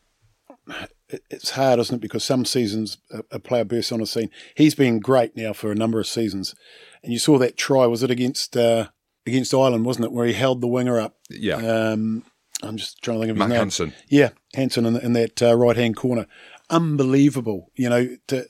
It's 1.29 1.51
hard, 1.51 1.79
isn't 1.79 1.97
it? 1.97 2.01
Because 2.01 2.23
some 2.23 2.43
seasons 2.43 2.97
a, 3.29 3.39
player 3.39 3.63
bursts 3.63 3.91
on 3.91 3.99
the 3.99 4.07
scene. 4.07 4.31
He's 4.55 4.73
been 4.73 4.99
great 4.99 5.37
now 5.37 5.53
for 5.53 5.71
a 5.71 5.75
number 5.75 5.99
of 5.99 6.07
seasons, 6.07 6.55
and 7.03 7.13
you 7.13 7.19
saw 7.19 7.37
that 7.37 7.55
try. 7.55 7.85
Was 7.85 8.03
it 8.03 8.09
against 8.09 8.57
uh, 8.57 8.87
against 9.25 9.53
Ireland? 9.53 9.85
Wasn't 9.85 10.05
it 10.05 10.11
where 10.11 10.25
he 10.25 10.33
held 10.33 10.61
the 10.61 10.67
winger 10.67 10.99
up? 10.99 11.17
Yeah. 11.29 11.57
Um, 11.57 12.23
I'm 12.63 12.77
just 12.77 13.01
trying 13.01 13.17
to 13.17 13.21
think 13.21 13.31
of 13.31 13.35
his 13.37 13.39
Mack 13.39 13.49
name. 13.49 13.57
Hansen. 13.59 13.93
Yeah, 14.09 14.29
Hansen 14.55 14.85
in, 14.85 14.95
in 14.97 15.13
that 15.13 15.41
uh, 15.41 15.55
right 15.55 15.75
hand 15.75 15.95
corner. 15.95 16.25
Unbelievable. 16.69 17.71
You 17.75 17.89
know, 17.89 18.17
to, 18.27 18.45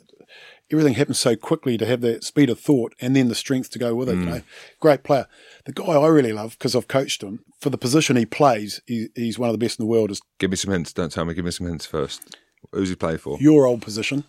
everything 0.71 0.93
happens 0.93 1.19
so 1.19 1.35
quickly 1.35 1.77
to 1.77 1.85
have 1.85 2.01
that 2.01 2.23
speed 2.23 2.49
of 2.49 2.59
thought 2.59 2.93
and 3.01 3.15
then 3.15 3.27
the 3.27 3.35
strength 3.35 3.69
to 3.71 3.79
go 3.79 3.93
with 3.95 4.09
it. 4.09 4.15
You 4.15 4.25
know, 4.25 4.41
great 4.79 5.03
player. 5.03 5.27
The 5.65 5.73
guy 5.73 5.85
I 5.93 6.07
really 6.07 6.31
love 6.33 6.53
because 6.57 6.75
I've 6.75 6.87
coached 6.87 7.21
him 7.21 7.43
for 7.59 7.69
the 7.69 7.77
position 7.77 8.15
he 8.15 8.25
plays. 8.25 8.79
He, 8.85 9.07
he's 9.15 9.37
one 9.37 9.49
of 9.49 9.53
the 9.53 9.63
best 9.63 9.79
in 9.79 9.85
the 9.85 9.89
world. 9.91 10.11
Is 10.11 10.21
Give 10.39 10.49
me 10.51 10.55
some 10.57 10.71
hints. 10.71 10.93
Don't 10.93 11.11
tell 11.11 11.25
me. 11.25 11.33
Give 11.33 11.45
me 11.45 11.51
some 11.51 11.67
hints 11.67 11.85
first. 11.85 12.37
Who's 12.71 12.89
he 12.89 12.95
play 12.95 13.17
for? 13.17 13.37
your 13.41 13.65
old 13.65 13.81
position, 13.81 14.23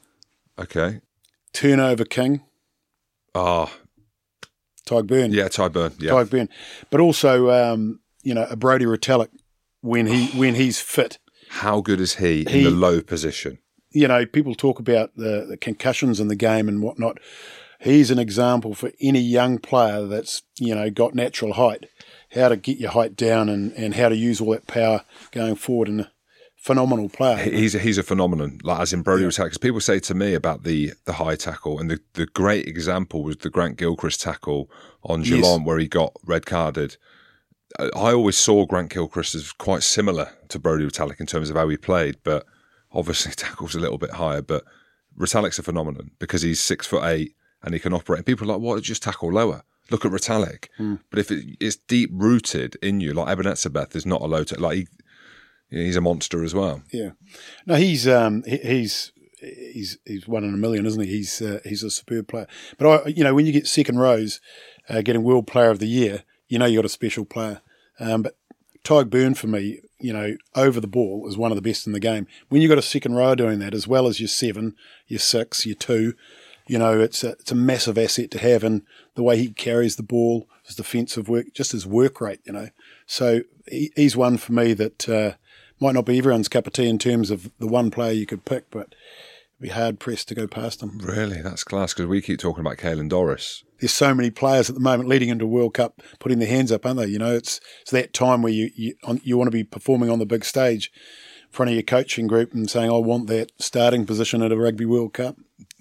Okay. 0.59 1.01
turnover 1.53 2.05
king, 2.05 2.43
Ah, 3.35 3.73
Tadhg 4.87 5.07
Beirne. 5.07 5.33
yeah, 5.33 5.49
Tadhg 5.49 5.71
Beirne. 5.73 5.95
Yeah. 6.01 6.11
Tadhg 6.13 6.27
Beirne, 6.31 6.49
but 6.91 7.01
also 7.01 7.51
um, 7.51 8.01
you 8.23 8.35
know 8.35 8.45
a 8.51 8.57
Brodie 8.57 8.85
Retallick 8.87 9.29
when 9.85 10.07
he 10.07 10.27
when 10.39 10.55
he's 10.55 10.81
fit. 10.81 11.19
How 11.49 11.81
good 11.81 12.01
is 12.01 12.17
he, 12.17 12.41
in 12.41 12.65
the 12.65 12.71
low 12.71 13.01
position? 13.01 13.59
you 13.95 14.09
know, 14.09 14.27
people 14.27 14.55
talk 14.55 14.79
about 14.79 15.15
the, 15.17 15.47
the 15.49 15.57
concussions 15.57 16.21
in 16.21 16.29
the 16.29 16.37
game 16.37 16.69
and 16.69 16.83
whatnot. 16.83 17.19
He's 17.81 18.11
an 18.11 18.19
example 18.19 18.75
for 18.75 18.91
any 19.01 19.21
young 19.21 19.59
player 19.59 20.05
that's, 20.07 20.43
you 20.59 20.75
know, 20.75 20.91
got 20.91 21.15
natural 21.15 21.55
height, 21.55 21.87
how 22.33 22.49
to 22.49 22.57
get 22.57 22.79
your 22.79 22.91
height 22.91 23.15
down 23.15 23.49
and, 23.49 23.73
and 23.73 23.95
how 23.95 24.09
to 24.09 24.17
use 24.17 24.41
all 24.41 24.51
that 24.51 24.67
power 24.67 25.05
going 25.31 25.55
forward. 25.55 25.89
And 25.89 26.01
a 26.01 26.11
phenomenal 26.57 27.09
player. 27.09 27.37
He's 27.37 27.75
a, 27.75 27.79
he's 27.79 27.99
a 27.99 28.03
phenomenon. 28.03 28.59
Like 28.65 28.81
as 28.81 28.93
in 28.93 29.03
Brodie 29.03 29.27
was 29.27 29.37
because 29.37 29.59
people 29.59 29.81
say 29.81 30.01
to 30.01 30.15
me 30.15 30.35
about 30.35 30.65
the 30.65 30.93
the 31.05 31.15
high 31.15 31.37
tackle, 31.37 31.79
and 31.79 31.91
the, 31.91 32.01
the 32.15 32.27
great 32.27 32.67
example 32.67 33.23
was 33.23 33.37
the 33.37 33.51
Grant 33.51 33.77
Gilchrist 33.77 34.23
tackle 34.23 34.71
on 35.05 35.23
Yes. 35.23 35.61
Where 35.65 35.79
he 35.79 35.87
got 35.87 36.15
red 36.25 36.47
carded. 36.47 36.97
I 37.79 38.13
always 38.13 38.37
saw 38.37 38.67
Grant 38.67 38.91
Gilchrist 38.91 39.35
as 39.35 39.53
quite 39.53 39.83
similar 39.83 40.31
to 40.49 40.59
Brodie 40.59 40.87
Retallick 40.87 41.21
in 41.21 41.27
terms 41.27 41.51
of 41.51 41.57
how 41.57 41.69
he 41.69 41.77
played, 41.77 42.17
but 42.23 42.47
obviously 42.93 43.33
tackles 43.37 43.75
a 43.75 43.81
little 43.81 43.99
bit 43.99 44.13
higher, 44.13 44.43
but 44.43 44.65
Retallick's 45.19 45.59
a 45.59 45.63
phenomenon 45.63 46.11
because 46.19 46.43
he's 46.43 46.63
six 46.63 46.87
foot 46.87 47.05
eight 47.05 47.35
and 47.63 47.75
he 47.75 47.81
can 47.81 47.93
operate. 47.93 48.19
And 48.19 48.27
people 48.27 48.49
are 48.51 48.55
like, 48.55 48.63
what? 48.63 48.83
Just 48.83 49.03
tackle 49.03 49.33
lower. 49.33 49.63
Look 49.91 50.05
at 50.05 50.13
Retallick. 50.13 50.69
But 51.11 51.19
if 51.19 51.31
it, 51.31 51.57
it's 51.61 51.77
deep 51.77 52.11
rooted 52.13 52.77
in 52.81 53.01
you, 53.01 53.13
like 53.13 53.29
Eben 53.29 53.47
Etzebeth 53.47 53.95
is 53.95 54.07
not 54.07 54.23
a 54.23 54.27
low, 54.27 54.45
t- 54.45 54.57
like 54.57 54.77
he, 54.77 54.87
he's 55.69 55.97
a 55.97 56.01
monster 56.01 56.43
as 56.43 56.55
well. 56.55 56.83
Yeah. 56.93 57.11
No, 57.67 57.75
he's 57.75 58.07
um 58.09 58.45
he, 58.47 58.57
he's 58.59 59.13
he's 59.41 59.99
he's 60.07 60.27
one 60.27 60.45
in 60.45 60.55
a 60.55 60.57
million, 60.57 60.87
isn't 60.87 61.03
he? 61.03 61.09
He's 61.09 61.43
uh, 61.43 61.61
he's 61.65 61.83
a 61.83 61.91
superb 61.91 62.29
player. 62.29 62.47
But 62.79 62.87
I, 63.07 63.09
you 63.09 63.25
know, 63.25 63.35
when 63.35 63.47
you 63.47 63.53
get 63.53 63.67
second 63.67 63.99
rows, 63.99 64.41
uh, 64.89 65.03
getting 65.03 65.23
World 65.23 65.47
Player 65.47 65.71
of 65.71 65.81
the 65.81 65.87
Year, 65.87 66.25
you 66.49 66.59
know 66.59 66.67
you 66.67 66.79
got 66.79 66.85
a 66.85 66.91
special 66.91 67.25
player. 67.25 67.61
Um, 68.01 68.23
but 68.23 68.37
Tadhg 68.85 69.11
Beirne 69.11 69.37
for 69.37 69.47
me, 69.47 69.81
you 69.99 70.13
know, 70.13 70.37
over 70.55 70.81
the 70.81 70.87
ball 70.87 71.27
is 71.29 71.37
one 71.37 71.51
of 71.51 71.57
the 71.57 71.63
best 71.63 71.87
in 71.87 71.93
the 71.93 72.01
game. 72.01 72.27
When 72.49 72.61
you've 72.61 72.69
got 72.69 72.79
a 72.79 72.83
second 72.83 73.15
row 73.15 73.35
doing 73.35 73.59
that, 73.61 73.75
as 73.75 73.89
well 73.89 74.07
as 74.07 74.21
your 74.21 74.29
seven, 74.29 74.75
your 75.07 75.21
six, 75.21 75.65
your 75.65 75.77
two, 75.77 76.15
you 76.67 76.79
know, 76.79 77.01
it's 77.01 77.25
a 77.25 77.31
it's 77.33 77.53
a 77.53 77.57
massive 77.57 77.99
asset 77.99 78.31
to 78.33 78.39
have, 78.39 78.65
and 78.65 78.83
the 79.15 79.23
way 79.23 79.39
he 79.39 79.49
carries 79.49 79.97
the 79.97 80.03
ball, 80.03 80.49
his 80.65 80.77
defensive 80.77 81.29
work, 81.29 81.47
just 81.55 81.73
his 81.73 81.87
work 81.87 82.21
rate, 82.21 82.41
you 82.45 82.53
know. 82.53 82.69
So 83.07 83.43
he, 83.69 83.93
he's 83.97 84.17
one 84.17 84.37
for 84.37 84.53
me 84.53 84.73
that 84.75 85.09
uh, 85.09 85.33
might 85.81 85.95
not 85.95 86.07
be 86.07 86.19
everyone's 86.19 86.49
cup 86.49 86.67
of 86.67 86.73
tea 86.73 86.89
in 86.89 86.99
terms 86.99 87.31
of 87.31 87.51
the 87.59 87.67
one 87.67 87.91
player 87.91 88.13
you 88.13 88.27
could 88.27 88.45
pick, 88.45 88.71
but 88.71 88.95
be 89.61 89.69
hard 89.69 89.99
pressed 89.99 90.29
to 90.29 90.35
go 90.35 90.47
past 90.47 90.81
them. 90.81 90.99
Really, 90.99 91.41
that's 91.43 91.65
class 91.65 91.95
because 91.95 92.07
we 92.07 92.21
keep 92.21 92.39
talking 92.39 92.61
about 92.61 92.79
Caelan 92.79 93.09
Doris. 93.09 93.65
There's 93.81 93.93
so 93.93 94.15
many 94.15 94.31
players 94.31 94.69
at 94.69 94.75
the 94.75 94.81
moment 94.81 95.09
leading 95.09 95.29
into 95.29 95.47
World 95.47 95.75
Cup 95.75 96.03
putting 96.19 96.39
their 96.39 96.49
hands 96.49 96.73
up, 96.73 96.87
aren't 96.87 96.99
they? 96.99 97.07
You 97.07 97.19
know, 97.19 97.35
it's 97.35 97.61
it's 97.83 97.91
that 97.91 98.13
time 98.13 98.43
where 98.43 98.53
you 98.53 98.71
you, 98.75 98.95
on, 99.05 99.21
you 99.25 99.37
want 99.37 99.49
to 99.49 99.57
be 99.57 99.65
performing 99.65 100.11
on 100.11 100.19
the 100.19 100.27
big 100.27 100.45
stage 100.45 100.91
in 101.45 101.53
front 101.53 101.71
of 101.71 101.75
your 101.75 101.83
coaching 101.83 102.27
group 102.27 102.55
and 102.55 102.71
saying, 102.71 102.91
"I 102.91 102.99
want 102.99 103.27
that 103.29 103.53
starting 103.59 104.07
position 104.07 104.43
at 104.43 104.53
a 104.53 104.57
Rugby 104.57 104.85
World 104.85 105.15
Cup." 105.15 105.37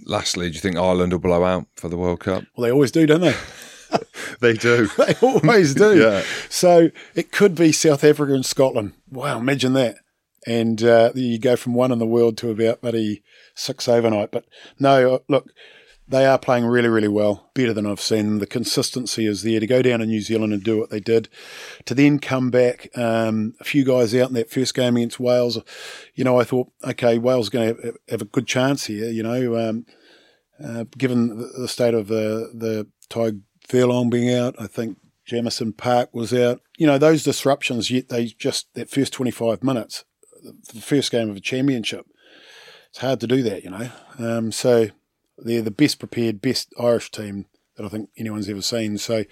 Lastly, 0.06 0.50
do 0.50 0.56
you 0.56 0.62
think 0.62 0.76
Ireland 0.76 1.14
will 1.14 1.20
blow 1.20 1.44
out 1.44 1.68
for 1.76 1.90
the 1.90 1.98
World 1.98 2.20
Cup? 2.20 2.44
Well, 2.56 2.66
they 2.66 2.72
always 2.72 2.91
do, 2.91 3.06
don't 3.06 3.22
they? 3.22 3.36
They 4.40 4.54
do. 4.54 4.90
They 4.98 5.16
always 5.22 5.74
do. 5.74 6.00
Yeah. 6.00 6.24
So 6.50 6.90
it 7.16 7.32
could 7.32 7.56
be 7.56 7.72
South 7.72 8.04
Africa 8.04 8.34
and 8.34 8.45
Scotland. 8.45 8.94
Wow, 9.10 9.40
imagine 9.40 9.74
that. 9.74 9.98
And 10.45 10.84
uh, 10.84 11.12
you 11.16 11.40
go 11.40 11.56
from 11.56 11.74
one 11.74 11.91
in 11.91 12.00
the 12.00 12.06
world 12.06 12.38
to 12.40 12.50
about 12.50 12.82
bloody 12.82 13.24
six 13.56 13.88
overnight. 13.88 14.32
But 14.32 14.46
no, 14.80 15.16
uh, 15.16 15.20
look, 15.28 15.50
they 16.08 16.26
are 16.26 16.38
playing 16.38 16.66
really, 16.66 16.90
really 16.90 17.08
well, 17.08 17.50
better 17.54 17.74
than 17.74 17.86
I've 17.86 18.02
seen. 18.02 18.40
The 18.40 18.48
consistency 18.48 19.26
is 19.26 19.44
there 19.44 19.60
to 19.60 19.68
go 19.68 19.82
down 19.82 20.00
to 20.00 20.06
New 20.06 20.22
Zealand 20.22 20.54
and 20.54 20.64
do 20.64 20.78
what 20.78 20.90
they 20.90 21.00
did, 21.00 21.30
to 21.86 21.96
then 21.96 22.20
come 22.20 22.52
back. 22.52 22.90
Um, 22.98 23.54
a 23.60 23.64
few 23.64 23.86
guys 23.86 24.14
out 24.14 24.28
in 24.28 24.36
that 24.36 24.52
first 24.52 24.74
game 24.74 24.98
against 24.98 25.20
Wales. 25.20 25.60
You 26.14 26.24
know, 26.24 26.40
I 26.40 26.44
thought, 26.44 26.72
okay, 26.84 27.18
Wales 27.18 27.50
going 27.50 27.76
to 27.76 27.94
have 28.10 28.22
a 28.22 28.26
good 28.26 28.48
chance 28.48 28.86
here. 28.86 29.10
You 29.10 29.24
know, 29.24 29.58
um, 29.58 29.86
uh, 30.64 30.86
given 30.98 31.38
the, 31.38 31.68
state 31.68 31.94
of 31.94 32.08
the 32.08 32.52
the 32.54 32.88
Tadhg 33.10 33.42
Furlong 33.68 34.10
being 34.10 34.34
out, 34.34 34.56
I 34.60 34.68
think 34.68 34.98
Jamison 35.26 35.72
Park 35.72 36.14
was 36.14 36.34
out. 36.34 36.62
You 36.78 36.86
know, 36.86 36.98
those 36.98 37.24
disruptions. 37.24 37.90
Yet 37.90 38.10
they 38.10 38.26
just 38.26 38.74
that 38.74 38.90
first 38.90 39.14
twenty 39.14 39.32
five 39.32 39.64
minutes, 39.64 40.04
the 40.44 40.82
first 40.82 41.12
game 41.12 41.30
of 41.30 41.38
a 41.38 41.42
championship. 41.42 42.06
It's 42.94 42.99
hard 42.99 43.20
to 43.22 43.28
do 43.28 43.41
that, 43.41 43.64
you 43.64 43.72
know. 43.72 43.90
Um, 44.20 44.52
so 44.52 44.90
they're 45.40 45.64
the 45.64 45.72
best 45.72 45.98
prepared, 45.98 46.41
best 46.41 46.72
Irish 46.80 47.10
team 47.10 47.48
that 47.76 47.84
I 47.88 47.90
think 47.90 48.11
anyone's 48.20 48.48
ever 48.48 48.61
seen. 48.61 48.99
So 48.99 49.24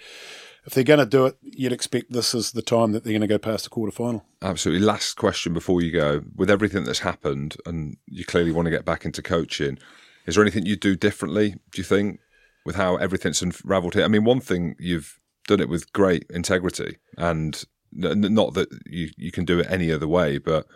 if 0.66 0.74
they're 0.74 0.82
going 0.82 0.98
to 0.98 1.06
do 1.06 1.26
it, 1.26 1.36
you'd 1.42 1.72
expect 1.72 2.10
this 2.10 2.34
is 2.34 2.50
the 2.50 2.62
time 2.62 2.90
that 2.90 3.04
they're 3.04 3.12
going 3.12 3.20
to 3.20 3.28
go 3.28 3.38
past 3.38 3.62
the 3.62 3.70
quarter 3.70 3.92
final. 3.92 4.24
Absolutely. 4.42 4.84
Last 4.84 5.14
question 5.14 5.54
before 5.54 5.80
you 5.80 5.92
go. 5.92 6.22
With 6.34 6.50
everything 6.50 6.82
that's 6.82 6.98
happened, 6.98 7.56
and 7.64 7.98
you 8.06 8.24
clearly 8.24 8.50
want 8.50 8.66
to 8.66 8.72
get 8.72 8.84
back 8.84 9.04
into 9.04 9.22
coaching, 9.22 9.78
is 10.26 10.34
there 10.34 10.42
anything 10.42 10.66
you'd 10.66 10.80
do 10.80 10.96
differently? 10.96 11.54
Do 11.70 11.80
you 11.80 11.84
think 11.84 12.18
with 12.66 12.74
how 12.74 12.96
everything's 12.96 13.42
unravelled 13.42 13.94
here? 13.94 14.04
I 14.04 14.08
mean, 14.08 14.24
one 14.24 14.40
thing 14.40 14.74
you've 14.80 15.20
done 15.46 15.60
it 15.60 15.68
with 15.68 15.92
great 15.92 16.26
integrity, 16.30 16.98
and 17.16 17.62
not 17.92 18.54
that 18.54 18.70
you 18.86 19.10
you 19.16 19.30
can 19.30 19.44
do 19.44 19.60
it 19.60 19.66
any 19.70 19.92
other 19.92 20.08
way, 20.08 20.38
but 20.38 20.66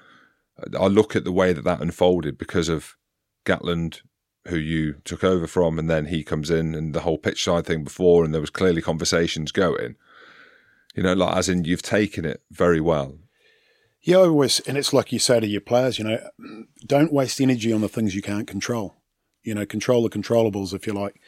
I 0.79 0.87
look 0.87 1.15
at 1.15 1.25
the 1.25 1.33
way 1.33 1.53
that 1.53 1.65
that 1.65 1.81
unfolded 1.81 2.39
because 2.39 2.69
of 2.69 2.97
Gatland, 3.45 4.01
who 4.49 4.57
you 4.57 4.97
took 5.05 5.23
over 5.23 5.47
from, 5.47 5.79
and 5.79 5.91
then 5.91 6.07
he 6.07 6.25
comes 6.25 6.51
in 6.51 6.75
and 6.75 6.95
the 6.95 7.01
whole 7.01 7.19
pitch 7.19 7.45
side 7.45 7.67
thing 7.67 7.85
before, 7.85 8.25
and 8.25 8.33
there 8.33 8.41
was 8.41 8.51
clearly 8.51 8.83
conversations 8.83 9.53
going. 9.53 9.97
You 10.95 11.03
know, 11.03 11.13
like 11.13 11.37
as 11.37 11.49
in 11.49 11.65
you've 11.65 11.83
taken 11.83 12.25
it 12.25 12.43
very 12.51 12.81
well. 12.81 13.19
Yeah, 14.01 14.19
I 14.19 14.29
always, 14.29 14.61
and 14.61 14.79
it's 14.79 14.93
like 14.93 15.13
you 15.13 15.19
say 15.19 15.41
to 15.41 15.47
your 15.47 15.61
players, 15.61 15.99
you 15.99 16.05
know, 16.05 16.21
don't 16.87 17.13
waste 17.13 17.41
energy 17.41 17.73
on 17.73 17.81
the 17.81 17.89
things 17.89 18.15
you 18.15 18.23
can't 18.23 18.47
control. 18.47 18.95
You 19.47 19.55
know, 19.55 19.65
control 19.65 20.03
the 20.03 20.11
controllables, 20.11 20.75
if 20.75 20.87
you 20.87 20.93
like. 20.93 21.21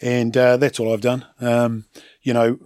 And 0.00 0.36
uh, 0.36 0.56
that's 0.56 0.78
all 0.78 0.92
I've 0.92 1.00
done. 1.00 1.26
Um, 1.40 1.86
you 2.20 2.32
know, 2.34 2.58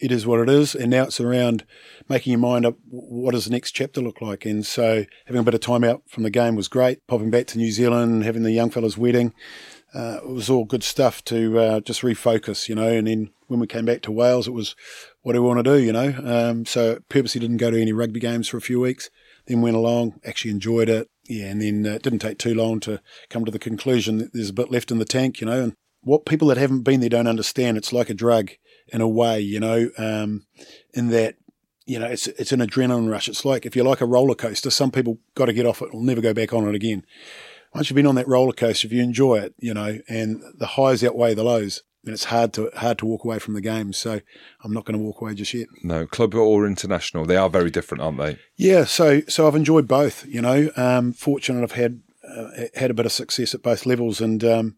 it 0.00 0.12
is 0.12 0.26
what 0.26 0.40
it 0.40 0.48
is. 0.48 0.74
And 0.74 0.90
now 0.90 1.04
it's 1.04 1.20
around 1.20 1.64
making 2.08 2.30
your 2.30 2.40
mind 2.40 2.64
up 2.64 2.76
what 2.88 3.32
does 3.32 3.44
the 3.44 3.50
next 3.50 3.72
chapter 3.72 4.00
look 4.00 4.20
like. 4.20 4.44
And 4.44 4.64
so 4.64 5.04
having 5.26 5.40
a 5.40 5.44
bit 5.44 5.54
of 5.54 5.60
time 5.60 5.84
out 5.84 6.02
from 6.08 6.22
the 6.22 6.30
game 6.30 6.54
was 6.54 6.68
great. 6.68 7.06
Popping 7.06 7.30
back 7.30 7.46
to 7.48 7.58
New 7.58 7.72
Zealand, 7.72 8.24
having 8.24 8.42
the 8.42 8.52
young 8.52 8.70
fella's 8.70 8.96
wedding, 8.96 9.34
uh, 9.94 10.18
it 10.22 10.28
was 10.28 10.50
all 10.50 10.64
good 10.64 10.82
stuff 10.82 11.22
to 11.24 11.58
uh, 11.58 11.80
just 11.80 12.02
refocus, 12.02 12.68
you 12.68 12.74
know. 12.74 12.88
And 12.88 13.06
then 13.06 13.30
when 13.46 13.60
we 13.60 13.66
came 13.66 13.84
back 13.84 14.02
to 14.02 14.12
Wales, 14.12 14.48
it 14.48 14.52
was 14.52 14.74
what 15.22 15.34
do 15.34 15.42
we 15.42 15.48
want 15.48 15.64
to 15.64 15.76
do, 15.76 15.82
you 15.82 15.92
know. 15.92 16.14
Um, 16.24 16.66
so 16.66 16.98
purposely 17.08 17.40
didn't 17.40 17.58
go 17.58 17.70
to 17.70 17.80
any 17.80 17.92
rugby 17.92 18.20
games 18.20 18.48
for 18.48 18.56
a 18.56 18.62
few 18.62 18.80
weeks. 18.80 19.10
Then 19.46 19.62
went 19.62 19.76
along, 19.76 20.20
actually 20.24 20.50
enjoyed 20.50 20.88
it. 20.88 21.08
Yeah, 21.26 21.46
and 21.46 21.62
then 21.62 21.86
uh, 21.86 21.96
it 21.96 22.02
didn't 22.02 22.18
take 22.18 22.38
too 22.38 22.54
long 22.54 22.80
to 22.80 23.00
come 23.30 23.44
to 23.44 23.50
the 23.50 23.58
conclusion 23.58 24.18
that 24.18 24.32
there's 24.32 24.50
a 24.50 24.54
bit 24.54 24.70
left 24.70 24.90
in 24.90 24.98
the 24.98 25.04
tank, 25.04 25.40
you 25.40 25.46
know. 25.46 25.62
And 25.62 25.74
what 26.02 26.26
people 26.26 26.48
that 26.48 26.58
haven't 26.58 26.82
been 26.82 27.00
there 27.00 27.08
don't 27.08 27.26
understand, 27.26 27.76
it's 27.76 27.92
like 27.92 28.10
a 28.10 28.14
drug 28.14 28.50
in 28.88 29.00
a 29.00 29.08
way, 29.08 29.40
you 29.40 29.58
know, 29.58 29.90
um, 29.96 30.46
in 30.92 31.08
that 31.08 31.36
you 31.86 31.98
know, 31.98 32.06
it's 32.06 32.26
it's 32.26 32.52
an 32.52 32.60
adrenaline 32.60 33.10
rush. 33.10 33.28
It's 33.28 33.44
like 33.44 33.66
if 33.66 33.76
you 33.76 33.82
like 33.82 34.00
a 34.00 34.06
roller 34.06 34.34
coaster, 34.34 34.70
some 34.70 34.90
people 34.90 35.18
got 35.34 35.46
to 35.46 35.52
get 35.52 35.66
off 35.66 35.82
it, 35.82 35.92
will 35.92 36.02
never 36.02 36.20
go 36.20 36.32
back 36.32 36.52
on 36.52 36.66
it 36.66 36.74
again. 36.74 37.04
Once 37.74 37.90
you've 37.90 37.96
been 37.96 38.06
on 38.06 38.14
that 38.14 38.28
roller 38.28 38.52
coaster, 38.52 38.86
if 38.86 38.92
you 38.92 39.02
enjoy 39.02 39.36
it, 39.36 39.54
you 39.58 39.74
know, 39.74 39.98
and 40.08 40.42
the 40.54 40.66
highs 40.66 41.04
outweigh 41.04 41.34
the 41.34 41.44
lows, 41.44 41.82
then 42.04 42.14
it's 42.14 42.24
hard 42.24 42.52
to 42.54 42.70
hard 42.76 42.98
to 42.98 43.06
walk 43.06 43.24
away 43.24 43.38
from 43.38 43.54
the 43.54 43.60
game. 43.60 43.92
So 43.92 44.20
I'm 44.62 44.72
not 44.72 44.84
going 44.84 44.98
to 44.98 45.02
walk 45.02 45.20
away 45.20 45.34
just 45.34 45.54
yet. 45.54 45.68
No, 45.82 46.06
club 46.06 46.34
or 46.34 46.66
international, 46.66 47.24
they 47.24 47.36
are 47.36 47.50
very 47.50 47.70
different, 47.70 48.02
aren't 48.02 48.18
they? 48.18 48.38
Yeah, 48.56 48.84
so 48.84 49.22
so 49.22 49.46
I've 49.46 49.56
enjoyed 49.56 49.88
both. 49.88 50.26
You 50.26 50.42
know, 50.42 50.70
um, 50.76 51.12
fortunate 51.12 51.62
I've 51.62 51.72
had 51.72 52.00
uh, 52.28 52.48
had 52.74 52.90
a 52.90 52.94
bit 52.94 53.06
of 53.06 53.12
success 53.12 53.54
at 53.54 53.62
both 53.62 53.86
levels, 53.86 54.20
and 54.20 54.44
um, 54.44 54.76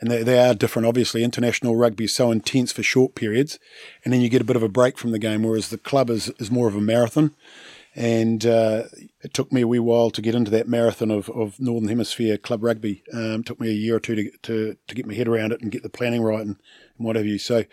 and 0.00 0.10
they, 0.10 0.22
they 0.22 0.38
are 0.38 0.54
different. 0.54 0.86
Obviously, 0.86 1.22
international 1.22 1.76
rugby 1.76 2.04
is 2.04 2.14
so 2.14 2.30
intense 2.30 2.72
for 2.72 2.82
short 2.82 3.14
periods, 3.14 3.58
and 4.04 4.12
then 4.12 4.20
you 4.20 4.28
get 4.28 4.40
a 4.40 4.46
bit 4.46 4.56
of 4.56 4.62
a 4.62 4.68
break 4.68 4.98
from 4.98 5.10
the 5.10 5.18
game. 5.18 5.42
Whereas 5.42 5.68
the 5.68 5.78
club 5.78 6.10
is 6.10 6.28
is 6.38 6.50
more 6.50 6.68
of 6.68 6.76
a 6.76 6.80
marathon, 6.80 7.32
and 7.94 8.46
uh, 8.46 8.84
it 9.20 9.34
took 9.34 9.52
me 9.52 9.62
a 9.62 9.66
wee 9.68 9.78
while 9.78 10.10
to 10.10 10.22
get 10.22 10.34
into 10.34 10.50
that 10.52 10.68
marathon 10.68 11.10
of, 11.10 11.28
of 11.30 11.58
Northern 11.58 11.88
Hemisphere 11.88 12.38
club 12.38 12.62
rugby. 12.62 13.02
Um, 13.12 13.42
took 13.42 13.60
me 13.60 13.68
a 13.68 13.72
year 13.72 13.96
or 13.96 14.00
two 14.00 14.14
to, 14.16 14.30
to 14.42 14.76
to 14.86 14.94
get 14.94 15.06
my 15.06 15.14
head 15.14 15.28
around 15.28 15.52
it 15.52 15.60
and 15.60 15.72
get 15.72 15.82
the 15.82 15.88
planning 15.88 16.22
right 16.22 16.40
and, 16.40 16.56
and 16.96 17.06
what 17.06 17.16
have 17.16 17.26
you. 17.26 17.38
So 17.38 17.64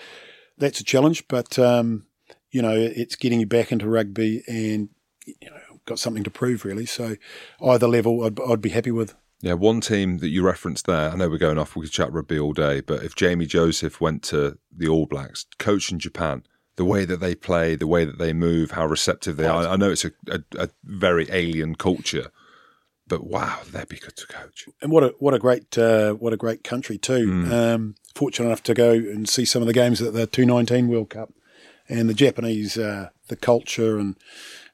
that's 0.58 0.80
a 0.80 0.84
challenge, 0.84 1.28
but 1.28 1.60
um, 1.60 2.06
you 2.52 2.62
know 2.62 2.76
it's 2.76 3.16
getting 3.16 3.40
you 3.40 3.48
back 3.48 3.72
into 3.72 3.88
rugby 3.88 4.44
and 4.48 4.90
you 5.26 5.50
know 5.50 5.58
got 5.86 6.00
something 6.00 6.24
to 6.24 6.32
prove 6.32 6.66
really. 6.66 6.86
So 6.86 7.16
either 7.64 7.88
level, 7.88 8.24
I'd, 8.24 8.40
I'd 8.40 8.62
be 8.62 8.70
happy 8.70 8.92
with. 8.92 9.16
Yeah, 9.40 9.54
one 9.54 9.82
team 9.82 10.18
that 10.18 10.30
you 10.30 10.44
referenced 10.44 10.88
there, 10.88 11.12
I 11.12 11.16
know 11.16 11.30
we're 11.30 11.38
going 11.38 11.60
off, 11.60 11.76
we 11.76 11.84
could 11.84 11.92
chat 11.92 12.12
rugby 12.12 12.40
all 12.40 12.54
day, 12.54 12.82
but 12.82 13.04
if 13.04 13.14
Jamie 13.16 13.46
Joseph 13.46 14.02
went 14.02 14.24
to 14.24 14.58
the 14.76 14.88
All 14.88 15.06
Blacks, 15.06 15.46
coach 15.60 15.92
in 15.92 16.00
Japan, 16.00 16.44
the 16.78 16.86
way 16.86 17.06
that 17.06 17.20
they 17.20 17.36
play, 17.36 17.76
the 17.76 17.88
way 17.88 18.06
that 18.06 18.18
they 18.18 18.34
move, 18.34 18.72
how 18.72 18.86
receptive 18.86 19.36
they 19.36 19.46
are, 19.46 19.68
I 19.68 19.76
know 19.76 19.92
it's 19.92 20.06
a, 20.06 20.12
a, 20.30 20.40
a 20.58 20.70
very 20.84 21.28
alien 21.30 21.76
culture, 21.76 22.32
but 23.08 23.26
wow, 23.26 23.60
that'd 23.72 23.90
be 23.90 23.98
good 23.98 24.16
to 24.16 24.28
coach. 24.28 24.66
and 24.82 24.92
what 24.92 25.04
a 25.04 25.14
what 25.20 25.34
a 25.34 25.40
great 25.40 25.78
uh, 25.78 26.14
what 26.14 26.34
a 26.34 26.38
great 26.38 26.64
country 26.64 26.98
too. 26.98 27.48
Um, 27.52 27.96
fortunate 28.16 28.48
enough 28.48 28.64
to 28.64 28.74
go 28.74 28.92
and 28.92 29.28
see 29.28 29.46
some 29.46 29.62
of 29.62 29.68
the 29.68 29.74
games 29.74 30.02
at 30.02 30.14
the 30.14 30.28
two 30.28 30.46
nineteen 30.46 30.88
World 30.88 31.10
Cup, 31.10 31.34
and 31.90 32.10
the 32.10 32.14
Japanese, 32.14 32.78
uh, 32.78 33.10
the 33.28 33.36
culture, 33.36 33.98
and 33.98 34.16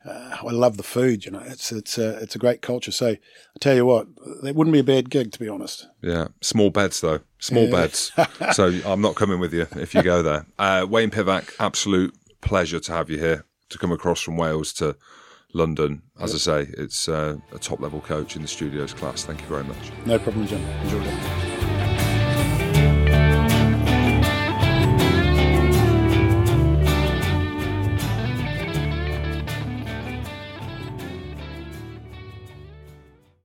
uh, 0.05 0.37
I 0.41 0.51
love 0.51 0.77
the 0.77 0.83
food. 0.83 1.25
You 1.25 1.31
know, 1.31 1.43
it's 1.45 1.71
it's 1.71 1.97
a 1.97 2.17
it's 2.17 2.35
a 2.35 2.39
great 2.39 2.61
culture. 2.61 2.91
So 2.91 3.07
I 3.11 3.19
tell 3.59 3.75
you 3.75 3.85
what, 3.85 4.07
that 4.41 4.55
wouldn't 4.55 4.73
be 4.73 4.79
a 4.79 4.83
bad 4.83 5.09
gig 5.09 5.31
to 5.31 5.39
be 5.39 5.47
honest. 5.47 5.87
Yeah, 6.01 6.29
small 6.41 6.69
beds 6.69 7.01
though, 7.01 7.19
small 7.43 7.69
beds. 7.69 8.11
so 8.53 8.71
I'm 8.85 9.01
not 9.01 9.15
coming 9.15 9.39
with 9.39 9.53
you 9.53 9.67
if 9.75 9.93
you 9.93 10.01
go 10.01 10.21
there. 10.21 10.45
Uh, 10.57 10.85
Wayne 10.89 11.11
Pivac, 11.11 11.53
absolute 11.59 12.15
pleasure 12.41 12.79
to 12.79 12.91
have 12.93 13.09
you 13.09 13.19
here 13.19 13.45
to 13.69 13.77
come 13.77 13.91
across 13.91 14.21
from 14.21 14.37
Wales 14.37 14.71
to 14.73 14.95
London. 15.53 16.01
As 16.19 16.33
I 16.33 16.37
say, 16.37 16.71
it's 16.77 17.09
uh, 17.09 17.37
a 17.51 17.59
top 17.59 17.79
level 17.79 18.01
coach 18.01 18.35
in 18.35 18.41
the 18.41 18.47
studios 18.47 18.93
class. 18.93 19.23
Thank 19.25 19.41
you 19.41 19.47
very 19.47 19.63
much. 19.63 19.91
No 20.05 20.17
problem, 20.17 20.47
Jim. 20.47 20.61
Enjoyed 20.83 21.05
it. 21.05 21.52